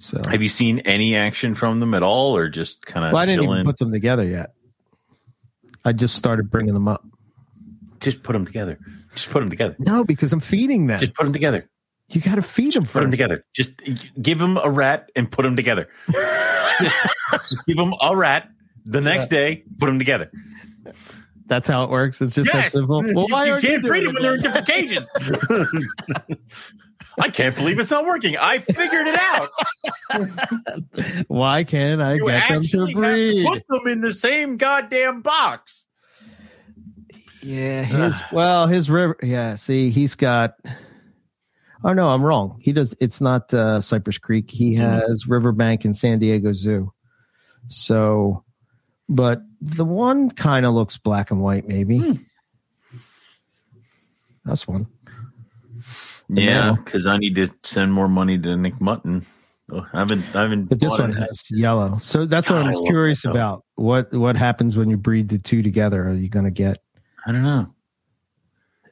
So 0.00 0.22
Have 0.30 0.42
you 0.42 0.48
seen 0.48 0.78
any 0.80 1.14
action 1.14 1.54
from 1.54 1.78
them 1.78 1.92
at 1.92 2.02
all, 2.02 2.34
or 2.34 2.48
just 2.48 2.86
kind 2.86 3.04
of 3.04 3.12
well, 3.12 3.20
I 3.20 3.26
didn't 3.26 3.44
chilling? 3.44 3.58
even 3.58 3.66
put 3.66 3.76
them 3.78 3.92
together 3.92 4.24
yet. 4.24 4.50
I 5.84 5.92
just 5.92 6.14
started 6.14 6.50
bringing 6.50 6.72
them 6.72 6.88
up. 6.88 7.04
just 8.00 8.22
put 8.22 8.32
them 8.32 8.46
together. 8.46 8.78
Just 9.14 9.28
put 9.28 9.40
them 9.40 9.50
together. 9.50 9.76
No, 9.78 10.02
because 10.02 10.32
I'm 10.32 10.40
feeding 10.40 10.86
them. 10.86 10.98
Just 11.00 11.14
put 11.14 11.24
them 11.24 11.34
together. 11.34 11.68
you 12.08 12.22
got 12.22 12.36
to 12.36 12.42
feed 12.42 12.72
them 12.72 12.84
Put 12.86 13.00
them 13.00 13.10
together. 13.10 13.44
Just 13.52 13.72
give 14.20 14.38
them 14.38 14.56
a 14.56 14.70
rat 14.70 15.10
and 15.14 15.30
put 15.30 15.42
them 15.42 15.54
together. 15.54 15.88
just, 16.80 16.96
just 17.50 17.66
give 17.66 17.76
them 17.76 17.92
a 18.00 18.16
rat. 18.16 18.48
The 18.86 19.02
next 19.02 19.26
day, 19.26 19.64
put 19.78 19.86
them 19.86 19.98
together. 19.98 20.30
That's 21.44 21.68
how 21.68 21.84
it 21.84 21.90
works. 21.90 22.22
It's 22.22 22.34
just 22.34 22.50
that 22.52 22.70
simple. 22.70 23.02
Well, 23.02 23.26
you, 23.28 23.32
why 23.34 23.44
you 23.54 23.60
can't 23.60 23.82
breed 23.82 24.06
them 24.06 24.14
when 24.14 24.22
they're 24.22 24.36
in 24.36 24.40
different 24.40 24.66
cages. 24.66 25.10
I 27.20 27.28
can't 27.30 27.54
believe 27.54 27.78
it's 27.78 27.90
not 27.90 28.04
working. 28.06 28.36
I 28.36 28.58
figured 28.60 29.06
it 29.06 29.18
out. 29.18 29.50
Why 31.28 31.64
can't 31.64 32.00
I 32.00 32.14
You 32.14 32.26
get 32.26 32.48
them 32.48 32.62
to 32.64 32.92
breed? 32.94 33.46
put 33.46 33.62
them 33.68 33.86
in 33.88 34.00
the 34.00 34.12
same 34.12 34.56
goddamn 34.56 35.22
box. 35.22 35.86
Yeah, 37.42 37.82
his 37.82 38.20
well, 38.32 38.66
his 38.66 38.90
river. 38.90 39.16
Yeah, 39.22 39.54
see, 39.54 39.90
he's 39.90 40.14
got. 40.14 40.54
Oh 41.82 41.92
no, 41.94 42.08
I'm 42.08 42.22
wrong. 42.22 42.58
He 42.60 42.72
does. 42.72 42.94
It's 43.00 43.20
not 43.20 43.52
uh, 43.54 43.80
Cypress 43.80 44.18
Creek. 44.18 44.50
He 44.50 44.74
Mhm. 44.76 44.80
has 45.08 45.26
Riverbank 45.26 45.84
and 45.86 45.96
San 45.96 46.18
Diego 46.18 46.52
Zoo. 46.52 46.92
So, 47.68 48.44
but 49.08 49.40
the 49.62 49.84
one 49.86 50.30
kind 50.30 50.66
of 50.66 50.74
looks 50.74 50.98
black 50.98 51.30
and 51.30 51.40
white. 51.40 51.66
Maybe 51.66 51.98
Hmm. 51.98 52.12
that's 54.44 54.66
one. 54.68 54.86
Yeah, 56.32 56.76
because 56.84 57.06
I 57.06 57.16
need 57.16 57.34
to 57.36 57.48
send 57.64 57.92
more 57.92 58.08
money 58.08 58.38
to 58.38 58.56
Nick 58.56 58.80
Mutton. 58.80 59.26
Oh, 59.72 59.86
I 59.92 59.98
haven't. 59.98 60.24
I 60.34 60.42
haven't. 60.42 60.66
But 60.66 60.80
this 60.80 60.98
one 60.98 61.10
it. 61.10 61.16
has 61.16 61.42
yellow. 61.50 61.98
So 62.02 62.24
that's 62.24 62.48
what 62.48 62.56
God, 62.56 62.66
I 62.66 62.68
I 62.68 62.70
was 62.70 62.82
curious 62.86 63.24
about. 63.24 63.64
What 63.74 64.12
what 64.12 64.36
happens 64.36 64.76
when 64.76 64.90
you 64.90 64.96
breed 64.96 65.28
the 65.28 65.38
two 65.38 65.62
together? 65.62 66.08
Are 66.08 66.12
you 66.12 66.28
going 66.28 66.44
to 66.44 66.50
get? 66.50 66.78
I 67.26 67.32
don't 67.32 67.42
know. 67.42 67.72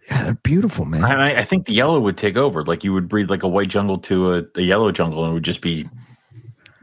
Yeah, 0.09 0.25
they're 0.25 0.35
beautiful, 0.35 0.85
man. 0.85 1.05
I, 1.05 1.41
I- 1.41 1.45
think 1.45 1.67
the 1.67 1.75
yellow 1.75 2.01
would 2.01 2.17
take 2.17 2.37
over. 2.37 2.65
Like 2.65 2.83
you 2.83 2.93
would 2.93 3.09
breed 3.09 3.29
like 3.29 3.43
a 3.43 3.49
white 3.49 3.69
jungle 3.69 3.99
to 3.99 4.35
a, 4.35 4.43
a 4.57 4.63
yellow 4.63 4.91
jungle, 4.91 5.23
and 5.25 5.31
it 5.31 5.35
would 5.35 5.45
just 5.45 5.61
be 5.61 5.89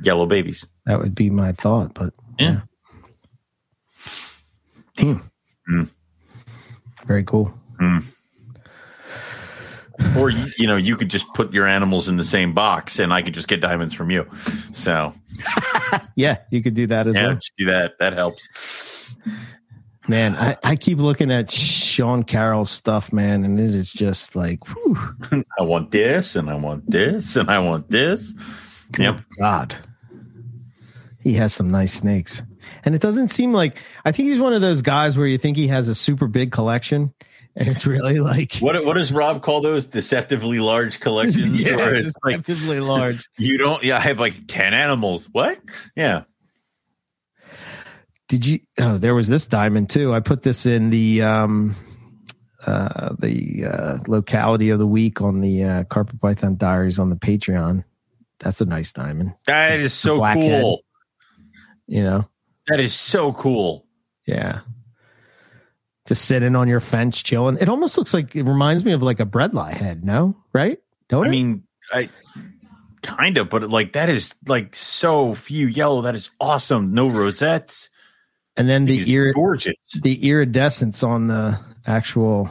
yellow 0.01 0.25
babies. 0.25 0.67
that 0.85 0.99
would 0.99 1.15
be 1.15 1.29
my 1.29 1.51
thought, 1.51 1.93
but 1.93 2.13
Yeah. 2.39 2.61
Hmm. 4.97 5.17
Hmm. 5.67 5.83
Very 7.05 7.23
cool. 7.23 7.53
Or 10.17 10.29
you, 10.29 10.67
know, 10.67 10.75
you 10.75 10.97
could 10.97 11.09
just 11.09 11.25
put 11.33 11.53
your 11.53 11.67
animals 11.67 12.09
in 12.09 12.17
the 12.17 12.23
same 12.23 12.53
box, 12.53 12.99
and 12.99 13.13
I 13.13 13.21
could 13.21 13.33
just 13.33 13.47
get 13.47 13.61
diamonds 13.61 13.93
from 13.93 14.11
you. 14.11 14.29
So 14.73 15.13
Yeah, 16.15 16.37
you 16.51 16.61
could 16.61 16.73
do 16.73 16.87
that 16.87 17.07
as 17.07 17.15
yeah, 17.15 17.27
well. 17.27 17.39
do 17.57 17.65
that. 17.65 17.99
That 17.99 18.13
helps. 18.13 18.47
Man, 20.07 20.35
I, 20.35 20.55
I 20.63 20.75
keep 20.75 20.99
looking 20.99 21.31
at 21.31 21.49
Sean 21.49 22.23
Carroll's 22.23 22.69
stuff, 22.69 23.11
man, 23.11 23.43
and 23.43 23.59
it 23.59 23.73
is 23.73 23.91
just 23.91 24.35
like, 24.35 24.59
whew, 24.67 25.43
I 25.59 25.63
want 25.63 25.91
this, 25.91 26.35
and 26.35 26.49
I 26.49 26.55
want 26.55 26.89
this, 26.89 27.35
and 27.35 27.49
I 27.49 27.57
want 27.59 27.89
this. 27.89 28.33
Yep. 28.99 29.21
God. 29.39 29.75
He 31.21 31.33
has 31.33 31.53
some 31.53 31.71
nice 31.71 31.91
snakes. 31.91 32.43
And 32.83 32.93
it 32.93 33.01
doesn't 33.01 33.29
seem 33.29 33.51
like, 33.51 33.79
I 34.05 34.11
think 34.11 34.29
he's 34.29 34.39
one 34.39 34.53
of 34.53 34.61
those 34.61 34.83
guys 34.83 35.17
where 35.17 35.25
you 35.25 35.39
think 35.39 35.57
he 35.57 35.67
has 35.69 35.87
a 35.87 35.95
super 35.95 36.27
big 36.27 36.51
collection, 36.51 37.11
and 37.55 37.67
it's 37.67 37.85
really 37.85 38.19
like, 38.19 38.57
What 38.57 38.83
what 38.85 38.95
does 38.95 39.11
Rob 39.13 39.41
call 39.41 39.61
those 39.61 39.85
deceptively 39.85 40.59
large 40.59 40.99
collections? 40.99 41.59
yeah, 41.67 41.89
it's 41.93 42.13
like 42.23 42.43
deceptively 42.43 42.79
large. 42.81 43.27
you 43.37 43.57
don't. 43.57 43.83
Yeah, 43.83 43.97
I 43.97 44.01
have 44.01 44.19
like 44.19 44.47
ten 44.47 44.73
animals. 44.73 45.29
What? 45.31 45.59
Yeah. 45.95 46.23
Did 48.27 48.45
you? 48.45 48.59
Oh, 48.79 48.97
there 48.97 49.13
was 49.13 49.27
this 49.27 49.45
diamond 49.45 49.89
too. 49.89 50.13
I 50.13 50.19
put 50.19 50.41
this 50.41 50.65
in 50.65 50.89
the 50.89 51.21
um, 51.21 51.75
uh, 52.65 53.13
the 53.19 53.65
uh, 53.65 53.97
locality 54.07 54.71
of 54.71 54.79
the 54.79 54.87
week 54.87 55.21
on 55.21 55.41
the 55.41 55.63
uh, 55.63 55.83
Carpet 55.85 56.19
Python 56.19 56.57
Diaries 56.57 56.97
on 56.97 57.09
the 57.09 57.15
Patreon. 57.15 57.83
That's 58.39 58.61
a 58.61 58.65
nice 58.65 58.91
diamond. 58.91 59.33
That 59.45 59.79
is 59.79 59.93
so 59.93 60.19
cool. 60.33 60.83
You 61.87 62.03
know, 62.03 62.27
That 62.67 62.79
is 62.79 62.95
so 62.95 63.31
cool. 63.31 63.85
yeah. 64.25 64.61
Just 66.07 66.25
sitting 66.25 66.55
on 66.55 66.67
your 66.67 66.79
fence, 66.79 67.21
chilling. 67.23 67.57
It 67.59 67.67
almost 67.69 67.97
looks 67.97 68.13
like 68.13 68.35
it 68.35 68.43
reminds 68.43 68.85
me 68.85 68.91
of 68.93 69.01
like 69.01 69.19
a 69.19 69.25
Bredli 69.25 69.73
head. 69.73 70.03
No, 70.05 70.35
right? 70.53 70.77
Don't 71.09 71.25
I 71.25 71.27
it? 71.27 71.31
mean, 71.31 71.63
I 71.91 72.09
kind 73.01 73.37
of, 73.37 73.49
but 73.49 73.69
like 73.69 73.93
that 73.93 74.09
is 74.09 74.35
like 74.47 74.75
so 74.75 75.33
few 75.35 75.65
yellow. 75.67 76.01
That 76.03 76.15
is 76.15 76.29
awesome. 76.39 76.93
No 76.93 77.09
rosettes. 77.09 77.89
and 78.55 78.69
then 78.69 78.85
the 78.85 79.11
ear, 79.11 79.33
gorgeous. 79.33 79.75
the 79.99 80.29
iridescence 80.29 81.01
on 81.01 81.25
the 81.27 81.59
actual 81.87 82.49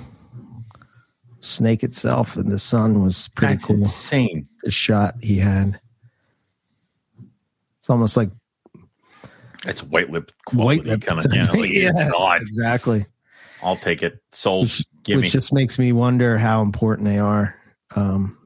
snake 1.40 1.84
itself 1.84 2.36
and 2.36 2.50
the 2.50 2.58
sun 2.58 3.02
was 3.04 3.28
pretty 3.36 3.54
That's 3.54 3.66
cool. 3.66 3.76
insane. 3.76 4.48
the 4.64 4.70
shot 4.72 5.14
he 5.20 5.38
had. 5.38 5.78
It's 7.78 7.90
almost 7.90 8.16
like 8.16 8.30
It's 9.66 9.82
white 9.82 10.10
lip 10.10 10.32
White 10.52 10.80
quality 10.84 10.90
lip. 10.90 11.00
kind 11.02 11.24
of. 11.24 11.32
Yeah, 11.32 11.50
like, 11.52 11.70
Yeah. 11.72 12.36
Exactly, 12.36 13.06
I'll 13.64 13.76
take 13.76 14.02
it. 14.02 14.20
Sold. 14.32 14.64
which, 14.66 14.84
Give 15.02 15.16
me. 15.16 15.22
which 15.22 15.32
just 15.32 15.52
makes 15.52 15.78
me 15.78 15.92
wonder 15.92 16.38
how 16.38 16.62
important 16.62 17.08
they 17.08 17.18
are. 17.18 17.56
Um, 17.96 18.38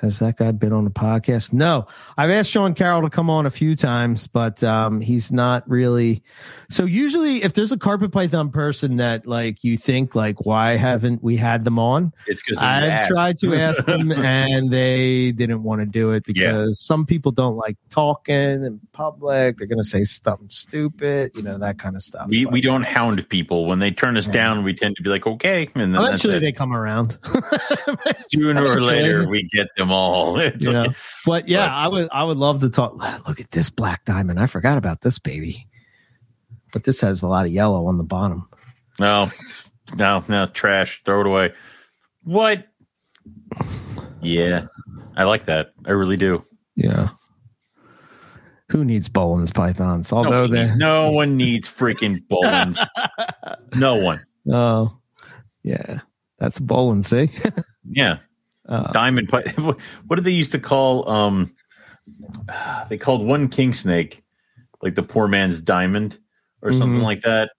has 0.00 0.18
that 0.18 0.36
guy 0.36 0.50
been 0.52 0.72
on 0.72 0.84
the 0.84 0.90
podcast? 0.90 1.52
No, 1.52 1.86
I've 2.16 2.30
asked 2.30 2.50
Sean 2.50 2.74
Carroll 2.74 3.02
to 3.02 3.10
come 3.10 3.30
on 3.30 3.46
a 3.46 3.50
few 3.50 3.74
times, 3.76 4.26
but 4.26 4.62
um, 4.62 5.00
he's 5.00 5.30
not 5.32 5.68
really. 5.68 6.22
So 6.70 6.84
usually, 6.84 7.42
if 7.42 7.54
there's 7.54 7.72
a 7.72 7.78
carpet 7.78 8.12
python 8.12 8.50
person 8.50 8.96
that 8.96 9.26
like 9.26 9.62
you 9.64 9.76
think 9.78 10.14
like, 10.14 10.44
why 10.44 10.76
haven't 10.76 11.22
we 11.22 11.36
had 11.36 11.64
them 11.64 11.78
on? 11.78 12.12
It's 12.26 12.42
because 12.42 12.62
I've 12.62 13.08
tried 13.08 13.38
to 13.38 13.54
ask 13.54 13.84
them 13.86 14.10
and 14.16 14.70
they 14.70 15.32
didn't 15.32 15.62
want 15.62 15.80
to 15.80 15.86
do 15.86 16.12
it 16.12 16.24
because 16.24 16.42
Yeah. 16.42 16.66
some 16.72 17.06
people 17.06 17.32
don't 17.32 17.56
like 17.56 17.76
talking 17.90 18.34
in 18.64 18.80
public. 18.92 19.58
They're 19.58 19.66
going 19.66 19.82
to 19.82 19.88
say 19.88 20.04
something 20.04 20.48
stupid, 20.50 21.32
you 21.34 21.42
know, 21.42 21.58
that 21.58 21.78
kind 21.78 21.96
of 21.96 22.02
stuff. 22.02 22.28
We 22.28 22.44
But 22.44 22.52
we 22.52 22.60
don't 22.60 22.82
hound 22.84 23.28
people 23.28 23.66
when 23.66 23.78
they 23.78 23.90
turn 23.90 24.16
us 24.16 24.26
Yeah. 24.26 24.32
down. 24.32 24.64
We 24.64 24.74
tend 24.74 24.96
to 24.96 25.02
be 25.02 25.08
like, 25.10 25.26
okay, 25.26 25.68
and 25.74 25.94
then 25.94 26.00
eventually 26.02 26.38
they 26.38 26.52
come 26.52 26.74
around. 26.74 27.18
sooner 28.28 28.66
or 28.66 28.80
later 28.80 29.28
we 29.28 29.48
get 29.52 29.68
them 29.76 29.85
them 29.86 29.92
all. 29.92 30.38
It's 30.40 30.64
you 30.64 30.72
like- 30.72 30.90
know? 30.90 30.94
But 31.24 31.48
yeah, 31.48 31.66
but- 31.66 31.72
I 31.74 31.88
would 31.88 32.08
I 32.12 32.24
would 32.24 32.36
love 32.36 32.60
to 32.60 32.70
talk. 32.70 32.94
Look 33.28 33.40
at 33.40 33.50
this 33.50 33.70
black 33.70 34.04
diamond. 34.04 34.38
I 34.40 34.46
forgot 34.46 34.78
about 34.78 35.00
this 35.02 35.18
baby. 35.18 35.66
But 36.72 36.84
this 36.84 37.00
has 37.00 37.22
a 37.22 37.28
lot 37.28 37.46
of 37.46 37.52
yellow 37.52 37.86
on 37.86 37.96
the 37.96 38.04
bottom. 38.04 38.48
no, 38.98 39.30
no, 39.96 40.24
no, 40.28 40.46
trash. 40.46 41.02
Throw 41.04 41.20
it 41.20 41.26
away. 41.26 41.54
What? 42.24 42.66
Yeah, 44.20 44.66
I 45.16 45.24
like 45.24 45.44
that. 45.46 45.72
I 45.84 45.92
really 45.92 46.16
do. 46.16 46.44
Yeah. 46.74 47.10
Who 48.70 48.84
needs 48.84 49.08
Boelen's 49.08 49.52
pythons? 49.52 50.12
Although 50.12 50.46
no, 50.48 50.52
they 50.52 50.74
no 50.74 51.12
one 51.12 51.36
needs 51.36 51.68
freaking 51.68 52.18
Boelens. 52.28 52.84
no 53.76 53.94
one. 53.96 54.20
Oh, 54.50 54.98
yeah. 55.62 56.00
That's 56.38 56.58
Boelen, 56.58 57.02
see? 57.04 57.30
Yeah, 57.88 58.18
Uh, 58.68 58.90
diamond. 58.92 59.28
pi- 59.28 59.42
What 60.06 60.16
did 60.16 60.24
they 60.24 60.30
used 60.32 60.52
to 60.52 60.58
call? 60.58 61.08
Um, 61.08 61.54
they 62.88 62.98
called 62.98 63.24
one 63.26 63.48
king 63.48 63.74
snake 63.74 64.22
like 64.82 64.94
the 64.94 65.02
poor 65.02 65.28
man's 65.28 65.60
diamond 65.60 66.18
or 66.62 66.72
something 66.72 67.00
Mhm. 67.00 67.04
like 67.04 67.22
that. 67.22 67.50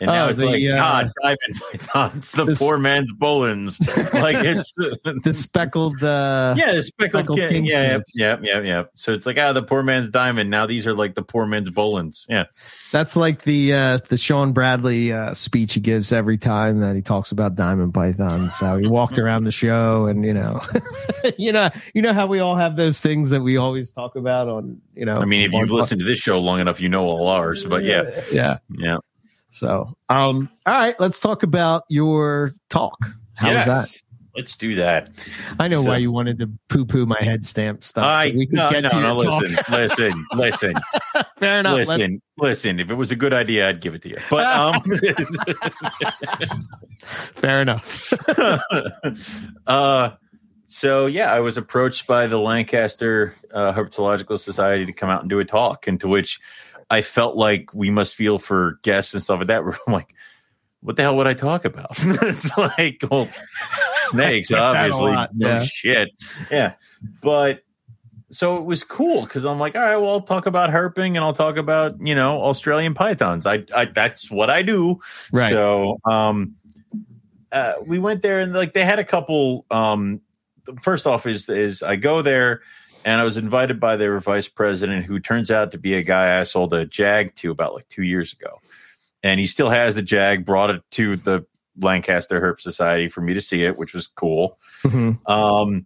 And 0.00 0.06
now 0.08 0.26
Oh, 0.26 0.28
it's 0.30 0.40
the, 0.40 0.46
like 0.46 0.62
uh, 0.62 0.76
God, 0.76 1.12
diamond 1.22 1.60
pythons, 1.72 2.32
the 2.32 2.44
this- 2.44 2.58
poor 2.58 2.78
man's 2.78 3.12
Boelens. 3.12 3.78
like 4.14 4.36
it's 4.44 4.72
the 4.76 5.34
speckled 5.34 6.02
uh 6.02 6.54
yeah, 6.56 6.72
the 6.74 6.82
speckled, 6.82 7.24
speckled 7.24 7.50
king. 7.50 7.64
Yeah, 7.64 7.98
yeah, 8.14 8.36
yeah, 8.42 8.60
yeah. 8.60 8.84
So 8.94 9.12
it's 9.12 9.26
like 9.26 9.38
ah, 9.38 9.52
the 9.52 9.62
poor 9.62 9.82
man's 9.82 10.10
diamond. 10.10 10.50
Now 10.50 10.66
these 10.66 10.86
are 10.86 10.94
like 10.94 11.14
the 11.14 11.22
poor 11.22 11.46
man's 11.46 11.70
Boelens. 11.70 12.24
Yeah, 12.28 12.44
that's 12.92 13.16
like 13.16 13.42
the 13.42 13.72
uh 13.74 13.98
the 14.08 14.16
Sean 14.16 14.52
Bradley 14.52 15.12
uh 15.12 15.34
speech 15.34 15.74
he 15.74 15.80
gives 15.80 16.12
every 16.12 16.38
time 16.38 16.80
that 16.80 16.94
he 16.96 17.02
talks 17.02 17.32
about 17.32 17.54
diamond 17.54 17.94
pythons. 17.94 18.58
How 18.58 18.76
he 18.76 18.86
walked 18.86 19.18
around 19.18 19.44
the 19.44 19.52
show 19.52 20.06
and 20.06 20.24
you 20.24 20.34
know 20.34 20.60
you 21.38 21.52
know 21.52 21.70
you 21.94 22.02
know 22.02 22.12
how 22.12 22.26
we 22.26 22.40
all 22.40 22.56
have 22.56 22.76
those 22.76 23.00
things 23.00 23.30
that 23.30 23.40
we 23.42 23.56
always 23.56 23.90
talk 23.92 24.16
about 24.16 24.48
on 24.48 24.80
you 24.94 25.04
know 25.04 25.18
I 25.18 25.24
mean, 25.24 25.42
if 25.42 25.52
you've 25.52 25.70
listened 25.70 26.00
to 26.00 26.04
this 26.04 26.18
show 26.18 26.38
long 26.38 26.60
enough, 26.60 26.80
you 26.80 26.88
know 26.88 27.04
all 27.06 27.28
ours. 27.28 27.64
But 27.64 27.84
yeah, 27.84 28.22
yeah 28.32 28.58
yeah. 28.70 28.98
So 29.54 29.96
um 30.08 30.48
all 30.66 30.74
right 30.74 30.98
let's 30.98 31.20
talk 31.20 31.42
about 31.42 31.84
your 31.88 32.50
talk 32.70 32.98
how 33.34 33.54
was 33.54 33.64
that 33.66 34.00
Let's 34.36 34.56
do 34.56 34.74
that. 34.74 35.10
I 35.60 35.68
know 35.68 35.82
So- 35.82 35.90
why 35.90 35.98
you 35.98 36.10
wanted 36.10 36.40
to 36.40 36.50
poo 36.68 36.84
poo 36.84 37.06
my 37.06 37.22
head 37.22 37.44
stamp 37.44 37.84
stuff. 37.84 38.04
so 38.04 38.08
I 38.08 38.32
we 38.36 38.46
could 38.46 38.56
no, 38.56 38.68
get 38.68 38.82
no, 38.82 38.88
to 38.88 39.00
no. 39.00 39.14
Listen, 39.14 39.56
listen, 39.70 40.26
listen, 40.34 40.74
Fair 41.38 41.60
enough. 41.60 41.76
Listen, 41.76 42.22
listen. 42.36 42.80
If 42.80 42.90
it 42.90 42.94
was 42.94 43.12
a 43.12 43.16
good 43.16 43.32
idea, 43.32 43.68
I'd 43.68 43.80
give 43.80 43.94
it 43.94 44.02
to 44.02 44.08
you. 44.08 44.16
But 44.28 44.44
um, 44.56 44.82
fair 47.36 47.62
enough. 47.62 48.12
uh, 49.68 50.10
so 50.66 51.06
yeah, 51.06 51.32
I 51.32 51.38
was 51.38 51.56
approached 51.56 52.08
by 52.08 52.26
the 52.26 52.38
Lancaster 52.38 53.34
uh, 53.52 53.72
Herpetological 53.72 54.36
Society 54.36 54.84
to 54.84 54.92
come 54.92 55.10
out 55.10 55.20
and 55.20 55.30
do 55.30 55.38
a 55.38 55.44
talk, 55.44 55.86
into 55.86 56.08
which 56.08 56.40
I 56.94 57.02
felt 57.02 57.34
like 57.34 57.74
we 57.74 57.90
must 57.90 58.14
feel 58.14 58.38
for 58.38 58.78
guests 58.82 59.14
and 59.14 59.22
stuff 59.22 59.38
like 59.38 59.48
that. 59.48 59.62
I'm 59.86 59.92
like, 59.92 60.14
what 60.80 60.94
the 60.94 61.02
hell 61.02 61.16
would 61.16 61.26
I 61.26 61.34
talk 61.34 61.64
about? 61.64 61.92
it's 61.98 62.56
like, 62.56 63.02
well, 63.10 63.28
snakes, 64.06 64.50
get 64.50 64.56
that 64.58 64.76
a 64.76 64.78
obviously. 64.78 65.12
lot, 65.12 65.30
no 65.34 65.48
yeah. 65.48 65.62
shit. 65.64 66.10
Yeah, 66.52 66.74
but 67.20 67.64
so 68.30 68.56
it 68.56 68.64
was 68.64 68.84
cool 68.84 69.22
because 69.22 69.44
I'm 69.44 69.58
like, 69.58 69.74
all 69.74 69.80
right, 69.80 69.96
well, 69.96 70.10
I'll 70.10 70.20
talk 70.20 70.46
about 70.46 70.70
herping 70.70 71.08
and 71.08 71.18
I'll 71.18 71.32
talk 71.32 71.56
about 71.56 71.96
you 72.00 72.14
know 72.14 72.42
Australian 72.42 72.94
pythons. 72.94 73.44
I, 73.44 73.64
I 73.74 73.86
that's 73.86 74.30
what 74.30 74.50
I 74.50 74.62
do. 74.62 75.00
Right. 75.32 75.50
So, 75.50 75.98
um, 76.04 76.54
uh, 77.50 77.74
we 77.84 77.98
went 77.98 78.22
there 78.22 78.38
and 78.38 78.52
like 78.52 78.72
they 78.72 78.84
had 78.84 79.00
a 79.00 79.04
couple. 79.04 79.66
Um, 79.68 80.20
first 80.80 81.08
off, 81.08 81.26
is 81.26 81.48
is 81.48 81.82
I 81.82 81.96
go 81.96 82.22
there 82.22 82.62
and 83.04 83.20
I 83.20 83.24
was 83.24 83.36
invited 83.36 83.78
by 83.78 83.96
their 83.96 84.18
vice 84.20 84.48
president, 84.48 85.04
who 85.06 85.20
turns 85.20 85.50
out 85.50 85.72
to 85.72 85.78
be 85.78 85.94
a 85.94 86.02
guy 86.02 86.40
I 86.40 86.44
sold 86.44 86.72
a 86.74 86.84
Jag 86.86 87.34
to 87.36 87.50
about 87.50 87.74
like 87.74 87.88
two 87.88 88.02
years 88.02 88.32
ago, 88.32 88.60
and 89.22 89.38
he 89.38 89.46
still 89.46 89.70
has 89.70 89.94
the 89.94 90.02
Jag. 90.02 90.44
Brought 90.44 90.70
it 90.70 90.82
to 90.92 91.16
the 91.16 91.46
Lancaster 91.80 92.40
Herp 92.40 92.60
Society 92.60 93.08
for 93.08 93.20
me 93.20 93.34
to 93.34 93.40
see 93.40 93.62
it, 93.64 93.76
which 93.76 93.94
was 93.94 94.06
cool. 94.06 94.58
Mhm. 94.84 95.18
Um, 95.28 95.84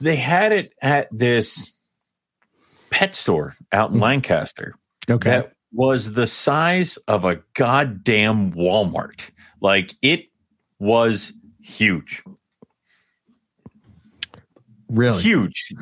they 0.00 0.16
had 0.16 0.52
it 0.52 0.72
at 0.82 1.08
this 1.12 1.72
pet 2.90 3.14
store 3.14 3.54
out 3.72 3.90
in 3.90 3.98
Mhm. 3.98 4.02
Lancaster 4.02 4.74
Okay. 5.10 5.30
that 5.30 5.52
was 5.72 6.12
the 6.12 6.26
size 6.26 6.96
of 7.08 7.24
a 7.24 7.42
goddamn 7.54 8.52
Walmart. 8.52 9.30
Like 9.60 9.92
it 10.02 10.26
was 10.78 11.32
huge, 11.60 12.22
really? 14.88 15.22
huge. 15.22 15.72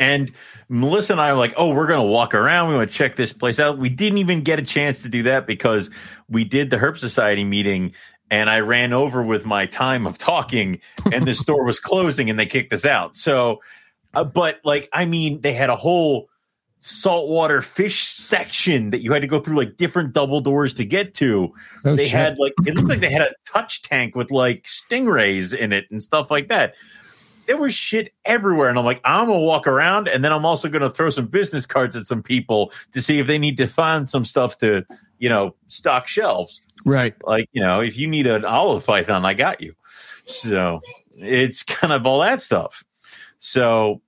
And 0.00 0.32
Melissa 0.70 1.12
and 1.12 1.20
I 1.20 1.30
are 1.30 1.36
like, 1.36 1.54
oh, 1.58 1.74
we're 1.74 1.86
going 1.86 2.00
to 2.00 2.06
walk 2.06 2.34
around. 2.34 2.70
We 2.70 2.76
want 2.76 2.90
to 2.90 2.96
check 2.96 3.16
this 3.16 3.34
place 3.34 3.60
out. 3.60 3.78
We 3.78 3.90
didn't 3.90 4.18
even 4.18 4.40
get 4.40 4.58
a 4.58 4.62
chance 4.62 5.02
to 5.02 5.10
do 5.10 5.24
that 5.24 5.46
because 5.46 5.90
we 6.28 6.44
did 6.44 6.70
the 6.70 6.78
Herp 6.78 6.96
Society 6.96 7.44
meeting 7.44 7.92
and 8.30 8.48
I 8.48 8.60
ran 8.60 8.94
over 8.94 9.22
with 9.22 9.44
my 9.44 9.66
time 9.66 10.06
of 10.06 10.16
talking 10.16 10.80
and 11.12 11.26
the 11.26 11.34
store 11.34 11.64
was 11.64 11.80
closing 11.80 12.30
and 12.30 12.38
they 12.38 12.46
kicked 12.46 12.72
us 12.72 12.86
out. 12.86 13.14
So, 13.14 13.60
uh, 14.14 14.24
but 14.24 14.60
like, 14.64 14.88
I 14.90 15.04
mean, 15.04 15.42
they 15.42 15.52
had 15.52 15.68
a 15.68 15.76
whole 15.76 16.30
saltwater 16.78 17.60
fish 17.60 18.04
section 18.04 18.92
that 18.92 19.02
you 19.02 19.12
had 19.12 19.20
to 19.20 19.28
go 19.28 19.38
through 19.38 19.56
like 19.56 19.76
different 19.76 20.14
double 20.14 20.40
doors 20.40 20.74
to 20.74 20.84
get 20.86 21.12
to. 21.16 21.52
Oh, 21.84 21.94
they 21.94 22.04
shit. 22.04 22.12
had 22.12 22.38
like, 22.38 22.54
it 22.64 22.74
looked 22.74 22.88
like 22.88 23.00
they 23.00 23.10
had 23.10 23.20
a 23.20 23.34
touch 23.52 23.82
tank 23.82 24.16
with 24.16 24.30
like 24.30 24.64
stingrays 24.64 25.54
in 25.54 25.74
it 25.74 25.84
and 25.90 26.02
stuff 26.02 26.30
like 26.30 26.48
that. 26.48 26.72
There 27.50 27.56
was 27.56 27.74
shit 27.74 28.14
everywhere. 28.24 28.68
And 28.68 28.78
I'm 28.78 28.84
like, 28.84 29.00
I'm 29.04 29.26
going 29.26 29.40
to 29.40 29.44
walk 29.44 29.66
around 29.66 30.06
and 30.06 30.22
then 30.22 30.32
I'm 30.32 30.46
also 30.46 30.68
going 30.68 30.82
to 30.82 30.90
throw 30.90 31.10
some 31.10 31.26
business 31.26 31.66
cards 31.66 31.96
at 31.96 32.06
some 32.06 32.22
people 32.22 32.70
to 32.92 33.02
see 33.02 33.18
if 33.18 33.26
they 33.26 33.38
need 33.38 33.56
to 33.56 33.66
find 33.66 34.08
some 34.08 34.24
stuff 34.24 34.56
to, 34.58 34.86
you 35.18 35.28
know, 35.28 35.56
stock 35.66 36.06
shelves. 36.06 36.62
Right. 36.86 37.14
like 37.24 37.48
you 37.52 37.60
know 37.60 37.80
if 37.80 37.98
you 37.98 38.06
need 38.06 38.26
an 38.26 38.44
olive 38.46 38.86
python 38.86 39.24
i 39.26 39.34
got 39.34 39.60
you. 39.60 39.74
So 40.26 40.80
it's 41.16 41.64
kind 41.64 41.92
of 41.92 42.06
all 42.06 42.20
that 42.20 42.40
stuff. 42.40 42.84
So 43.40 44.00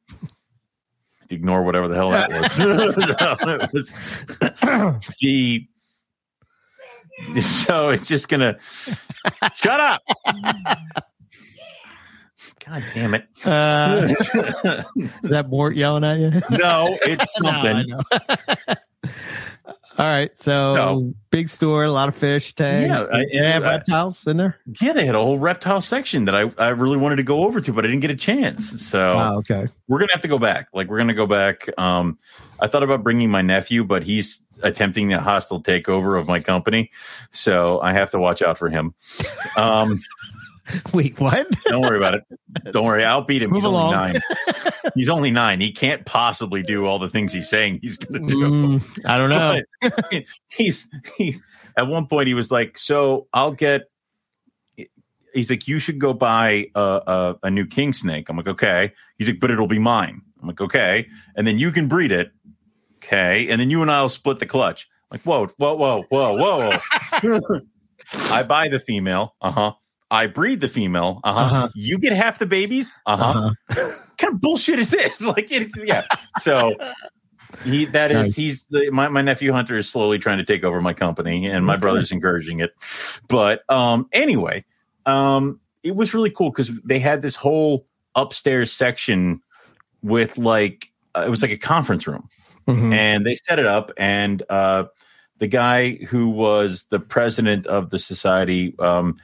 ignore 1.31 1.65
whatever 1.65 1.89
the 1.89 1.97
hell 1.97 2.11
that 2.11 2.31
was, 2.31 2.59
It 3.65 3.73
was 3.73 5.07
the 5.21 5.67
so 7.43 7.91
it's 7.91 8.07
just 8.07 8.29
gonna 8.29 8.57
shut 9.55 9.81
up 9.81 10.03
god 12.67 12.85
damn 12.95 13.15
it 13.15 13.27
Uh, 13.45 14.09
is 15.23 15.31
that 15.31 15.47
Mort 15.49 15.77
yelling 15.77 16.05
at 16.05 16.19
you? 16.19 16.31
no 16.57 16.97
it's 17.03 17.35
No, 17.41 17.51
something 17.53 17.87
know. 17.89 18.01
All 19.99 20.07
right. 20.07 20.35
So 20.37 20.75
No. 20.75 21.15
big 21.31 21.51
store, 21.51 21.85
a 21.85 21.93
lot 21.93 22.09
of 22.09 22.15
fish 22.17 22.55
tanks. 22.55 22.89
Yeah, 22.89 23.07
I- 23.19 23.25
they 23.31 23.47
have 23.51 23.63
I- 23.65 23.73
reptiles 23.77 24.27
in 24.27 24.39
there. 24.39 24.57
yeah 24.81 24.95
they 24.95 25.05
had 25.05 25.15
a 25.15 25.19
whole 25.19 25.39
reptile 25.39 25.81
section 25.83 26.25
that 26.25 26.35
i, 26.35 26.51
I 26.57 26.69
really 26.71 26.97
wanted 26.97 27.17
to 27.17 27.23
go 27.23 27.45
over 27.45 27.61
to 27.61 27.73
but 27.75 27.85
i 27.85 27.89
didn't 27.89 28.01
get 28.01 28.11
a 28.11 28.17
chance 28.17 28.85
so 28.87 29.13
Oh, 29.19 29.37
okay. 29.39 29.69
we're 29.89 29.99
gonna 29.99 30.13
have 30.13 30.23
to 30.23 30.29
go 30.29 30.39
back. 30.39 30.69
Like 30.73 30.89
we're 30.89 30.99
gonna 30.99 31.13
go 31.15 31.27
back. 31.27 31.69
Um, 31.79 32.19
I 32.59 32.69
thought 32.69 32.83
about 32.85 33.03
bringing 33.03 33.31
my 33.31 33.43
nephew, 33.43 33.85
but 33.85 34.03
he's 34.05 34.41
attempting 34.63 35.13
a 35.13 35.21
hostile 35.21 35.61
takeover 35.63 36.19
of 36.19 36.27
my 36.29 36.39
company, 36.41 36.91
so 37.33 37.81
I 37.81 37.93
have 37.93 38.13
to 38.13 38.19
watch 38.21 38.41
out 38.41 38.57
for 38.59 38.69
him. 38.71 38.95
Um, 39.57 40.01
Wait, 40.95 41.19
what? 41.21 41.47
don't 41.67 41.83
worry 41.83 41.97
about 41.97 42.15
it. 42.15 42.23
Don't 42.73 42.85
worry, 42.85 43.05
I'll 43.05 43.25
beat 43.25 43.43
him. 43.43 43.51
Move 43.51 43.59
he's 43.59 43.65
along. 43.65 43.95
only 43.95 44.13
nine. 44.13 44.23
he's 44.95 45.09
only 45.09 45.31
nine. 45.31 45.61
He 45.61 45.73
can't 45.73 46.05
possibly 46.05 46.63
do 46.63 46.87
all 46.87 46.99
the 46.99 47.09
things 47.09 47.33
he's 47.33 47.49
saying 47.49 47.81
he's 47.83 47.99
gonna 47.99 48.27
do. 48.27 48.37
Mm, 48.37 49.01
I 49.07 49.19
don't 49.19 49.31
know. 49.31 49.61
But 50.11 50.25
he's. 50.49 50.89
At 51.77 51.89
one 51.89 52.07
point, 52.07 52.29
he 52.29 52.35
was 52.35 52.51
like, 52.51 52.79
"So 52.79 53.29
I'll 53.33 53.53
get." 53.53 53.83
He's 55.35 55.51
like, 55.51 55.67
"You 55.67 55.79
should 55.79 55.99
go 55.99 56.13
buy 56.13 56.69
a, 56.75 56.81
a, 56.81 57.37
a 57.45 57.51
new 57.51 57.67
king 57.67 57.93
snake." 57.93 58.29
I'm 58.29 58.37
like, 58.37 58.49
"Okay." 58.49 58.93
He's 59.19 59.29
like, 59.29 59.41
"But 59.41 59.51
it'll 59.51 59.67
be 59.67 59.79
mine." 59.79 60.21
I'm 60.41 60.49
like, 60.49 60.61
"Okay," 60.61 61.09
and 61.37 61.47
then 61.47 61.59
you 61.59 61.73
can 61.73 61.89
breed 61.89 62.13
it. 62.13 62.31
Okay, 62.97 63.49
and 63.49 63.61
then 63.61 63.71
you 63.71 63.83
and 63.83 63.91
I'll 63.91 64.09
split 64.09 64.39
the 64.39 64.47
clutch. 64.47 64.87
I'm 65.11 65.17
like, 65.17 65.23
whoa, 65.23 65.47
whoa, 65.57 65.75
whoa, 65.75 66.37
whoa, 66.37 66.79
whoa. 67.21 67.61
I 68.31 68.43
buy 68.43 68.69
the 68.69 68.81
female. 68.81 69.35
Uh 69.41 69.51
huh. 69.51 69.73
I 70.13 70.29
breed 70.29 70.61
the 70.61 70.69
female. 70.69 71.21
Uh 71.25 71.33
huh. 71.33 71.41
Uh-huh. 71.41 71.69
You 71.75 71.99
get 71.99 72.13
half 72.13 72.39
the 72.39 72.47
babies. 72.47 72.93
Uh 73.07 73.17
huh 73.17 73.51
Uh-huh. 73.71 73.93
kind 74.19 74.35
of 74.35 74.41
bullshit 74.41 74.79
is 74.79 74.91
this? 74.91 75.21
Like, 75.27 75.51
it, 75.51 75.69
yeah. 75.85 76.05
So 76.39 76.77
he 77.65 77.87
that 77.87 78.11
is 78.11 78.17
Nice. 78.17 78.35
he's 78.35 78.65
the 78.71 78.91
my, 78.91 79.09
my 79.09 79.23
nephew 79.23 79.53
Hunter 79.53 79.77
is 79.79 79.89
slowly 79.89 80.19
trying 80.19 80.39
to 80.39 80.45
take 80.45 80.63
over 80.65 80.81
my 80.81 80.93
company, 80.93 81.47
and 81.47 81.67
my 81.67 81.77
brother's 81.77 82.13
encouraging 82.13 82.61
it. 82.61 82.71
But 83.29 83.69
um, 83.71 84.07
anyway, 84.13 84.65
um, 85.07 85.59
it 85.83 85.97
was 85.97 86.15
really 86.15 86.31
cool 86.31 86.51
because 86.51 86.71
they 86.85 86.99
had 86.99 87.23
this 87.23 87.35
whole 87.37 87.87
upstairs 88.15 88.71
section 88.73 89.41
with 90.03 90.37
like 90.39 90.93
uh, 91.17 91.25
it 91.27 91.31
was 91.31 91.43
like 91.43 91.51
a 91.51 91.57
conference 91.59 92.07
room 92.07 92.29
Mhm. 92.69 92.93
and 92.95 93.27
they 93.27 93.35
set 93.35 93.59
it 93.59 93.67
up 93.67 93.91
and 93.97 94.43
uh, 94.49 94.85
the 95.39 95.47
guy 95.49 95.95
who 95.95 96.29
was 96.29 96.87
the 96.91 97.01
president 97.01 97.67
of 97.67 97.91
the 97.91 97.99
society 97.99 98.75
um, 98.79 99.17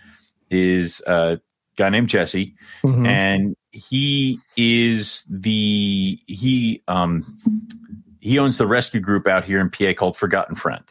is 0.50 1.02
a 1.06 1.40
guy 1.76 1.88
named 1.90 2.08
jesse 2.08 2.54
Mhm. 2.82 3.06
and 3.06 3.56
he 3.70 4.40
is 4.56 5.24
the 5.30 6.18
he 6.26 6.82
um 6.88 7.38
he 8.20 8.38
owns 8.38 8.58
the 8.58 8.66
rescue 8.66 9.00
group 9.00 9.26
out 9.26 9.44
here 9.44 9.60
in 9.60 9.70
PA 9.70 9.92
called 9.94 10.16
Forgotten 10.16 10.56
Friend. 10.56 10.82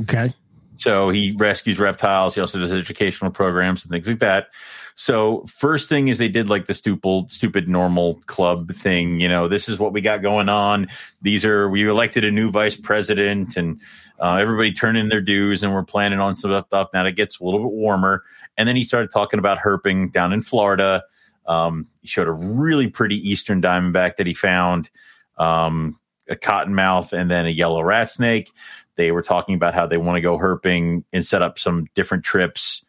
Okay. 0.00 0.34
So 0.76 1.10
he 1.10 1.32
rescues 1.38 1.78
reptiles. 1.78 2.34
He 2.34 2.40
also 2.40 2.58
does 2.58 2.72
educational 2.72 3.30
programs 3.30 3.84
and 3.84 3.92
things 3.92 4.08
like 4.08 4.18
that. 4.18 4.48
So 4.94 5.44
first 5.46 5.88
thing 5.88 6.08
is 6.08 6.18
they 6.18 6.28
did 6.28 6.48
like 6.50 6.66
the 6.66 6.74
stupid, 6.74 7.30
stupid 7.30 7.68
normal 7.68 8.14
club 8.26 8.72
thing. 8.74 9.20
You 9.20 9.28
know, 9.28 9.46
this 9.48 9.68
is 9.68 9.78
what 9.78 9.92
we 9.92 10.00
got 10.00 10.22
going 10.22 10.48
on. 10.48 10.88
These 11.22 11.44
are 11.44 11.68
we 11.68 11.88
elected 11.88 12.24
a 12.24 12.30
new 12.30 12.50
vice 12.50 12.76
president, 12.76 13.56
and 13.56 13.80
uh, 14.20 14.36
everybody 14.36 14.72
turned 14.72 14.98
in 14.98 15.08
their 15.08 15.20
dues, 15.22 15.62
and 15.62 15.72
we're 15.72 15.84
planning 15.84 16.18
on 16.18 16.34
some 16.34 16.62
stuff. 16.66 16.88
Now 16.92 17.06
it 17.06 17.12
gets 17.16 17.38
a 17.38 17.44
little 17.44 17.60
bit 17.60 17.72
warmer, 17.72 18.24
and 18.56 18.68
then 18.68 18.76
he 18.76 18.84
started 18.84 19.10
talking 19.12 19.38
about 19.38 19.58
herping 19.58 20.12
down 20.12 20.32
in 20.32 20.42
Florida. 20.42 21.04
Um, 21.46 21.88
he 22.00 22.08
showed 22.08 22.28
a 22.28 22.32
really 22.32 22.88
pretty 22.88 23.16
eastern 23.16 23.60
diamondback 23.60 24.16
that 24.16 24.26
he 24.26 24.34
found, 24.34 24.90
um, 25.38 25.98
a 26.28 26.36
cottonmouth, 26.36 27.12
and 27.12 27.30
then 27.30 27.46
a 27.46 27.50
yellow 27.50 27.82
rat 27.82 28.10
snake. 28.10 28.50
They 28.96 29.10
were 29.10 29.22
talking 29.22 29.54
about 29.54 29.74
how 29.74 29.86
they 29.86 29.96
want 29.96 30.16
to 30.16 30.20
go 30.20 30.38
herping 30.38 31.04
and 31.12 31.26
set 31.26 31.42
up 31.42 31.58
some 31.58 31.86
different 31.94 32.24
trips 32.24 32.84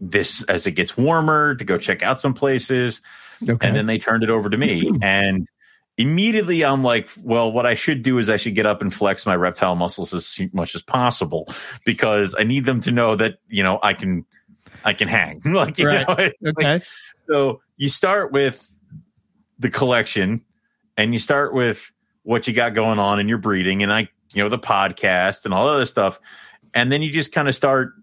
this 0.00 0.42
as 0.44 0.66
it 0.66 0.72
gets 0.72 0.96
warmer 0.96 1.54
to 1.54 1.64
go 1.64 1.78
check 1.78 2.02
out 2.02 2.20
some 2.20 2.34
places. 2.34 3.02
Okay. 3.42 3.66
And 3.66 3.76
then 3.76 3.86
they 3.86 3.98
turned 3.98 4.22
it 4.22 4.30
over 4.30 4.48
to 4.48 4.56
me. 4.56 4.90
And 5.02 5.48
immediately 5.98 6.64
I'm 6.64 6.82
like, 6.82 7.08
well, 7.22 7.52
what 7.52 7.66
I 7.66 7.74
should 7.74 8.02
do 8.02 8.18
is 8.18 8.30
I 8.30 8.38
should 8.38 8.54
get 8.54 8.66
up 8.66 8.80
and 8.80 8.92
flex 8.92 9.26
my 9.26 9.36
reptile 9.36 9.76
muscles 9.76 10.14
as 10.14 10.38
much 10.52 10.74
as 10.74 10.82
possible 10.82 11.46
because 11.84 12.34
I 12.38 12.44
need 12.44 12.64
them 12.64 12.80
to 12.80 12.90
know 12.90 13.16
that, 13.16 13.38
you 13.48 13.62
know, 13.62 13.78
I 13.82 13.92
can 13.92 14.24
I 14.84 14.92
can 14.92 15.08
hang. 15.08 15.40
like, 15.44 15.78
you 15.78 15.86
right. 15.86 16.06
know, 16.06 16.50
okay. 16.50 16.74
Like, 16.74 16.84
so 17.28 17.60
you 17.76 17.88
start 17.88 18.32
with 18.32 18.70
the 19.58 19.70
collection 19.70 20.42
and 20.96 21.12
you 21.12 21.18
start 21.18 21.54
with 21.54 21.90
what 22.22 22.46
you 22.46 22.54
got 22.54 22.74
going 22.74 22.98
on 22.98 23.20
in 23.20 23.28
your 23.28 23.38
breeding 23.38 23.82
and 23.82 23.92
I, 23.92 24.08
you 24.32 24.42
know, 24.42 24.48
the 24.48 24.58
podcast 24.58 25.44
and 25.44 25.54
all 25.54 25.68
other 25.68 25.86
stuff. 25.86 26.20
And 26.74 26.92
then 26.92 27.02
you 27.02 27.10
just 27.10 27.32
kind 27.32 27.48
of 27.48 27.54
start 27.54 27.94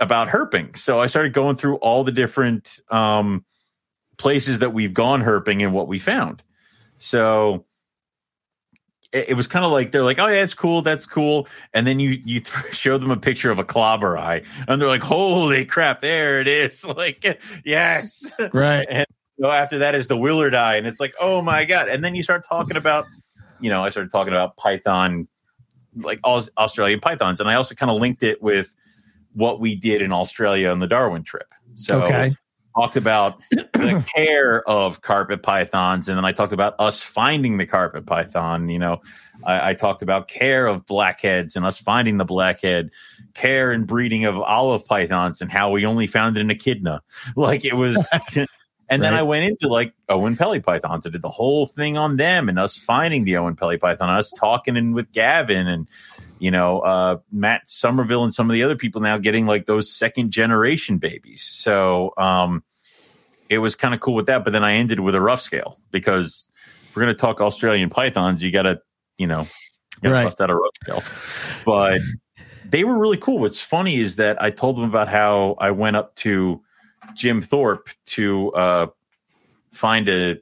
about 0.00 0.28
herping. 0.28 0.76
So 0.76 1.00
I 1.00 1.06
started 1.06 1.32
going 1.32 1.56
through 1.56 1.76
all 1.76 2.04
the 2.04 2.12
different 2.12 2.80
um, 2.90 3.44
places 4.16 4.58
that 4.60 4.72
we've 4.72 4.94
gone 4.94 5.22
herping 5.22 5.62
and 5.62 5.72
what 5.72 5.88
we 5.88 5.98
found. 5.98 6.42
So 6.98 7.64
it, 9.14 9.30
it 9.30 9.34
was 9.34 9.46
kind 9.46 9.64
of 9.64 9.72
like 9.72 9.92
they're 9.92 10.02
like, 10.02 10.18
"Oh 10.18 10.26
yeah, 10.26 10.42
it's 10.42 10.54
cool, 10.54 10.82
that's 10.82 11.06
cool," 11.06 11.48
and 11.72 11.86
then 11.86 12.00
you 12.00 12.20
you 12.24 12.40
th- 12.40 12.72
show 12.74 12.98
them 12.98 13.10
a 13.10 13.16
picture 13.16 13.50
of 13.50 13.58
a 13.58 13.64
clobber 13.64 14.18
eye, 14.18 14.42
and 14.68 14.80
they're 14.80 14.88
like, 14.88 15.02
"Holy 15.02 15.64
crap, 15.64 16.02
there 16.02 16.40
it 16.40 16.48
is!" 16.48 16.84
Like, 16.94 17.40
yes, 17.64 18.30
right. 18.52 18.86
And 18.88 19.06
know, 19.38 19.50
after 19.50 19.78
that 19.78 19.94
is 19.94 20.06
the 20.06 20.16
Willard 20.16 20.54
eye, 20.54 20.76
and 20.76 20.86
it's 20.86 21.00
like, 21.00 21.14
"Oh 21.20 21.42
my 21.42 21.64
god!" 21.64 21.88
And 21.88 22.04
then 22.04 22.14
you 22.14 22.22
start 22.22 22.44
talking 22.48 22.76
about, 22.76 23.06
you 23.60 23.70
know, 23.70 23.84
I 23.84 23.90
started 23.90 24.10
talking 24.10 24.32
about 24.32 24.56
Python, 24.56 25.28
like 25.96 26.20
all 26.24 26.42
Australian 26.58 27.00
pythons, 27.00 27.40
and 27.40 27.48
I 27.48 27.54
also 27.54 27.74
kind 27.74 27.90
of 27.90 28.00
linked 28.00 28.22
it 28.22 28.42
with 28.42 28.74
what 29.32 29.60
we 29.60 29.74
did 29.74 30.02
in 30.02 30.12
Australia 30.12 30.68
on 30.70 30.78
the 30.78 30.86
Darwin 30.86 31.24
trip. 31.24 31.52
So 31.74 32.02
okay. 32.02 32.34
Talked 32.76 32.96
about 32.96 33.40
the 33.50 34.04
care 34.16 34.68
of 34.68 35.00
carpet 35.00 35.42
pythons, 35.42 36.08
and 36.08 36.18
then 36.18 36.24
I 36.24 36.32
talked 36.32 36.52
about 36.52 36.74
us 36.78 37.02
finding 37.02 37.56
the 37.56 37.66
carpet 37.66 38.04
python. 38.04 38.68
You 38.68 38.80
know, 38.80 39.00
I, 39.44 39.70
I 39.70 39.74
talked 39.74 40.02
about 40.02 40.26
care 40.26 40.66
of 40.66 40.84
blackheads 40.84 41.54
and 41.54 41.64
us 41.64 41.78
finding 41.78 42.16
the 42.16 42.24
blackhead, 42.24 42.90
care 43.34 43.70
and 43.70 43.86
breeding 43.86 44.24
of 44.24 44.36
olive 44.38 44.86
pythons, 44.86 45.40
and 45.40 45.52
how 45.52 45.70
we 45.70 45.86
only 45.86 46.08
found 46.08 46.36
it 46.36 46.40
in 46.40 46.50
echidna. 46.50 47.02
Like 47.36 47.64
it 47.64 47.74
was. 47.74 48.08
And 48.90 49.00
right. 49.00 49.08
then 49.08 49.18
I 49.18 49.22
went 49.22 49.46
into 49.46 49.68
like 49.68 49.94
Oenpelli 50.10 50.62
pythons. 50.62 51.06
I 51.06 51.10
did 51.10 51.22
the 51.22 51.30
whole 51.30 51.66
thing 51.66 51.96
on 51.96 52.16
them 52.18 52.50
and 52.50 52.58
us 52.58 52.76
finding 52.76 53.24
the 53.24 53.32
Oenpelli 53.34 53.80
python, 53.80 54.10
us 54.10 54.30
talking 54.30 54.76
in 54.76 54.92
with 54.92 55.10
Gavin 55.10 55.66
and 55.66 55.88
you 56.38 56.50
know, 56.50 56.80
uh, 56.80 57.18
Matt 57.32 57.62
Somerville 57.68 58.24
and 58.24 58.34
some 58.34 58.50
of 58.50 58.54
the 58.54 58.62
other 58.62 58.76
people 58.76 59.00
now 59.00 59.18
getting 59.18 59.46
like 59.46 59.66
those 59.66 59.90
second 59.90 60.30
generation 60.30 60.98
babies. 60.98 61.42
So 61.42 62.12
um, 62.16 62.64
it 63.48 63.58
was 63.58 63.76
kind 63.76 63.94
of 63.94 64.00
cool 64.00 64.14
with 64.14 64.26
that. 64.26 64.44
But 64.44 64.52
then 64.52 64.64
I 64.64 64.74
ended 64.74 65.00
with 65.00 65.14
a 65.14 65.20
rough 65.20 65.40
scale 65.40 65.78
because 65.90 66.48
if 66.88 66.96
we're 66.96 67.02
going 67.02 67.14
to 67.14 67.20
talk 67.20 67.40
Australian 67.40 67.90
pythons, 67.90 68.42
you 68.42 68.50
got 68.50 68.62
to, 68.62 68.80
you 69.16 69.26
know, 69.26 69.46
right. 70.02 70.24
bust 70.24 70.40
out 70.40 70.50
a 70.50 70.54
rough 70.54 70.74
scale. 70.82 71.02
But 71.64 72.00
they 72.68 72.84
were 72.84 72.98
really 72.98 73.18
cool. 73.18 73.38
What's 73.38 73.60
funny 73.60 73.96
is 73.96 74.16
that 74.16 74.42
I 74.42 74.50
told 74.50 74.76
them 74.76 74.84
about 74.84 75.08
how 75.08 75.56
I 75.58 75.70
went 75.70 75.96
up 75.96 76.14
to 76.16 76.62
Jim 77.14 77.42
Thorpe 77.42 77.88
to 78.06 78.52
uh, 78.52 78.86
find 79.72 80.08
a 80.08 80.40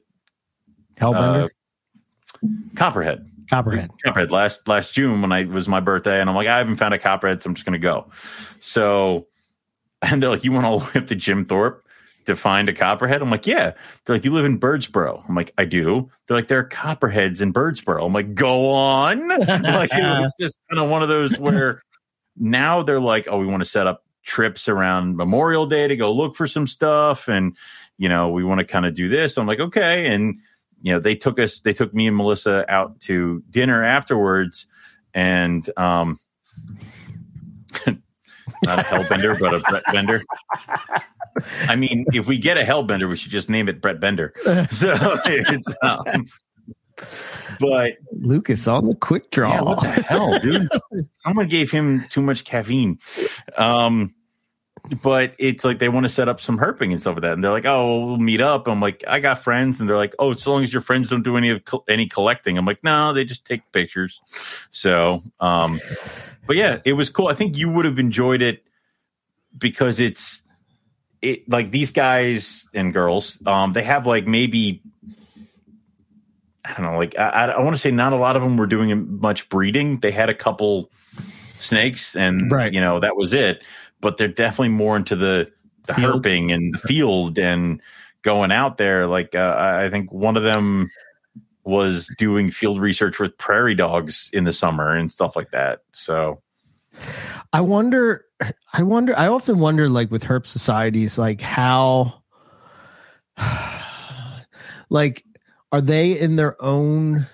Hellbender. 0.97 1.45
Uh, 1.45 2.47
copperhead. 2.75 3.25
Copperhead. 3.53 3.91
Copperhead 4.03 4.31
last 4.31 4.67
last 4.67 4.93
June 4.93 5.21
when 5.21 5.31
I 5.31 5.45
was 5.45 5.67
my 5.67 5.79
birthday, 5.79 6.19
and 6.19 6.29
I'm 6.29 6.35
like, 6.35 6.47
I 6.47 6.57
haven't 6.57 6.77
found 6.77 6.93
a 6.93 6.99
copperhead, 6.99 7.41
so 7.41 7.49
I'm 7.49 7.55
just 7.55 7.65
gonna 7.65 7.77
go. 7.77 8.09
So, 8.59 9.27
and 10.01 10.21
they're 10.21 10.29
like, 10.29 10.43
you 10.43 10.51
went 10.51 10.65
all 10.65 10.79
the 10.79 10.85
way 10.85 11.01
up 11.01 11.07
to 11.07 11.15
Jim 11.15 11.45
Thorpe 11.45 11.85
to 12.25 12.35
find 12.35 12.67
a 12.67 12.73
copperhead? 12.73 13.21
I'm 13.21 13.29
like, 13.29 13.45
yeah. 13.45 13.73
They're 14.05 14.15
like, 14.15 14.25
you 14.25 14.33
live 14.33 14.45
in 14.45 14.59
Birdsboro. 14.59 15.27
I'm 15.27 15.35
like, 15.35 15.53
I 15.57 15.65
do. 15.65 16.09
They're 16.27 16.37
like, 16.37 16.47
there 16.47 16.59
are 16.59 16.63
copperheads 16.63 17.41
in 17.41 17.53
Birdsboro. 17.53 18.05
I'm 18.05 18.13
like, 18.13 18.33
go 18.33 18.71
on. 18.71 19.27
like 19.37 19.93
it 19.93 20.01
was 20.01 20.33
just 20.39 20.57
kind 20.69 20.83
of 20.83 20.89
one 20.89 21.03
of 21.03 21.09
those 21.09 21.37
where 21.37 21.83
now 22.37 22.81
they're 22.81 22.99
like, 22.99 23.27
oh, 23.29 23.37
we 23.37 23.45
want 23.45 23.61
to 23.61 23.69
set 23.69 23.87
up 23.87 24.03
trips 24.23 24.67
around 24.69 25.17
Memorial 25.17 25.65
Day 25.65 25.87
to 25.87 25.95
go 25.95 26.11
look 26.11 26.35
for 26.35 26.47
some 26.47 26.65
stuff, 26.65 27.27
and 27.27 27.55
you 27.97 28.09
know, 28.09 28.29
we 28.29 28.43
want 28.43 28.59
to 28.59 28.65
kind 28.65 28.85
of 28.85 28.95
do 28.95 29.09
this. 29.09 29.37
I'm 29.37 29.45
like, 29.45 29.59
okay, 29.59 30.07
and 30.07 30.39
you 30.83 30.91
know, 30.91 30.99
they 30.99 31.15
took 31.15 31.39
us, 31.39 31.61
they 31.61 31.73
took 31.73 31.93
me 31.93 32.07
and 32.07 32.15
Melissa 32.15 32.65
out 32.71 32.99
to 33.01 33.41
dinner 33.49 33.83
afterwards, 33.83 34.67
and 35.13 35.67
um, 35.77 36.19
not 37.87 38.79
a 38.79 38.83
hellbender, 38.83 39.39
but 39.39 39.55
a 39.55 39.59
Brett 39.61 39.83
Bender. 39.91 40.21
I 41.67 41.75
mean, 41.75 42.05
if 42.13 42.27
we 42.27 42.37
get 42.37 42.57
a 42.57 42.63
hellbender, 42.63 43.09
we 43.09 43.15
should 43.15 43.31
just 43.31 43.49
name 43.49 43.69
it 43.69 43.81
Brett 43.81 43.99
Bender. 43.99 44.33
So 44.71 45.19
it's, 45.25 45.73
um, 45.81 46.27
but 47.59 47.93
Lucas 48.11 48.67
on 48.67 48.87
the 48.87 48.95
quick 48.95 49.31
draw. 49.31 49.53
Yeah, 49.53 49.61
what 49.61 49.81
the 49.81 50.03
hell, 50.03 50.39
dude? 50.39 50.67
Someone 51.19 51.47
gave 51.47 51.71
him 51.71 52.03
too 52.09 52.21
much 52.21 52.43
caffeine. 52.43 52.99
Um, 53.57 54.13
but 55.01 55.33
it's 55.39 55.63
like 55.63 55.79
they 55.79 55.87
want 55.87 56.03
to 56.03 56.09
set 56.09 56.27
up 56.27 56.41
some 56.41 56.57
herping 56.57 56.91
and 56.91 56.99
stuff 56.99 57.15
like 57.15 57.21
that, 57.21 57.33
and 57.33 57.43
they're 57.43 57.51
like, 57.51 57.65
"Oh, 57.65 58.05
we'll 58.05 58.17
meet 58.17 58.41
up." 58.41 58.67
I'm 58.67 58.81
like, 58.81 59.03
"I 59.07 59.19
got 59.19 59.43
friends," 59.43 59.79
and 59.79 59.87
they're 59.87 59.97
like, 59.97 60.13
"Oh, 60.19 60.33
so 60.33 60.51
long 60.51 60.63
as 60.63 60.73
your 60.73 60.81
friends 60.81 61.09
don't 61.09 61.23
do 61.23 61.37
any 61.37 61.51
of 61.51 61.61
any 61.87 62.07
collecting." 62.07 62.57
I'm 62.57 62.65
like, 62.65 62.83
"No, 62.83 63.13
they 63.13 63.23
just 63.23 63.45
take 63.45 63.71
pictures." 63.71 64.21
So, 64.71 65.23
um, 65.39 65.79
but 66.45 66.57
yeah, 66.57 66.79
it 66.83 66.93
was 66.93 67.09
cool. 67.09 67.27
I 67.27 67.35
think 67.35 67.57
you 67.57 67.69
would 67.69 67.85
have 67.85 67.97
enjoyed 67.97 68.41
it 68.41 68.63
because 69.57 69.99
it's 69.99 70.43
it 71.21 71.49
like 71.49 71.71
these 71.71 71.91
guys 71.91 72.67
and 72.73 72.93
girls, 72.93 73.37
um, 73.45 73.71
they 73.71 73.83
have 73.83 74.05
like 74.05 74.27
maybe 74.27 74.81
I 76.65 76.73
don't 76.73 76.91
know, 76.91 76.97
like 76.97 77.17
I, 77.17 77.45
I 77.45 77.61
want 77.61 77.75
to 77.75 77.81
say 77.81 77.91
not 77.91 78.11
a 78.11 78.17
lot 78.17 78.35
of 78.35 78.41
them 78.41 78.57
were 78.57 78.67
doing 78.67 79.19
much 79.21 79.47
breeding. 79.47 79.99
They 79.99 80.11
had 80.11 80.29
a 80.29 80.35
couple 80.35 80.91
snakes, 81.57 82.17
and 82.17 82.51
right. 82.51 82.73
you 82.73 82.81
know 82.81 82.99
that 82.99 83.15
was 83.15 83.31
it 83.31 83.63
but 84.03 84.17
they're 84.17 84.27
definitely 84.27 84.69
more 84.69 84.95
into 84.95 85.15
the, 85.15 85.51
the 85.87 85.93
herping 85.93 86.53
and 86.53 86.73
the 86.75 86.77
field 86.79 87.39
and 87.39 87.81
going 88.21 88.51
out 88.51 88.77
there. 88.77 89.07
Like 89.07 89.33
uh, 89.33 89.55
I 89.57 89.89
think 89.89 90.11
one 90.11 90.37
of 90.37 90.43
them 90.43 90.91
was 91.63 92.13
doing 92.17 92.51
field 92.51 92.79
research 92.79 93.19
with 93.19 93.37
prairie 93.37 93.73
dogs 93.73 94.29
in 94.33 94.43
the 94.43 94.53
summer 94.53 94.95
and 94.95 95.11
stuff 95.11 95.35
like 95.35 95.51
that. 95.51 95.79
So 95.91 96.41
I 97.51 97.61
wonder 97.61 98.25
I 98.73 98.83
wonder 98.83 99.17
I 99.17 99.27
often 99.27 99.59
wonder 99.59 99.89
like 99.89 100.11
with 100.11 100.23
herp 100.23 100.45
societies 100.45 101.17
like 101.17 101.41
how 101.41 102.21
like 104.89 105.23
are 105.71 105.81
they 105.81 106.19
in 106.19 106.35
their 106.35 106.61
own 106.61 107.27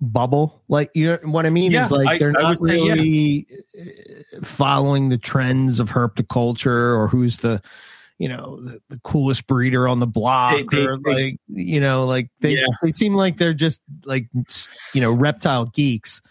bubble 0.00 0.62
like 0.68 0.90
you 0.94 1.08
know 1.08 1.18
what 1.30 1.44
i 1.44 1.50
mean 1.50 1.70
yeah, 1.70 1.84
is 1.84 1.90
like 1.90 2.18
they're 2.18 2.32
I, 2.38 2.42
not 2.42 2.56
I 2.56 2.56
really 2.60 3.46
say, 3.48 3.56
yeah. 3.74 4.38
Uh, 4.38 4.44
following 4.44 5.10
the 5.10 5.18
trends 5.18 5.78
of 5.78 5.90
herpetoculture 5.90 6.96
or 6.96 7.06
who's 7.06 7.38
the 7.38 7.60
you 8.18 8.28
know 8.28 8.60
the, 8.60 8.80
the 8.88 8.98
coolest 9.00 9.46
breeder 9.46 9.86
on 9.86 10.00
the 10.00 10.06
block 10.06 10.52
they, 10.52 10.62
they, 10.62 10.86
or 10.86 10.98
like 10.98 11.36
you 11.48 11.80
know 11.80 12.06
like 12.06 12.30
they 12.40 12.52
yeah. 12.52 12.66
they 12.82 12.90
seem 12.90 13.14
like 13.14 13.36
they're 13.36 13.52
just 13.52 13.82
like 14.04 14.28
you 14.94 15.00
know 15.00 15.12
reptile 15.12 15.66
geeks 15.66 16.22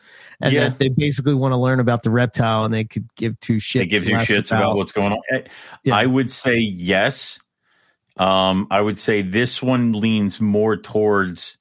and 0.42 0.54
yeah. 0.54 0.70
that 0.70 0.80
they 0.80 0.90
basically 0.90 1.34
want 1.34 1.52
to 1.52 1.58
learn 1.58 1.80
about 1.80 2.04
the 2.04 2.10
reptile 2.10 2.66
and 2.66 2.74
they 2.74 2.86
could 2.86 3.14
give 3.16 3.40
two 3.40 3.58
shits. 3.58 3.74
They 3.74 3.86
give 3.88 4.04
two 4.04 4.12
shits 4.12 4.48
about, 4.48 4.64
about, 4.64 4.76
what's 4.78 4.92
going 4.92 5.12
on. 5.12 5.20
I, 5.32 5.44
yeah. 5.84 5.96
I 5.96 6.06
would 6.06 6.32
say 6.32 6.58
yes. 6.58 7.40
Um, 8.18 8.68
I 8.70 8.82
would 8.82 9.00
say 9.00 9.22
this 9.22 9.62
one 9.62 9.94
leans 9.94 10.42
more 10.42 10.78
towards 10.78 11.58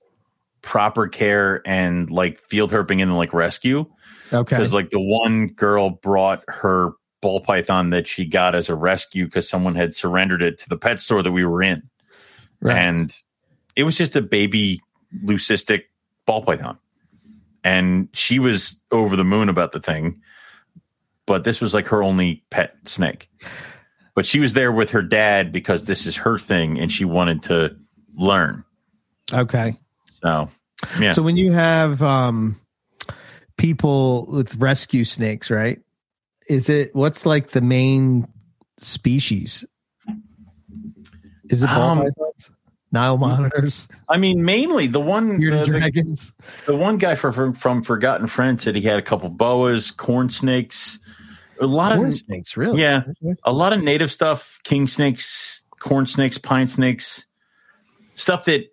proper 0.68 1.08
care 1.08 1.62
and 1.66 2.10
like 2.10 2.40
field 2.42 2.70
herping 2.70 3.00
and 3.00 3.16
like 3.16 3.32
rescue. 3.32 3.86
Okay. 4.30 4.54
Because 4.54 4.74
like 4.74 4.90
the 4.90 5.00
one 5.00 5.46
girl 5.46 5.88
brought 5.88 6.44
her 6.46 6.90
ball 7.22 7.40
python 7.40 7.88
that 7.88 8.06
she 8.06 8.26
got 8.26 8.54
as 8.54 8.68
a 8.68 8.74
rescue 8.74 9.24
because 9.24 9.48
someone 9.48 9.74
had 9.74 9.94
surrendered 9.94 10.42
it 10.42 10.58
to 10.58 10.68
the 10.68 10.76
pet 10.76 11.00
store 11.00 11.22
that 11.22 11.32
we 11.32 11.42
were 11.46 11.62
in. 11.62 11.88
Right. 12.60 12.76
and 12.76 13.16
it 13.76 13.84
was 13.84 13.96
just 13.96 14.14
a 14.14 14.20
baby 14.20 14.82
leucistic 15.24 15.84
ball 16.26 16.42
python, 16.42 16.76
and 17.64 18.08
she 18.12 18.38
was 18.40 18.78
over 18.90 19.16
the 19.16 19.24
moon 19.24 19.48
about 19.48 19.72
the 19.72 19.80
thing. 19.80 20.20
But 21.24 21.44
this 21.44 21.60
was 21.60 21.72
like 21.72 21.86
her 21.86 22.02
only 22.02 22.44
pet 22.50 22.74
snake. 22.84 23.30
But 24.14 24.26
she 24.26 24.40
was 24.40 24.52
there 24.52 24.72
with 24.72 24.90
her 24.90 25.02
dad 25.02 25.52
because 25.52 25.84
this 25.84 26.04
is 26.04 26.16
her 26.16 26.38
thing, 26.38 26.78
and 26.78 26.90
she 26.90 27.04
wanted 27.04 27.44
to 27.44 27.76
learn. 28.16 28.64
Okay. 29.32 29.78
So, 30.22 30.48
yeah. 31.00 31.12
So 31.12 31.22
when 31.22 31.36
you 31.36 31.52
have 31.52 32.02
um, 32.02 32.60
people 33.56 34.26
with 34.30 34.56
rescue 34.56 35.04
snakes, 35.04 35.50
right? 35.50 35.80
Is 36.48 36.68
it 36.68 36.94
what's 36.94 37.26
like 37.26 37.50
the 37.50 37.60
main 37.60 38.26
species? 38.78 39.66
Is 41.50 41.62
it 41.62 41.66
ball 41.66 41.90
Um, 41.90 41.98
pythons, 41.98 42.50
Nile 42.90 43.18
monitors, 43.18 43.86
I 44.08 44.16
mean, 44.16 44.44
mainly 44.44 44.86
the 44.86 45.00
one 45.00 45.40
the, 45.40 45.50
the, 45.66 46.32
the 46.66 46.76
one 46.76 46.96
guy 46.96 47.16
from, 47.16 47.34
from 47.34 47.52
from 47.52 47.82
Forgotten 47.82 48.28
Friends 48.28 48.62
said 48.62 48.76
he 48.76 48.82
had 48.82 48.98
a 48.98 49.02
couple 49.02 49.28
boas, 49.28 49.90
corn 49.90 50.30
snakes, 50.30 50.98
a 51.60 51.66
lot 51.66 51.94
Corn 51.94 52.08
of 52.08 52.14
snakes, 52.14 52.56
really? 52.56 52.80
yeah, 52.80 53.02
a 53.44 53.52
lot 53.52 53.74
of 53.74 53.82
native 53.82 54.10
stuff, 54.10 54.58
king 54.64 54.86
snakes, 54.86 55.64
corn 55.78 56.06
snakes, 56.06 56.38
pine 56.38 56.66
snakes, 56.66 57.26
stuff 58.14 58.46
that 58.46 58.68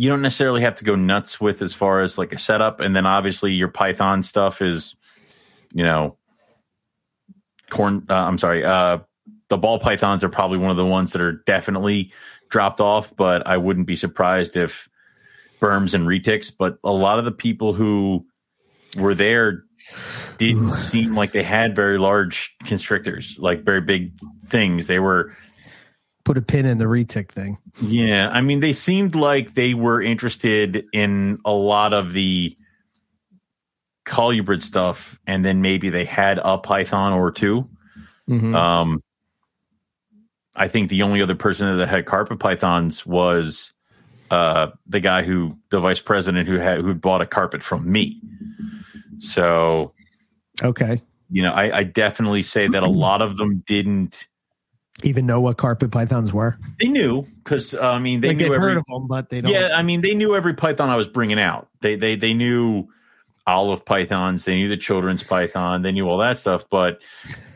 you 0.00 0.08
don't 0.08 0.22
necessarily 0.22 0.62
have 0.62 0.76
to 0.76 0.84
go 0.84 0.96
nuts 0.96 1.38
with 1.42 1.60
as 1.60 1.74
far 1.74 2.00
as 2.00 2.16
like 2.16 2.32
a 2.32 2.38
setup. 2.38 2.80
And 2.80 2.96
then 2.96 3.04
obviously 3.04 3.52
your 3.52 3.68
python 3.68 4.22
stuff 4.22 4.62
is, 4.62 4.96
you 5.74 5.84
know, 5.84 6.16
corn. 7.68 8.06
Uh, 8.08 8.14
I'm 8.14 8.38
sorry, 8.38 8.64
uh, 8.64 9.00
the 9.50 9.58
ball 9.58 9.78
pythons 9.78 10.24
are 10.24 10.30
probably 10.30 10.56
one 10.56 10.70
of 10.70 10.78
the 10.78 10.86
ones 10.86 11.12
that 11.12 11.20
are 11.20 11.42
definitely 11.44 12.14
dropped 12.48 12.80
off. 12.80 13.14
But 13.14 13.46
I 13.46 13.58
wouldn't 13.58 13.86
be 13.86 13.94
surprised 13.94 14.56
if 14.56 14.88
berms 15.60 15.92
and 15.92 16.06
retics. 16.06 16.50
But 16.58 16.78
a 16.82 16.92
lot 16.92 17.18
of 17.18 17.26
the 17.26 17.30
people 17.30 17.74
who 17.74 18.24
were 18.96 19.14
there 19.14 19.64
didn't 20.38 20.72
seem 20.76 21.14
like 21.14 21.32
they 21.32 21.42
had 21.42 21.76
very 21.76 21.98
large 21.98 22.56
constrictors, 22.64 23.36
like 23.38 23.64
very 23.64 23.82
big 23.82 24.12
things. 24.46 24.86
They 24.86 24.98
were 24.98 25.36
Put 26.24 26.36
a 26.36 26.42
pin 26.42 26.66
in 26.66 26.78
the 26.78 26.84
retic 26.84 27.30
thing. 27.30 27.58
yeah, 27.82 28.28
I 28.28 28.40
mean, 28.40 28.60
they 28.60 28.72
seemed 28.72 29.14
like 29.14 29.54
they 29.54 29.74
were 29.74 30.02
interested 30.02 30.84
in 30.92 31.38
a 31.44 31.52
lot 31.52 31.92
of 31.92 32.12
the 32.12 32.56
colubrid 34.06 34.62
stuff, 34.62 35.18
and 35.26 35.44
then 35.44 35.62
maybe 35.62 35.88
they 35.88 36.04
had 36.04 36.40
a 36.42 36.58
python 36.58 37.12
or 37.12 37.30
2 37.30 37.68
Mhm. 38.30 38.54
Um, 38.54 39.02
I 40.56 40.68
think 40.68 40.88
the 40.88 41.02
only 41.02 41.20
other 41.20 41.34
person 41.34 41.76
that 41.76 41.88
had 41.88 42.06
carpet 42.06 42.38
pythons 42.38 43.04
was 43.04 43.72
uh, 44.30 44.68
the 44.86 45.00
guy 45.00 45.22
who, 45.22 45.58
the 45.70 45.80
vice 45.80 46.00
president 46.00 46.48
who 46.48 46.56
had 46.56 46.80
who 46.80 46.94
bought 46.94 47.20
a 47.20 47.26
carpet 47.26 47.62
from 47.62 47.90
me. 47.90 48.20
So 49.18 49.92
okay. 50.62 51.02
you 51.30 51.42
know, 51.42 51.52
I, 51.52 51.78
I 51.78 51.84
definitely 51.84 52.42
say 52.42 52.68
that 52.68 52.82
a 52.82 52.88
lot 52.88 53.20
of 53.20 53.36
them 53.36 53.64
didn't. 53.66 54.28
Even 55.04 55.26
know 55.26 55.40
what 55.40 55.56
carpet 55.56 55.90
pythons 55.90 56.32
were? 56.32 56.58
They 56.78 56.88
knew 56.88 57.22
because 57.42 57.74
I 57.74 57.98
mean 57.98 58.20
they 58.20 58.28
like 58.28 58.36
knew 58.38 58.54
every 58.54 58.58
heard 58.58 58.78
of 58.78 58.84
them, 58.86 59.06
but 59.06 59.28
they 59.28 59.40
don't. 59.40 59.52
Yeah, 59.52 59.70
I 59.74 59.82
mean, 59.82 60.00
they 60.00 60.14
knew 60.14 60.34
every 60.34 60.54
python 60.54 60.88
I 60.88 60.96
was 60.96 61.08
bringing 61.08 61.38
out. 61.38 61.68
They 61.80 61.96
they 61.96 62.16
they 62.16 62.34
knew 62.34 62.88
olive 63.46 63.84
pythons. 63.84 64.44
They 64.44 64.56
knew 64.56 64.68
the 64.68 64.76
children's 64.76 65.22
python. 65.22 65.82
They 65.82 65.92
knew 65.92 66.08
all 66.08 66.18
that 66.18 66.38
stuff. 66.38 66.66
But 66.70 67.00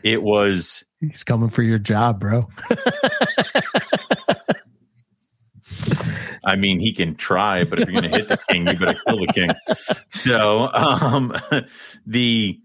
it 0.03 0.21
was 0.21 0.85
He's 0.99 1.23
coming 1.23 1.49
for 1.49 1.61
your 1.61 1.79
job, 1.79 2.19
bro. 2.19 2.47
I 6.43 6.55
mean, 6.55 6.79
he 6.79 6.93
can 6.93 7.15
try, 7.15 7.63
but 7.63 7.81
if 7.81 7.89
you're 7.89 8.01
going 8.01 8.11
to 8.11 8.17
hit 8.17 8.27
the 8.27 8.37
king, 8.49 8.67
you 8.67 8.77
better 8.77 8.99
kill 9.07 9.17
the 9.17 9.33
king. 9.33 9.49
So, 10.09 10.69
um, 10.71 11.35
the, 12.05 12.59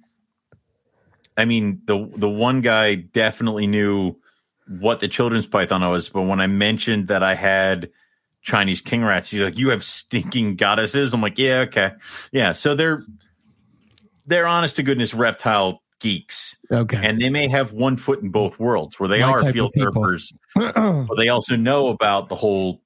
I 1.36 1.46
mean, 1.46 1.80
the 1.86 2.06
the 2.14 2.28
one 2.28 2.60
guy 2.60 2.94
definitely 2.96 3.66
knew 3.66 4.19
what 4.78 5.00
the 5.00 5.08
children's 5.08 5.46
python 5.46 5.88
was, 5.90 6.08
but 6.08 6.22
when 6.22 6.40
I 6.40 6.46
mentioned 6.46 7.08
that 7.08 7.22
I 7.24 7.34
had 7.34 7.90
Chinese 8.42 8.80
king 8.80 9.02
rats, 9.02 9.30
he's 9.30 9.40
like, 9.40 9.58
"You 9.58 9.70
have 9.70 9.82
stinking 9.82 10.56
goddesses." 10.56 11.12
I'm 11.12 11.20
like, 11.20 11.38
"Yeah, 11.38 11.64
okay, 11.68 11.92
yeah." 12.32 12.52
So 12.52 12.74
they're 12.74 13.02
they're 14.26 14.46
honest 14.46 14.76
to 14.76 14.82
goodness 14.82 15.12
reptile 15.12 15.82
geeks, 16.00 16.56
Okay. 16.70 17.00
and 17.02 17.20
they 17.20 17.30
may 17.30 17.48
have 17.48 17.72
one 17.72 17.96
foot 17.96 18.22
in 18.22 18.30
both 18.30 18.58
worlds, 18.60 18.98
where 19.00 19.08
they 19.08 19.20
My 19.20 19.30
are 19.32 19.52
field 19.52 19.72
herpers 19.76 20.32
but 20.54 21.16
they 21.16 21.28
also 21.28 21.56
know 21.56 21.88
about 21.88 22.28
the 22.28 22.34
whole 22.36 22.80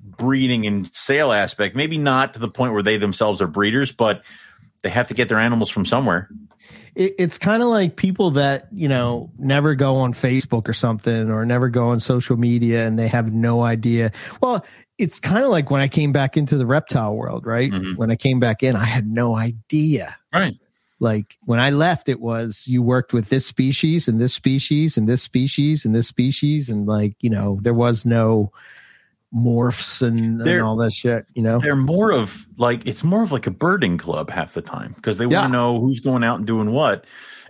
breeding 0.00 0.66
and 0.66 0.88
sale 0.94 1.32
aspect. 1.32 1.76
Maybe 1.76 1.98
not 1.98 2.34
to 2.34 2.40
the 2.40 2.48
point 2.48 2.72
where 2.72 2.82
they 2.82 2.96
themselves 2.96 3.42
are 3.42 3.46
breeders, 3.46 3.92
but 3.92 4.22
they 4.82 4.88
have 4.88 5.08
to 5.08 5.14
get 5.14 5.28
their 5.28 5.38
animals 5.38 5.68
from 5.68 5.84
somewhere. 5.84 6.30
It, 6.96 7.14
it's 7.18 7.38
kind 7.38 7.62
of 7.62 7.68
like 7.68 7.94
people 7.94 8.32
that 8.32 8.66
you 8.72 8.88
know 8.88 9.30
never 9.38 9.74
go 9.76 9.96
on 9.96 10.12
Facebook 10.12 10.68
or 10.68 10.72
something, 10.72 11.30
or 11.30 11.44
never 11.44 11.68
go 11.68 11.90
on 11.90 12.00
social 12.00 12.36
media, 12.36 12.86
and 12.86 12.98
they 12.98 13.06
have 13.06 13.32
no 13.32 13.62
idea. 13.62 14.10
Well, 14.42 14.64
it's 14.98 15.20
kind 15.20 15.44
of 15.44 15.50
like 15.50 15.70
when 15.70 15.82
I 15.82 15.88
came 15.88 16.10
back 16.10 16.36
into 16.36 16.56
the 16.56 16.66
reptile 16.66 17.14
world, 17.14 17.46
right? 17.46 17.70
Mhm. 17.70 17.96
When 17.96 18.10
I 18.10 18.16
came 18.16 18.40
back 18.40 18.62
in, 18.62 18.74
I 18.74 18.84
had 18.86 19.06
no 19.06 19.36
idea. 19.36 20.16
Right. 20.32 20.54
Like 20.98 21.36
when 21.44 21.60
I 21.60 21.70
left, 21.70 22.08
it 22.08 22.20
was 22.20 22.64
you 22.66 22.82
worked 22.82 23.12
with 23.12 23.28
this 23.28 23.44
species 23.44 24.08
and 24.08 24.18
this 24.18 24.32
species 24.32 24.96
and 24.96 25.06
this 25.06 25.22
species 25.22 25.84
and 25.84 25.94
this 25.94 26.08
species, 26.08 26.70
and 26.70 26.86
like 26.86 27.14
you 27.20 27.28
know 27.28 27.60
there 27.62 27.74
was 27.74 28.06
no 28.06 28.50
morphs 29.36 30.00
and, 30.02 30.40
and 30.40 30.60
all 30.62 30.76
that 30.76 30.92
shit. 30.92 31.26
You 31.34 31.42
know, 31.42 31.58
They're 31.58 31.76
more 31.76 32.10
of 32.12 32.46
like 32.56 32.86
it's 32.86 33.04
more 33.04 33.22
of 33.22 33.32
like 33.32 33.46
a 33.46 33.50
birding 33.50 33.98
club 33.98 34.30
half 34.30 34.54
the 34.54 34.62
time 34.62 34.92
because 34.96 35.18
they 35.18 35.26
Yeah. 35.26 35.40
want 35.40 35.48
to 35.48 35.52
know 35.52 35.80
who's 35.80 36.00
going 36.00 36.24
out 36.24 36.38
and 36.38 36.46
doing 36.46 36.70
what 36.70 37.04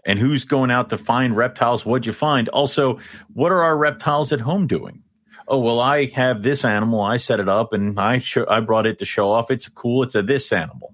and 0.04 0.18
who's 0.18 0.44
going 0.44 0.70
out 0.70 0.90
to 0.90 0.98
find 0.98 1.36
reptiles. 1.36 1.86
What'd 1.86 2.06
you 2.06 2.12
find? 2.12 2.48
Also, 2.48 2.98
what 3.34 3.52
are 3.52 3.62
our 3.62 3.76
reptiles 3.76 4.32
at 4.32 4.40
home 4.40 4.66
doing? 4.66 5.02
Oh 5.48 5.60
well, 5.60 5.78
I 5.78 6.06
have 6.06 6.42
this 6.42 6.64
animal. 6.64 7.00
I 7.02 7.18
set 7.18 7.38
it 7.38 7.48
up 7.48 7.72
and 7.72 7.98
I 8.00 8.18
show, 8.18 8.44
I 8.48 8.58
brought 8.60 8.86
it 8.86 8.98
to 8.98 9.04
show 9.04 9.30
off. 9.30 9.50
It's 9.50 9.68
cool. 9.68 10.02
It's 10.02 10.16
a 10.16 10.22
this 10.22 10.52
animal, 10.52 10.92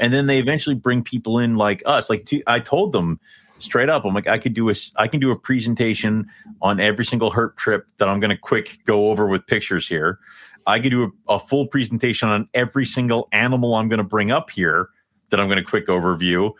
and 0.00 0.14
then 0.14 0.26
they 0.28 0.38
eventually 0.38 0.76
bring 0.76 1.02
people 1.02 1.38
in 1.38 1.56
like 1.56 1.82
us. 1.84 2.08
Like 2.08 2.24
t- 2.24 2.42
I 2.46 2.58
told 2.60 2.92
them 2.92 3.20
straight 3.62 3.88
up, 3.88 4.04
I'm 4.04 4.14
like 4.14 4.26
I 4.26 4.38
could 4.38 4.54
do 4.54 4.70
a 4.70 4.74
I 4.96 5.08
can 5.08 5.20
do 5.20 5.30
a 5.30 5.36
presentation 5.36 6.28
on 6.60 6.80
every 6.80 7.04
single 7.04 7.30
herp 7.30 7.56
trip 7.56 7.86
that 7.98 8.08
I'm 8.08 8.20
going 8.20 8.30
to 8.30 8.36
quick 8.36 8.78
go 8.84 9.10
over 9.10 9.26
with 9.26 9.46
pictures 9.46 9.86
here. 9.88 10.18
I 10.66 10.78
could 10.80 10.90
do 10.90 11.12
a, 11.28 11.34
a 11.34 11.38
full 11.40 11.66
presentation 11.66 12.28
on 12.28 12.48
every 12.54 12.86
single 12.86 13.28
animal 13.32 13.74
I'm 13.74 13.88
going 13.88 13.98
to 13.98 14.04
bring 14.04 14.30
up 14.30 14.50
here 14.50 14.88
that 15.30 15.40
I'm 15.40 15.48
going 15.48 15.58
to 15.58 15.64
quick 15.64 15.86
overview. 15.88 16.52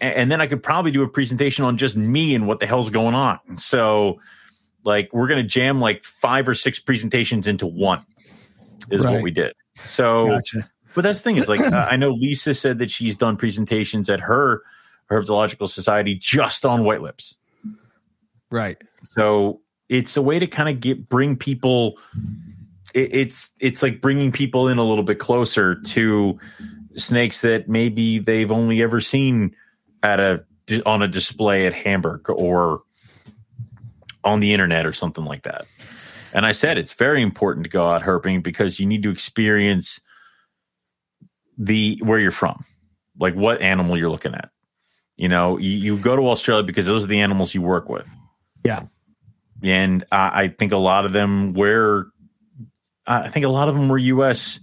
A- 0.00 0.04
And, 0.04 0.30
then 0.30 0.40
I 0.42 0.46
could 0.46 0.62
probably 0.62 0.90
do 0.90 1.02
a 1.02 1.08
presentation 1.08 1.64
on 1.64 1.78
just 1.78 1.96
me 1.96 2.34
and 2.34 2.46
what 2.46 2.60
the 2.60 2.66
hell's 2.66 2.90
going 2.90 3.14
on. 3.14 3.38
So, 3.56 4.20
like, 4.84 5.08
we're 5.12 5.26
going 5.28 5.42
to 5.42 5.48
jam 5.48 5.80
like 5.80 6.04
five 6.04 6.48
or 6.48 6.54
six 6.54 6.78
presentations 6.78 7.46
into 7.46 7.66
one, 7.66 8.04
is 8.90 9.02
Right. 9.02 9.14
what 9.14 9.22
we 9.22 9.30
did. 9.30 9.54
So, 9.84 10.26
gotcha. 10.28 10.68
but 10.94 11.02
that's 11.02 11.20
the 11.20 11.24
thing 11.24 11.38
is 11.38 11.48
like, 11.48 11.60
I 11.72 11.96
know 11.96 12.10
Lisa 12.10 12.52
said 12.52 12.78
that 12.80 12.90
she's 12.90 13.16
done 13.16 13.38
presentations 13.38 14.10
at 14.10 14.20
her 14.20 14.62
Herpetological 15.10 15.68
Society 15.68 16.14
just 16.14 16.64
on 16.64 16.84
white 16.84 17.02
lips. 17.02 17.36
Right. 18.50 18.78
So 19.04 19.60
it's 19.88 20.16
a 20.16 20.22
way 20.22 20.38
to 20.38 20.46
kind 20.46 20.68
of 20.68 20.80
get 20.80 21.08
bring 21.08 21.36
people. 21.36 21.98
It, 22.94 23.14
it's 23.14 23.50
it's 23.60 23.82
like 23.82 24.00
bringing 24.00 24.32
people 24.32 24.68
in 24.68 24.78
a 24.78 24.84
little 24.84 25.04
bit 25.04 25.18
closer 25.18 25.74
to 25.74 26.38
snakes 26.96 27.40
that 27.42 27.68
maybe 27.68 28.18
they've 28.18 28.50
only 28.50 28.82
ever 28.82 29.00
seen 29.00 29.54
at 30.02 30.20
a 30.20 30.44
on 30.86 31.02
a 31.02 31.08
display 31.08 31.66
at 31.66 31.74
Hamburg 31.74 32.28
or 32.30 32.82
on 34.22 34.40
the 34.40 34.52
internet 34.52 34.86
or 34.86 34.92
something 34.92 35.24
like 35.24 35.42
that. 35.42 35.66
And 36.32 36.46
I 36.46 36.52
said 36.52 36.78
it's 36.78 36.92
very 36.92 37.22
important 37.22 37.64
to 37.64 37.70
go 37.70 37.86
out 37.88 38.02
herping 38.02 38.42
because 38.42 38.78
you 38.78 38.86
need 38.86 39.02
to 39.02 39.10
experience 39.10 40.00
the 41.58 41.98
where 42.02 42.18
you're 42.18 42.30
from, 42.30 42.64
like 43.18 43.34
what 43.34 43.60
animal 43.60 43.96
you're 43.96 44.10
looking 44.10 44.34
at. 44.34 44.50
You 45.20 45.28
know, 45.28 45.58
you, 45.58 45.68
you 45.72 45.96
go 45.98 46.16
to 46.16 46.28
Australia 46.28 46.64
because 46.64 46.86
those 46.86 47.04
are 47.04 47.06
the 47.06 47.20
animals 47.20 47.54
you 47.54 47.60
work 47.60 47.90
with. 47.90 48.08
Yeah. 48.64 48.84
And 49.62 50.02
I, 50.10 50.44
I 50.44 50.48
think 50.48 50.72
a 50.72 50.78
lot 50.78 51.04
of 51.04 51.12
them 51.12 51.52
were, 51.52 52.06
I 53.06 53.28
think 53.28 53.44
a 53.44 53.50
lot 53.50 53.68
of 53.68 53.74
them 53.74 53.90
were 53.90 53.98
U.S. 53.98 54.60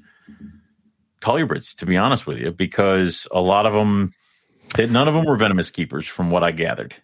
colubrids, 1.21 1.75
to 1.75 1.85
be 1.85 1.95
honest 1.95 2.25
with 2.25 2.39
you, 2.39 2.51
because 2.51 3.27
a 3.31 3.39
lot 3.39 3.67
of 3.67 3.73
them, 3.73 4.13
none 4.79 5.07
of 5.07 5.13
them 5.13 5.25
were 5.25 5.35
venomous 5.35 5.69
keepers, 5.69 6.07
from 6.07 6.31
what 6.31 6.43
I 6.43 6.49
gathered. 6.49 6.95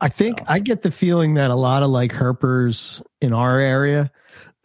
I 0.00 0.08
think 0.08 0.40
I 0.48 0.58
get 0.58 0.80
the 0.80 0.90
feeling 0.90 1.34
that 1.34 1.50
a 1.50 1.54
lot 1.54 1.82
of 1.82 1.90
like 1.90 2.12
herpers 2.12 3.02
in 3.20 3.34
our 3.34 3.60
area 3.60 4.10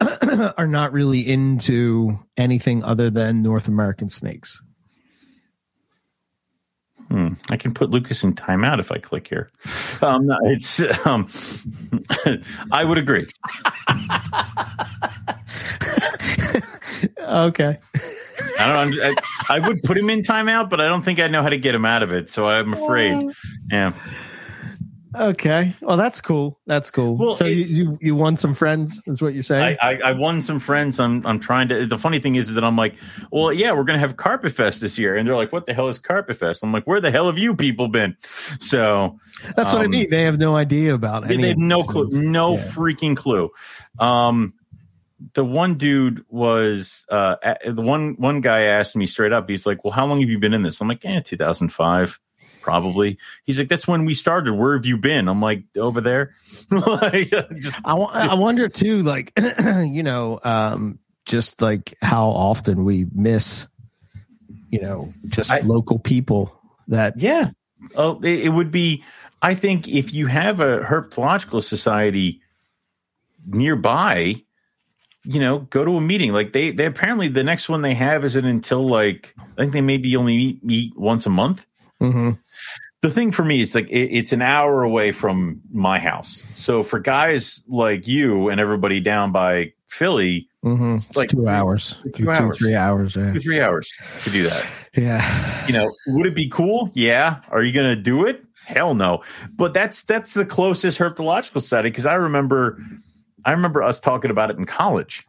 are 0.00 0.66
not 0.66 0.94
really 0.94 1.20
into 1.20 2.18
anything 2.38 2.82
other 2.82 3.10
than 3.10 3.42
North 3.42 3.68
American 3.68 4.08
snakes. 4.08 4.62
Hmm. 7.14 7.34
I 7.48 7.56
can 7.56 7.72
put 7.72 7.90
Lucas 7.90 8.24
in 8.24 8.34
timeout 8.34 8.80
if 8.80 8.90
I 8.90 8.98
click 8.98 9.28
here. 9.28 9.48
Um, 10.02 10.28
it's 10.46 10.82
um, 11.06 11.28
I 12.72 12.82
would 12.82 12.98
agree. 12.98 13.28
okay. 17.20 17.78
I 18.58 18.72
don't. 18.72 19.00
I, 19.00 19.14
I 19.48 19.60
would 19.60 19.84
put 19.84 19.96
him 19.96 20.10
in 20.10 20.22
timeout, 20.22 20.68
but 20.68 20.80
I 20.80 20.88
don't 20.88 21.02
think 21.02 21.20
I 21.20 21.28
know 21.28 21.40
how 21.40 21.50
to 21.50 21.56
get 21.56 21.72
him 21.72 21.84
out 21.84 22.02
of 22.02 22.10
it. 22.10 22.30
So 22.30 22.48
I'm 22.48 22.72
afraid. 22.72 23.30
Yeah. 23.70 23.92
Okay. 25.14 25.74
Well, 25.80 25.96
that's 25.96 26.20
cool. 26.20 26.58
That's 26.66 26.90
cool. 26.90 27.16
Well, 27.16 27.34
so 27.34 27.44
you, 27.44 27.64
you 27.64 27.98
you 28.00 28.16
won 28.16 28.36
some 28.36 28.54
friends. 28.54 29.00
Is 29.06 29.22
what 29.22 29.34
you're 29.34 29.42
saying? 29.42 29.78
I, 29.80 29.92
I, 29.92 30.00
I 30.06 30.12
won 30.12 30.42
some 30.42 30.58
friends. 30.58 30.98
I'm 30.98 31.24
I'm 31.26 31.38
trying 31.40 31.68
to. 31.68 31.86
The 31.86 31.98
funny 31.98 32.18
thing 32.18 32.34
is, 32.34 32.48
is 32.48 32.54
that 32.56 32.64
I'm 32.64 32.76
like, 32.76 32.94
well, 33.30 33.52
yeah, 33.52 33.72
we're 33.72 33.84
gonna 33.84 33.98
have 33.98 34.16
Carpet 34.16 34.52
Fest 34.52 34.80
this 34.80 34.98
year, 34.98 35.16
and 35.16 35.26
they're 35.26 35.36
like, 35.36 35.52
what 35.52 35.66
the 35.66 35.74
hell 35.74 35.88
is 35.88 35.98
Carpet 35.98 36.36
Fest? 36.36 36.62
I'm 36.62 36.72
like, 36.72 36.84
where 36.84 37.00
the 37.00 37.10
hell 37.10 37.26
have 37.26 37.38
you 37.38 37.54
people 37.54 37.88
been? 37.88 38.16
So 38.60 39.18
that's 39.56 39.72
what 39.72 39.82
I 39.82 39.84
um, 39.86 39.90
mean. 39.90 40.10
They 40.10 40.22
have 40.24 40.38
no 40.38 40.56
idea 40.56 40.94
about 40.94 41.24
any. 41.24 41.42
they 41.42 41.48
have 41.50 41.58
no 41.58 41.82
clue, 41.82 42.10
things. 42.10 42.22
no 42.22 42.56
Yeah. 42.56 42.64
freaking 42.68 43.16
clue. 43.16 43.50
Um, 43.98 44.54
the 45.34 45.44
one 45.44 45.76
dude 45.76 46.24
was 46.28 47.06
uh 47.08 47.36
the 47.64 47.80
one 47.80 48.14
one 48.18 48.40
guy 48.40 48.62
asked 48.62 48.96
me 48.96 49.06
straight 49.06 49.32
up. 49.32 49.48
He's 49.48 49.64
like, 49.64 49.84
well, 49.84 49.92
how 49.92 50.06
long 50.06 50.20
have 50.20 50.28
you 50.28 50.38
been 50.38 50.54
in 50.54 50.62
this? 50.62 50.80
I'm 50.80 50.88
like, 50.88 51.04
eh, 51.04 51.20
2005. 51.20 52.18
Probably. 52.64 53.18
He's 53.44 53.58
like, 53.58 53.68
that's 53.68 53.86
when 53.86 54.06
we 54.06 54.14
started. 54.14 54.54
Where 54.54 54.74
have 54.74 54.86
you 54.86 54.96
been? 54.96 55.28
I'm 55.28 55.42
like, 55.42 55.64
over 55.76 56.00
there. 56.00 56.34
like, 56.70 57.28
just 57.28 57.76
I, 57.84 57.92
I 57.92 58.34
wonder 58.34 58.70
too, 58.70 59.02
like 59.02 59.34
you 59.82 60.02
know, 60.02 60.40
um, 60.42 60.98
just 61.26 61.60
like 61.60 61.92
how 62.00 62.28
often 62.28 62.86
we 62.86 63.06
miss, 63.14 63.68
you 64.70 64.80
know, 64.80 65.12
just 65.28 65.50
I- 65.50 65.60
local 65.60 65.98
people 65.98 66.58
that 66.88 67.20
Yeah. 67.20 67.50
Oh, 67.96 68.18
it, 68.22 68.46
it 68.46 68.48
would 68.48 68.70
be. 68.70 69.04
I 69.42 69.54
think 69.54 69.86
if 69.86 70.14
you 70.14 70.26
have 70.26 70.60
a 70.60 70.80
herpetological 70.80 71.62
society 71.62 72.40
nearby, 73.46 74.42
you 75.24 75.38
know, 75.38 75.58
go 75.58 75.84
to 75.84 75.98
a 75.98 76.00
meeting. 76.00 76.32
Like 76.32 76.54
they, 76.54 76.70
they 76.70 76.86
apparently 76.86 77.28
the 77.28 77.44
next 77.44 77.68
one 77.68 77.82
they 77.82 77.92
have 77.92 78.24
isn't 78.24 78.44
until 78.46 78.88
like 78.88 79.34
I 79.58 79.60
think 79.60 79.74
they 79.74 79.82
maybe 79.82 80.16
only 80.16 80.38
meet, 80.38 80.64
meet 80.64 80.98
once 80.98 81.26
a 81.26 81.30
month. 81.30 81.66
Mhm. 82.12 82.38
The 83.02 83.10
thing 83.10 83.32
for 83.32 83.44
me 83.44 83.60
is 83.60 83.74
like 83.74 83.88
it, 83.90 84.10
it's 84.16 84.32
an 84.32 84.40
hour 84.42 84.82
away 84.82 85.12
from 85.12 85.60
my 85.72 85.98
house. 85.98 86.42
So 86.54 86.82
for 86.82 86.98
guys 86.98 87.62
like 87.68 88.06
you 88.08 88.48
and 88.48 88.60
everybody 88.60 89.00
down 89.00 89.30
by 89.32 89.72
Philly, 89.88 90.48
Mhm. 90.64 90.94
It's 90.96 91.08
It's 91.08 91.16
like 91.16 91.28
two 91.28 91.46
hours, 91.46 91.96
two 92.14 92.24
two, 92.24 92.30
hours. 92.30 92.56
three 92.56 92.74
hours. 92.74 93.14
Yeah. 93.16 93.32
two 93.34 93.40
three 93.40 93.60
hours 93.60 93.92
to 94.24 94.30
do 94.30 94.44
that. 94.44 94.66
yeah. 94.96 95.66
you 95.66 95.74
know, 95.74 95.92
would 96.06 96.26
it 96.26 96.34
be 96.34 96.48
cool? 96.48 96.90
Yeah. 96.94 97.36
Are 97.50 97.62
you 97.62 97.72
going 97.72 97.88
to 97.94 98.00
do 98.00 98.24
it? 98.24 98.42
Hell 98.64 98.94
no. 98.94 99.22
But 99.54 99.74
that's 99.74 100.02
that's 100.04 100.32
the 100.32 100.46
closest 100.46 100.98
herpetological 100.98 101.60
study 101.60 101.90
because 101.90 102.06
I 102.06 102.14
remember 102.14 102.78
I 103.44 103.50
remember 103.50 103.82
us 103.82 104.00
talking 104.00 104.30
about 104.30 104.50
it 104.50 104.56
in 104.56 104.64
college. 104.64 105.26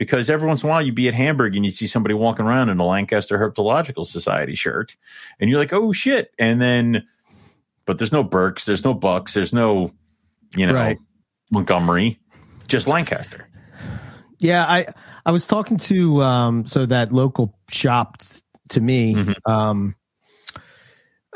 Because 0.00 0.30
every 0.30 0.48
once 0.48 0.62
in 0.62 0.68
a 0.70 0.72
while 0.72 0.80
you'd 0.80 0.94
be 0.94 1.08
at 1.08 1.14
Hamburg 1.14 1.54
and 1.54 1.64
you'd 1.66 1.74
see 1.76 1.86
somebody 1.86 2.14
walking 2.14 2.46
around 2.46 2.70
in 2.70 2.78
a 2.78 2.86
Lancaster 2.86 3.38
Herpetological 3.38 4.06
Society 4.06 4.54
shirt, 4.54 4.96
and 5.38 5.50
you're 5.50 5.58
like, 5.58 5.74
"Oh 5.74 5.92
shit!" 5.92 6.32
And 6.38 6.58
then, 6.58 7.06
but 7.84 7.98
there's 7.98 8.10
no 8.10 8.24
Berks, 8.24 8.64
there's 8.64 8.82
no 8.82 8.94
Bucks, 8.94 9.34
there's 9.34 9.52
no, 9.52 9.92
you 10.56 10.66
know, 10.66 10.72
Right. 10.72 10.98
Montgomery, 11.52 12.18
just 12.66 12.88
Lancaster. 12.88 13.46
Yeah, 14.38 14.64
I 14.64 14.86
I 15.26 15.32
was 15.32 15.46
talking 15.46 15.76
to 15.76 16.22
um 16.22 16.66
so 16.66 16.86
that 16.86 17.12
local 17.12 17.58
shop 17.68 18.16
t- 18.22 18.40
to 18.70 18.80
me 18.80 19.14
Mhm. 19.16 19.34
um 19.46 19.94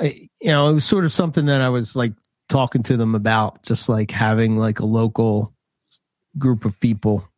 I, 0.01 0.29
you 0.41 0.49
know, 0.49 0.71
it 0.71 0.73
was 0.73 0.87
sort 0.87 1.05
of 1.05 1.13
something 1.13 1.45
that 1.47 1.61
I 1.61 1.69
was 1.69 1.95
like 1.95 2.15
talking 2.49 2.83
to 2.85 2.97
them 2.97 3.15
about 3.15 3.63
just 3.63 3.91
like 3.91 4.11
having 4.11 4.57
like 4.57 4.81
a 4.81 4.87
local 4.87 5.53
group 6.39 6.65
of 6.65 6.81
people. 6.81 7.29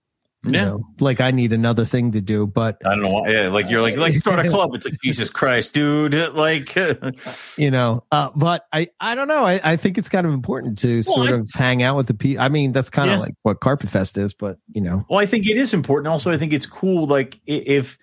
You 0.47 0.52
Yeah. 0.52 0.64
know, 0.66 0.81
like 1.01 1.20
I 1.20 1.31
need 1.32 1.52
another 1.52 1.85
thing 1.85 2.12
to 2.12 2.20
do, 2.20 2.47
but 2.47 2.78
I 2.85 2.90
don't 2.90 3.02
know 3.02 3.09
why. 3.09 3.28
Yeah, 3.31 3.48
like 3.48 3.68
you're 3.68 3.81
like 3.82 3.97
like 3.97 4.14
start 4.14 4.44
a 4.44 4.48
club. 4.51 4.74
It's 4.74 4.85
like 4.85 5.01
Jesus 5.02 5.28
Christ, 5.31 5.73
dude. 5.74 6.14
Like, 6.35 6.74
you 7.56 7.70
know, 7.70 8.05
uh, 8.12 8.31
but 8.36 8.66
I, 8.73 8.89
I 9.01 9.14
don't 9.14 9.28
know. 9.28 9.44
I, 9.44 9.60
I 9.64 9.77
think 9.77 9.98
it's 9.98 10.09
kind 10.09 10.27
of 10.27 10.32
important 10.32 10.78
to 10.81 11.02
sort 11.02 11.31
I- 11.31 11.35
of 11.35 11.48
hang 11.55 11.82
out 11.82 11.97
with 11.97 12.06
the 12.06 12.14
people. 12.14 12.43
I 12.43 12.48
mean, 12.48 12.73
that's 12.73 12.90
kind 12.90 13.10
of 13.10 13.16
Yeah. 13.16 13.20
like 13.23 13.35
what 13.43 13.60
Carpet 13.60 13.90
Fest 13.90 14.16
is, 14.18 14.32
but 14.35 14.59
you 14.73 14.81
know, 14.81 15.05
Well, 15.10 15.18
I 15.20 15.27
think 15.27 15.47
it 15.48 15.56
is 15.56 15.74
important. 15.74 16.09
Also, 16.12 16.31
I 16.31 16.39
think 16.39 16.52
it's 16.52 16.66
cool. 16.66 17.06
Like 17.06 17.40
if 17.47 17.98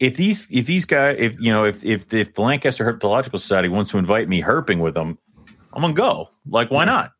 if 0.00 0.16
these 0.16 0.46
if 0.50 0.66
these 0.66 0.84
guys 0.84 1.16
if 1.18 1.40
you 1.40 1.50
know 1.52 1.64
if 1.64 1.84
if 1.84 2.12
if 2.12 2.34
the 2.34 2.42
Lancaster 2.42 2.84
Herpetological 2.84 3.40
Society 3.40 3.68
wants 3.68 3.90
to 3.92 3.98
invite 3.98 4.28
me 4.28 4.42
herping 4.42 4.80
with 4.80 4.94
them, 4.94 5.18
I'm 5.72 5.82
gonna 5.82 5.94
go. 5.94 6.28
Like, 6.48 6.70
why 6.70 6.84
not? 6.84 7.12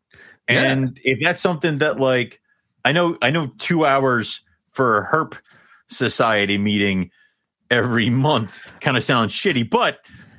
Yeah. 0.48 0.62
And 0.72 0.98
if 1.04 1.18
that's 1.20 1.40
something 1.40 1.78
that 1.78 1.98
like 2.00 2.40
I 2.84 2.92
know 2.92 3.16
I 3.22 3.30
know 3.30 3.48
two 3.58 3.84
hours 3.84 4.40
for 4.70 4.98
a 4.98 5.06
herp 5.06 5.34
society 5.88 6.58
meeting 6.58 7.10
every 7.70 8.10
month 8.10 8.60
kind 8.80 8.96
of 8.96 9.04
sounds 9.04 9.32
shitty, 9.32 9.68
but 9.68 9.98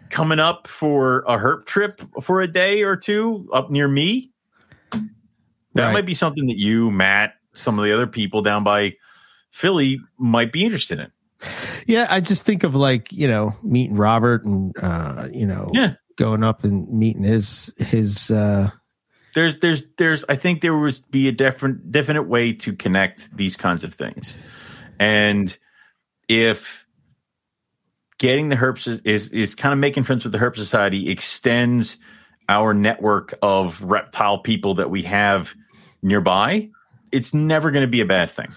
coming 0.09 0.39
up 0.39 0.67
for 0.67 1.19
a 1.27 1.37
herp 1.37 1.65
trip 1.65 2.01
for 2.21 2.41
a 2.41 2.47
day 2.47 2.81
or 2.83 2.95
two 2.95 3.47
up 3.53 3.69
near 3.69 3.87
me, 3.87 4.31
that 5.75 5.85
Right. 5.85 5.93
might 5.93 6.05
be 6.05 6.15
something 6.15 6.47
that 6.47 6.57
you, 6.57 6.89
Matt, 6.89 7.33
some 7.53 7.77
of 7.77 7.85
the 7.85 7.93
other 7.93 8.07
people 8.07 8.41
down 8.41 8.63
by 8.63 8.95
Philly 9.51 9.99
might 10.17 10.51
be 10.51 10.63
interested 10.65 10.99
in. 10.99 11.11
yeah, 11.87 12.07
I 12.09 12.19
just 12.21 12.43
think 12.43 12.63
of 12.63 12.75
like 12.75 13.11
you 13.11 13.27
know 13.27 13.55
meeting 13.63 13.95
Robert 13.95 14.43
and 14.45 14.73
uh, 14.81 15.27
you 15.31 15.45
know 15.45 15.69
Yeah. 15.73 15.93
going 16.15 16.43
up 16.43 16.63
and 16.63 16.87
meeting 16.91 17.23
his 17.23 17.73
his 17.77 18.31
uh, 18.31 18.69
There's, 19.35 19.55
there's, 19.61 19.83
there's. 19.97 20.25
I 20.27 20.35
think 20.35 20.61
there 20.61 20.75
would 20.77 20.99
be 21.11 21.27
a 21.27 21.31
different, 21.31 21.91
definite 21.91 22.23
way 22.23 22.53
to 22.53 22.73
connect 22.75 23.35
these 23.35 23.55
kinds 23.57 23.83
of 23.83 23.93
things, 23.93 24.37
and 24.99 25.55
if 26.27 26.85
getting 28.17 28.49
the 28.49 28.55
herps 28.55 29.01
is 29.05 29.29
is, 29.29 29.55
kind 29.55 29.71
of 29.73 29.79
making 29.79 30.03
friends 30.03 30.23
with 30.23 30.33
the 30.33 30.39
herp 30.39 30.55
society 30.55 31.09
extends 31.09 31.97
our 32.47 32.73
network 32.73 33.33
of 33.41 33.81
reptile 33.83 34.39
people 34.39 34.75
that 34.75 34.89
we 34.89 35.03
have 35.03 35.53
nearby, 36.01 36.69
it's 37.11 37.33
never 37.33 37.71
going 37.71 37.83
to 37.85 37.87
be 37.91 38.01
a 38.01 38.05
bad 38.05 38.31
thing. 38.31 38.53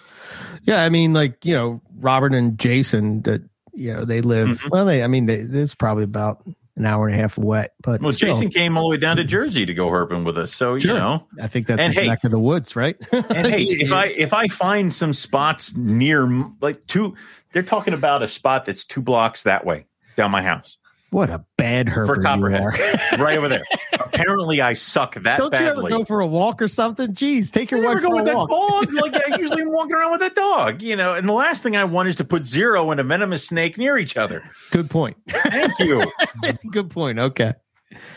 yeah. 0.65 0.83
I 0.83 0.89
mean, 0.89 1.13
like 1.13 1.45
you 1.45 1.55
know 1.55 1.81
Robert 1.99 2.35
and 2.35 2.59
Jason 2.59 3.23
that 3.23 3.43
you 3.75 3.93
know 3.93 4.05
they 4.05 4.21
live 4.23 4.49
Mhm. 4.63 4.71
well. 4.71 4.85
They 4.87 5.03
I 5.03 5.07
mean 5.07 5.27
they, 5.27 5.37
it's 5.37 5.75
probably 5.75 6.05
about 6.05 6.43
an 6.77 6.87
hour 6.87 7.07
and 7.07 7.15
a 7.15 7.19
half 7.19 7.37
wet. 7.37 7.73
but 7.83 8.01
Well, 8.01 8.11
still, 8.13 8.33
Jason 8.33 8.49
came 8.51 8.77
all 8.79 8.85
the 8.89 8.91
way 8.93 8.97
down 8.97 9.17
to 9.19 9.25
Jersey 9.25 9.67
to 9.67 9.75
go 9.75 9.89
herping 9.91 10.25
with 10.25 10.39
us, 10.39 10.55
so 10.55 10.79
Sure. 10.79 10.93
you 10.93 10.99
know. 10.99 11.27
I 11.41 11.47
think 11.49 11.67
that's 11.67 11.81
And 11.81 11.93
his 11.93 12.03
hey- 12.03 12.09
neck 12.09 12.25
of 12.25 12.31
the 12.31 12.39
woods, 12.39 12.75
right? 12.77 12.97
And 13.13 13.47
hey, 13.47 13.65
if 13.65 13.93
I 13.93 14.07
if 14.07 14.33
I 14.33 14.49
find 14.49 14.93
some 14.93 15.13
spots 15.13 15.77
near 15.77 16.27
like 16.61 16.87
two, 16.87 17.15
they're 17.53 17.63
talking 17.63 17.93
about 17.95 18.23
a 18.23 18.29
spot 18.29 18.65
that's 18.65 18.85
two 18.87 19.03
blocks 19.03 19.43
that 19.43 19.67
way 19.67 19.85
down 20.17 20.31
my 20.31 20.43
house, 20.43 20.79
what 21.13 21.29
a 21.29 21.45
bad 21.59 21.87
herper 21.89 22.07
For 22.07 22.17
you 22.17 22.23
Copperhead. 22.23 22.65
right 23.21 23.37
over 23.37 23.49
there. 23.49 23.65
Apparently, 23.93 24.61
I 24.63 24.73
suck 24.73 25.15
that 25.17 25.39
Don't 25.39 25.53
you 25.61 25.67
ever 25.67 25.83
go 25.83 26.05
for 26.05 26.21
a 26.21 26.27
walk 26.27 26.63
or 26.63 26.69
something? 26.69 27.09
Jeez, 27.13 27.51
take 27.53 27.73
I 27.73 27.77
your 27.77 27.83
never 27.85 27.95
wife 27.95 28.03
go 28.03 28.09
for 28.09 28.15
with 28.17 28.23
a 28.23 28.31
that 28.31 28.37
walk. 28.37 28.49
dog. 28.51 28.93
Like 29.03 29.17
I 29.17 29.37
usually 29.37 29.61
am 29.63 29.73
walking 29.73 29.95
around 29.95 30.11
with 30.13 30.21
that 30.21 30.35
dog, 30.35 30.81
you 30.81 30.97
know. 30.97 31.15
And 31.15 31.29
the 31.29 31.33
last 31.35 31.63
thing 31.63 31.77
I 31.77 31.85
want 31.85 32.09
is 32.09 32.17
to 32.17 32.25
put 32.25 32.47
zero 32.47 32.91
and 32.91 32.99
a 32.99 33.05
venomous 33.05 33.47
snake 33.47 33.77
near 33.77 33.99
each 33.99 34.17
other. 34.17 34.43
Good 34.71 34.89
point. 34.91 35.17
Thank 35.29 35.79
you. 35.79 36.11
Good 36.71 36.91
point. 36.91 37.19
Okay. 37.19 37.53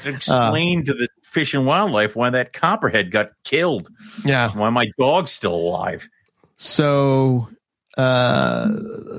Explain 0.05 0.85
to 0.85 0.93
the 0.93 1.09
fish 1.23 1.53
and 1.53 1.65
wildlife 1.65 2.15
why 2.15 2.29
that 2.29 2.53
copperhead 2.53 3.11
got 3.11 3.31
killed. 3.43 3.89
Yeah. 4.23 4.51
Why 4.57 4.69
my 4.69 4.87
dog's 4.97 5.31
still 5.31 5.55
alive. 5.55 6.07
So, 6.55 7.49
uh, 7.97 8.71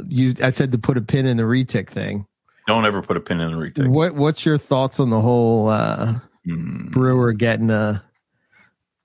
you, 0.09 0.35
I 0.43 0.49
said 0.51 0.73
to 0.73 0.79
put 0.79 0.97
a 0.97 1.03
pin 1.03 1.27
in 1.27 1.37
the 1.37 1.43
retic 1.43 1.91
thing. 1.91 2.27
Don't 2.67 2.85
ever 2.87 3.01
put 3.03 3.17
a 3.17 3.21
pin 3.21 3.41
in 3.41 3.53
the 3.53 3.57
retic. 3.59 3.87
What, 3.89 4.15
what's 4.15 4.45
your 4.45 4.59
thoughts 4.59 4.99
on 5.01 5.11
the 5.11 5.21
whole, 5.21 5.69
uh, 5.69 6.15
Hmm. 6.45 6.89
Brewer 6.91 7.33
getting 7.33 7.71
a, 7.71 8.05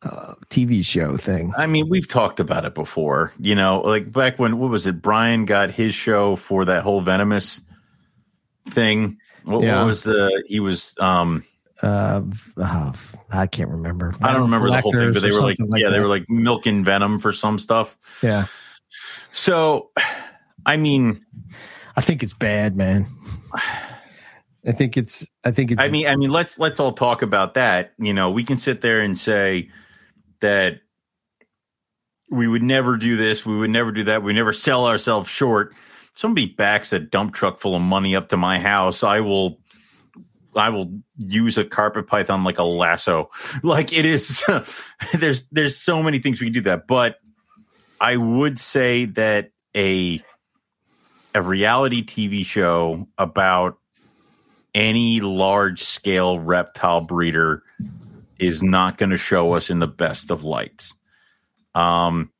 uh 0.04 0.34
TV 0.50 0.86
show 0.86 1.18
thing? 1.18 1.54
I 1.58 1.66
mean, 1.68 1.90
we've 1.90 2.08
talked 2.08 2.40
about 2.40 2.66
it 2.66 2.76
before. 2.76 3.34
You 3.40 3.56
know, 3.56 3.82
like 3.82 4.12
back 4.12 4.38
when 4.40 4.60
what 4.60 4.70
was 4.70 4.86
it? 4.88 5.02
Brian 5.02 5.46
got 5.46 5.72
his 5.72 5.96
show 5.96 6.36
for 6.36 6.66
that 6.66 6.84
whole 6.84 7.02
venomous 7.02 7.62
thing. 8.70 9.18
What, 9.44 9.64
Yeah. 9.64 9.78
what 9.80 9.88
was 9.88 10.04
the? 10.04 10.44
He 10.48 10.60
was. 10.60 10.94
um 11.00 11.44
Uh, 11.82 12.22
oh, 12.58 12.94
I 13.32 13.48
can't 13.48 13.70
remember. 13.72 14.14
I 14.22 14.34
don't 14.34 14.42
remember 14.44 14.70
the 14.70 14.82
whole 14.82 14.92
thing, 14.92 15.14
but 15.14 15.22
they 15.24 15.32
were 15.32 15.42
like, 15.42 15.58
something 15.58 15.80
yeah, 15.82 15.90
they 15.90 16.00
were 16.00 16.08
like 16.08 16.26
milking 16.30 16.84
venom 16.84 17.18
for 17.18 17.34
some 17.34 17.58
stuff. 17.58 17.98
yeah. 18.22 18.46
So, 19.32 19.90
I 20.66 20.78
mean, 20.78 21.26
I 21.96 22.02
think 22.02 22.22
it's 22.22 22.34
bad, 22.34 22.76
man. 22.76 23.08
I 23.54 24.72
think 24.74 24.98
it's. 24.98 25.28
I 25.44 25.52
think 25.52 25.72
it's. 25.72 25.82
I 25.82 25.90
mean, 25.90 26.08
I 26.08 26.16
mean, 26.16 26.30
let's 26.30 26.60
let's 26.60 26.80
all 26.80 26.94
talk 26.94 27.22
about 27.22 27.56
that. 27.56 27.94
You 27.98 28.14
know, 28.14 28.30
we 28.32 28.44
can 28.44 28.58
sit 28.58 28.82
there 28.82 29.02
and 29.02 29.18
say 29.18 29.70
that 30.42 30.82
we 32.32 32.48
would 32.48 32.64
never 32.64 32.98
do 32.98 33.18
this, 33.18 33.46
we 33.46 33.58
would 33.58 33.70
never 33.70 33.92
do 33.92 34.06
that, 34.06 34.24
we 34.24 34.34
never 34.34 34.54
sell 34.54 34.88
ourselves 34.88 35.30
short. 35.30 35.74
Somebody 36.14 36.48
backs 36.48 36.94
a 36.94 37.00
dump 37.00 37.34
truck 37.34 37.60
full 37.60 37.76
of 37.76 37.82
money 37.82 38.16
up 38.16 38.30
to 38.30 38.38
my 38.38 38.60
house, 38.60 39.04
I 39.04 39.20
will 39.20 39.60
I 40.56 40.70
will 40.70 41.02
use 41.18 41.58
a 41.58 41.66
carpet 41.66 42.08
python 42.08 42.44
like 42.44 42.58
a 42.58 42.64
lasso. 42.64 43.30
Like 43.64 43.94
it 43.94 44.06
is 44.06 44.44
there's 45.14 45.48
there's 45.52 45.78
so 45.78 46.02
many 46.02 46.20
things 46.20 46.40
we 46.40 46.48
can 46.48 46.54
do 46.54 46.62
that, 46.62 46.88
but 46.88 47.18
I 48.00 48.18
would 48.18 48.60
say 48.60 49.06
that 49.06 49.52
a 49.76 50.24
a 51.34 51.42
reality 51.42 52.04
TV 52.04 52.46
show 52.46 53.08
about 53.18 53.78
any 54.74 55.22
large 55.22 55.84
scale 55.84 56.40
reptile 56.40 57.02
breeder 57.02 57.64
is 58.40 58.64
not 58.64 58.98
going 58.98 59.10
to 59.10 59.18
show 59.18 59.54
us 59.54 59.70
in 59.70 59.80
the 59.80 59.88
best 59.88 60.32
of 60.32 60.44
lights. 60.44 60.96
Um, 61.76 62.32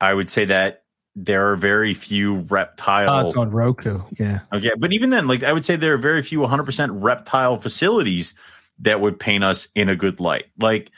I 0.00 0.12
would 0.12 0.30
say 0.30 0.44
that 0.46 0.84
there 1.16 1.50
are 1.50 1.56
very 1.56 1.94
few 1.94 2.36
reptile. 2.40 3.08
Oh, 3.10 3.26
it's 3.26 3.36
on 3.36 3.50
Roku. 3.50 4.00
Yeah. 4.18 4.40
Okay, 4.52 4.72
but 4.76 4.92
even 4.92 5.10
then, 5.10 5.28
like 5.28 5.42
I 5.42 5.52
would 5.52 5.64
say, 5.64 5.76
there 5.76 5.94
are 5.94 5.98
very 5.98 6.22
few 6.22 6.40
100% 6.40 6.88
reptile 6.92 7.58
facilities 7.58 8.34
that 8.80 9.00
would 9.00 9.18
paint 9.18 9.44
us 9.44 9.68
in 9.74 9.88
a 9.88 9.96
good 9.96 10.20
light. 10.20 10.46
Like 10.58 10.90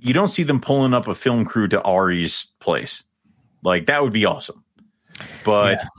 you 0.00 0.14
don't 0.14 0.28
see 0.28 0.42
them 0.42 0.60
pulling 0.60 0.94
up 0.94 1.08
a 1.08 1.14
film 1.14 1.44
crew 1.44 1.68
to 1.68 1.80
Ari's 1.82 2.46
place. 2.60 3.04
Like 3.62 3.86
that 3.86 4.02
would 4.02 4.12
be 4.12 4.24
awesome, 4.24 4.64
but 5.44 5.78
yeah. 5.78 5.97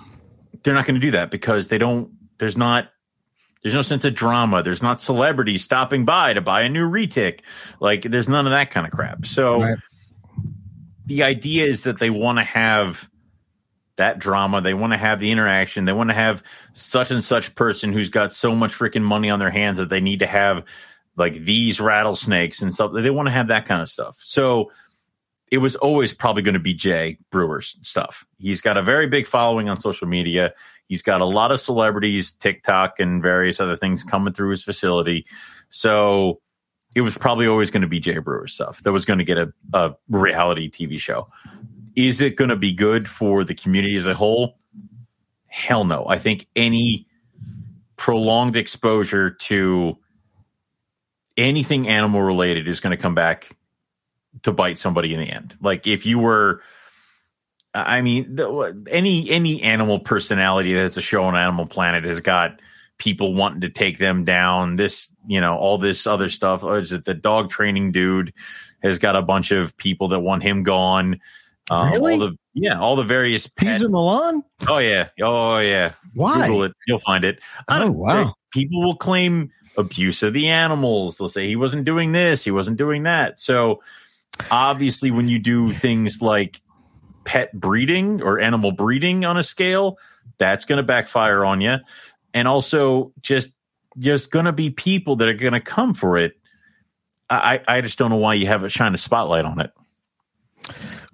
They're 0.64 0.73
not 0.73 0.86
going 0.86 0.95
to 0.95 1.02
do 1.02 1.11
that 1.11 1.31
because 1.31 1.68
they 1.68 1.77
don't. 1.77 2.11
There's 2.38 2.57
not. 2.57 2.90
There's 3.61 3.73
no 3.73 3.81
sense 3.81 4.06
of 4.06 4.15
drama. 4.15 4.64
There's 4.64 4.81
not 4.81 5.02
celebrities 5.02 5.64
stopping 5.64 6.06
by 6.06 6.34
to 6.34 6.41
buy 6.41 6.61
a 6.61 6.69
new 6.69 6.90
retic. 6.90 7.41
Like 7.81 8.03
there's 8.03 8.30
none 8.30 8.45
of 8.48 8.52
that 8.52 8.72
kind 8.72 8.88
of 8.88 8.94
crap. 8.94 9.26
So 9.26 9.61
right. 9.61 9.77
the 11.06 11.23
idea 11.23 11.65
is 11.65 11.84
that 11.84 11.99
they 11.99 12.10
want 12.10 12.40
to 12.40 12.45
have 12.45 13.10
that 13.98 14.18
drama. 14.18 14.61
They 14.61 14.73
want 14.73 14.94
to 14.94 14.98
have 14.98 15.19
the 15.19 15.30
interaction. 15.30 15.84
They 15.84 15.91
want 15.91 16.10
to 16.10 16.14
have 16.14 16.41
such 16.72 17.11
and 17.11 17.23
such 17.23 17.53
person 17.53 17.91
who's 17.91 18.10
got 18.10 18.31
so 18.31 18.56
much 18.56 18.72
freaking 18.72 19.02
money 19.02 19.30
on 19.30 19.40
their 19.40 19.52
hands 19.52 19.77
that 19.77 19.90
they 19.90 19.99
need 19.99 20.19
to 20.19 20.27
have 20.27 20.64
like 21.18 21.34
these 21.34 21.81
rattlesnakes 21.81 22.61
and 22.61 22.73
stuff. 22.73 22.91
They 22.94 23.10
want 23.10 23.27
to 23.27 23.34
have 23.34 23.49
that 23.49 23.65
kind 23.65 23.81
of 23.81 23.90
stuff. 23.90 24.18
So 24.23 24.72
it 25.51 25.57
was 25.57 25.76
always 25.76 26.13
probably 26.13 26.41
going 26.41 26.53
to 26.53 26.59
be 26.59 26.73
Jay 26.73 27.17
Brewer's 27.31 27.77
stuff. 27.81 28.26
He's 28.38 28.61
got 28.61 28.77
a 28.77 28.84
very 28.84 29.07
big 29.07 29.27
following 29.27 29.69
on 29.69 29.80
social 29.80 30.07
media. 30.07 30.53
He's 30.88 31.01
got 31.01 31.21
a 31.21 31.26
lot 31.26 31.51
of 31.51 31.59
celebrities, 31.59 32.34
TikTok 32.34 32.99
and 32.99 33.21
various 33.21 33.59
other 33.59 33.76
things 33.76 34.03
coming 34.03 34.34
through 34.34 34.51
his 34.51 34.63
facility. 34.63 35.26
So 35.69 36.41
it 36.95 37.01
was 37.01 37.17
probably 37.17 37.47
always 37.47 37.71
going 37.71 37.81
to 37.81 37.88
be 37.88 37.99
Jay 37.99 38.17
Brewer's 38.17 38.53
stuff 38.53 38.81
that 38.84 38.91
was 38.91 39.05
going 39.05 39.19
to 39.19 39.26
get 39.26 39.38
a, 39.38 39.53
a 39.73 39.95
reality 40.09 40.69
TV 40.69 40.99
show. 40.99 41.30
Is 41.95 42.21
it 42.21 42.35
going 42.35 42.49
to 42.49 42.55
be 42.55 42.73
good 42.73 43.07
for 43.07 43.43
the 43.43 43.55
community 43.55 43.95
as 43.95 44.07
a 44.07 44.13
whole? 44.13 44.57
Hell 45.47 45.84
no. 45.84 46.05
I 46.07 46.19
think 46.19 46.47
any 46.55 47.07
prolonged 47.97 48.55
exposure 48.55 49.31
to 49.31 49.97
anything 51.35 51.88
animal 51.88 52.21
related 52.21 52.67
is 52.67 52.80
going 52.80 52.95
to 52.95 53.01
come 53.01 53.15
back 53.15 53.55
to 54.43 54.51
bite 54.51 54.80
somebody 54.80 55.14
in 55.14 55.19
the 55.19 55.30
end. 55.30 55.56
Like 55.61 55.88
if 55.88 56.06
you 56.06 56.19
were, 56.19 56.61
I 57.73 58.01
mean, 58.01 58.35
the, 58.35 58.85
any 58.89 59.30
any 59.30 59.61
animal 59.61 59.99
personality 59.99 60.73
that 60.73 60.81
has 60.81 60.97
a 60.97 61.01
show 61.01 61.23
on 61.23 61.35
Animal 61.35 61.68
Planet 61.68 62.03
has 62.03 62.19
got 62.19 62.60
people 62.97 63.34
wanting 63.34 63.61
to 63.61 63.69
take 63.69 63.97
them 63.97 64.23
down. 64.23 64.76
This, 64.76 65.14
you 65.27 65.39
know, 65.39 65.56
all 65.56 65.77
this 65.77 66.07
other 66.07 66.30
stuff. 66.30 66.64
Oh, 66.64 66.73
is 66.73 66.91
it 66.91 67.06
the 67.06 67.14
dog 67.14 67.49
training 67.49 67.91
dude 67.91 68.34
has 68.81 68.99
got 68.99 69.15
a 69.15 69.22
bunch 69.22 69.51
of 69.51 69.76
people 69.77 70.10
that 70.10 70.19
want 70.19 70.43
him 70.43 70.64
gone. 70.64 71.19
Um, 71.69 71.91
really? 71.91 72.14
All 72.14 72.19
the 72.19 72.38
yeah, 72.53 72.80
all 72.80 72.95
the 72.95 73.03
various 73.03 73.47
pet, 73.47 73.81
Millan. 73.81 74.43
Oh 74.68 74.80
yeah, 74.80 75.10
oh 75.22 75.60
yeah. 75.60 75.93
Why? 76.14 76.47
Google 76.47 76.64
it, 76.64 76.73
you'll 76.88 76.99
find 76.99 77.23
it. 77.23 77.39
Oh 77.68 77.91
wow. 77.91 78.34
People 78.51 78.81
will 78.81 78.95
claim 78.95 79.51
abuse 79.77 80.23
of 80.23 80.34
the 80.34 80.47
animals. 80.47 81.18
They'll 81.18 81.30
say 81.30 81.47
he 81.47 81.56
wasn't 81.56 81.85
doing 81.85 82.11
this, 82.11 82.43
he 82.43 82.51
wasn't 82.51 82.77
doing 82.77 83.03
that. 83.03 83.39
So 83.39 83.81
obviously, 84.52 85.11
when 85.11 85.28
you 85.28 85.40
do 85.40 85.74
things 85.74 86.22
like 86.22 86.61
pet 87.24 87.53
breeding 87.53 88.22
or 88.22 88.40
animal 88.40 88.72
breeding 88.72 89.26
on 89.26 89.38
a 89.38 89.44
scale, 89.44 89.98
that's 90.38 90.66
going 90.66 90.78
to 90.78 90.84
backfire 90.84 91.45
on 91.45 91.61
you. 91.61 91.78
And 92.34 92.48
also, 92.48 93.14
just 93.22 93.52
there's 93.95 94.28
going 94.28 94.45
to 94.45 94.52
be 94.52 94.70
people 94.70 95.18
that 95.18 95.28
are 95.28 95.34
going 95.34 95.53
to 95.53 95.61
come 95.61 95.94
for 95.94 96.18
it. 96.18 96.34
I, 97.30 97.61
I 97.68 97.82
just 97.82 97.99
don't 97.99 98.10
know 98.10 98.18
why 98.18 98.34
you 98.34 98.48
have 98.48 98.64
it 98.64 98.72
shine 98.72 98.95
a 98.95 98.98
spotlight 98.98 99.45
on 99.45 99.60
it. 99.60 99.72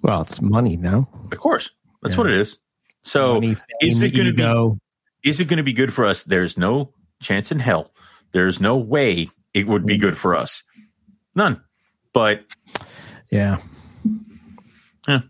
Well, 0.00 0.22
it's 0.22 0.40
money 0.40 0.76
now. 0.76 1.08
Of 1.30 1.38
course, 1.38 1.70
that's 2.02 2.14
yeah. 2.14 2.18
what 2.18 2.30
it 2.30 2.38
is. 2.38 2.58
So, 3.04 3.34
money, 3.34 3.56
is 3.80 4.02
it 4.02 4.14
going 4.14 4.34
to 4.34 4.78
be? 5.22 5.28
Is 5.28 5.40
it 5.40 5.48
going 5.48 5.58
to 5.58 5.62
be 5.62 5.72
good 5.72 5.92
for 5.92 6.06
us? 6.06 6.22
There's 6.24 6.56
no 6.56 6.92
chance 7.20 7.50
in 7.52 7.58
hell. 7.58 7.92
There's 8.32 8.60
no 8.60 8.76
way 8.76 9.28
it 9.54 9.66
would 9.66 9.84
be 9.86 9.96
mm. 9.96 10.00
good 10.00 10.18
for 10.18 10.34
us. 10.34 10.62
None. 11.34 11.62
But 12.12 12.44
yeah. 13.30 13.58
Yeah. 15.08 15.20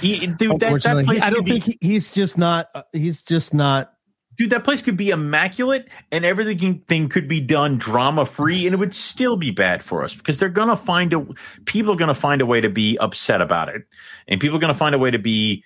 He, 0.00 0.26
dude, 0.26 0.60
that, 0.60 0.82
that 0.82 1.04
place 1.04 1.22
I 1.22 1.30
don't 1.30 1.44
think 1.44 1.66
be, 1.66 1.78
he's 1.80 2.12
just 2.12 2.38
not. 2.38 2.68
Uh, 2.74 2.82
he's 2.92 3.22
just 3.22 3.52
not 3.52 3.92
dude, 4.38 4.50
that 4.50 4.64
place 4.64 4.80
could 4.80 4.96
be 4.96 5.10
immaculate 5.10 5.88
and 6.12 6.24
everything 6.24 6.78
thing 6.86 7.08
could 7.08 7.28
be 7.28 7.40
done 7.40 7.76
drama 7.76 8.24
free 8.24 8.66
and 8.66 8.72
it 8.72 8.78
would 8.78 8.94
still 8.94 9.36
be 9.36 9.50
bad 9.50 9.82
for 9.82 10.04
us 10.04 10.14
because 10.14 10.38
they're 10.38 10.48
to 10.48 10.76
find 10.76 11.12
a, 11.12 11.26
people 11.66 11.92
are 11.92 11.96
going 11.96 12.08
to 12.08 12.14
find 12.14 12.40
a 12.40 12.46
way 12.46 12.60
to 12.60 12.70
be 12.70 12.96
upset 12.98 13.42
about 13.42 13.68
it. 13.68 13.82
And 14.28 14.40
people 14.40 14.56
are 14.56 14.60
going 14.60 14.72
to 14.72 14.78
find 14.78 14.94
a 14.94 14.98
way 14.98 15.10
to 15.10 15.18
be, 15.18 15.64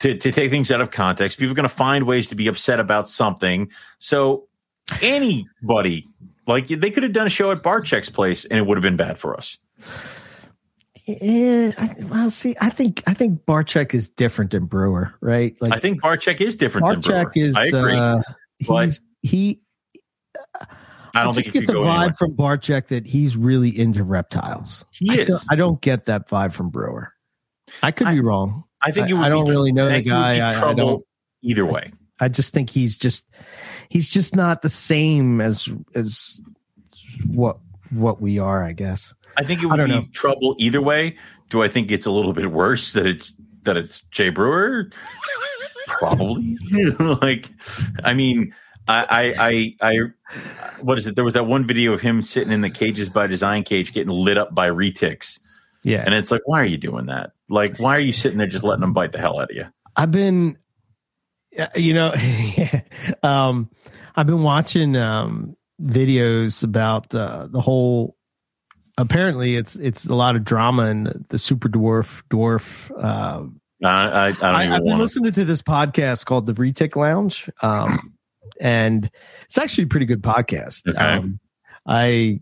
to, 0.00 0.16
to 0.16 0.32
take 0.32 0.50
things 0.50 0.72
out 0.72 0.80
of 0.80 0.90
context. 0.90 1.38
People 1.38 1.52
are 1.52 1.56
going 1.56 1.68
to 1.68 1.74
find 1.74 2.06
ways 2.06 2.28
to 2.28 2.34
be 2.34 2.48
upset 2.48 2.80
about 2.80 3.08
something. 3.08 3.70
So 3.98 4.48
anybody, 5.02 6.06
like 6.46 6.68
they 6.68 6.90
could 6.90 7.02
have 7.02 7.12
done 7.12 7.26
a 7.26 7.30
show 7.30 7.50
at 7.50 7.62
Barczyk's 7.62 8.08
place 8.08 8.46
and 8.46 8.58
it 8.58 8.66
would 8.66 8.78
have 8.78 8.82
been 8.82 8.96
bad 8.96 9.18
for 9.18 9.36
us. 9.36 9.58
Yeah, 11.08 11.72
well, 12.10 12.28
see, 12.28 12.54
I 12.60 12.68
think 12.68 13.02
I 13.06 13.14
think 13.14 13.46
Barczyk 13.46 13.94
is 13.94 14.10
different 14.10 14.50
than 14.50 14.66
Brewer, 14.66 15.14
right? 15.22 15.56
Like 15.58 15.74
I 15.74 15.78
think 15.78 16.02
Barczyk 16.02 16.38
is 16.42 16.56
different. 16.56 16.86
Than 16.86 17.00
Brewer. 17.00 17.30
Is. 17.34 17.54
I 17.56 17.66
agree. 17.66 17.96
Uh, 17.96 18.20
he's 18.58 19.00
he. 19.22 19.62
I 21.14 21.22
don't 21.22 21.30
I 21.30 21.32
just 21.32 21.52
get 21.52 21.66
the 21.66 21.72
vibe 21.72 21.88
anywhere. 21.88 22.12
from 22.12 22.36
Barczyk 22.36 22.88
that 22.88 23.06
he's 23.06 23.38
really 23.38 23.70
into 23.70 24.04
reptiles. 24.04 24.84
He 24.90 25.10
I 25.10 25.22
is. 25.22 25.28
Don't, 25.28 25.42
I 25.48 25.56
don't 25.56 25.80
get 25.80 26.04
that 26.06 26.28
vibe 26.28 26.52
from 26.52 26.68
Brewer. 26.68 27.14
I 27.82 27.90
could 27.90 28.08
I, 28.08 28.12
be 28.12 28.20
wrong. 28.20 28.64
I 28.82 28.90
think 28.90 29.10
I, 29.10 29.26
I 29.26 29.28
don't 29.30 29.48
really 29.48 29.72
know 29.72 29.88
the 29.88 30.02
guy. 30.02 30.46
I, 30.46 30.74
don't. 30.74 31.02
Either 31.42 31.64
way, 31.64 31.90
I 32.20 32.28
just 32.28 32.52
think 32.52 32.68
he's 32.68 32.98
just 32.98 33.26
he's 33.88 34.10
just 34.10 34.36
not 34.36 34.60
the 34.60 34.68
same 34.68 35.40
as 35.40 35.70
as 35.94 36.42
what 37.26 37.58
what 37.90 38.20
we 38.20 38.38
are. 38.38 38.62
I 38.62 38.72
guess. 38.72 39.14
I 39.36 39.44
think 39.44 39.62
it 39.62 39.66
would 39.66 39.76
be 39.76 39.86
know. 39.86 40.06
trouble 40.12 40.56
either 40.58 40.82
way. 40.82 41.16
Do 41.50 41.62
I 41.62 41.68
think 41.68 41.90
it's 41.90 42.06
a 42.06 42.10
little 42.10 42.32
bit 42.32 42.50
worse 42.50 42.92
that 42.92 43.06
it's 43.06 43.32
that 43.62 43.76
it's 43.76 44.00
Jay 44.10 44.30
Brewer? 44.30 44.90
Probably. 45.86 46.56
like, 46.98 47.50
I 48.04 48.14
mean, 48.14 48.54
I, 48.86 49.32
I, 49.38 49.76
I, 49.80 49.92
I, 49.92 50.80
what 50.80 50.98
is 50.98 51.06
it? 51.06 51.14
There 51.14 51.24
was 51.24 51.34
that 51.34 51.46
one 51.46 51.66
video 51.66 51.92
of 51.92 52.00
him 52.00 52.22
sitting 52.22 52.52
in 52.52 52.60
the 52.60 52.70
cages 52.70 53.08
by 53.08 53.26
design 53.26 53.62
cage 53.62 53.92
getting 53.92 54.12
lit 54.12 54.38
up 54.38 54.54
by 54.54 54.68
retics. 54.68 55.38
Yeah, 55.84 56.02
and 56.04 56.14
it's 56.14 56.30
like, 56.30 56.42
why 56.44 56.60
are 56.60 56.66
you 56.66 56.76
doing 56.76 57.06
that? 57.06 57.32
Like, 57.48 57.78
why 57.78 57.96
are 57.96 58.00
you 58.00 58.12
sitting 58.12 58.38
there 58.38 58.46
just 58.46 58.64
letting 58.64 58.80
them 58.80 58.92
bite 58.92 59.12
the 59.12 59.18
hell 59.18 59.40
out 59.40 59.50
of 59.50 59.56
you? 59.56 59.64
I've 59.96 60.10
been, 60.10 60.58
you 61.76 61.94
know, 61.94 62.14
um, 63.22 63.70
I've 64.16 64.26
been 64.26 64.42
watching 64.42 64.96
um, 64.96 65.56
videos 65.80 66.64
about 66.64 67.14
uh, 67.14 67.48
the 67.50 67.60
whole 67.60 68.16
apparently 68.98 69.56
it's 69.56 69.76
it's 69.76 70.04
a 70.06 70.14
lot 70.14 70.36
of 70.36 70.44
drama 70.44 70.84
and 70.84 71.26
the, 71.28 71.38
super 71.38 71.68
dwarf 71.68 72.22
dwarf. 72.30 72.90
Uh, 72.90 73.46
I, 73.82 74.34
I, 74.42 74.64
have 74.64 74.82
been 74.82 74.98
listening 74.98 75.32
to 75.32 75.44
this 75.44 75.62
podcast 75.62 76.26
called 76.26 76.46
the 76.46 76.52
Retic 76.52 76.96
Lounge, 76.96 77.48
um, 77.62 78.16
and 78.60 79.08
it's 79.44 79.56
actually 79.56 79.84
a 79.84 79.88
pretty 79.88 80.06
good 80.06 80.20
podcast. 80.20 80.88
Okay. 80.88 80.98
Um, 80.98 81.38
I 81.86 82.40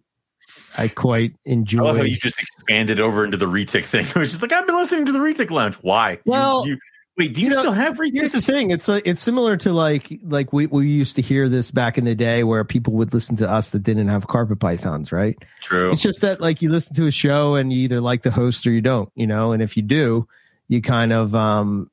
I 0.78 0.88
quite 0.88 1.34
enjoy. 1.44 1.82
I 1.82 1.86
love 1.86 1.96
how 1.98 2.02
you 2.04 2.16
just 2.16 2.40
expanded 2.40 3.00
over 3.00 3.24
into 3.24 3.36
the 3.36 3.46
Retic 3.46 3.84
thing. 3.84 4.06
It 4.08 4.14
was 4.14 4.30
just 4.30 4.42
like 4.42 4.52
I've 4.52 4.66
been 4.66 4.76
listening 4.76 5.06
to 5.06 5.12
the 5.12 5.18
Retic 5.18 5.50
Lounge. 5.50 5.76
Why? 5.76 6.20
Well, 6.24 6.66
you, 6.66 6.72
you, 6.72 6.78
Wait, 7.16 7.32
do 7.32 7.40
you, 7.40 7.48
you 7.48 7.54
know, 7.54 7.60
still 7.60 7.72
have 7.72 7.96
retics? 7.96 8.14
Here's 8.14 8.32
the 8.32 8.42
thing. 8.42 8.70
It's 8.70 8.88
like, 8.88 9.06
it's 9.06 9.22
similar 9.22 9.56
to 9.58 9.72
like 9.72 10.20
like 10.22 10.52
we, 10.52 10.66
we 10.66 10.86
used 10.86 11.16
to 11.16 11.22
hear 11.22 11.48
this 11.48 11.70
back 11.70 11.96
in 11.96 12.04
the 12.04 12.14
day 12.14 12.44
where 12.44 12.62
people 12.62 12.92
would 12.94 13.14
listen 13.14 13.36
to 13.36 13.50
us 13.50 13.70
that 13.70 13.82
didn't 13.82 14.08
have 14.08 14.26
carpet 14.26 14.60
pythons, 14.60 15.12
right? 15.12 15.38
True. 15.62 15.92
It's 15.92 16.02
just 16.02 16.20
that 16.20 16.42
like 16.42 16.60
you 16.60 16.68
listen 16.68 16.94
to 16.96 17.06
a 17.06 17.10
show 17.10 17.54
and 17.54 17.72
you 17.72 17.78
either 17.80 18.02
like 18.02 18.22
the 18.22 18.30
host 18.30 18.66
or 18.66 18.70
you 18.70 18.82
don't, 18.82 19.10
you 19.14 19.26
know, 19.26 19.52
and 19.52 19.62
if 19.62 19.78
you 19.78 19.82
do, 19.82 20.28
you 20.68 20.82
kind 20.82 21.12
of 21.12 21.34
um 21.34 21.90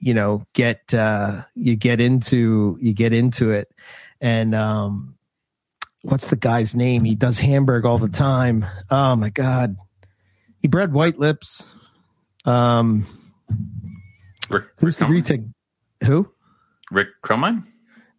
you 0.00 0.12
know 0.12 0.46
get 0.52 0.92
uh 0.92 1.42
you 1.54 1.74
get 1.74 2.00
into 2.00 2.76
you 2.80 2.92
get 2.92 3.12
into 3.12 3.50
it 3.50 3.72
and 4.20 4.54
um 4.54 5.14
what's 6.02 6.28
the 6.28 6.36
guy's 6.36 6.74
name? 6.74 7.04
He 7.04 7.14
does 7.14 7.38
Hamburg 7.38 7.86
all 7.86 7.98
the 7.98 8.08
time. 8.08 8.66
Oh 8.90 9.16
my 9.16 9.30
god. 9.30 9.76
He 10.60 10.68
bred 10.68 10.92
white 10.92 11.18
lips. 11.18 11.64
Um 12.44 13.06
Rick, 14.50 14.64
Who's 14.78 15.00
Rick 15.00 15.08
the 15.08 15.14
retake? 15.14 15.40
Who? 16.04 16.30
Rick 16.90 17.08
Crumine? 17.22 17.64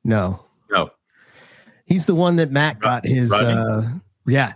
No. 0.03 0.43
No. 0.72 0.89
He's 1.85 2.06
the 2.06 2.15
one 2.15 2.35
that 2.38 2.51
Matt 2.51 2.80
got 2.80 3.06
his. 3.06 3.31
Uh, 3.34 3.89
yeah. 4.27 4.53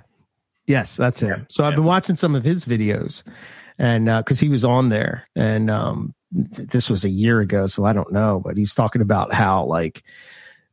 Yes, 0.67 0.95
that's 0.95 1.21
him. 1.21 1.29
Yeah. 1.29 1.43
So 1.49 1.63
I've 1.63 1.71
Yeah. 1.71 1.75
been 1.77 1.85
watching 1.85 2.15
some 2.15 2.35
of 2.35 2.43
his 2.43 2.63
videos, 2.65 3.23
and 3.79 4.05
because 4.05 4.39
he 4.39 4.49
was 4.49 4.63
on 4.63 4.89
there, 4.89 5.27
and 5.35 5.69
um, 5.71 6.13
this 6.31 6.89
was 6.89 7.03
a 7.05 7.09
year 7.09 7.39
ago, 7.41 7.67
so 7.67 7.85
I 7.85 7.93
don't 7.93 8.11
know, 8.13 8.39
but 8.43 8.55
he's 8.55 8.73
talking 8.73 9.01
about 9.01 9.33
how 9.33 9.65
like 9.65 10.03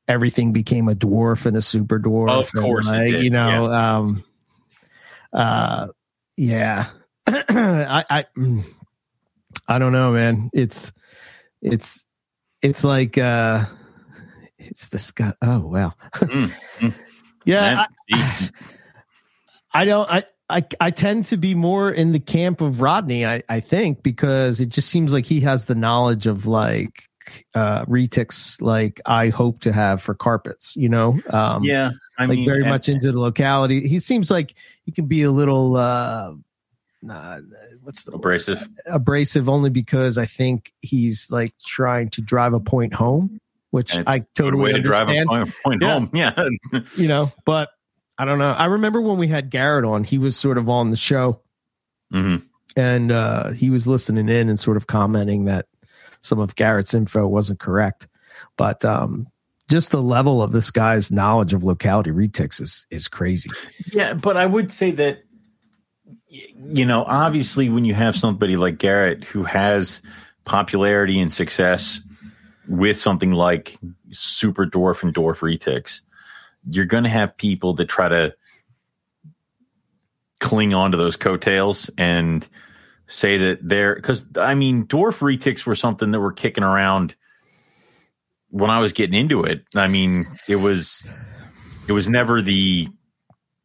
everything 0.06 0.52
became 0.52 0.88
a 0.88 0.94
dwarf 0.94 1.46
and 1.46 1.56
a 1.56 1.62
super 1.62 1.98
dwarf. 1.98 2.30
Of 2.30 2.52
course, 2.52 2.88
and, 2.90 3.10
did. 3.10 3.24
you 3.24 3.30
know, 3.30 3.68
Yeah. 3.70 3.96
um, 3.96 4.24
uh, 5.32 5.88
yeah, 6.36 6.86
I, 7.26 8.04
I, 8.10 8.24
mm, 8.36 8.64
I 9.70 9.78
don't 9.78 9.92
know, 9.92 10.12
man. 10.12 10.50
It's, 10.52 10.92
it's, 11.62 12.06
it's 12.60 12.84
like, 12.84 13.16
uh, 13.16 13.64
it's 14.58 14.88
the 14.88 14.98
sky. 14.98 15.32
Oh 15.42 15.60
wow, 15.60 15.94
Mm, 16.14 16.52
mm. 16.78 16.94
yeah. 17.44 17.86
I. 18.12 18.48
I 19.72 19.84
don't. 19.84 20.10
I, 20.10 20.24
I 20.48 20.64
I 20.80 20.90
tend 20.90 21.26
to 21.26 21.36
be 21.36 21.54
more 21.54 21.90
in 21.92 22.10
the 22.12 22.18
camp 22.20 22.60
of 22.60 22.80
Rodney. 22.80 23.24
I 23.24 23.42
I 23.48 23.60
think 23.60 24.02
because 24.02 24.60
it 24.60 24.66
just 24.66 24.88
seems 24.88 25.12
like 25.12 25.24
he 25.24 25.40
has 25.42 25.66
the 25.66 25.76
knowledge 25.76 26.26
of 26.26 26.44
like 26.44 27.04
uh 27.54 27.84
retics 27.84 28.60
like 28.60 29.00
I 29.06 29.28
hope 29.28 29.60
to 29.60 29.72
have 29.72 30.02
for 30.02 30.14
carpets. 30.14 30.74
You 30.76 30.88
know. 30.88 31.20
Um, 31.30 31.62
yeah, 31.62 31.90
I 32.18 32.26
like 32.26 32.38
mean, 32.38 32.44
very 32.44 32.64
much 32.64 32.88
into 32.88 33.12
the 33.12 33.20
locality. 33.20 33.86
He 33.86 34.00
seems 34.00 34.30
like 34.30 34.54
he 34.84 34.92
can 34.92 35.06
be 35.06 35.22
a 35.22 35.30
little. 35.30 35.76
uh 35.76 36.32
uh, 37.08 37.40
what's 37.82 38.04
the 38.04 38.10
word? 38.10 38.16
abrasive. 38.18 38.68
abrasive 38.86 39.48
only 39.48 39.70
because 39.70 40.18
I 40.18 40.26
think 40.26 40.72
he's 40.82 41.28
like 41.30 41.54
trying 41.64 42.10
to 42.10 42.20
drive 42.20 42.52
a 42.52 42.60
point 42.60 42.92
home, 42.94 43.38
which 43.70 43.94
I 44.06 44.24
totally 44.34 44.64
way 44.64 44.72
to 44.72 44.80
drive 44.82 45.08
a 45.08 45.12
understand 45.12 45.28
point, 45.28 45.54
point 45.64 45.82
Yeah. 45.82 45.92
home. 45.92 46.10
Yeah, 46.72 46.82
you 46.96 47.08
know, 47.08 47.32
but 47.44 47.70
I 48.18 48.24
don't 48.26 48.38
know. 48.38 48.52
I 48.52 48.66
remember 48.66 49.00
when 49.00 49.16
we 49.18 49.28
had 49.28 49.48
Garrett 49.50 49.84
on, 49.84 50.04
he 50.04 50.18
was 50.18 50.36
sort 50.36 50.58
of 50.58 50.68
on 50.68 50.90
the 50.90 50.96
show 50.96 51.40
hmm 52.12 52.36
and 52.76 53.10
uh, 53.10 53.50
he 53.50 53.68
was 53.70 53.86
listening 53.88 54.28
in 54.28 54.48
and 54.48 54.58
sort 54.60 54.76
of 54.76 54.86
commenting 54.86 55.46
that 55.46 55.66
some 56.20 56.38
of 56.38 56.54
Garrett's 56.54 56.94
info 56.94 57.26
wasn't 57.26 57.58
correct. 57.58 58.06
But 58.56 58.84
um, 58.84 59.26
just 59.68 59.90
the 59.90 60.00
level 60.02 60.40
of 60.40 60.52
this 60.52 60.70
guy's 60.70 61.10
knowledge 61.10 61.52
of 61.52 61.64
locality 61.64 62.10
retics 62.12 62.60
is, 62.60 62.86
is 62.90 63.08
crazy. 63.08 63.50
Yeah, 63.92 64.14
but 64.14 64.36
I 64.36 64.46
would 64.46 64.70
say 64.70 64.92
that 64.92 65.16
y- 65.16 65.29
you 66.28 66.86
know, 66.86 67.04
obviously 67.04 67.68
when 67.68 67.84
you 67.84 67.94
have 67.94 68.16
somebody 68.16 68.56
like 68.56 68.78
Garrett 68.78 69.24
who 69.24 69.42
has 69.42 70.02
popularity 70.44 71.20
and 71.20 71.32
success 71.32 72.00
with 72.68 72.98
something 72.98 73.32
like 73.32 73.76
super 74.12 74.66
dwarf 74.66 75.02
and 75.02 75.14
dwarf 75.14 75.38
retics, 75.38 76.00
you're 76.68 76.84
going 76.84 77.04
to 77.04 77.10
have 77.10 77.36
people 77.36 77.74
that 77.74 77.88
try 77.88 78.08
to 78.08 78.34
cling 80.38 80.74
on 80.74 80.92
to 80.92 80.96
those 80.96 81.16
coattails 81.16 81.90
and 81.98 82.46
say 83.06 83.38
that 83.38 83.58
they're 83.62 83.94
because 83.94 84.26
I 84.36 84.54
mean, 84.54 84.86
dwarf 84.86 85.18
retics 85.18 85.66
were 85.66 85.74
something 85.74 86.10
that 86.12 86.20
were 86.20 86.32
kicking 86.32 86.64
around 86.64 87.14
when 88.50 88.70
I 88.70 88.78
was 88.78 88.92
getting 88.92 89.18
into 89.18 89.44
it. 89.44 89.64
I 89.74 89.88
mean, 89.88 90.26
it 90.48 90.56
was 90.56 91.08
it 91.88 91.92
was 91.92 92.08
never 92.08 92.40
the 92.40 92.88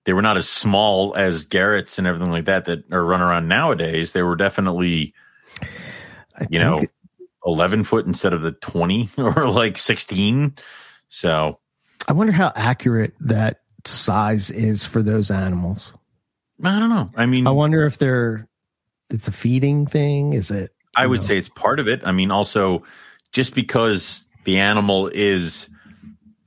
they 0.05 0.13
were 0.13 0.21
not 0.21 0.37
as 0.37 0.47
small 0.47 1.15
as 1.15 1.43
Garrett's 1.43 1.97
and 1.97 2.07
everything 2.07 2.31
like 2.31 2.45
that 2.45 2.65
that 2.65 2.91
are 2.91 3.03
run 3.03 3.21
around 3.21 3.47
nowadays. 3.47 4.13
They 4.13 4.23
were 4.23 4.35
definitely 4.35 5.13
I 6.39 6.47
you 6.49 6.59
know 6.59 6.83
11 7.45 7.83
foot 7.83 8.05
instead 8.05 8.33
of 8.33 8.41
the 8.41 8.51
20 8.51 9.09
or 9.17 9.47
like 9.47 9.77
16. 9.77 10.55
So 11.07 11.59
I 12.07 12.13
wonder 12.13 12.33
how 12.33 12.51
accurate 12.55 13.13
that 13.21 13.61
size 13.85 14.51
is 14.51 14.85
for 14.85 15.01
those 15.01 15.31
animals. 15.31 15.93
I 16.63 16.79
don't 16.79 16.89
know. 16.89 17.11
I 17.15 17.25
mean, 17.25 17.47
I 17.47 17.51
wonder 17.51 17.83
if 17.85 17.97
they're, 17.97 18.47
it's 19.09 19.27
a 19.27 19.31
feeding 19.31 19.85
thing. 19.85 20.33
Is 20.33 20.51
it? 20.51 20.71
I 20.95 21.05
would 21.05 21.21
know. 21.21 21.25
say 21.25 21.37
it's 21.37 21.49
part 21.49 21.79
of 21.79 21.87
it. 21.87 22.01
I 22.05 22.11
mean, 22.11 22.31
also 22.31 22.83
just 23.31 23.53
because 23.53 24.25
the 24.45 24.59
animal 24.59 25.07
is 25.07 25.69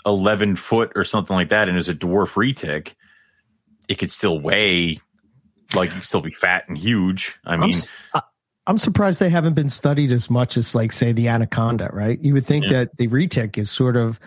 11 0.07 0.57
foot 0.57 0.93
or 0.97 1.05
something 1.05 1.37
like 1.37 1.51
that 1.51 1.69
and 1.69 1.77
is 1.77 1.89
a 1.89 1.95
dwarf 1.95 2.33
retic, 2.33 2.95
it 3.89 3.97
could 3.99 4.11
still 4.11 4.39
weigh 4.39 5.01
like 5.75 5.95
you 5.95 6.01
still 6.03 6.21
be 6.21 6.31
fat 6.31 6.65
and 6.69 6.79
huge. 6.79 7.39
I 7.45 7.55
I'm, 7.55 7.61
mean, 7.61 7.71
s- 7.71 7.91
I- 8.15 8.23
I'm 8.67 8.79
surprised 8.79 9.19
they 9.21 9.31
haven't 9.31 9.55
been 9.55 9.69
studied 9.69 10.13
as 10.13 10.29
much 10.31 10.57
as, 10.57 10.75
like, 10.75 10.93
say, 10.93 11.13
the 11.13 11.29
anaconda. 11.29 11.91
Right? 11.93 12.19
You 12.23 12.35
would 12.35 12.47
think 12.47 12.67
Yeah. 12.67 12.73
that 12.85 12.97
the 12.97 13.09
retic 13.09 13.59
is 13.59 13.71
sort 13.71 13.97
of 13.97 14.21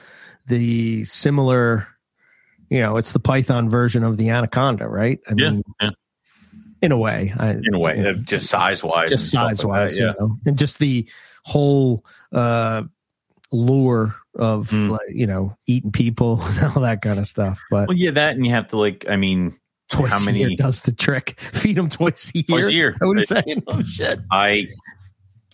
the 0.48 1.04
similar. 1.04 1.88
You 2.70 2.80
know, 2.80 2.96
it's 2.98 3.12
the 3.12 3.20
python 3.20 3.70
version 3.70 4.04
of 4.04 4.16
the 4.18 4.30
anaconda, 4.30 4.88
right? 4.88 5.20
I 5.30 5.34
Yeah, 5.36 5.50
mean, 5.50 5.64
yeah. 5.82 5.90
in 6.82 6.92
a 6.94 6.98
way, 6.98 7.34
I, 7.38 7.50
in 7.52 7.74
a 7.74 7.80
way, 7.80 7.98
you 7.98 8.04
know, 8.04 8.10
uh, 8.12 8.14
just 8.14 8.48
size 8.50 8.82
wise, 8.82 9.10
just 9.10 9.30
size 9.30 9.66
wise, 9.66 10.00
yeah. 10.00 10.14
you 10.14 10.14
know, 10.20 10.38
and 10.46 10.58
just 10.58 10.80
the 10.80 11.06
whole 11.44 12.06
uh, 12.32 12.84
lure 13.52 14.16
of 14.36 14.70
Mm. 14.70 14.90
like, 14.92 15.02
you 15.10 15.28
know 15.28 15.56
eating 15.68 15.92
people 15.92 16.42
and 16.44 16.72
all 16.76 16.82
that 16.84 17.02
kind 17.02 17.20
of 17.20 17.28
stuff. 17.28 17.60
But 17.70 17.88
Well, 17.90 17.98
yeah, 17.98 18.12
that 18.12 18.36
and 18.36 18.46
you 18.46 18.52
have 18.54 18.70
to 18.70 18.78
like, 18.78 19.06
I 19.10 19.16
mean, 19.18 19.58
twice 19.90 20.12
how 20.14 20.24
many- 20.24 20.56
does 20.56 20.84
the 20.84 20.94
trick. 20.94 21.40
Feed 21.54 21.76
them 21.78 21.90
twice 21.90 22.32
a 22.34 22.40
year. 22.40 22.46
Twice 22.48 22.66
a 22.66 22.72
year. 22.74 22.90
Is 22.90 22.96
that 22.98 23.08
what 23.08 23.18
he's 23.18 23.28
saying? 23.30 23.64
Oh 23.68 23.82
shit! 23.84 24.20
I 24.32 24.68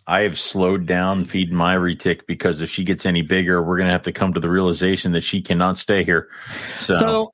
I 0.09 0.21
have 0.21 0.39
slowed 0.39 0.85
down 0.85 1.25
feeding 1.25 1.55
my 1.55 1.75
retic 1.75 2.21
because 2.27 2.61
if 2.61 2.69
she 2.69 2.83
gets 2.85 3.05
any 3.05 3.23
bigger, 3.23 3.61
we're 3.61 3.77
gonna 3.77 3.91
have 3.91 4.03
to 4.03 4.13
come 4.13 4.33
to 4.33 4.39
the 4.39 4.49
realization 4.49 5.11
that 5.13 5.21
she 5.21 5.41
cannot 5.41 5.77
stay 5.77 6.03
here. 6.05 6.29
So, 6.77 6.93
So 6.95 7.31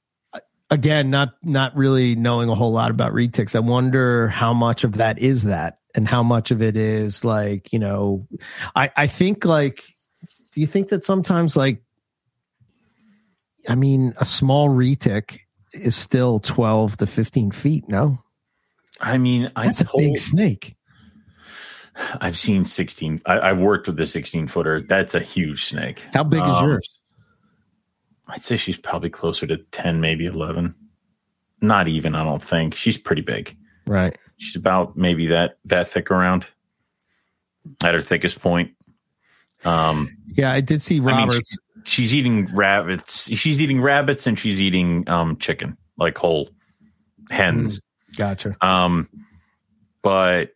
again, 0.71 1.09
not 1.11 1.33
not 1.43 1.75
really 1.75 2.15
knowing 2.15 2.49
a 2.49 2.55
whole 2.55 2.71
lot 2.71 2.89
about 2.89 3.11
retics. 3.13 3.55
I 3.55 3.59
wonder 3.59 4.27
how 4.29 4.53
much 4.55 4.83
of 4.83 4.93
that 4.93 5.19
is 5.19 5.43
that, 5.43 5.77
and 5.93 6.07
how 6.07 6.23
much 6.23 6.49
of 6.49 6.63
it 6.63 6.75
is 6.75 7.23
like 7.23 7.71
you 7.73 7.77
know, 7.79 8.27
I 8.75 8.89
I 8.97 9.05
think 9.07 9.45
like, 9.45 9.83
do 10.53 10.61
you 10.61 10.67
think 10.67 10.89
that 10.89 11.03
sometimes 11.03 11.55
like, 11.55 11.81
I 13.67 13.75
mean, 13.75 14.13
a 14.17 14.25
small 14.25 14.69
retic 14.69 15.39
is 15.73 15.95
still 15.95 16.39
twelve 16.39 16.97
to 16.97 17.07
fifteen 17.07 17.51
feet. 17.51 17.88
No, 17.88 18.19
I 18.99 19.17
mean, 19.17 19.51
I 19.55 19.65
that's 19.65 19.81
a 19.81 19.89
big 19.97 20.17
snake. 20.17 20.75
I've 21.95 22.38
seen 22.38 22.65
sixteen. 22.65 23.21
I, 23.25 23.39
I've 23.51 23.59
worked 23.59 23.88
with 23.88 23.97
the 23.97 24.07
sixteen 24.07 24.47
footer. 24.47 24.81
That's 24.81 25.15
a 25.15 25.19
huge 25.19 25.65
snake. 25.65 26.03
How 26.13 26.23
big 26.23 26.41
is 26.41 26.47
Um, 26.47 26.69
yours? 26.69 26.99
I'd 28.27 28.43
say 28.43 28.57
she's 28.57 28.77
probably 28.77 29.09
closer 29.09 29.45
to 29.47 29.57
ten, 29.71 30.01
maybe 30.01 30.25
eleven. 30.25 30.75
Not 31.61 31.88
even. 31.88 32.15
I 32.15 32.23
don't 32.23 32.43
think 32.43 32.75
she's 32.75 32.97
pretty 32.97 33.21
big. 33.21 33.55
Right. 33.85 34.17
She's 34.38 34.55
about 34.55 34.97
maybe 34.97 35.27
that 35.27 35.57
that 35.65 35.88
thick 35.88 36.11
around 36.11 36.45
at 37.84 37.93
her 37.93 38.01
thickest 38.01 38.41
point. 38.41 38.71
Um, 39.63 40.09
Yeah, 40.34 40.51
I 40.51 40.61
did 40.61 40.81
see 40.81 40.97
I 40.97 40.99
mean, 40.99 41.15
Roberts. 41.15 41.49
she's, 41.49 41.60
she's 41.85 42.15
eating 42.15 42.53
rabbits. 42.55 43.27
She's 43.30 43.60
eating 43.60 43.81
rabbits 43.81 44.27
and 44.27 44.38
she's 44.38 44.61
eating 44.61 45.07
um 45.10 45.38
chicken, 45.38 45.77
like 45.97 46.18
whole 46.18 46.49
hens. 47.30 47.80
gotcha. 48.18 48.55
Um, 48.61 49.10
but 50.01 50.53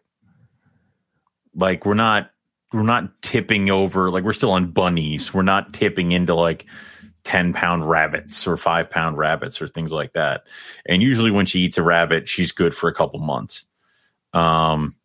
like 1.55 1.85
we're 1.85 1.93
not 1.95 2.31
we're 2.71 2.83
not 2.83 3.21
tipping 3.21 3.69
over. 3.69 4.09
Like 4.09 4.23
we're 4.23 4.33
still 4.33 4.51
on 4.51 4.71
bunnies. 4.71 5.33
We're 5.33 5.41
not 5.41 5.73
tipping 5.73 6.11
into 6.11 6.35
like 6.35 6.65
ten 7.23 7.53
pound 7.53 7.89
rabbits 7.89 8.47
or 8.47 8.57
five 8.57 8.89
pound 8.89 9.17
rabbits 9.17 9.61
or 9.61 9.67
things 9.67 9.91
like 9.91 10.13
that. 10.13 10.43
And 10.85 11.01
usually 11.01 11.31
when 11.31 11.45
she 11.45 11.59
eats 11.59 11.77
a 11.77 11.83
rabbit, 11.83 12.29
she's 12.29 12.51
good 12.51 12.75
for 12.75 12.89
a 12.89 12.93
couple 12.93 13.19
months. 13.19 13.65
Um, 14.33 14.95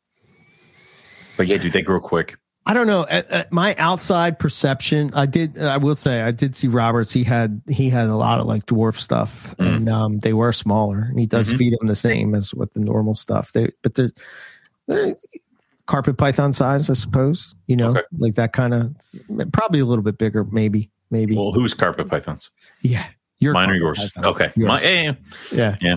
but 1.36 1.46
yeah, 1.46 1.56
dude, 1.56 1.72
they 1.72 1.82
grow 1.82 2.00
quick. 2.00 2.36
I 2.64 2.74
don't 2.74 2.86
know. 2.86 3.04
At, 3.08 3.28
at 3.30 3.52
my 3.52 3.74
outside 3.76 4.38
perception, 4.38 5.10
I 5.14 5.26
did. 5.26 5.58
I 5.58 5.78
will 5.78 5.96
say, 5.96 6.20
I 6.22 6.30
did 6.30 6.54
see 6.54 6.68
Roberts. 6.68 7.12
He 7.12 7.24
had 7.24 7.60
he 7.68 7.90
had 7.90 8.06
a 8.06 8.14
lot 8.14 8.38
of 8.38 8.46
like 8.46 8.66
dwarf 8.66 9.00
stuff, 9.00 9.54
Mm. 9.58 9.76
and 9.76 9.88
um, 9.88 10.18
they 10.20 10.32
were 10.32 10.52
smaller. 10.52 11.00
And 11.00 11.18
he 11.18 11.26
does 11.26 11.52
Mhm. 11.52 11.58
feed 11.58 11.72
them 11.78 11.88
the 11.88 11.96
same 11.96 12.34
as 12.36 12.54
with 12.54 12.72
the 12.72 12.80
normal 12.80 13.14
stuff. 13.14 13.52
They, 13.52 13.72
but 13.82 13.94
they're, 13.96 14.12
they're 14.86 15.16
carpet 15.86 16.16
python 16.18 16.52
size, 16.52 16.88
I 16.88 16.92
suppose. 16.94 17.52
You 17.66 17.74
know, 17.76 17.90
Okay. 17.90 18.02
like 18.18 18.34
that 18.36 18.52
kind 18.52 18.74
of 18.74 18.94
probably 19.52 19.80
a 19.80 19.84
little 19.84 20.04
bit 20.04 20.16
bigger, 20.16 20.44
maybe, 20.44 20.90
maybe. 21.10 21.36
Well, 21.36 21.50
who's 21.50 21.74
carpet 21.74 22.08
pythons? 22.08 22.50
yeah, 22.82 23.06
your 23.40 23.54
Mine 23.54 23.70
or 23.70 23.74
yours? 23.74 23.98
pythons. 23.98 24.26
Okay, 24.36 24.52
Yours. 24.54 24.68
My, 24.68 25.14
yeah, 25.52 25.76
Yeah. 25.80 25.96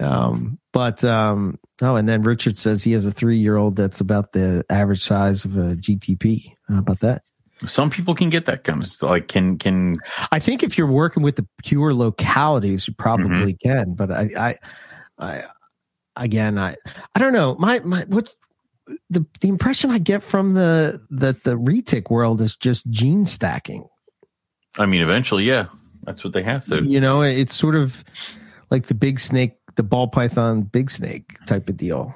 Um, 0.00 0.58
but 0.72 1.04
um, 1.04 1.58
oh, 1.80 1.96
and 1.96 2.08
then 2.08 2.22
Richard 2.22 2.56
says 2.58 2.82
he 2.82 2.92
has 2.92 3.06
a 3.06 3.12
three-year-old 3.12 3.76
that's 3.76 4.00
about 4.00 4.32
the 4.32 4.64
average 4.70 5.02
size 5.02 5.44
of 5.44 5.56
a 5.56 5.76
GTP. 5.76 6.52
How 6.68 6.78
about 6.78 7.00
that? 7.00 7.22
some 7.64 7.90
people 7.90 8.12
can 8.16 8.28
get 8.28 8.46
that 8.46 8.64
kind 8.64 8.80
of 8.82 8.88
stuff. 8.88 9.08
Like 9.10 9.28
can 9.28 9.56
can 9.56 9.94
I 10.32 10.40
think 10.40 10.64
if 10.64 10.76
you're 10.76 10.86
working 10.90 11.22
with 11.22 11.36
the 11.36 11.46
pure 11.64 11.94
localities, 11.94 12.88
you 12.88 12.94
probably 12.94 13.54
Mm-hmm. 13.54 13.68
can. 13.68 13.94
But 13.94 14.10
I, 14.10 14.30
I, 14.36 14.56
I, 15.18 15.44
again, 16.16 16.58
I, 16.58 16.74
I 17.14 17.20
don't 17.20 17.32
know. 17.32 17.54
My, 17.60 17.78
my, 17.80 18.04
what's 18.08 18.36
the 19.10 19.24
the 19.40 19.48
impression 19.48 19.90
I 19.92 19.98
get 19.98 20.24
from 20.24 20.54
the 20.54 20.98
that 21.10 21.44
the 21.44 21.54
retic 21.56 22.10
world 22.10 22.40
is 22.40 22.56
just 22.56 22.88
gene 22.90 23.24
stacking. 23.26 23.86
I 24.76 24.86
mean, 24.86 25.00
eventually, 25.02 25.44
yeah, 25.44 25.66
that's 26.02 26.24
what 26.24 26.32
they 26.32 26.42
have 26.42 26.66
to. 26.66 26.82
You 26.82 27.00
know, 27.00 27.22
it's 27.22 27.54
sort 27.54 27.76
of 27.76 28.02
like 28.70 28.86
the 28.86 28.94
big 28.94 29.20
snake, 29.20 29.52
the 29.76 29.82
ball 29.82 30.08
python, 30.08 30.62
big 30.62 30.90
snake 30.90 31.36
type 31.46 31.68
of 31.68 31.76
deal. 31.76 32.14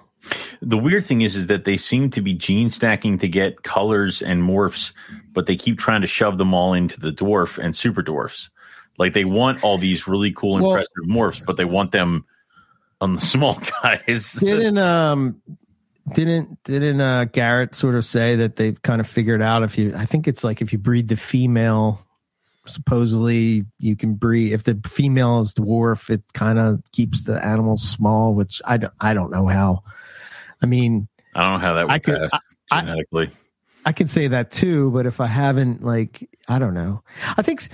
the 0.60 0.78
weird 0.78 1.04
thing 1.04 1.20
is, 1.20 1.36
is 1.36 1.46
that 1.46 1.64
they 1.64 1.76
seem 1.76 2.10
to 2.10 2.20
be 2.20 2.32
gene 2.34 2.70
stacking 2.70 3.18
to 3.18 3.28
get 3.28 3.62
colors 3.62 4.22
and 4.22 4.42
morphs, 4.42 4.92
but 5.32 5.46
they 5.46 5.56
keep 5.56 5.78
trying 5.78 6.00
to 6.00 6.06
shove 6.06 6.38
them 6.38 6.52
all 6.54 6.72
into 6.74 6.98
the 6.98 7.10
dwarf 7.12 7.58
and 7.58 7.76
super 7.76 8.02
dwarfs. 8.02 8.50
Like 8.98 9.12
they 9.12 9.24
want 9.24 9.62
all 9.62 9.78
these 9.78 10.08
really 10.08 10.32
cool, 10.32 10.54
Well- 10.54 10.70
impressive 10.70 11.04
morphs, 11.06 11.44
but 11.44 11.56
they 11.56 11.64
want 11.64 11.92
them 11.92 12.24
on 13.00 13.14
the 13.14 13.20
small 13.32 13.60
guys. 13.82 14.32
didn't 14.32 14.78
um 14.78 15.40
didn't 16.14 16.62
didn't 16.64 17.00
uh 17.00 17.24
Garrett 17.26 17.74
sort 17.74 17.94
of 17.96 18.04
say 18.04 18.36
that 18.36 18.56
they've 18.56 18.80
kind 18.80 19.00
of 19.00 19.08
figured 19.08 19.42
out 19.42 19.64
if 19.64 19.76
you 19.76 19.92
I 19.94 20.06
think 20.06 20.28
it's 20.28 20.44
like 20.44 20.62
if 20.62 20.72
you 20.72 20.78
breed 20.78 21.08
the 21.08 21.16
female 21.16 22.05
supposedly 22.68 23.64
you 23.78 23.96
can 23.96 24.14
breed 24.14 24.52
if 24.52 24.64
the 24.64 24.78
female 24.86 25.40
is 25.40 25.52
dwarf 25.54 26.10
it 26.10 26.22
kind 26.34 26.58
of 26.58 26.80
keeps 26.92 27.22
the 27.24 27.44
animals 27.44 27.82
small 27.82 28.34
which 28.34 28.60
I 28.64 28.76
don't 28.76 28.92
I 29.00 29.14
don't 29.14 29.30
know 29.30 29.46
how 29.46 29.82
I 30.62 30.66
mean 30.66 31.08
I 31.34 31.42
don't 31.42 31.52
know 31.54 31.58
how 31.66 31.74
that 31.74 31.82
would 31.84 31.92
I 31.92 31.98
could- 31.98 32.18
pass 32.30 32.40
I- 32.70 32.80
genetically. 32.80 33.30
I 33.84 33.92
can 33.92 34.08
say 34.08 34.26
that 34.26 34.50
too, 34.50 34.90
but 34.90 35.06
if 35.06 35.20
I 35.20 35.28
haven't, 35.28 35.84
like, 35.84 36.28
I 36.48 36.58
don't 36.58 36.74
know. 36.74 37.04
I 37.36 37.42
think 37.42 37.68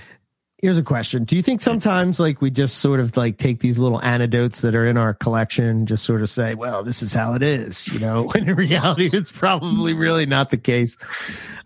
here's 0.63 0.77
a 0.77 0.83
question: 0.83 1.25
Do 1.25 1.35
you 1.35 1.43
think 1.43 1.61
sometimes, 1.61 2.19
like, 2.19 2.41
we 2.41 2.49
just 2.49 2.77
sort 2.79 2.99
of 3.01 3.15
like 3.17 3.37
take 3.37 3.59
these 3.59 3.77
little 3.77 4.01
anecdotes 4.01 4.61
that 4.61 4.73
are 4.73 4.87
in 4.87 4.97
our 4.97 5.13
collection, 5.13 5.85
just 5.85 6.05
sort 6.05 6.21
of 6.23 6.29
say, 6.29 6.55
"Well, 6.55 6.81
this 6.83 7.03
is 7.03 7.13
how 7.13 7.33
it 7.35 7.43
is," 7.43 7.87
you 7.89 7.99
know? 7.99 8.23
When 8.33 8.49
in 8.49 8.55
reality, 8.55 9.09
it's 9.13 9.31
probably 9.31 9.93
really 9.93 10.25
not 10.25 10.49
the 10.49 10.57
case. 10.57 10.97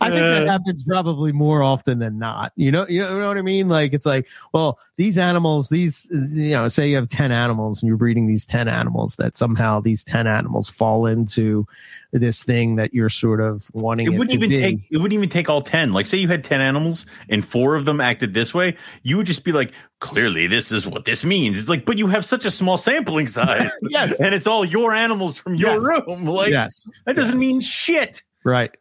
I 0.02 0.10
think 0.10 0.22
that 0.22 0.48
Uh. 0.48 0.52
happens 0.52 0.84
probably 0.84 1.32
more 1.32 1.62
often 1.64 2.00
than 2.00 2.18
not. 2.20 2.52
You 2.56 2.72
know, 2.72 2.88
you 2.90 3.00
know 3.02 3.28
what 3.28 3.38
I 3.38 3.42
mean? 3.42 3.70
Like, 3.70 3.94
it's 3.94 4.06
like, 4.06 4.28
well, 4.54 4.80
these 4.98 5.18
animals, 5.18 5.70
these, 5.70 6.08
you 6.12 6.52
know, 6.52 6.68
say 6.68 6.90
you 6.90 6.96
have 6.96 7.08
ten 7.10 7.32
animals 7.32 7.82
and 7.82 7.88
you're 7.88 7.98
breeding 7.98 8.28
these 8.28 8.46
ten 8.46 8.68
animals, 8.68 9.16
that 9.18 9.36
somehow 9.36 9.80
these 9.80 10.04
ten 10.04 10.28
animals 10.28 10.70
fall 10.70 11.06
into 11.06 11.66
this 12.14 12.44
thing 12.44 12.76
that 12.78 12.94
you're 12.94 13.10
sort 13.10 13.42
of 13.42 13.68
wanting 13.74 14.08
It 14.08 14.14
it, 14.14 14.18
wouldn't 14.18 14.30
to 14.40 14.46
even 14.46 14.50
be. 14.50 14.60
take 14.60 14.76
it 14.92 14.98
wouldn't 14.98 15.14
even 15.14 15.30
take 15.30 15.50
all 15.50 15.62
ten. 15.62 15.92
Like 15.94 16.06
say 16.06 16.18
you 16.18 16.28
had 16.28 16.44
ten 16.44 16.62
animals 16.62 17.06
and 17.30 17.46
four 17.46 17.76
of 17.76 17.86
them 17.86 18.00
acted 18.02 18.34
this 18.34 18.54
way, 18.54 18.78
you 19.04 19.18
would 19.18 19.28
just 19.28 19.44
be 19.44 19.52
like, 19.52 19.72
clearly 20.00 20.48
this 20.48 20.72
is 20.72 20.88
what 20.88 21.06
this 21.06 21.24
means. 21.26 21.60
It's 21.60 21.70
like, 21.70 21.86
but 21.86 21.98
you 21.98 22.08
have 22.08 22.26
such 22.26 22.46
a 22.46 22.52
small 22.52 22.78
sampling 22.78 23.28
size. 23.28 23.70
Yes. 23.90 24.20
And 24.20 24.34
it's 24.36 24.48
all 24.48 24.64
your 24.66 24.94
animals 24.94 25.38
from 25.40 25.56
your 25.56 25.82
room. 25.82 26.26
Like 26.26 26.50
yes, 26.50 26.88
that 27.06 27.16
doesn't 27.16 27.38
mean 27.40 27.62
shit. 27.62 28.24
right. 28.44 28.76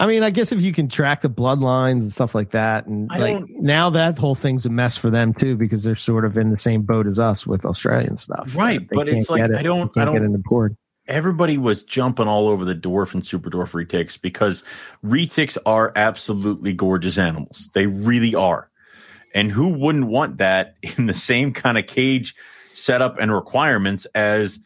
I 0.00 0.06
mean, 0.06 0.24
I 0.24 0.30
guess 0.30 0.50
if 0.50 0.60
you 0.62 0.72
can 0.72 0.88
track 0.88 1.20
the 1.20 1.30
bloodlines 1.30 2.00
and 2.00 2.12
stuff 2.12 2.34
like 2.34 2.50
that, 2.52 2.86
and 2.86 3.08
I 3.12 3.18
like 3.18 3.48
now 3.50 3.90
that 3.90 4.18
whole 4.18 4.34
thing's 4.34 4.66
a 4.66 4.68
mess 4.70 4.96
for 4.96 5.10
them 5.10 5.32
too 5.32 5.54
because 5.56 5.84
they're 5.84 5.94
sort 5.94 6.24
of 6.24 6.36
in 6.36 6.50
the 6.50 6.56
same 6.56 6.82
boat 6.82 7.06
as 7.06 7.20
us 7.20 7.46
with 7.46 7.64
Australian 7.64 8.16
stuff. 8.16 8.56
Right, 8.56 8.80
but 8.90 9.08
it's 9.08 9.30
like, 9.30 9.42
get 9.42 9.54
I 9.56 9.62
don't- 9.62 9.94
they 9.94 10.00
can't 10.00 10.12
get 10.12 10.20
don't- 10.22 10.32
it 10.32 10.34
imported. 10.34 10.76
Everybody 11.06 11.58
was 11.58 11.82
jumping 11.82 12.28
all 12.28 12.48
over 12.48 12.64
the 12.64 12.74
dwarf 12.74 13.14
and 13.14 13.26
super 13.26 13.50
dwarf 13.50 13.72
retics 13.72 14.20
because 14.20 14.62
retics 15.04 15.58
are 15.66 15.92
absolutely 15.96 16.72
gorgeous 16.72 17.18
animals. 17.18 17.68
They 17.72 17.86
really 17.86 18.34
are. 18.34 18.70
And 19.34 19.50
who 19.50 19.68
wouldn't 19.68 20.06
want 20.06 20.38
that 20.38 20.76
in 20.82 21.06
the 21.06 21.14
same 21.14 21.52
kind 21.52 21.78
of 21.78 21.86
cage 21.86 22.34
setup 22.72 23.18
and 23.18 23.32
requirements 23.32 24.06
as 24.14 24.58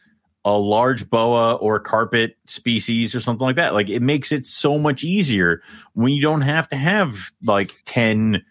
a 0.45 0.57
large 0.57 1.09
boa 1.09 1.55
or 1.55 1.79
carpet 1.79 2.37
species 2.45 3.13
or 3.13 3.19
something 3.19 3.45
like 3.45 3.57
that? 3.57 3.73
Like 3.73 3.89
it 3.89 4.01
makes 4.01 4.31
it 4.31 4.45
so 4.45 4.77
much 4.77 5.03
easier 5.03 5.61
when 5.93 6.13
you 6.13 6.21
don't 6.21 6.41
have 6.41 6.69
to 6.69 6.75
have 6.75 7.31
like 7.43 7.75
10 7.85 8.43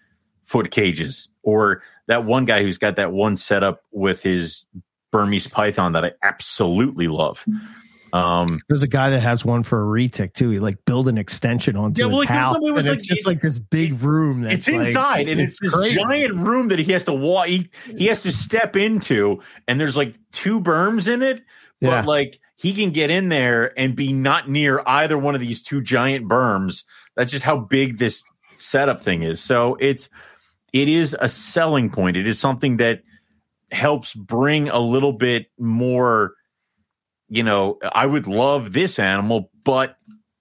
foot 0.44 0.70
cages 0.70 1.28
or 1.42 1.82
that 2.06 2.24
one 2.24 2.44
guy 2.44 2.62
who's 2.62 2.78
got 2.78 2.96
that 2.96 3.12
one 3.12 3.36
setup 3.36 3.82
with 3.92 4.22
his 4.22 4.64
Burmese 5.12 5.46
python 5.46 5.92
that 5.92 6.04
I 6.04 6.12
absolutely 6.22 7.08
love. 7.08 7.44
Um, 8.12 8.60
There's 8.68 8.82
a 8.82 8.88
guy 8.88 9.10
that 9.10 9.20
has 9.22 9.44
one 9.44 9.62
for 9.62 9.82
a 9.82 9.84
retic 9.84 10.32
too. 10.32 10.50
He 10.50 10.58
like 10.58 10.84
build 10.84 11.08
an 11.08 11.18
extension 11.18 11.76
onto 11.76 12.00
Yeah, 12.00 12.06
well, 12.06 12.20
his 12.20 12.30
like, 12.30 12.38
house, 12.38 12.56
it 12.62 12.70
was 12.72 12.86
and 12.86 12.92
like- 12.94 12.98
it's 12.98 13.06
just 13.08 13.22
it- 13.22 13.26
like 13.26 13.40
this 13.40 13.58
big 13.58 14.00
room. 14.02 14.42
That's 14.42 14.54
it's 14.54 14.68
like- 14.70 14.86
inside, 14.86 15.28
and 15.28 15.40
it's, 15.40 15.58
this 15.60 15.74
crazy. 15.74 15.96
giant 16.02 16.34
room 16.36 16.68
that 16.68 16.78
he 16.78 16.92
has 16.92 17.04
to 17.04 17.12
walk. 17.12 17.46
He, 17.48 17.68
he 17.96 18.06
has 18.06 18.22
to 18.22 18.32
step 18.32 18.76
into, 18.76 19.40
and 19.68 19.80
there's 19.80 19.96
like 19.96 20.16
two 20.32 20.60
berms 20.60 21.12
in 21.12 21.22
it, 21.22 21.42
but 21.80 21.88
Yeah. 21.88 22.04
like 22.04 22.38
he 22.56 22.72
can 22.72 22.90
get 22.90 23.10
in 23.10 23.28
there 23.28 23.78
and 23.78 23.94
be 23.94 24.12
not 24.12 24.48
near 24.48 24.80
either 24.86 25.18
one 25.18 25.34
of 25.34 25.40
these 25.40 25.62
two 25.62 25.82
giant 25.82 26.26
berms. 26.26 26.84
That's 27.16 27.30
just 27.32 27.44
how 27.44 27.58
big 27.58 27.98
this 27.98 28.22
setup 28.56 29.02
thing 29.02 29.22
is. 29.24 29.42
So 29.42 29.76
it's 29.78 30.08
it 30.72 30.88
is 30.88 31.14
a 31.20 31.28
selling 31.28 31.90
point. 31.90 32.16
It 32.16 32.26
is 32.26 32.38
something 32.38 32.78
that 32.78 33.02
helps 33.70 34.14
bring 34.14 34.68
a 34.68 34.78
little 34.78 35.12
bit 35.12 35.46
more. 35.58 36.34
You 37.28 37.42
know, 37.42 37.78
I 37.82 38.06
would 38.06 38.26
love 38.26 38.72
this 38.72 38.98
animal, 38.98 39.50
but 39.64 39.96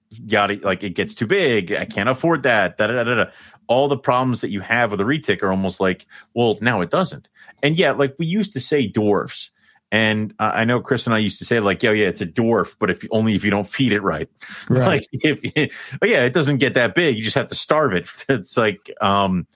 yada 0.10 0.60
like 0.64 0.84
it 0.84 0.92
gets 0.92 1.14
too 1.16 1.28
big. 1.28 1.72
I 1.72 1.86
can't 1.86 2.10
afford 2.10 2.44
that. 2.44 2.78
Da, 2.78 2.88
da, 2.88 3.04
da, 3.04 3.16
da. 3.16 3.26
All 3.68 3.88
the 3.88 3.98
problems 3.98 4.42
that 4.42 4.50
you 4.50 4.62
have 4.62 4.92
with 4.92 5.02
a 5.02 5.04
retic 5.04 5.42
are 5.42 5.50
almost 5.50 5.80
like, 5.80 6.06
well, 6.34 6.58
now 6.62 6.82
it 6.82 6.92
doesn't. 6.92 7.28
And 7.64 7.78
yeah, 7.78 7.92
like 7.92 8.16
we 8.20 8.28
used 8.28 8.54
to 8.54 8.60
say 8.60 8.88
dwarfs. 8.88 9.52
And 9.92 10.34
uh, 10.40 10.52
I 10.54 10.66
know 10.66 10.82
Chris 10.82 11.08
and 11.08 11.16
I 11.16 11.20
used 11.20 11.40
to 11.40 11.46
say 11.46 11.60
like, 11.60 11.82
yeah, 11.82 11.92
yeah, 11.92 12.08
it's 12.08 12.22
a 12.22 12.26
dwarf, 12.26 12.76
but 12.80 12.90
if 12.90 13.06
only 13.12 13.34
if 13.36 13.44
you 13.44 13.52
don't 13.52 13.68
feed 13.68 13.94
it 13.94 14.02
right. 14.02 14.30
Right. 14.70 14.88
Like 14.88 15.08
if, 15.12 15.98
but 16.00 16.10
yeah, 16.10 16.26
it 16.26 16.34
doesn't 16.34 16.58
get 16.58 16.74
that 16.74 16.96
big. 16.96 17.18
You 17.18 17.24
just 17.24 17.36
have 17.36 17.48
to 17.48 17.56
starve 17.56 17.94
it. 17.94 18.08
It's 18.30 18.58
like, 18.58 18.92
um, 19.02 19.48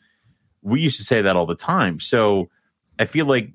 we 0.62 0.82
used 0.82 0.98
to 0.98 1.04
say 1.04 1.22
that 1.22 1.36
all 1.36 1.46
the 1.46 1.56
time. 1.56 2.00
So 2.00 2.50
I 2.98 3.06
feel 3.06 3.26
like 3.26 3.52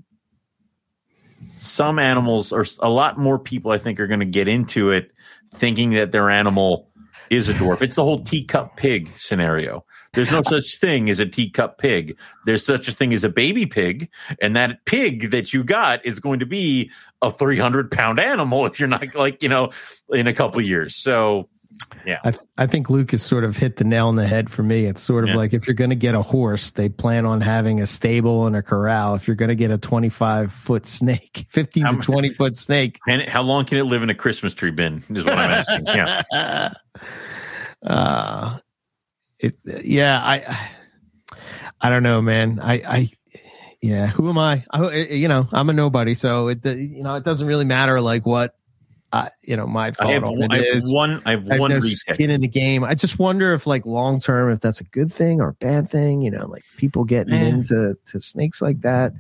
some 1.57 1.99
animals 1.99 2.53
or 2.53 2.65
a 2.81 2.91
lot 2.91 3.19
more 3.19 3.39
people, 3.39 3.71
I 3.71 3.79
think, 3.79 4.01
are 4.01 4.07
going 4.07 4.21
to 4.21 4.27
get 4.27 4.49
into 4.49 4.91
it 4.91 5.13
thinking 5.55 5.91
that 5.91 6.13
their 6.13 6.31
animal 6.31 6.91
is 7.31 7.49
a 7.49 7.55
dwarf. 7.55 7.83
It's 7.83 7.97
the 7.97 8.05
whole 8.05 8.19
teacup 8.19 8.77
pig 8.77 9.11
scenario. 9.17 9.85
There's 10.13 10.31
no 10.31 10.43
such 10.43 10.79
thing 10.79 11.11
as 11.11 11.21
a 11.21 11.27
teacup 11.27 11.79
pig. 11.79 12.17
There's 12.47 12.65
such 12.65 12.87
a 12.87 12.93
thing 12.93 13.13
as 13.13 13.25
a 13.25 13.29
baby 13.29 13.67
pig, 13.67 14.11
and 14.41 14.55
that 14.57 14.85
pig 14.85 15.33
that 15.33 15.53
you 15.53 15.65
got 15.65 16.07
is 16.07 16.21
going 16.21 16.41
to 16.41 16.47
be 16.47 16.91
a 17.21 17.31
300 17.31 17.91
pound 17.91 18.21
animal 18.21 18.67
if 18.67 18.79
you're 18.79 18.89
not 18.89 19.15
like 19.15 19.43
you 19.43 19.49
know 19.49 19.71
in 20.09 20.27
a 20.27 20.33
couple 20.33 20.61
years. 20.61 20.97
So 20.97 21.49
I, 22.07 22.35
I 22.59 22.67
think 22.67 22.91
Luke 22.91 23.13
has 23.13 23.23
sort 23.23 23.45
of 23.45 23.57
hit 23.57 23.77
the 23.79 23.85
nail 23.85 24.09
on 24.09 24.17
the 24.17 24.27
head 24.27 24.51
for 24.51 24.63
me. 24.63 24.85
It's 24.85 25.01
sort 25.01 25.25
of 25.25 25.31
Yeah. 25.31 25.37
like 25.37 25.55
if 25.55 25.67
you're 25.67 25.75
going 25.75 25.91
to 25.91 25.97
get 25.97 26.15
a 26.15 26.21
horse, 26.23 26.71
they 26.71 26.89
plan 26.91 27.25
on 27.25 27.41
having 27.41 27.81
a 27.81 27.87
stable 27.87 28.47
and 28.47 28.55
a 28.55 28.63
corral. 28.63 29.15
If 29.15 29.27
you're 29.27 29.37
going 29.37 29.49
to 29.49 29.55
get 29.55 29.71
a 29.71 29.79
25 29.79 30.53
foot 30.53 30.87
snake, 30.87 31.47
15 31.51 31.87
Um, 31.87 32.01
to 32.01 32.03
20 32.03 32.29
foot 32.31 32.57
snake, 32.57 32.99
and 33.09 33.23
how 33.23 33.43
long 33.43 33.65
can 33.65 33.79
it 33.79 33.85
live 33.85 34.03
in 34.03 34.11
a 34.11 34.15
Christmas 34.15 34.53
tree 34.55 34.71
bin? 34.71 35.03
Is 35.11 35.25
what 35.25 35.39
I'm 35.39 35.51
asking. 35.51 35.87
Yeah. 35.87 36.23
uh, 37.87 38.59
it, 39.39 39.57
yeah, 39.65 40.21
I, 40.23 40.69
I 41.81 41.89
don't 41.91 42.03
know, 42.03 42.21
man. 42.23 42.61
I, 42.63 42.75
I, 42.75 43.09
yeah, 43.83 44.07
who 44.07 44.29
am 44.31 44.39
I? 44.39 44.65
I, 44.71 44.91
you 44.95 45.29
know, 45.29 45.49
I'm 45.53 45.69
a 45.69 45.73
nobody. 45.73 46.15
So 46.15 46.49
it, 46.49 46.65
you 46.65 47.03
know, 47.03 47.15
it 47.17 47.25
doesn't 47.25 47.47
really 47.47 47.65
matter 47.67 48.01
like 48.01 48.25
what, 48.25 48.55
I, 49.15 49.31
you 49.43 49.57
know, 49.57 49.67
my 49.67 49.93
thought 49.93 50.09
I 50.09 50.13
have, 50.15 50.25
on 50.25 50.41
one, 50.41 50.51
it 50.51 50.53
I 50.53 50.57
have 50.57 50.77
is. 50.77 50.93
one. 50.93 51.23
I 51.25 51.31
have 51.31 51.47
I 51.49 51.53
have 51.55 51.61
one 51.61 51.71
no 51.71 51.79
skin 51.81 52.31
in 52.31 52.41
the 52.41 52.49
game. 52.49 52.83
I 52.83 52.95
just 52.95 53.19
wonder 53.19 53.55
if, 53.55 53.65
like, 53.65 53.87
long 53.87 54.19
term, 54.19 54.51
if 54.51 54.59
that's 54.61 54.81
a 54.81 54.85
good 54.85 55.13
thing 55.13 55.41
or 55.41 55.51
a 55.51 55.55
bad 55.55 55.89
thing. 55.89 56.21
You 56.21 56.33
know, 56.33 56.47
like 56.47 56.65
people 56.77 57.05
getting 57.05 57.33
Eh. 57.35 57.47
into 57.47 57.97
to 58.07 58.21
snakes 58.21 58.61
like 58.61 58.81
that. 58.81 59.13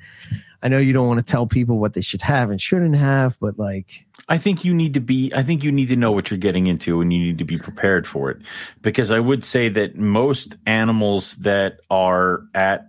I 0.64 0.68
know 0.68 0.78
you 0.78 0.92
don't 0.94 1.06
want 1.06 1.24
to 1.24 1.30
tell 1.30 1.46
people 1.46 1.78
what 1.78 1.92
they 1.92 2.00
should 2.00 2.22
have 2.22 2.50
and 2.50 2.60
shouldn't 2.60 2.96
have, 2.96 3.38
but 3.38 3.58
like, 3.58 4.06
I 4.30 4.38
think 4.38 4.64
you 4.64 4.72
need 4.74 4.94
to 4.94 5.00
be, 5.00 5.30
I 5.34 5.42
think 5.42 5.62
you 5.62 5.70
need 5.70 5.88
to 5.90 5.96
know 5.96 6.10
what 6.10 6.30
you're 6.30 6.38
getting 6.38 6.66
into 6.66 7.02
and 7.02 7.12
you 7.12 7.20
need 7.20 7.36
to 7.38 7.44
be 7.44 7.58
prepared 7.58 8.06
for 8.08 8.30
it. 8.30 8.38
Because 8.80 9.10
I 9.10 9.20
would 9.20 9.44
say 9.44 9.68
that 9.68 9.96
most 9.96 10.56
animals 10.66 11.36
that 11.36 11.80
are 11.90 12.44
at, 12.54 12.88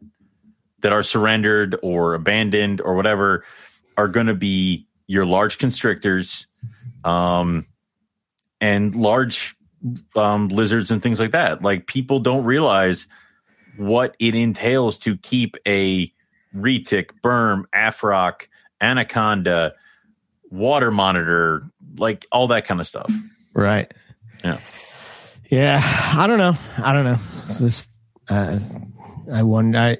that 0.80 0.94
are 0.94 1.03
surrendered 1.03 1.76
or 1.84 2.14
abandoned 2.14 2.80
or 2.80 2.95
whatever 2.95 3.44
are 3.98 4.07
going 4.07 4.27
to 4.27 4.34
be 4.34 4.88
your 5.07 5.26
large 5.26 5.57
constrictors, 5.57 6.48
um, 7.06 7.65
and 8.60 8.95
large, 8.95 9.56
um, 10.15 10.49
lizards 10.49 10.91
and 10.91 11.02
things 11.02 11.19
like 11.19 11.32
that. 11.32 11.61
Like 11.61 11.88
people 11.88 12.19
don't 12.19 12.44
realize 12.44 13.07
what 13.77 14.15
it 14.19 14.36
entails 14.36 14.98
to 14.99 15.15
keep 15.18 15.56
a 15.68 16.11
retic, 16.56 17.11
berm, 17.23 17.65
afrock, 17.73 18.48
anaconda, 18.82 19.76
water 20.49 20.91
monitor, 20.91 21.69
like 21.98 22.26
all 22.32 22.48
that 22.48 22.65
kind 22.65 22.82
of 22.82 22.88
stuff. 22.88 23.11
right? 23.53 23.94
Yeah. 24.44 24.60
yeah. 25.49 25.82
I 25.84 26.27
don't 26.27 26.40
know. 26.40 26.56
I 26.77 26.94
don't 26.94 27.06
know. 27.06 27.19
It's 27.38 27.60
just, 27.60 27.90
uh, 28.27 28.57
I 29.32 29.44
wonder. 29.44 29.77
I, 29.77 29.98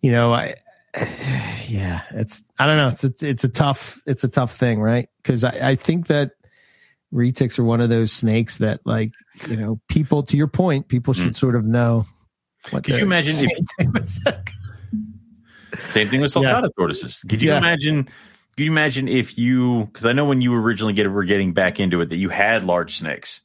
you 0.00 0.12
know, 0.12 0.32
I, 0.32 0.54
yeah, 1.68 2.02
it's. 2.10 2.42
I 2.58 2.66
don't 2.66 2.76
know. 2.76 2.88
It's 2.88 3.04
a, 3.04 3.12
it's 3.20 3.44
a 3.44 3.48
tough. 3.48 4.00
It's 4.06 4.24
a 4.24 4.28
tough 4.28 4.54
thing, 4.56 4.80
right? 4.80 5.08
Because 5.22 5.44
I, 5.44 5.70
I 5.70 5.76
think 5.76 6.08
that 6.08 6.32
retics 7.12 7.58
are 7.58 7.64
one 7.64 7.80
of 7.80 7.88
those 7.88 8.12
snakes 8.12 8.58
that, 8.58 8.80
like, 8.84 9.12
you 9.48 9.56
know, 9.56 9.80
people. 9.88 10.22
To 10.24 10.36
your 10.36 10.48
point, 10.48 10.88
people 10.88 11.14
should 11.14 11.36
sort 11.36 11.54
of 11.56 11.66
know. 11.66 12.04
What 12.70 12.82
Mm. 12.82 12.86
Could 12.86 12.96
you 12.96 13.04
imagine 13.04 13.34
if- 13.78 14.08
Same 15.92 16.08
thing 16.08 16.20
with 16.20 16.32
sulcata 16.34 16.68
tortoises. 16.76 17.22
Could 17.28 17.40
you 17.42 17.50
Yeah. 17.50 17.58
imagine 17.58 18.04
Could 18.56 18.64
you 18.64 18.70
imagine 18.70 19.08
if 19.08 19.38
you? 19.38 19.84
Because 19.86 20.04
I 20.04 20.12
know 20.12 20.24
when 20.24 20.40
you 20.42 20.54
originally 20.54 20.92
get 20.92 21.10
were 21.10 21.24
getting 21.24 21.52
back 21.54 21.80
into 21.80 22.00
it 22.02 22.10
that 22.10 22.16
you 22.16 22.28
had 22.28 22.64
large 22.64 22.96
snakes, 22.98 23.42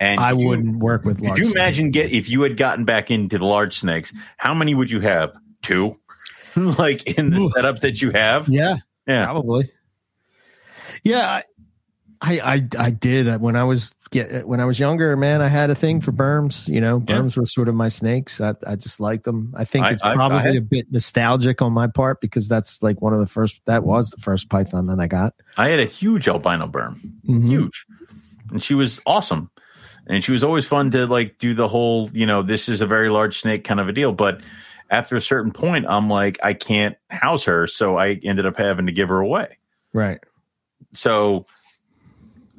and 0.00 0.20
I 0.20 0.34
wouldn't 0.34 0.76
work 0.78 1.04
with 1.04 1.20
large. 1.20 1.38
Could 1.38 1.46
you 1.46 1.50
snakes. 1.50 1.60
imagine 1.78 1.90
get 1.90 2.12
if 2.12 2.28
you 2.28 2.42
had 2.42 2.56
gotten 2.56 2.84
back 2.84 3.10
into 3.10 3.38
the 3.38 3.46
large 3.46 3.78
snakes? 3.78 4.12
How 4.36 4.54
many 4.54 4.74
would 4.74 4.90
you 4.90 5.00
have? 5.00 5.34
Two, 5.62 5.98
like 6.78 7.18
in 7.18 7.30
the 7.30 7.38
Ooh. 7.38 7.50
setup 7.54 7.80
that 7.80 8.00
you 8.02 8.10
have. 8.12 8.48
Yeah, 8.48 8.76
Yeah, 9.06 9.24
probably. 9.24 9.70
Yeah, 11.02 11.28
I, 11.30 11.42
I, 12.20 12.54
I, 12.54 12.68
I 12.78 12.90
did 12.90 13.40
when 13.40 13.56
I 13.56 13.64
was 13.64 13.92
get 14.10 14.46
when 14.46 14.60
I 14.60 14.64
was 14.64 14.78
younger. 14.78 15.16
Man, 15.16 15.42
I 15.42 15.48
had 15.48 15.70
a 15.70 15.74
thing 15.74 16.00
for 16.00 16.12
berms. 16.12 16.68
You 16.68 16.80
know, 16.80 17.02
Yeah. 17.06 17.16
berms 17.16 17.36
were 17.36 17.44
sort 17.46 17.68
of 17.68 17.74
my 17.74 17.88
snakes. 17.88 18.40
I, 18.40 18.54
I 18.66 18.76
just 18.76 19.00
liked 19.00 19.24
them. 19.24 19.52
I 19.56 19.64
think 19.64 19.84
I- 19.86 19.90
it's 19.90 20.02
I- 20.02 20.14
probably 20.14 20.56
a 20.56 20.60
bit 20.60 20.90
nostalgic 20.90 21.60
on 21.60 21.72
my 21.72 21.86
part 21.88 22.20
because 22.20 22.48
that's 22.48 22.82
like 22.82 23.02
one 23.02 23.12
of 23.12 23.20
the 23.20 23.26
first. 23.26 23.60
That 23.66 23.84
was 23.84 24.10
the 24.10 24.20
first 24.20 24.48
python 24.48 24.86
that 24.86 25.00
I 25.00 25.06
got. 25.06 25.34
I 25.56 25.68
had 25.68 25.80
a 25.80 25.84
huge 25.86 26.28
albino 26.28 26.66
berm, 26.66 27.00
Mhm. 27.28 27.46
huge, 27.46 27.84
and 28.50 28.62
she 28.62 28.74
was 28.74 29.00
awesome, 29.04 29.50
and 30.06 30.24
she 30.24 30.32
was 30.32 30.44
always 30.44 30.64
fun 30.66 30.90
to 30.92 31.06
like 31.06 31.38
do 31.38 31.52
the 31.54 31.68
whole 31.68 32.08
you 32.14 32.24
know 32.26 32.42
this 32.42 32.68
is 32.68 32.80
a 32.80 32.86
very 32.86 33.08
large 33.10 33.40
snake 33.40 33.64
kind 33.64 33.80
of 33.80 33.88
a 33.88 33.92
deal. 33.92 34.12
But 34.12 34.40
after 34.94 35.16
a 35.16 35.20
certain 35.20 35.50
point, 35.52 35.86
I'm 35.88 36.08
like 36.08 36.38
I 36.42 36.54
can't 36.54 36.96
house 37.10 37.44
her, 37.44 37.66
so 37.66 37.98
I 37.98 38.20
ended 38.22 38.46
up 38.46 38.56
having 38.56 38.86
to 38.86 38.92
give 38.92 39.08
her 39.08 39.20
away. 39.20 39.58
Right. 39.92 40.20
So, 40.92 41.46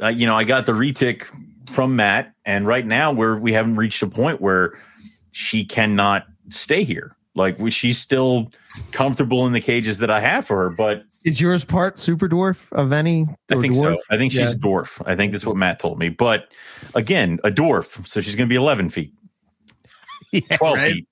uh, 0.02 0.10
you 0.10 0.26
know, 0.26 0.36
I 0.36 0.44
got 0.44 0.66
the 0.66 0.74
retic 0.74 1.24
from 1.70 1.96
Matt, 1.96 2.34
and 2.46 2.68
right 2.68 2.86
now 2.86 3.14
we're 3.14 3.38
we 3.38 3.54
haven't 3.54 3.78
reached 3.78 4.04
a 4.04 4.08
point 4.08 4.42
where 4.42 4.78
she 5.32 5.66
cannot 5.66 6.26
stay 6.50 6.84
here. 6.84 7.16
Like 7.36 7.58
we, 7.60 7.72
she's 7.72 7.98
still 7.98 8.52
comfortable 8.92 9.46
in 9.48 9.54
the 9.54 9.62
cages 9.62 10.00
that 10.00 10.10
I 10.10 10.20
have 10.20 10.46
for 10.48 10.58
her, 10.64 10.70
but 10.70 11.04
Is 11.24 11.40
yours 11.42 11.64
part 11.66 12.00
super 12.00 12.28
dwarf 12.30 12.72
of 12.72 12.92
any? 12.94 13.26
I 13.52 13.56
think 13.60 13.76
dwarf? 13.76 13.96
so. 13.98 14.02
I 14.10 14.18
think 14.18 14.32
she's 14.34 14.54
a 14.54 14.60
dwarf. 14.60 15.02
I 15.06 15.16
think 15.16 15.32
that's 15.32 15.46
what 15.46 15.56
Matt 15.58 15.80
told 15.80 16.00
me. 16.00 16.10
But 16.10 16.48
again, 16.94 17.40
a 17.44 17.52
dwarf, 17.52 18.06
so 18.08 18.20
she's 18.22 18.36
going 18.36 18.48
to 18.48 18.54
be 18.54 18.56
11 18.58 18.90
feet, 18.90 19.14
Yeah, 20.32 20.58
12 20.58 20.76
right. 20.76 20.94
feet. 20.94 21.08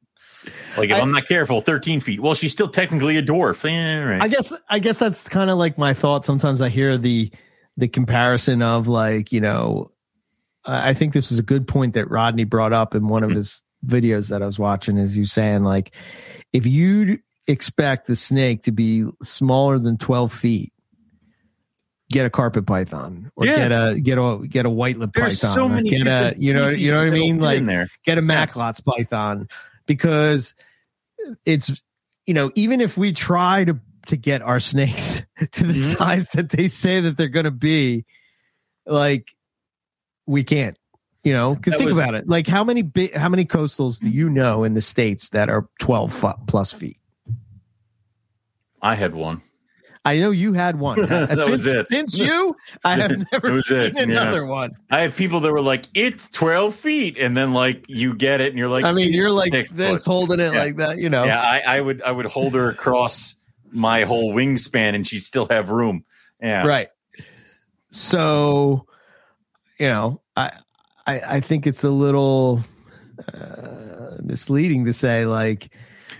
Like 0.77 0.89
if 0.89 0.95
I- 0.95 0.99
am 0.99 1.11
not 1.11 1.27
careful, 1.27 1.61
13 1.61 1.99
feet. 2.01 2.19
Well, 2.21 2.33
she's 2.35 2.51
still 2.51 2.67
technically 2.69 3.17
a 3.17 3.23
dwarf. 3.23 3.63
Eh, 3.69 4.03
right. 4.03 4.23
I 4.23 4.27
guess 4.27 4.51
I 4.69 4.79
guess 4.79 4.97
that's 4.97 5.27
kind 5.27 5.49
of 5.49 5.57
like 5.57 5.77
my 5.77 5.93
thought. 5.93 6.25
Sometimes 6.25 6.61
I 6.61 6.69
hear 6.69 6.97
the 6.97 7.31
the 7.77 7.87
comparison 7.87 8.61
of 8.61 8.87
like 8.87 9.31
you 9.31 9.41
know, 9.41 9.89
I 10.65 10.93
think 10.93 11.13
this 11.13 11.31
is 11.31 11.39
a 11.39 11.43
good 11.43 11.67
point 11.67 11.93
that 11.95 12.09
Rodney 12.09 12.43
brought 12.43 12.73
up 12.73 12.95
in 12.95 13.07
one 13.07 13.23
of 13.23 13.31
Mhm. 13.31 13.35
his 13.35 13.61
videos 13.85 14.29
that 14.29 14.41
I 14.41 14.45
was 14.45 14.57
watching. 14.59 14.97
Is 14.97 15.17
you 15.17 15.25
saying 15.25 15.63
like 15.63 15.93
if 16.53 16.65
you 16.65 17.19
expect 17.47 18.07
the 18.07 18.15
snake 18.15 18.63
to 18.63 18.71
be 18.71 19.05
smaller 19.21 19.77
than 19.79 19.97
twelve 19.97 20.31
feet, 20.31 20.71
get 22.09 22.25
a 22.25 22.29
carpet 22.29 22.65
python 22.65 23.31
or 23.35 23.45
Yeah. 23.45 23.55
get 23.55 23.71
a 23.71 23.99
get 23.99 24.17
a 24.17 24.39
get 24.47 24.65
a 24.65 24.69
white 24.69 24.97
lip 24.99 25.13
python. 25.13 25.53
so 25.53 25.67
many 25.67 25.89
get 25.89 26.07
a 26.07 26.35
you 26.37 26.53
know 26.53 26.69
you 26.69 26.91
know 26.91 26.99
what 26.99 27.07
I 27.07 27.11
mean 27.11 27.39
like 27.39 27.65
there. 27.65 27.87
get 28.05 28.17
a 28.17 28.21
Macklot's 28.21 28.81
python 28.81 29.47
because 29.85 30.55
it's 31.45 31.81
you 32.26 32.34
know 32.34 32.51
even 32.55 32.81
if 32.81 32.97
we 32.97 33.11
try 33.14 33.64
to 33.64 33.80
to 34.07 34.18
get 34.18 34.41
our 34.41 34.60
snakes 34.60 35.22
to 35.51 35.64
the 35.65 35.73
Mhm. 35.73 35.97
size 35.97 36.30
that 36.30 36.49
they 36.49 36.68
say 36.68 36.99
that 37.01 37.15
they're 37.18 37.27
going 37.30 37.45
to 37.45 37.51
be 37.51 38.05
like 38.85 39.34
we 40.27 40.43
can't 40.43 40.77
you 41.23 41.31
know 41.34 41.55
think 41.55 41.80
was- 41.81 41.97
about 41.97 42.14
it 42.15 42.27
like 42.27 42.47
how 42.47 42.64
many 42.64 42.81
big 42.81 43.14
how 43.14 43.30
many 43.30 43.45
coastals 43.45 43.99
do 43.99 44.10
you 44.10 44.30
know 44.30 44.64
in 44.65 44.73
the 44.73 44.81
states 44.81 45.30
that 45.30 45.49
are 45.49 45.68
12 45.80 46.14
fu- 46.14 46.34
plus 46.47 46.73
feet 46.73 46.97
I 48.81 48.95
had 48.95 49.15
one. 49.15 49.41
I 50.05 50.19
know 50.19 50.31
you 50.31 50.51
had 50.53 50.77
one. 50.77 50.97
Since, 51.38 51.88
since 51.89 52.19
you, 52.19 52.55
I 52.84 52.95
have 52.99 53.25
never 53.31 53.61
seen 53.61 53.77
it, 53.80 53.95
yeah. 53.95 54.01
another 54.03 54.45
one. 54.45 54.71
I 54.91 55.01
have 55.03 55.15
people 55.15 55.39
that 55.41 55.51
were 55.53 55.61
like, 55.61 55.85
"It's 55.93 56.27
twelve 56.30 56.75
feet," 56.75 57.17
and 57.17 57.38
then 57.38 57.53
like 57.53 57.85
you 57.88 58.13
get 58.13 58.41
it, 58.41 58.49
and 58.49 58.57
you're 58.57 58.67
like, 58.67 58.84
I 58.84 58.91
mean, 58.91 59.13
you're 59.13 59.30
like 59.31 59.69
this, 59.69 60.03
foot. 60.05 60.11
holding 60.11 60.39
it 60.41 60.51
Yeah. 60.53 60.59
like 60.59 60.75
that, 60.77 60.97
you 60.97 61.09
know. 61.09 61.23
"Yeah." 61.23 61.39
I, 61.41 61.59
I 61.77 61.80
would, 61.81 62.01
I 62.01 62.11
would 62.11 62.25
hold 62.25 62.53
her 62.55 62.69
across 62.69 63.35
my 63.71 64.03
whole 64.03 64.34
wingspan, 64.34 64.93
and 64.93 65.07
she'd 65.07 65.23
still 65.23 65.47
have 65.49 65.69
room. 65.69 66.03
Yeah, 66.41 66.65
Right. 66.67 66.89
So, 67.91 68.85
you 69.80 69.88
know, 69.88 70.21
I 70.35 70.51
I, 71.07 71.19
I 71.35 71.39
think 71.39 71.65
it's 71.67 71.84
a 71.84 71.89
little 71.89 72.61
uh, 73.34 74.17
misleading 74.21 74.85
to 74.85 74.93
say 74.93 75.25
like, 75.25 75.73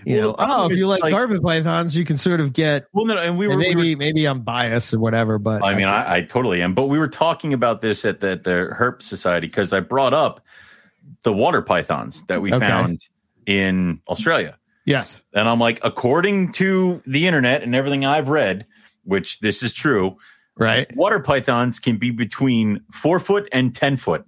you 0.06 0.18
Well, 0.18 0.28
know, 0.28 0.34
oh, 0.38 0.70
if 0.70 0.78
you 0.78 0.86
like, 0.86 1.02
like- 1.02 1.12
carpet 1.12 1.42
pythons, 1.42 1.96
you 1.96 2.04
can 2.04 2.16
sort 2.16 2.40
of 2.40 2.52
get. 2.52 2.86
Well, 2.92 3.04
no, 3.06 3.16
and 3.18 3.36
we 3.38 3.46
were, 3.46 3.52
and 3.54 3.60
we 3.62 3.68
were 3.74 3.74
maybe 3.80 3.94
maybe 3.96 4.24
I'm 4.26 4.40
biased 4.42 4.92
or 4.94 4.98
whatever, 5.00 5.38
but 5.38 5.62
I 5.64 5.74
mean, 5.74 5.86
I, 5.86 6.16
I 6.16 6.20
totally 6.22 6.62
am. 6.62 6.74
But 6.74 6.86
we 6.86 6.98
were 6.98 7.08
talking 7.08 7.52
about 7.52 7.80
this 7.82 8.04
at 8.04 8.20
the, 8.20 8.36
the 8.36 8.74
Herp 8.76 9.02
Society 9.02 9.46
because 9.46 9.72
I 9.72 9.80
brought 9.80 10.14
up 10.14 10.40
the 11.22 11.32
water 11.32 11.62
pythons 11.62 12.22
that 12.24 12.40
we 12.42 12.52
Okay. 12.52 12.66
found 12.66 13.08
in 13.46 14.00
Australia. 14.08 14.58
yes, 14.86 15.18
And 15.34 15.48
I'm 15.48 15.58
like, 15.60 15.78
according 15.82 16.52
to 16.52 17.02
the 17.06 17.26
internet 17.26 17.62
and 17.62 17.74
everything 17.74 18.04
I've 18.04 18.28
read, 18.28 18.66
which 19.04 19.38
this 19.40 19.62
is 19.62 19.74
true, 19.74 20.16
right, 20.56 20.94
water 20.96 21.20
pythons 21.20 21.78
can 21.78 21.96
be 21.98 22.10
between 22.10 22.80
four 22.92 23.20
foot 23.20 23.48
and 23.52 23.74
10 23.74 23.96
foot. 23.98 24.24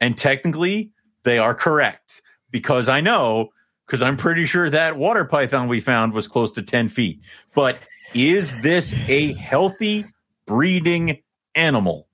And 0.00 0.16
technically, 0.18 0.90
they 1.22 1.38
are 1.38 1.54
correct 1.54 2.20
because 2.50 2.88
I 2.88 3.00
know, 3.00 3.50
because 3.92 4.00
I'm 4.00 4.16
pretty 4.16 4.46
sure 4.46 4.70
that 4.70 4.96
water 4.96 5.26
python 5.26 5.68
we 5.68 5.80
found 5.80 6.14
was 6.14 6.26
close 6.26 6.52
to 6.52 6.62
10 6.62 6.88
feet. 6.88 7.20
But 7.54 7.76
is 8.14 8.58
this 8.62 8.94
a 9.06 9.34
healthy 9.34 10.06
breeding 10.46 11.20
animal? 11.54 12.08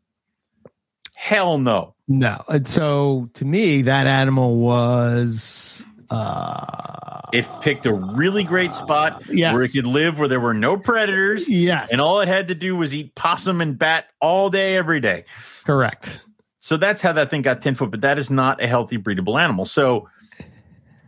Hell 1.14 1.58
no. 1.58 1.94
no. 2.08 2.42
And 2.48 2.66
so 2.66 3.30
to 3.34 3.44
me, 3.44 3.82
that 3.82 4.08
animal 4.08 4.56
was. 4.56 5.86
uh 6.10 7.20
It 7.32 7.46
picked 7.62 7.86
a 7.86 7.94
really 7.94 8.42
great 8.42 8.74
spot 8.74 9.22
Yes. 9.28 9.54
where 9.54 9.62
it 9.62 9.68
could 9.72 9.86
live 9.86 10.18
where 10.18 10.26
there 10.26 10.40
were 10.40 10.54
no 10.54 10.78
predators. 10.78 11.48
Yes, 11.48 11.92
And 11.92 12.00
all 12.00 12.20
it 12.20 12.26
had 12.26 12.48
to 12.48 12.56
do 12.56 12.74
was 12.74 12.92
eat 12.92 13.14
possum 13.14 13.60
and 13.60 13.78
bat 13.78 14.06
all 14.20 14.50
day, 14.50 14.76
every 14.76 14.98
day. 14.98 15.26
correct. 15.64 16.22
So 16.58 16.76
that's 16.76 17.00
how 17.00 17.12
that 17.12 17.30
thing 17.30 17.42
got 17.42 17.62
10 17.62 17.76
foot, 17.76 17.92
but 17.92 18.00
that 18.00 18.18
is 18.18 18.30
not 18.30 18.60
a 18.60 18.66
healthy 18.66 18.98
breedable 18.98 19.40
animal. 19.40 19.64
So, 19.64 20.08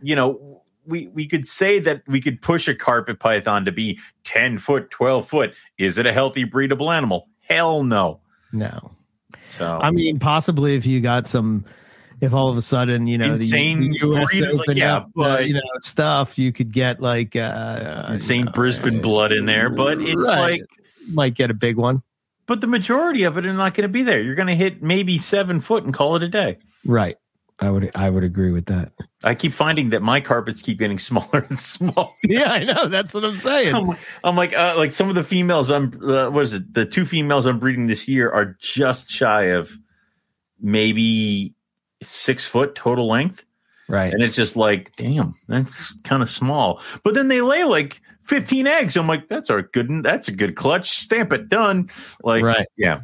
you 0.01 0.15
know, 0.15 0.50
we, 0.85 1.07
we 1.07 1.27
could 1.27 1.47
say 1.47 1.79
that 1.79 2.03
we 2.07 2.21
could 2.21 2.41
push 2.41 2.67
a 2.67 2.75
carpet 2.75 3.19
python 3.19 3.65
to 3.65 3.71
be 3.71 3.99
10 4.23 4.57
foot, 4.57 4.89
12 4.91 5.27
foot. 5.27 5.53
Is 5.77 5.97
it 5.97 6.05
a 6.05 6.13
healthy 6.13 6.45
breedable 6.45 6.93
animal? 6.95 7.27
Hell 7.41 7.83
no. 7.83 8.21
No, 8.53 8.91
So, 9.49 9.79
I 9.81 9.91
mean, 9.91 10.19
possibly 10.19 10.75
if 10.75 10.85
you 10.85 10.99
got 11.01 11.25
some, 11.27 11.63
if 12.19 12.33
all 12.33 12.49
of 12.49 12.57
a 12.57 12.61
sudden 12.61 13.07
you 13.07 13.17
know 13.17 13.33
Insane 13.33 13.79
the, 13.79 13.87
the 13.89 13.97
U.S. 14.07 14.31
breed- 14.31 14.43
opened 14.43 14.77
yeah, 14.77 14.97
up, 14.97 15.07
uh, 15.17 15.37
you 15.39 15.53
know, 15.53 15.61
stuff, 15.81 16.37
you 16.37 16.51
could 16.51 16.71
get 16.71 17.01
like 17.01 17.35
uh, 17.35 18.07
insane 18.09 18.45
know, 18.45 18.51
Brisbane 18.51 19.01
blood 19.01 19.31
in 19.31 19.45
there, 19.45 19.69
but 19.69 20.01
it's 20.01 20.15
Right. 20.15 20.59
like, 20.59 20.61
might 21.09 21.33
get 21.33 21.49
a 21.49 21.53
big 21.53 21.77
one, 21.77 22.01
but 22.45 22.59
the 22.61 22.67
majority 22.67 23.23
of 23.23 23.37
it 23.37 23.45
are 23.45 23.53
not 23.53 23.73
going 23.73 23.83
to 23.83 23.89
be 23.91 24.03
there. 24.03 24.21
You're 24.21 24.35
going 24.35 24.47
to 24.49 24.55
hit 24.55 24.83
maybe 24.83 25.17
seven 25.17 25.61
foot 25.61 25.83
and 25.85 25.93
call 25.93 26.15
it 26.17 26.23
a 26.23 26.27
day. 26.29 26.57
right? 26.85 27.15
I 27.61 27.69
would 27.69 27.91
I 27.95 28.09
would 28.09 28.23
agree 28.23 28.51
with 28.51 28.65
that. 28.65 28.91
I 29.23 29.35
keep 29.35 29.53
finding 29.53 29.91
that 29.91 30.01
my 30.01 30.19
carpets 30.19 30.61
keep 30.63 30.79
getting 30.79 30.97
smaller 31.09 31.45
and 31.47 31.57
smaller. 31.59 32.09
yeah, 32.23 32.51
I 32.51 32.63
know. 32.63 32.87
That's 32.87 33.13
what 33.13 33.23
I'm 33.23 33.37
saying. 33.37 33.75
I'm, 33.75 33.95
I'm 34.23 34.35
like, 34.35 34.53
uh, 34.53 34.73
like 34.77 34.91
some 34.91 35.09
of 35.09 35.15
the 35.15 35.23
females 35.23 35.69
I'm, 35.69 35.93
uh, 36.03 36.29
what 36.31 36.43
is 36.43 36.53
it? 36.53 36.73
The 36.73 36.85
two 36.85 37.05
females 37.05 37.45
I'm 37.45 37.59
breeding 37.59 37.85
this 37.87 38.07
year 38.07 38.31
are 38.31 38.57
just 38.59 39.09
shy 39.09 39.43
of 39.51 39.71
maybe 40.59 41.53
six 42.03 42.43
foot 42.45 42.75
total 42.75 43.07
length. 43.07 43.43
Right. 43.87 44.13
And 44.13 44.23
it's 44.23 44.35
just 44.35 44.55
like, 44.55 44.95
damn, 44.95 45.35
that's 45.47 45.93
kind 46.01 46.23
of 46.23 46.29
small. 46.29 46.81
But 47.03 47.13
then 47.13 47.27
they 47.27 47.41
lay 47.41 47.63
like 47.65 48.01
15 48.23 48.65
eggs. 48.65 48.95
I'm 48.95 49.07
like, 49.07 49.27
that's 49.27 49.49
a 49.49 49.61
good, 49.63 50.01
that's 50.03 50.29
a 50.29 50.31
good 50.31 50.55
clutch. 50.55 50.91
Stamp 50.91 51.33
it, 51.33 51.49
done. 51.49 51.89
Like, 52.23 52.43
Right. 52.43 52.67
yeah, 52.77 53.01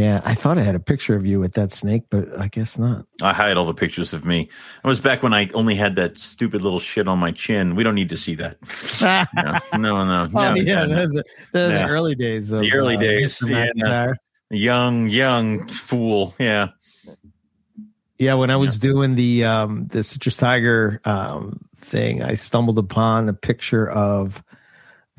Yeah, 0.00 0.22
I 0.24 0.34
thought 0.34 0.56
I 0.56 0.62
had 0.62 0.74
a 0.74 0.80
picture 0.80 1.14
of 1.14 1.26
you 1.26 1.40
with 1.40 1.52
that 1.54 1.74
snake, 1.74 2.04
but 2.08 2.38
I 2.40 2.48
guess 2.48 2.78
not. 2.78 3.04
I 3.22 3.34
hide 3.34 3.58
all 3.58 3.66
the 3.66 3.74
pictures 3.74 4.14
of 4.14 4.24
me. 4.24 4.48
It 4.82 4.86
was 4.86 4.98
back 4.98 5.22
when 5.22 5.34
I 5.34 5.50
only 5.52 5.74
had 5.74 5.96
that 5.96 6.16
stupid 6.16 6.62
little 6.62 6.80
shit 6.80 7.06
on 7.06 7.18
my 7.18 7.32
chin. 7.32 7.76
We 7.76 7.82
don't 7.84 7.94
need 7.94 8.08
to 8.08 8.16
see 8.16 8.34
that. 8.36 8.56
No, 9.74 9.78
no, 9.78 10.04
no. 10.04 10.26
no, 10.26 10.30
oh 10.52 10.54
yeah, 10.54 10.86
no, 10.86 11.06
no. 11.06 11.22
those 11.52 11.70
are- 11.70 11.72
Yeah. 11.74 11.82
the 11.82 11.88
early 11.88 12.14
days 12.14 12.50
of 12.50 12.60
The 12.62 12.72
early 12.72 12.96
uh, 12.96 13.00
days, 13.00 13.42
yeah. 13.46 14.12
Young, 14.50 15.08
young 15.10 15.68
fool. 15.68 16.34
Yeah. 16.38 16.68
Yeah, 18.18 18.34
when 18.34 18.50
I 18.50 18.56
was 18.56 18.78
doing 18.78 19.14
the 19.16 19.44
um 19.44 19.86
the 19.88 20.02
citrus 20.02 20.36
tiger 20.36 21.00
um 21.04 21.60
thing, 21.76 22.22
I 22.22 22.34
stumbled 22.36 22.78
upon 22.78 23.28
a 23.28 23.32
picture 23.34 23.88
of 23.88 24.42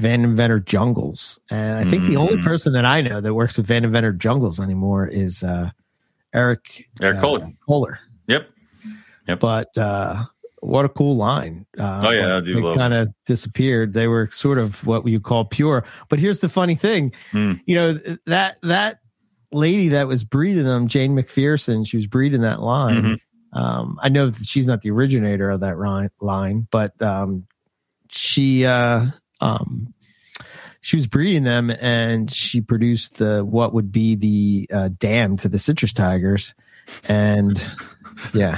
Van 0.01 0.23
Inventor 0.23 0.59
Jungles, 0.59 1.39
and 1.49 1.77
I 1.85 1.89
think 1.89 2.05
the 2.05 2.17
only 2.17 2.35
Mm. 2.35 2.43
person 2.43 2.73
that 2.73 2.85
I 2.85 3.01
know 3.01 3.21
that 3.21 3.33
works 3.33 3.57
with 3.57 3.67
Van 3.67 3.83
Inventor 3.85 4.11
Jungles 4.13 4.59
anymore 4.59 5.07
is 5.07 5.43
uh 5.43 5.69
Eric 6.33 6.85
Eric 7.01 7.17
uh, 7.17 7.21
Kohler. 7.21 7.47
Kohler. 7.67 7.99
Yep. 8.27 8.49
Yep. 9.27 9.39
But 9.39 9.77
uh 9.77 10.25
what 10.61 10.85
a 10.85 10.89
cool 10.89 11.15
line. 11.15 11.65
Uh, 11.77 12.01
Oh, 12.05 12.09
yeah, 12.11 12.37
I 12.37 12.39
do 12.39 12.61
They 12.61 12.73
kind 12.75 12.93
of 12.93 13.09
disappeared. 13.25 13.93
They 13.93 14.07
were 14.07 14.29
sort 14.31 14.59
of 14.59 14.85
what 14.85 15.07
you 15.07 15.19
call 15.19 15.45
pure. 15.45 15.83
But 16.07 16.19
here's 16.19 16.39
the 16.39 16.49
funny 16.49 16.75
thing, 16.75 17.13
Hmm. 17.31 17.53
you 17.65 17.75
know 17.75 17.93
that 18.25 18.57
that 18.61 18.99
lady 19.51 19.89
that 19.89 20.07
was 20.07 20.23
breeding 20.23 20.63
them, 20.65 20.87
Jane 20.87 21.15
McPherson, 21.15 21.85
she 21.87 21.97
was 21.97 22.07
breeding 22.07 22.41
that 22.41 22.61
line. 22.61 23.03
Mhm. 23.03 23.17
Um, 23.53 23.99
I 24.01 24.07
know 24.09 24.29
that 24.29 24.45
she's 24.45 24.65
not 24.67 24.81
the 24.81 24.91
originator 24.91 25.49
of 25.49 25.59
that 25.61 25.77
line, 25.77 26.67
but 26.71 26.99
um, 27.01 27.47
she 28.09 28.65
uh, 28.65 29.07
um, 29.41 29.93
she 30.81 30.95
was 30.95 31.07
breeding 31.07 31.43
them, 31.43 31.69
and 31.69 32.31
she 32.31 32.61
produced 32.61 33.17
the 33.17 33.43
what 33.45 33.73
would 33.73 33.91
be 33.91 34.15
the 34.15 34.69
uh, 34.73 34.89
dam 34.97 35.37
to 35.37 35.49
the 35.49 35.59
citrus 35.59 35.93
tigers, 35.93 36.53
and 37.07 37.69
yeah, 38.33 38.57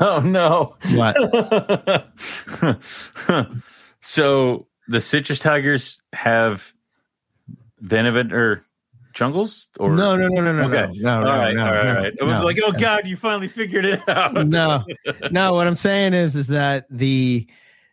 Oh 0.00 0.20
no. 0.20 0.76
what? 0.94 1.16
so 4.02 4.66
the 4.88 5.00
citrus 5.00 5.38
tigers 5.38 6.00
have 6.12 6.72
Venevent 7.80 8.32
or 8.32 8.64
jungles 9.14 9.68
or 9.78 9.90
No, 9.94 10.16
no, 10.16 10.28
no, 10.28 10.40
no, 10.42 10.52
no, 10.52 10.64
Okay. 10.64 10.92
no, 11.00 11.22
no, 11.22 11.30
all 11.30 11.38
right, 11.38 11.54
no, 11.54 11.64
all 11.66 11.72
right, 11.72 11.84
no, 11.84 11.90
all 11.90 11.94
right. 11.96 12.12
I 12.20 12.24
was 12.24 12.34
no, 12.34 12.44
like, 12.44 12.58
oh 12.64 12.70
no. 12.70 12.78
god, 12.78 13.06
you 13.06 13.16
finally 13.16 13.48
figured 13.48 13.84
it 13.84 14.06
out. 14.08 14.34
no, 14.46 14.84
no. 15.30 15.54
What 15.54 15.66
I'm 15.66 15.76
saying 15.76 16.14
is, 16.14 16.36
is 16.36 16.48
that 16.48 16.86
the 16.90 17.46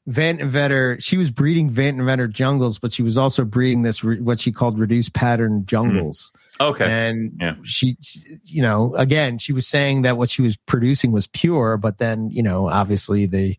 Van 0.08 0.40
Vetter, 0.40 1.02
she 1.02 1.16
was 1.18 1.30
breeding 1.30 1.70
Van 1.70 1.98
Vetter 1.98 2.30
jungles, 2.30 2.80
but 2.80 2.92
she 2.92 3.04
was 3.04 3.18
also 3.18 3.46
breeding 3.46 3.84
this 3.84 4.04
re- 4.04 4.20
what 4.20 4.40
she 4.40 4.52
called 4.52 4.80
reduced 4.80 5.14
pattern 5.14 5.64
jungles. 5.66 6.34
Okay. 6.60 6.86
And 6.86 7.38
Yeah. 7.40 7.56
she, 7.64 7.98
you 8.46 8.62
know, 8.64 8.96
again, 8.96 9.38
she 9.38 9.54
was 9.54 9.68
saying 9.68 10.02
that 10.02 10.18
what 10.18 10.30
she 10.30 10.42
was 10.42 10.58
producing 10.58 11.12
was 11.12 11.28
pure, 11.28 11.78
but 11.78 12.00
then, 12.00 12.30
you 12.32 12.42
know, 12.42 12.68
obviously 12.68 13.28
the 13.28 13.56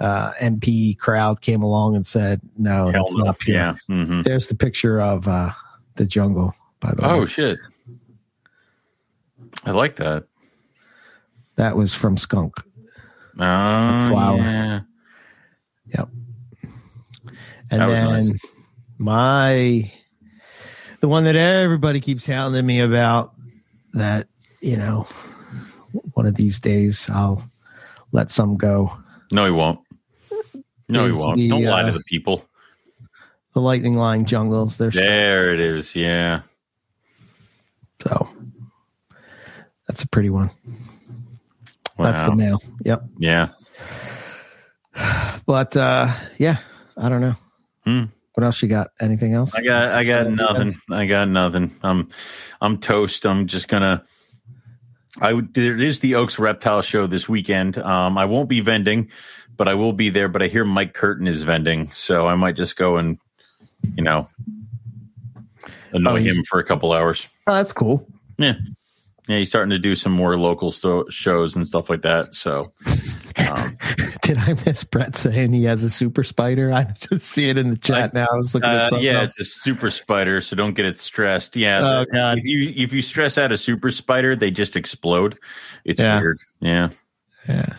uh, 0.00 0.32
MP 0.40 0.96
crowd 0.98 1.40
came 1.40 1.62
along 1.62 1.94
and 1.96 2.04
said, 2.06 2.40
no, 2.56 2.88
Hell 2.88 3.04
that's 3.04 3.14
no. 3.16 3.24
not 3.26 3.38
pure. 3.38 3.56
Yeah. 3.56 3.74
Mhm. 3.88 4.24
There's 4.24 4.48
the 4.48 4.54
picture 4.56 5.00
of 5.00 5.26
uh, 5.28 5.50
the 5.94 6.06
jungle, 6.06 6.54
by 6.80 6.92
the 6.94 7.04
Oh 7.04 7.14
way. 7.14 7.20
Oh 7.20 7.26
shit. 7.26 7.58
I 9.64 9.70
like 9.72 9.96
that. 9.96 10.24
That 11.56 11.76
was 11.76 11.94
from 11.94 12.16
Skunk. 12.16 12.60
Oh, 13.40 14.08
flower. 14.08 14.36
yeah. 14.38 14.80
Yep. 15.94 16.08
And 17.70 17.80
That 17.80 17.86
then 17.88 18.28
nice. 18.28 18.40
my 18.98 19.92
the 21.00 21.08
one 21.08 21.24
that 21.24 21.36
everybody 21.36 22.00
keeps 22.00 22.26
hounding 22.26 22.64
me 22.66 22.80
about 22.80 23.34
that, 23.92 24.26
you 24.60 24.76
know, 24.76 25.06
one 26.14 26.26
of 26.26 26.34
these 26.34 26.58
days 26.60 27.08
I'll 27.10 27.42
let 28.12 28.30
some 28.30 28.56
go. 28.56 28.92
No, 29.30 29.44
he 29.44 29.50
won't. 29.50 29.80
No, 30.88 31.06
he 31.06 31.12
won't. 31.12 31.36
the, 31.36 31.48
Don't 31.48 31.64
lie 31.64 31.82
to 31.82 31.88
uh, 31.88 31.92
the 31.92 32.02
people. 32.04 32.44
The 33.52 33.60
lightning 33.60 33.94
line 33.94 34.24
jungles. 34.24 34.76
They're 34.78 34.90
There 34.90 35.52
it 35.52 35.60
is. 35.60 35.94
Yeah. 35.94 36.42
so 38.02 38.28
that's 39.86 40.02
a 40.02 40.08
pretty 40.08 40.30
one. 40.30 40.50
That's 41.98 42.22
the 42.22 42.30
Wow. 42.30 42.36
mail. 42.36 42.62
Yep. 42.84 43.02
Yeah. 43.18 43.48
But 45.46 45.76
uh 45.76 46.12
yeah, 46.38 46.58
I 46.96 47.08
don't 47.08 47.20
know. 47.20 47.34
Hmm. 47.84 48.04
What 48.34 48.44
else 48.44 48.62
you 48.62 48.68
got? 48.68 48.90
Anything 49.00 49.32
else? 49.32 49.54
I 49.54 49.62
got 49.62 49.92
I 49.92 50.04
got 50.04 50.30
nothing. 50.30 50.72
I 50.90 51.06
got 51.06 51.28
nothing. 51.28 51.72
I'm 51.82 52.08
I'm 52.60 52.78
toast. 52.78 53.24
I'm 53.26 53.46
just 53.46 53.68
gonna 53.68 54.04
I 55.20 55.40
there 55.52 55.76
is 55.76 56.00
the 56.00 56.16
Oaks 56.16 56.38
Reptile 56.38 56.82
Show 56.82 57.06
this 57.06 57.28
weekend. 57.28 57.78
Um 57.78 58.18
I 58.18 58.26
won't 58.26 58.48
be 58.48 58.60
vending, 58.60 59.10
but 59.56 59.68
I 59.68 59.74
will 59.74 59.92
be 59.92 60.10
there. 60.10 60.28
But 60.28 60.42
I 60.42 60.48
hear 60.48 60.64
Mike 60.64 60.94
Curtin 60.94 61.26
is 61.26 61.42
vending, 61.42 61.88
so 61.88 62.26
I 62.26 62.34
might 62.34 62.56
just 62.56 62.76
go 62.76 62.96
and 62.96 63.18
you 63.96 64.02
know 64.04 64.28
annoy 65.92 66.10
Oh, 66.12 66.16
him 66.16 66.44
for 66.44 66.58
a 66.58 66.64
couple 66.64 66.92
hours. 66.92 67.26
Oh, 67.46 67.54
that's 67.54 67.72
cool. 67.72 68.06
Yeah. 68.36 68.54
Yeah, 69.26 69.38
he's 69.38 69.48
starting 69.50 69.70
to 69.70 69.78
do 69.78 69.94
some 69.94 70.12
more 70.12 70.38
local 70.38 70.72
sto- 70.72 71.08
shows 71.10 71.54
and 71.54 71.66
stuff 71.66 71.90
like 71.90 72.00
that. 72.02 72.34
So, 72.34 72.72
um, 73.56 73.76
Did 74.22 74.38
I 74.38 74.54
miss 74.66 74.84
Brett 74.84 75.16
saying 75.16 75.52
he 75.52 75.64
has 75.64 75.82
a 75.82 75.90
super 75.90 76.22
spider? 76.22 76.72
I 76.72 76.84
just 76.84 77.26
see 77.28 77.48
it 77.48 77.56
in 77.58 77.70
the 77.70 77.76
chat 77.78 78.12
now. 78.14 78.26
I 78.30 78.36
was 78.36 78.54
looking 78.54 78.68
at 78.70 78.76
uh, 78.76 78.88
something 78.90 79.06
yeah, 79.06 79.20
else. 79.22 79.30
it's 79.38 79.40
a 79.40 79.44
super 79.60 79.90
spider, 79.90 80.40
so 80.40 80.54
don't 80.56 80.74
get 80.74 80.84
it 80.86 81.00
stressed. 81.00 81.56
Yeah, 81.56 81.80
Oh, 81.80 82.00
the- 82.04 82.12
God. 82.12 82.38
if 82.38 82.44
you 82.44 82.72
if 82.76 82.92
you 82.92 83.00
stress 83.02 83.38
out 83.38 83.52
a 83.52 83.56
super 83.58 83.90
spider, 83.90 84.36
they 84.36 84.50
just 84.50 84.76
explode. 84.76 85.38
It's 85.84 86.00
Yeah. 86.00 86.18
weird. 86.20 86.38
Yeah. 86.60 86.88
Yeah. 87.48 87.76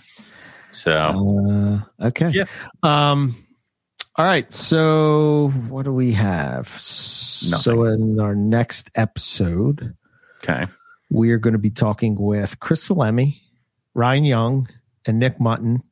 So 0.72 1.84
Uh, 2.02 2.06
okay. 2.08 2.30
Yeah. 2.30 2.46
Um. 2.84 3.36
All 4.16 4.26
right. 4.26 4.52
So 4.52 5.50
what 5.70 5.84
do 5.84 5.94
we 5.94 6.12
have? 6.14 6.68
So 6.70 7.84
in 7.86 8.20
our 8.20 8.36
next 8.36 8.90
episode, 8.96 9.96
okay, 10.44 10.66
we 11.10 11.32
are 11.32 11.38
going 11.38 11.54
to 11.54 11.60
be 11.60 11.70
talking 11.70 12.16
with 12.20 12.60
Chris 12.60 12.88
Salemi, 12.90 13.40
Ryan 13.94 14.26
Young, 14.26 14.68
and 15.10 15.20
Nick 15.20 15.40
Mutton. 15.40 15.84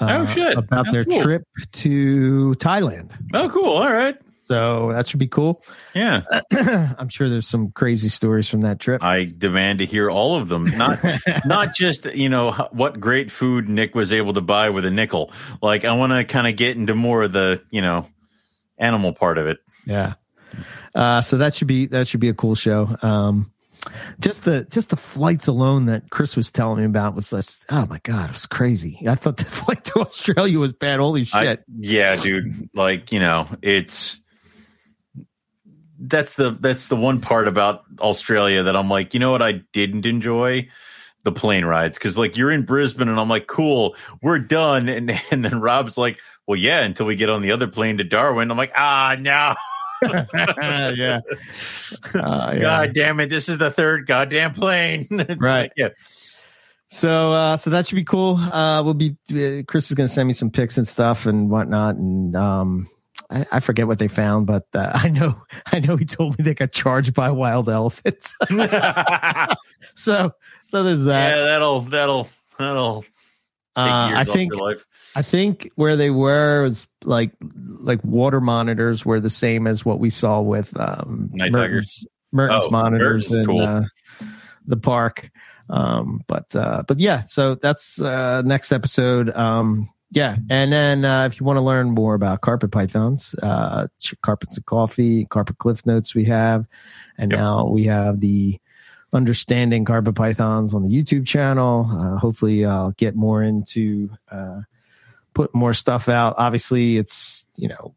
uh, 0.00 0.08
Oh, 0.22 0.26
shit. 0.26 0.56
About 0.58 0.88
Oh, 0.88 0.90
their 0.90 1.04
cool. 1.04 1.22
trip 1.22 1.42
to 1.72 2.54
Thailand. 2.58 3.12
oh 3.34 3.48
cool. 3.48 3.74
All 3.76 3.92
right. 3.92 4.16
So 4.44 4.90
that 4.92 5.06
should 5.06 5.20
be 5.20 5.28
cool. 5.28 5.62
Yeah, 5.94 6.22
I'm 6.52 7.08
sure 7.08 7.28
there's 7.28 7.46
some 7.46 7.70
crazy 7.70 8.08
stories 8.08 8.48
from 8.48 8.62
that 8.62 8.80
trip. 8.80 9.02
I 9.02 9.24
demand 9.38 9.78
to 9.78 9.86
hear 9.86 10.10
all 10.10 10.36
of 10.36 10.48
them. 10.48 10.64
Not 10.64 10.98
not 11.46 11.74
just 11.74 12.06
you 12.06 12.28
know 12.28 12.50
what 12.72 12.98
great 13.00 13.30
food 13.30 13.68
Nick 13.68 13.94
was 13.94 14.12
able 14.12 14.32
to 14.34 14.40
buy 14.42 14.68
with 14.70 14.84
a 14.84 14.90
nickel. 14.90 15.30
Like 15.62 15.84
I 15.84 15.92
want 15.92 16.12
to 16.12 16.24
kind 16.24 16.46
of 16.48 16.56
get 16.56 16.76
into 16.76 16.94
more 16.94 17.22
of 17.22 17.32
the 17.32 17.62
you 17.70 17.80
know 17.82 18.06
animal 18.76 19.14
part 19.14 19.38
of 19.38 19.46
it. 19.46 19.58
Yeah. 19.86 20.14
Uh, 20.94 21.20
so 21.22 21.38
that 21.38 21.54
should 21.54 21.68
be 21.68 21.86
that 21.86 22.06
should 22.08 22.20
be 22.20 22.28
a 22.28 22.34
cool 22.34 22.56
show. 22.56 22.94
Um, 23.00 23.51
just 24.20 24.44
the 24.44 24.64
just 24.70 24.90
the 24.90 24.96
flights 24.96 25.46
alone 25.46 25.86
that 25.86 26.10
Chris 26.10 26.36
was 26.36 26.50
telling 26.50 26.78
me 26.78 26.84
about 26.84 27.14
was 27.14 27.30
just 27.30 27.64
oh 27.70 27.86
my 27.86 28.00
god, 28.02 28.30
it 28.30 28.32
was 28.32 28.46
crazy. 28.46 29.00
I 29.08 29.14
thought 29.14 29.36
the 29.36 29.44
flight 29.46 29.84
to 29.84 30.00
Australia 30.00 30.58
was 30.58 30.72
bad. 30.72 31.00
Holy 31.00 31.22
I- 31.22 31.24
shit! 31.24 31.64
yeah, 31.78 32.16
dude. 32.16 32.70
Like 32.74 33.12
you 33.12 33.20
know, 33.20 33.48
it's 33.62 34.20
that's 35.98 36.34
the 36.34 36.56
that's 36.58 36.88
the 36.88 36.96
one 36.96 37.20
part 37.20 37.48
about 37.48 37.84
Australia 38.00 38.64
that 38.64 38.76
I'm 38.76 38.88
like, 38.88 39.14
you 39.14 39.20
know 39.20 39.30
what, 39.30 39.42
I 39.42 39.62
didn't 39.72 40.04
enjoy 40.04 40.68
the 41.24 41.32
plane 41.32 41.64
rides 41.64 41.96
because 41.96 42.18
like 42.18 42.36
you're 42.36 42.50
in 42.50 42.64
Brisbane 42.64 43.08
and 43.08 43.18
I'm 43.18 43.28
like, 43.28 43.46
cool, 43.46 43.96
we're 44.20 44.40
done, 44.40 44.88
and 44.88 45.10
and 45.30 45.44
then 45.44 45.60
Rob's 45.60 45.96
like, 45.96 46.18
well, 46.46 46.58
yeah, 46.58 46.80
until 46.80 47.06
we 47.06 47.16
get 47.16 47.30
on 47.30 47.42
the 47.42 47.52
other 47.52 47.68
plane 47.68 47.98
to 47.98 48.04
Darwin. 48.04 48.50
I'm 48.50 48.56
like, 48.56 48.72
ah, 48.76 49.16
no, 49.18 49.54
yeah. 50.02 51.20
Uh, 52.14 52.52
yeah. 52.54 52.60
god 52.60 52.94
damn 52.94 53.20
it, 53.20 53.28
this 53.28 53.48
is 53.48 53.58
the 53.58 53.70
third 53.70 54.06
goddamn 54.06 54.54
plane. 54.54 55.06
Right. 55.10 55.38
like, 55.38 55.72
yeah, 55.76 55.88
So 56.88 57.32
uh, 57.32 57.56
so 57.56 57.70
that 57.70 57.86
should 57.86 57.96
be 57.96 58.04
cool. 58.04 58.36
Uh, 58.36 58.82
we'll 58.82 58.94
be 58.94 59.16
uh, 59.30 59.62
Chris 59.66 59.90
is 59.90 59.94
going 59.94 60.08
to 60.08 60.12
send 60.12 60.26
me 60.26 60.34
some 60.34 60.50
pics 60.50 60.78
and 60.78 60.86
stuff 60.86 61.26
and 61.26 61.50
whatnot, 61.50 61.96
and 61.96 62.34
um, 62.36 62.88
I, 63.30 63.46
I 63.52 63.60
forget 63.60 63.86
what 63.86 63.98
they 63.98 64.08
found, 64.08 64.46
but 64.46 64.66
uh, 64.74 64.90
I 64.94 65.08
know 65.08 65.40
I 65.66 65.80
know 65.80 65.96
he 65.96 66.04
told 66.04 66.38
me 66.38 66.44
they 66.44 66.54
got 66.54 66.72
charged 66.72 67.14
by 67.14 67.30
wild 67.30 67.68
elephants. 67.68 68.34
so 69.94 70.32
so 70.66 70.82
there's 70.82 71.04
that. 71.04 71.36
yeah, 71.36 71.44
that'll 71.44 71.80
that'll 71.82 72.28
that'll 72.58 73.04
Uh, 73.74 74.12
I 74.14 74.24
think. 74.24 74.52
I 75.14 75.20
think 75.20 75.70
where 75.74 75.96
they 75.96 76.08
were 76.10 76.62
was 76.62 76.86
like 77.04 77.32
like 77.42 78.02
water 78.02 78.40
monitors 78.40 79.04
were 79.04 79.20
the 79.20 79.28
same 79.28 79.66
as 79.66 79.84
what 79.84 79.98
we 79.98 80.08
saw 80.08 80.40
with 80.40 80.74
um, 80.80 81.28
Night 81.32 81.52
Mertens, 81.52 82.06
Mertens 82.32 82.64
Oh, 82.66 82.70
monitors 82.70 83.30
Mertens, 83.30 83.36
in 83.36 83.46
cool. 83.46 83.62
uh, 83.62 83.82
the 84.66 84.78
park. 84.78 85.30
Um, 85.68 86.22
but 86.26 86.54
uh, 86.56 86.84
but 86.88 86.98
yeah, 86.98 87.24
so 87.24 87.56
that's 87.56 88.00
uh, 88.00 88.40
next 88.42 88.72
episode. 88.72 89.28
Um, 89.30 89.90
yeah, 90.10 90.36
and 90.50 90.72
then 90.72 91.04
uh, 91.04 91.26
if 91.26 91.40
you 91.40 91.44
want 91.46 91.56
to 91.58 91.62
learn 91.62 91.90
more 91.90 92.14
about 92.14 92.40
carpet 92.40 92.70
pythons, 92.70 93.34
uh, 93.42 93.88
carpets 94.22 94.56
and 94.56 94.64
coffee, 94.66 95.24
carpet 95.26 95.58
cliff 95.58 95.84
notes 95.84 96.14
we 96.14 96.24
have, 96.24 96.66
and 97.18 97.30
Yep. 97.32 97.38
now 97.38 97.66
we 97.66 97.84
have 97.84 98.20
the 98.20 98.58
understanding 99.12 99.84
carpet 99.84 100.14
pythons 100.14 100.74
on 100.74 100.82
the 100.82 100.88
YouTube 100.88 101.26
channel. 101.26 101.88
Uh, 101.90 102.18
hopefully, 102.18 102.64
I'll 102.64 102.92
get 102.92 103.14
more 103.14 103.42
into 103.42 104.10
uh, 104.30 104.62
put 105.34 105.54
more 105.54 105.74
stuff 105.74 106.08
out. 106.08 106.34
Obviously, 106.38 106.96
it's 106.96 107.46
you 107.56 107.68
know. 107.68 107.94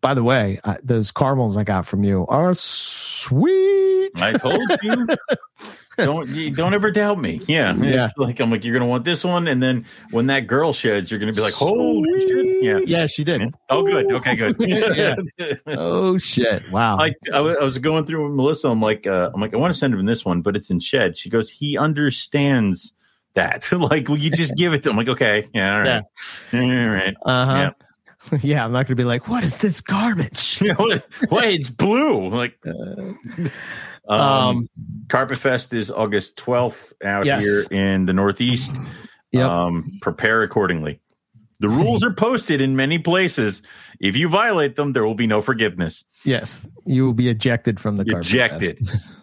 By 0.00 0.14
the 0.14 0.22
way, 0.22 0.60
I, 0.64 0.78
those 0.82 1.10
caramels 1.10 1.56
I 1.56 1.64
got 1.64 1.86
from 1.86 2.04
you 2.04 2.26
are 2.28 2.54
sweet. 2.54 4.10
I 4.22 4.32
told 4.32 4.62
you. 4.82 5.06
don't 5.96 6.54
don't 6.54 6.74
ever 6.74 6.90
doubt 6.90 7.20
me. 7.20 7.40
Yeah, 7.46 7.74
Yeah. 7.74 8.04
It's 8.04 8.12
like 8.16 8.40
I'm 8.40 8.50
like 8.50 8.64
you're 8.64 8.72
gonna 8.74 8.86
want 8.86 9.04
this 9.04 9.24
one, 9.24 9.48
and 9.48 9.62
then 9.62 9.84
when 10.10 10.26
that 10.28 10.46
girl 10.46 10.72
sheds, 10.72 11.10
you're 11.10 11.18
gonna 11.20 11.32
be 11.32 11.40
like, 11.40 11.54
holy 11.54 12.20
shit! 12.20 12.62
Yeah. 12.62 12.78
yeah, 12.86 13.06
she 13.06 13.24
did. 13.24 13.40
Yeah. 13.40 13.48
Oh, 13.70 13.84
good. 13.84 14.10
Okay, 14.12 14.36
good. 14.36 14.56
Yeah. 14.60 15.16
Oh 15.66 16.16
shit! 16.18 16.70
Wow. 16.70 16.98
I, 16.98 17.14
I 17.32 17.38
I 17.38 17.64
was 17.64 17.78
going 17.78 18.04
through 18.04 18.28
with 18.28 18.36
Melissa. 18.36 18.68
I'm 18.68 18.80
like, 18.80 19.06
uh, 19.06 19.30
I'm 19.34 19.40
like, 19.40 19.52
I 19.52 19.56
want 19.56 19.72
to 19.72 19.78
send 19.78 19.94
him 19.94 20.04
this 20.06 20.24
one, 20.24 20.42
but 20.42 20.56
it's 20.56 20.70
in 20.70 20.80
shed. 20.80 21.18
She 21.18 21.28
goes, 21.28 21.50
he 21.50 21.76
understands 21.76 22.92
that. 23.34 23.70
like, 23.72 24.08
will 24.08 24.18
you 24.18 24.30
just 24.30 24.56
give 24.56 24.74
it 24.74 24.82
to 24.84 24.90
them? 24.90 24.96
Like, 24.96 25.08
okay, 25.08 25.46
yeah, 25.52 25.74
all 25.74 25.80
right, 25.80 26.02
all 26.52 26.88
right. 26.88 27.14
Uh 27.26 27.46
huh. 27.46 27.70
Yeah. 28.42 28.64
I'm 28.64 28.72
not 28.72 28.86
going 28.86 28.96
to 28.96 29.02
be 29.02 29.04
like, 29.04 29.28
what 29.28 29.44
is 29.44 29.58
this 29.58 29.80
garbage? 29.80 30.58
what? 30.76 31.04
It's 31.44 31.68
blue. 31.70 32.28
Like, 32.28 32.58
um, 32.66 33.18
Um, 34.08 34.68
Carpet 35.08 35.38
Fest 35.38 35.72
is 35.72 35.90
August 35.90 36.36
12th 36.36 36.92
out 37.04 37.24
Yes. 37.26 37.42
here 37.44 37.64
in 37.70 38.06
the 38.06 38.12
Northeast. 38.12 38.72
Yep. 39.32 39.46
Um, 39.48 39.98
prepare 40.00 40.40
accordingly. 40.42 41.00
The 41.60 41.68
rules 41.68 42.02
are 42.02 42.12
posted 42.12 42.60
in 42.60 42.74
many 42.74 42.98
places. 42.98 43.62
If 44.00 44.16
you 44.16 44.28
violate 44.28 44.74
them, 44.74 44.92
there 44.92 45.04
will 45.06 45.14
be 45.14 45.28
no 45.28 45.40
forgiveness. 45.40 46.04
yes, 46.24 46.66
you 46.84 47.04
will 47.06 47.12
be 47.14 47.28
ejected 47.28 47.78
from 47.78 47.96
the 47.98 48.04
Carpet 48.04 48.26
Ejected. 48.26 48.88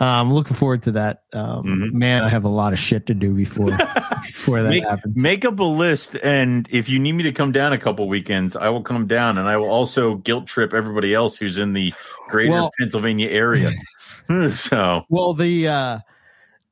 I'm 0.00 0.32
looking 0.32 0.56
forward 0.56 0.82
to 0.84 0.92
that. 0.92 1.22
Um, 1.32 1.64
Mhm. 1.64 1.92
Man, 1.92 2.24
I 2.24 2.28
have 2.28 2.44
a 2.44 2.48
lot 2.48 2.72
of 2.72 2.78
shit 2.78 3.06
to 3.06 3.14
do 3.14 3.32
before 3.32 3.66
before 4.26 4.62
that 4.62 4.68
Make, 4.70 4.84
happens. 4.84 5.20
make 5.20 5.44
up 5.44 5.58
a 5.60 5.62
list, 5.64 6.16
and 6.22 6.66
if 6.70 6.88
you 6.88 6.98
need 6.98 7.12
me 7.12 7.22
to 7.24 7.32
come 7.32 7.52
down 7.52 7.72
a 7.72 7.78
couple 7.78 8.08
weekends, 8.08 8.56
I 8.56 8.68
will 8.70 8.82
come 8.82 9.06
down, 9.06 9.38
and 9.38 9.48
I 9.48 9.56
will 9.56 9.70
also 9.70 10.16
guilt 10.16 10.46
trip 10.46 10.74
everybody 10.74 11.14
else 11.14 11.36
who's 11.36 11.58
in 11.58 11.72
the 11.74 11.92
greater 12.28 12.52
Well- 12.52 12.70
Pennsylvania 12.78 13.28
area. 13.30 13.72
so 14.50 15.02
Well, 15.08 15.34
the 15.34 15.68
uh 15.68 15.98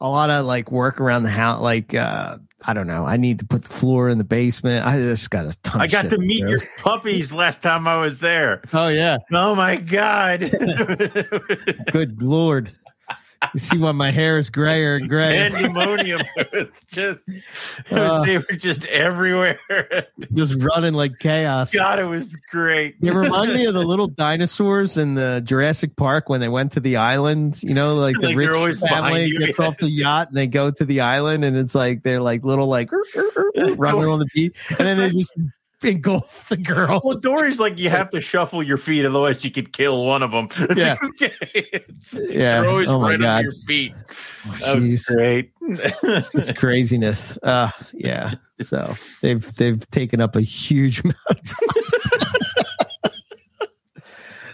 a 0.00 0.08
lot 0.08 0.30
of 0.30 0.46
like 0.46 0.72
work 0.72 1.00
around 1.00 1.22
the 1.22 1.30
house, 1.30 1.60
like 1.60 1.94
uh 1.94 2.38
I 2.64 2.74
don't 2.74 2.86
know. 2.86 3.04
I 3.04 3.16
need 3.16 3.40
to 3.40 3.44
put 3.44 3.64
the 3.64 3.72
floor 3.72 4.08
in 4.08 4.18
the 4.18 4.24
basement. 4.24 4.86
I 4.86 4.96
just 4.98 5.30
got 5.30 5.46
a 5.46 5.52
ton. 5.62 5.80
I 5.80 5.86
got 5.88 6.10
to 6.10 6.18
meet 6.18 6.42
do. 6.42 6.48
your 6.50 6.60
puppies 6.78 7.32
last 7.32 7.60
time 7.62 7.86
I 7.88 7.96
was 8.00 8.20
there. 8.20 8.62
Oh 8.72 8.86
yeah, 8.88 9.18
Oh 9.32 9.54
my 9.56 9.76
god! 9.76 10.40
good 11.92 12.22
lord! 12.22 12.72
You 13.54 13.60
see 13.60 13.78
why 13.78 13.92
my 13.92 14.10
hair 14.10 14.38
is 14.38 14.50
grayer 14.50 14.94
and 14.94 15.08
grayer? 15.08 15.50
Pandemonium 15.50 16.22
just 16.90 17.18
Uh. 17.90 18.24
they 18.24 18.38
were 18.38 18.44
just 18.56 18.86
everywhere. 18.86 19.58
just 20.32 20.54
running 20.62 20.94
like 20.94 21.18
chaos. 21.18 21.72
God, 21.72 21.98
it 21.98 22.04
was 22.04 22.34
great. 22.50 22.96
It 23.02 23.12
reminded 23.12 23.56
me 23.56 23.66
of 23.66 23.74
the 23.74 23.82
little 23.84 24.08
dinosaurs 24.08 24.96
in 24.96 25.14
the 25.14 25.42
Jurassic 25.44 25.96
Park 25.96 26.28
when 26.28 26.40
they 26.40 26.48
went 26.48 26.72
to 26.72 26.80
the 26.80 26.96
island. 26.96 27.62
You 27.62 27.74
know, 27.74 27.96
like 27.96 28.16
the 28.20 28.28
Like 28.32 28.36
rich 28.36 28.78
family 28.78 29.30
gets 29.30 29.58
off 29.58 29.76
the 29.78 29.90
yacht 29.90 30.28
and 30.28 30.36
they 30.36 30.46
go 30.46 30.70
to 30.70 30.84
the 30.84 31.00
island, 31.00 31.44
and 31.44 31.56
it's 31.56 31.74
like 31.74 32.02
they're 32.02 32.22
like 32.22 32.44
little 32.44 32.66
like 32.68 32.90
running 33.76 34.08
on 34.08 34.18
the 34.18 34.28
beach, 34.34 34.56
and 34.70 34.78
then 34.78 34.98
they 34.98 35.10
just 35.10 35.32
engulf 35.84 36.48
the 36.48 36.56
girl. 36.56 37.00
Well, 37.04 37.18
Dory's 37.18 37.58
like 37.60 37.78
you 37.78 37.90
have 37.90 38.10
to 38.10 38.20
shuffle 38.30 38.62
your 38.62 38.76
feet, 38.76 39.04
otherwise 39.04 39.44
you 39.44 39.50
could 39.50 39.72
kill 39.72 40.04
one 40.06 40.22
of 40.22 40.30
them. 40.30 40.48
It's 40.70 40.76
Yeah. 40.80 40.96
okay. 41.02 41.32
Yeah. 42.28 42.60
They're 42.60 42.70
always 42.70 42.88
Oh 42.88 43.00
my 43.00 43.10
right 43.10 43.20
god. 43.20 43.42
your 43.44 43.52
feet. 43.66 43.92
That 44.64 44.80
was 44.80 45.04
great. 45.04 45.52
It's 45.62 46.32
just 46.32 46.56
craziness. 46.62 47.36
Uh 47.42 47.70
yeah. 47.92 48.34
So 48.60 48.94
they've 49.22 49.54
they've 49.56 49.88
taken 49.90 50.20
up 50.20 50.36
a 50.36 50.40
huge 50.40 51.00
amount 51.04 51.52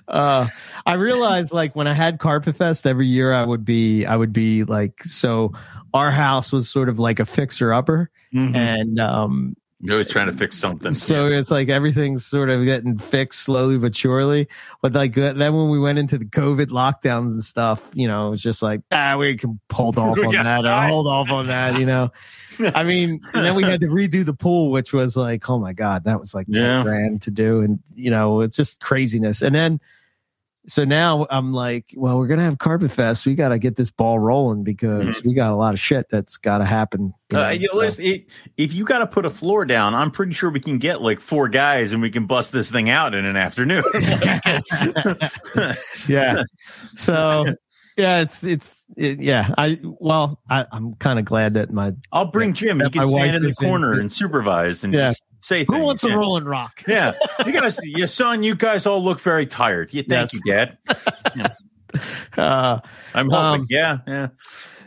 uh 0.09 0.47
I 0.87 0.95
realized 0.95 1.53
like 1.53 1.77
when 1.77 1.87
I 1.87 1.93
had 1.93 2.19
Carpet 2.19 2.57
Fest 2.57 2.87
every 2.87 3.07
year 3.07 3.33
I 3.35 3.45
would 3.45 3.65
be 3.65 4.07
I 4.07 4.17
would 4.17 4.33
be 4.33 4.65
like 4.65 5.03
so 5.03 5.53
our 5.93 6.11
house 6.11 6.51
was 6.53 6.69
sort 6.69 6.89
of 6.89 6.99
like 6.99 7.21
a 7.21 7.27
fixer 7.27 7.73
upper 7.75 8.11
Mhm. 8.35 8.55
and 8.57 8.99
um 9.01 9.55
You're 9.81 9.95
always 9.95 10.09
trying 10.11 10.27
to 10.27 10.33
fix 10.33 10.59
something. 10.59 10.91
so 10.91 11.27
it's 11.27 11.53
like 11.53 11.69
everything's 11.69 12.27
sort 12.27 12.51
of 12.51 12.65
getting 12.65 12.99
fixed 12.99 13.41
slowly 13.41 13.79
but 13.79 13.95
surely. 13.95 14.49
But 14.83 14.93
like 14.93 15.17
uh, 15.17 15.35
then 15.35 15.55
when 15.55 15.69
we 15.71 15.79
went 15.79 15.99
into 16.01 16.19
the 16.19 16.25
COVID 16.25 16.67
lockdowns 16.67 17.31
and 17.31 17.45
stuff, 17.45 17.89
you 17.95 18.09
know, 18.09 18.33
it's 18.33 18.43
just 18.43 18.61
like 18.61 18.81
ah, 18.91 19.17
we 19.17 19.37
can 19.37 19.61
hold 19.73 19.97
off 19.99 20.19
on 20.19 20.33
that 20.35 20.65
or 20.65 20.89
hold 20.89 21.07
off 21.07 21.31
on 21.31 21.47
that, 21.47 21.79
you 21.79 21.87
know. 21.87 22.11
I 22.59 22.83
mean, 22.83 23.21
and 23.35 23.45
then 23.45 23.55
we 23.55 23.63
had 23.63 23.81
to 23.83 23.87
redo 23.87 24.25
the 24.25 24.35
pool, 24.35 24.73
which 24.73 24.93
was 24.93 25.17
like, 25.17 25.49
oh 25.49 25.61
my 25.61 25.73
god, 25.75 26.05
that 26.05 26.19
was 26.19 26.35
like 26.35 26.47
Yeah. 26.49 26.83
grand 26.83 27.23
to 27.23 27.31
do, 27.31 27.61
and 27.61 27.79
you 27.95 28.11
know, 28.11 28.41
it's 28.41 28.57
just 28.57 28.81
craziness. 28.81 29.43
And 29.43 29.55
then. 29.55 29.81
So 30.69 30.85
now 30.85 31.27
I'm 31.31 31.53
like, 31.55 31.95
well, 31.97 32.19
we're 32.19 32.27
gonna 32.27 32.43
have 32.45 32.59
Carpet 32.59 32.91
Fest. 32.91 33.25
We 33.27 33.35
got 33.35 33.49
to 33.49 33.59
get 33.59 33.77
this 33.77 33.91
ball 33.91 34.19
rolling 34.19 34.65
because 34.65 35.23
we 35.25 35.33
got 35.33 35.53
a 35.53 35.57
lot 35.57 35.73
of 35.73 35.81
shit 35.81 36.07
that's 36.11 36.37
got 36.37 36.59
to 36.59 36.67
happen. 36.67 37.15
you 37.33 37.39
Uh, 37.39 37.49
you 37.51 37.69
so- 37.69 37.79
listen, 37.79 38.05
it- 38.05 38.31
if 38.59 38.75
you 38.75 38.85
got 38.85 38.99
to 38.99 39.07
put 39.07 39.25
a 39.25 39.31
floor 39.31 39.65
down, 39.65 39.95
I'm 39.95 40.11
pretty 40.11 40.35
sure 40.35 40.51
we 40.51 40.61
can 40.61 40.77
get 40.79 41.01
like 41.01 41.21
four 41.21 41.49
guys 41.49 41.93
and 41.93 42.03
we 42.03 42.11
can 42.11 42.27
bust 42.27 42.53
this 42.53 42.71
thing 42.71 42.91
out 42.91 43.15
in 43.15 43.25
an 43.25 43.37
afternoon. 43.37 43.85
yeah. 46.09 46.43
So 46.97 47.45
yeah, 47.97 48.21
it's 48.21 48.45
it's 48.45 48.85
it, 48.97 49.21
yeah. 49.21 49.53
I 49.59 49.81
well, 49.83 50.41
I, 50.49 50.67
I'm 50.71 50.95
kind 50.95 51.19
of 51.19 51.25
glad 51.25 51.55
that 51.55 51.73
my 51.73 51.93
I'll 52.13 52.31
bring 52.31 52.53
Jim. 52.53 52.81
He 52.81 52.91
can 52.91 53.07
stand 53.07 53.37
in 53.37 53.43
the 53.43 53.49
is 53.49 53.61
in- 53.61 53.69
corner 53.69 53.95
and 53.95 54.13
supervise 54.13 54.85
and 54.85 54.93
Yeah. 54.93 55.09
just 55.09 55.25
say 55.41 55.65
who 55.65 55.73
things. 55.75 55.85
wants 55.85 56.05
yeah. 56.05 56.15
a 56.15 56.19
rolling 56.19 56.45
rock. 56.45 56.83
Yeah, 56.89 57.13
you 57.47 57.53
guys, 57.53 57.79
your 57.85 58.07
son, 58.09 58.43
you 58.43 58.55
guys 58.55 58.87
all 58.87 59.03
look 59.03 59.21
very 59.21 59.47
tired. 59.47 59.93
Yeah, 59.93 60.03
thank 60.09 60.33
Yes. 60.33 60.35
you, 60.35 60.41
Dad. 60.53 60.79
Uh, 62.37 62.81
I'm 63.15 63.31
hoping. 63.31 63.63
Um, 63.63 63.67
yeah, 63.71 63.99
yeah. 64.07 64.29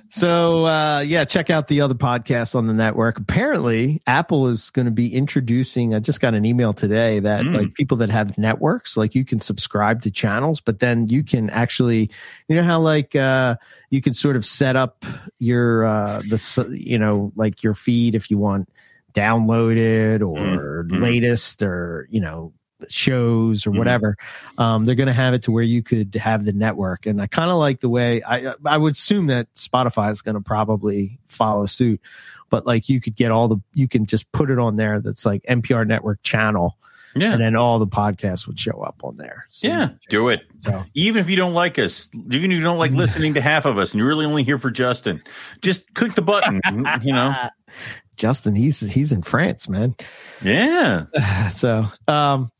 so 0.09 0.65
uh, 0.67 0.99
yeah, 0.99 1.25
check 1.25 1.49
out 1.49 1.67
the 1.67 1.81
other 1.81 1.95
podcasts 1.95 2.53
on 2.53 2.67
the 2.67 2.73
network. 2.73 3.17
Apparently, 3.17 4.01
Apple 4.05 4.47
is 4.47 4.69
going 4.69 4.85
to 4.85 4.91
be 4.91 5.13
introducing. 5.13 5.95
I 5.95 5.99
just 5.99 6.21
got 6.21 6.35
an 6.35 6.45
email 6.45 6.73
today 6.73 7.19
that 7.19 7.43
Mm. 7.43 7.55
like 7.57 7.73
people 7.73 7.97
that 7.97 8.09
have 8.09 8.37
networks, 8.37 8.95
like 8.97 9.15
you 9.15 9.25
can 9.25 9.39
subscribe 9.39 10.03
to 10.03 10.11
channels, 10.11 10.61
but 10.61 10.79
then 10.79 11.07
you 11.07 11.23
can 11.23 11.49
actually, 11.49 12.11
you 12.47 12.55
know 12.55 12.63
how 12.63 12.79
like 12.79 13.15
uh, 13.15 13.55
you 13.89 13.99
can 14.01 14.13
sort 14.13 14.35
of 14.35 14.45
set 14.45 14.75
up 14.75 15.03
your 15.39 15.85
uh, 15.85 16.19
the 16.19 16.67
you 16.79 16.99
know 16.99 17.31
like 17.35 17.63
your 17.63 17.73
feed 17.73 18.13
if 18.13 18.29
you 18.29 18.37
want 18.37 18.69
downloaded 19.13 20.21
or 20.21 20.83
Mm, 20.85 20.91
mm. 20.91 21.01
latest 21.01 21.63
or 21.63 22.07
you 22.09 22.19
know 22.19 22.53
shows 22.89 23.67
or 23.67 23.71
Mhm. 23.71 23.77
whatever 23.77 24.17
um, 24.57 24.85
they're 24.85 24.95
going 24.95 25.05
to 25.05 25.13
have 25.13 25.35
it 25.35 25.43
to 25.43 25.51
where 25.51 25.63
you 25.63 25.83
could 25.83 26.15
have 26.15 26.45
the 26.45 26.51
network 26.51 27.05
and 27.05 27.21
i 27.21 27.27
kind 27.27 27.51
of 27.51 27.57
like 27.57 27.79
the 27.79 27.89
way 27.89 28.23
i 28.23 28.55
i 28.65 28.75
would 28.75 28.93
assume 28.93 29.27
that 29.27 29.53
spotify 29.53 30.09
is 30.09 30.23
going 30.23 30.33
to 30.33 30.41
probably 30.41 31.19
follow 31.27 31.67
suit 31.67 32.01
but 32.49 32.65
like 32.65 32.89
you 32.89 32.99
could 32.99 33.15
get 33.15 33.31
all 33.31 33.47
the 33.47 33.57
you 33.75 33.87
can 33.87 34.07
just 34.07 34.31
put 34.31 34.49
it 34.49 34.57
on 34.57 34.77
there 34.77 34.99
that's 34.99 35.25
like 35.27 35.43
MPR 35.47 35.85
network 35.87 36.21
channel 36.23 36.75
Yeah. 37.15 37.33
and 37.33 37.41
then 37.41 37.55
all 37.55 37.79
the 37.79 37.87
podcasts 37.87 38.47
would 38.47 38.59
show 38.59 38.81
up 38.81 39.01
on 39.03 39.15
there 39.15 39.45
So 39.49 39.67
Yeah, 39.67 39.89
do 40.09 40.29
it 40.29 40.41
it. 40.41 40.67
out. 40.67 40.85
so 40.85 40.85
Even 40.93 41.21
if 41.21 41.29
you 41.29 41.35
don't 41.35 41.53
like 41.53 41.77
us, 41.79 42.09
even 42.31 42.51
if 42.51 42.57
you 42.57 42.61
don't 42.63 42.77
like 42.77 42.91
listening 42.91 43.33
to 43.35 43.41
half 43.41 43.65
of 43.65 43.77
us, 43.77 43.91
and 43.91 43.99
you're 43.99 44.07
really 44.07 44.25
only 44.25 44.43
here 44.43 44.57
for 44.57 44.71
Justin, 44.71 45.21
just 45.61 45.93
click 45.93 46.15
the 46.15 46.21
button. 46.21 46.61
You 47.01 47.13
know, 47.13 47.33
justin 48.17 48.53
he's 48.53 48.81
he's 48.81 49.11
in 49.13 49.21
france 49.23 49.67
man 49.69 49.95
yeah. 50.43 51.05
so 51.49 51.85
um 52.07 52.51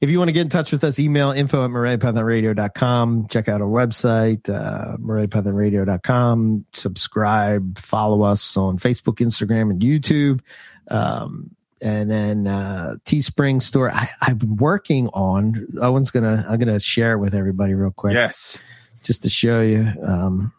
if 0.00 0.08
you 0.10 0.16
want 0.18 0.28
to 0.28 0.32
get 0.32 0.40
in 0.40 0.48
touch 0.48 0.72
with 0.72 0.82
us, 0.82 0.98
email 0.98 1.30
info 1.30 1.62
at 1.62 1.70
moreliapythonradio.com. 1.70 3.28
Check 3.28 3.50
out 3.50 3.60
our 3.60 3.68
website, 3.68 4.48
uh, 4.48 4.96
moreliapythonradio.com. 4.96 6.64
Subscribe, 6.72 7.78
follow 7.78 8.22
us 8.22 8.56
on 8.56 8.78
Facebook, 8.78 9.16
Instagram, 9.16 9.70
and 9.70 9.82
YouTube. 9.82 10.40
Um, 10.88 11.54
and 11.80 12.10
then 12.10 12.46
uh, 12.46 12.96
Teespring 13.04 13.60
store. 13.62 13.90
I, 13.90 14.10
I've 14.20 14.38
been 14.38 14.56
working 14.56 15.08
on. 15.08 15.66
Owen's 15.80 16.10
gonna. 16.10 16.44
I'm 16.48 16.58
gonna 16.58 16.80
share 16.80 17.12
it 17.12 17.18
with 17.18 17.34
everybody 17.34 17.74
real 17.74 17.90
quick, 17.90 18.14
Yes. 18.14 18.58
just 19.02 19.22
to 19.22 19.28
show 19.30 19.60
you 19.62 19.90
um, 20.02 20.52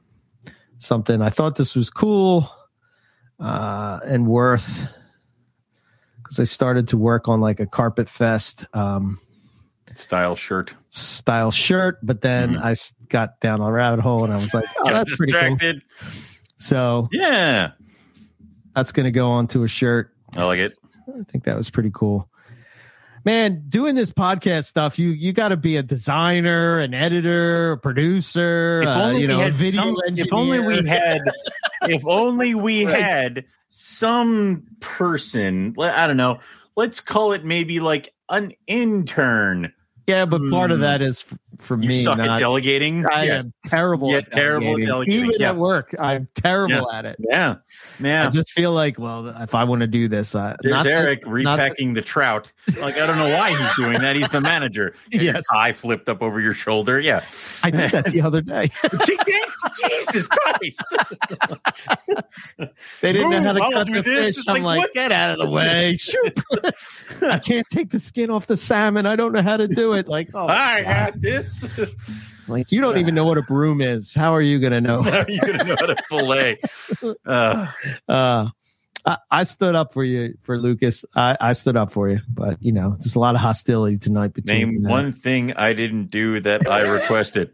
something. 0.77 1.21
I 1.21 1.29
thought 1.29 1.55
this 1.55 1.75
was 1.75 1.89
cool 1.89 2.49
uh, 3.39 3.99
and 4.05 4.27
worth 4.27 4.91
because 6.17 6.39
I 6.39 6.43
started 6.45 6.87
to 6.89 6.97
work 6.97 7.27
on 7.27 7.41
like 7.41 7.59
a 7.59 7.65
carpet 7.65 8.07
fest 8.09 8.65
um, 8.73 9.19
Style 9.95 10.35
shirt. 10.35 10.73
style 10.89 11.51
shirt, 11.51 11.97
but 12.01 12.21
then 12.21 12.53
Mhm. 12.55 12.61
I 12.63 12.75
got 13.09 13.39
down 13.41 13.59
a 13.61 13.69
rabbit 13.71 13.99
hole 14.01 14.23
and 14.23 14.31
I 14.33 14.37
was 14.37 14.53
like, 14.53 14.65
oh, 14.79 14.89
that's 14.89 15.15
pretty 15.17 15.33
cool. 15.33 15.57
So 16.57 17.09
Yeah. 17.11 17.71
that's 18.73 18.91
going 18.93 19.03
to 19.03 19.11
go 19.11 19.31
onto 19.31 19.63
a 19.63 19.67
shirt. 19.67 20.11
I 20.37 20.45
like 20.45 20.59
it. 20.59 20.77
I 21.19 21.23
think 21.23 21.43
that 21.45 21.55
was 21.57 21.69
pretty 21.69 21.91
cool. 21.93 22.29
Man, 23.23 23.65
doing 23.69 23.93
this 23.93 24.11
podcast 24.11 24.65
stuff, 24.65 24.97
you 24.97 25.09
you 25.09 25.31
got 25.31 25.49
to 25.49 25.57
be 25.57 25.77
a 25.77 25.83
designer, 25.83 26.79
an 26.79 26.93
editor, 26.95 27.73
a 27.73 27.77
producer, 27.77 28.81
If 28.81 28.87
uh, 28.87 29.03
only 29.03 29.21
you 29.21 29.27
know, 29.27 29.37
we 29.37 29.43
had 29.43 29.53
video 29.53 29.81
some, 29.81 29.95
engineer. 30.07 30.25
if 30.25 30.33
only 30.33 30.59
we 30.59 30.87
had 30.87 31.21
if 31.83 32.03
only 32.07 32.55
we 32.55 32.85
Right. 32.87 32.99
had 32.99 33.45
some 33.69 34.63
person, 34.79 35.75
I 35.79 36.07
don't 36.07 36.17
know, 36.17 36.39
let's 36.75 36.99
call 36.99 37.33
it 37.33 37.45
maybe 37.45 37.79
like 37.79 38.11
an 38.29 38.53
intern 38.65 39.71
Yeah, 40.07 40.25
but 40.25 40.41
part 40.49 40.71
of 40.71 40.79
that 40.79 40.99
hmm. 41.01 41.07
is 41.07 41.25
f- 41.29 41.37
for 41.59 41.81
You 41.81 41.89
me. 41.89 42.03
suck 42.03 42.17
not, 42.17 42.29
at 42.29 42.39
delegating. 42.39 43.05
I 43.05 43.25
yes. 43.25 43.45
am 43.45 43.69
terrible. 43.69 44.11
Yeah, 44.11 44.17
at 44.17 44.31
terrible 44.31 44.67
delegating. 44.67 44.87
delegating, 44.87 45.25
Even 45.25 45.35
yeah. 45.39 45.49
at 45.49 45.55
work, 45.57 45.95
I'm 45.99 46.27
terrible 46.33 46.91
at 46.91 47.05
it. 47.05 47.17
Yeah. 47.19 47.55
Yeah. 47.99 48.27
I 48.27 48.29
just 48.29 48.51
feel 48.51 48.73
like, 48.73 48.97
well, 48.97 49.27
if 49.27 49.53
I 49.53 49.63
want 49.63 49.81
to 49.81 49.87
do 49.87 50.07
this, 50.07 50.33
uh, 50.33 50.39
I, 50.39 50.55
There's 50.61 50.73
not 50.73 50.87
Eric 50.87 51.25
not 51.25 51.31
repacking 51.31 51.93
the 51.93 52.01
trout. 52.01 52.51
Like 52.79 52.97
I 52.97 53.05
don't 53.05 53.17
know 53.17 53.29
why 53.29 53.51
he's 53.51 53.75
doing 53.75 53.99
that. 54.01 54.15
He's 54.15 54.29
the 54.29 54.41
manager. 54.41 54.95
And 55.13 55.21
Yes. 55.21 55.43
tie 55.53 55.73
flipped 55.73 56.09
up 56.09 56.21
over 56.21 56.39
your 56.39 56.53
shoulder. 56.53 56.99
Yeah. 56.99 57.23
I 57.63 57.69
did 57.69 57.91
that 57.91 58.05
the 58.05 58.21
other 58.21 58.41
day. 58.41 58.71
Jesus 59.89 60.27
Christ. 60.27 60.81
They 63.01 63.13
didn't 63.13 63.31
know 63.31 63.41
how 63.41 63.53
to 63.53 63.61
I'll 63.61 63.71
cut 63.71 63.87
the 63.87 64.01
this. 64.01 64.05
fish. 64.05 64.37
It's 64.39 64.47
I'm 64.47 64.63
like, 64.63 64.79
like, 64.79 64.93
get 64.93 65.11
out 65.11 65.31
of 65.31 65.39
the 65.39 65.49
way. 65.49 65.95
Shoot. 65.99 66.39
I 67.21 67.39
can't 67.39 67.67
take 67.69 67.91
the 67.91 67.99
skin 67.99 68.29
off 68.29 68.47
the 68.47 68.57
salmon. 68.57 69.05
I 69.05 69.15
don't 69.15 69.33
know 69.33 69.41
how 69.41 69.57
to 69.57 69.67
do 69.67 69.90
it. 69.93 70.07
Like, 70.07 70.29
oh, 70.33 70.47
I 70.47 70.81
God. 70.83 70.85
had 70.85 71.21
this. 71.21 71.67
like 72.47 72.71
you 72.71 72.81
don't 72.81 72.97
even 72.97 73.15
know 73.15 73.25
what 73.25 73.37
a 73.37 73.41
broom 73.43 73.81
is. 73.81 74.13
How 74.13 74.33
are 74.35 74.41
you 74.41 74.59
going 74.59 74.73
to 74.73 74.81
know? 74.81 75.01
How 75.03 75.19
are 75.21 75.29
you 75.29 75.41
gonna 75.41 75.63
know 75.63 75.75
how 75.79 75.85
to 75.87 75.95
fillet? 76.09 76.59
Uh, 77.25 77.67
Uh, 78.07 78.47
I, 79.05 79.17
I 79.31 79.43
stood 79.45 79.73
up 79.73 79.93
for 79.93 80.03
you, 80.03 80.35
for 80.41 80.59
Lucas. 80.59 81.05
I, 81.15 81.35
I 81.41 81.53
stood 81.53 81.75
up 81.75 81.91
for 81.91 82.07
you, 82.09 82.19
but 82.31 82.61
you 82.61 82.71
know, 82.71 82.97
there's 82.99 83.15
a 83.15 83.19
lot 83.19 83.33
of 83.35 83.41
hostility 83.41 83.97
tonight 83.97 84.33
between. 84.33 84.81
name 84.81 84.83
one 84.83 85.11
thing 85.11 85.53
I 85.53 85.73
didn't 85.73 86.11
do 86.11 86.39
that 86.41 86.69
I 86.69 86.81
requested. 86.81 87.49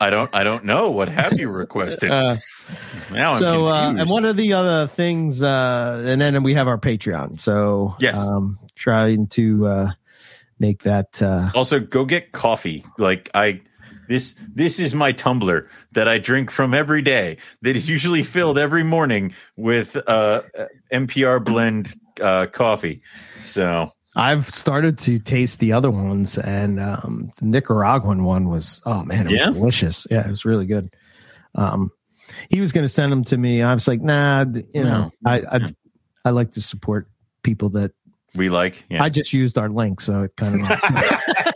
I 0.00 0.10
don't. 0.10 0.28
I 0.34 0.42
don't 0.42 0.64
know. 0.64 0.90
What 0.90 1.08
have 1.08 1.38
you 1.38 1.48
requested? 1.50 2.10
Uh, 2.10 2.34
now 3.12 3.34
so, 3.34 3.66
uh, 3.66 3.94
and 3.96 4.10
one 4.10 4.24
of 4.24 4.36
the 4.36 4.54
other 4.54 4.88
things, 4.88 5.40
uh, 5.40 6.02
and 6.04 6.20
then 6.20 6.42
we 6.42 6.54
have 6.54 6.66
our 6.66 6.78
Patreon. 6.78 7.40
So, 7.40 7.94
Yes. 8.00 8.18
um, 8.18 8.58
trying 8.74 9.28
to 9.28 9.66
uh, 9.68 9.90
make 10.62 10.84
that. 10.84 11.20
Uh, 11.20 11.50
Also, 11.54 11.78
go 11.80 12.06
get 12.06 12.32
coffee. 12.32 12.86
Like 12.96 13.28
I, 13.34 13.60
this 14.08 14.34
this 14.54 14.78
is 14.78 14.94
my 14.94 15.12
tumbler 15.12 15.68
that 15.92 16.08
I 16.08 16.18
drink 16.18 16.50
from 16.50 16.72
every 16.72 17.02
day. 17.02 17.36
That 17.62 17.76
is 17.76 17.88
usually 17.88 18.22
filled 18.22 18.58
every 18.58 18.84
morning 18.84 19.34
with 19.56 19.96
uh, 20.08 20.42
MPR 20.92 21.44
blend 21.44 21.94
uh, 22.22 22.46
coffee. 22.46 23.02
So 23.42 23.92
I've 24.14 24.48
started 24.48 24.98
to 24.98 25.18
taste 25.18 25.58
the 25.58 25.72
other 25.72 25.90
ones, 25.90 26.38
and 26.38 26.78
um, 26.80 27.30
the 27.40 27.46
Nicaraguan 27.46 28.24
one 28.24 28.48
was 28.48 28.80
oh 28.86 29.02
man, 29.04 29.26
it 29.26 29.32
was 29.32 29.42
delicious. 29.54 30.06
Yeah, 30.10 30.24
it 30.24 30.30
was 30.30 30.44
really 30.44 30.66
good. 30.66 30.94
Um, 31.54 31.90
he 32.48 32.60
was 32.60 32.72
going 32.72 32.84
to 32.84 32.88
send 32.88 33.12
them 33.12 33.24
to 33.24 33.36
me. 33.36 33.62
I 33.62 33.74
was 33.74 33.86
like, 33.88 34.00
nah, 34.00 34.44
you 34.72 34.84
know, 34.84 35.10
No. 35.20 35.30
I, 35.30 35.42
I 35.50 35.74
I 36.24 36.30
like 36.30 36.52
to 36.52 36.62
support 36.62 37.08
people 37.42 37.70
that 37.70 37.92
we 38.34 38.48
like. 38.48 38.84
Yeah. 38.88 39.02
I 39.02 39.08
just 39.08 39.32
used 39.32 39.58
our 39.58 39.68
link, 39.68 40.00
so 40.00 40.22
it 40.22 40.36
kind 40.36 40.62
of 40.62 40.80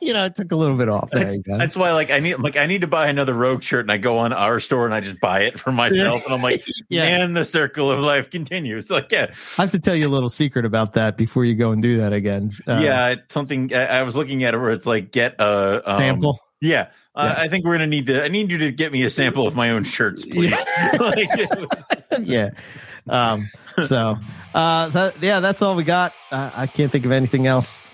you 0.00 0.12
know 0.12 0.24
it 0.24 0.36
took 0.36 0.52
a 0.52 0.56
little 0.56 0.76
bit 0.76 0.88
off. 0.88 1.10
There 1.10 1.24
That's, 1.24 1.36
you 1.36 1.42
that's 1.46 1.76
why, 1.76 1.92
like, 1.92 2.10
I 2.10 2.20
need, 2.20 2.36
like, 2.36 2.56
I 2.56 2.66
need 2.66 2.82
to 2.82 2.86
buy 2.86 3.08
another 3.08 3.34
Rogue 3.34 3.62
shirt, 3.62 3.80
and 3.80 3.92
I 3.92 3.98
go 3.98 4.18
on 4.18 4.32
our 4.32 4.60
store 4.60 4.86
and 4.86 4.94
I 4.94 5.00
just 5.00 5.20
buy 5.20 5.42
it 5.42 5.58
for 5.58 5.72
myself, 5.72 6.24
and 6.24 6.32
I'm 6.32 6.42
like, 6.42 6.64
Yeah. 6.88 7.18
man, 7.18 7.32
the 7.32 7.44
circle 7.44 7.90
of 7.90 8.00
life 8.00 8.30
continues. 8.30 8.90
Like, 8.96 9.12
yeah, 9.12 9.34
I 9.58 9.62
have 9.62 9.72
to 9.72 9.78
tell 9.78 9.94
you 9.94 10.06
a 10.06 10.08
little 10.08 10.30
secret 10.30 10.64
about 10.64 10.94
that 10.94 11.18
before 11.18 11.44
you 11.44 11.54
go 11.54 11.72
and 11.72 11.82
do 11.82 11.98
that 11.98 12.14
again. 12.14 12.52
Uh, 12.66 12.80
yeah, 12.82 13.16
something. 13.28 13.74
I, 13.74 13.98
I 13.98 14.02
was 14.04 14.16
looking 14.16 14.42
at 14.44 14.54
it 14.54 14.58
where 14.58 14.70
it's 14.70 14.86
like, 14.86 15.12
get 15.12 15.34
a 15.38 15.82
um, 15.84 15.96
sample. 15.98 16.40
Yeah, 16.62 16.88
uh, 17.14 17.34
Yeah. 17.36 17.42
I 17.42 17.48
think 17.48 17.66
we're 17.66 17.72
gonna 17.72 17.86
need 17.88 18.06
to. 18.06 18.24
I 18.24 18.28
need 18.28 18.50
you 18.50 18.58
to 18.58 18.72
get 18.72 18.90
me 18.92 19.02
a 19.02 19.10
sample 19.10 19.46
of 19.46 19.54
my 19.54 19.70
own 19.70 19.84
shirts, 19.84 20.24
please. 20.24 20.56
Like, 20.98 21.28
yeah. 22.20 22.50
Um, 23.08 23.46
so, 23.84 24.18
uh, 24.54 24.90
so, 24.90 25.12
yeah, 25.20 25.40
that's 25.40 25.62
all 25.62 25.76
we 25.76 25.84
got. 25.84 26.12
Uh, 26.30 26.50
I 26.54 26.66
can't 26.66 26.90
think 26.90 27.04
of 27.04 27.12
anything 27.12 27.46
else. 27.46 27.90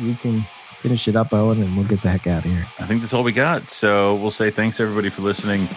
We 0.00 0.14
can 0.14 0.44
finish 0.78 1.08
it 1.08 1.16
up, 1.16 1.32
Owen, 1.32 1.62
and 1.62 1.76
we'll 1.76 1.86
get 1.86 2.02
the 2.02 2.10
heck 2.10 2.26
out 2.26 2.44
of 2.44 2.50
here. 2.50 2.66
I 2.78 2.86
think 2.86 3.00
that's 3.00 3.12
all 3.12 3.22
we 3.22 3.32
got. 3.32 3.68
So 3.68 4.14
we'll 4.16 4.30
say 4.30 4.50
thanks 4.50 4.80
everybody 4.80 5.10
for 5.10 5.22
listening, 5.22 5.68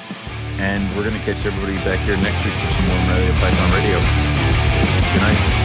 and 0.58 0.96
we're 0.96 1.04
gonna 1.04 1.20
catch 1.20 1.46
everybody 1.46 1.76
back 1.78 2.06
here 2.08 2.18
next 2.18 2.46
week 2.46 2.54
for 2.54 2.72
some 2.72 2.88
more 2.88 3.00
Python 3.40 3.74
Radio. 3.74 4.00
Good 4.00 5.22
night. 5.22 5.59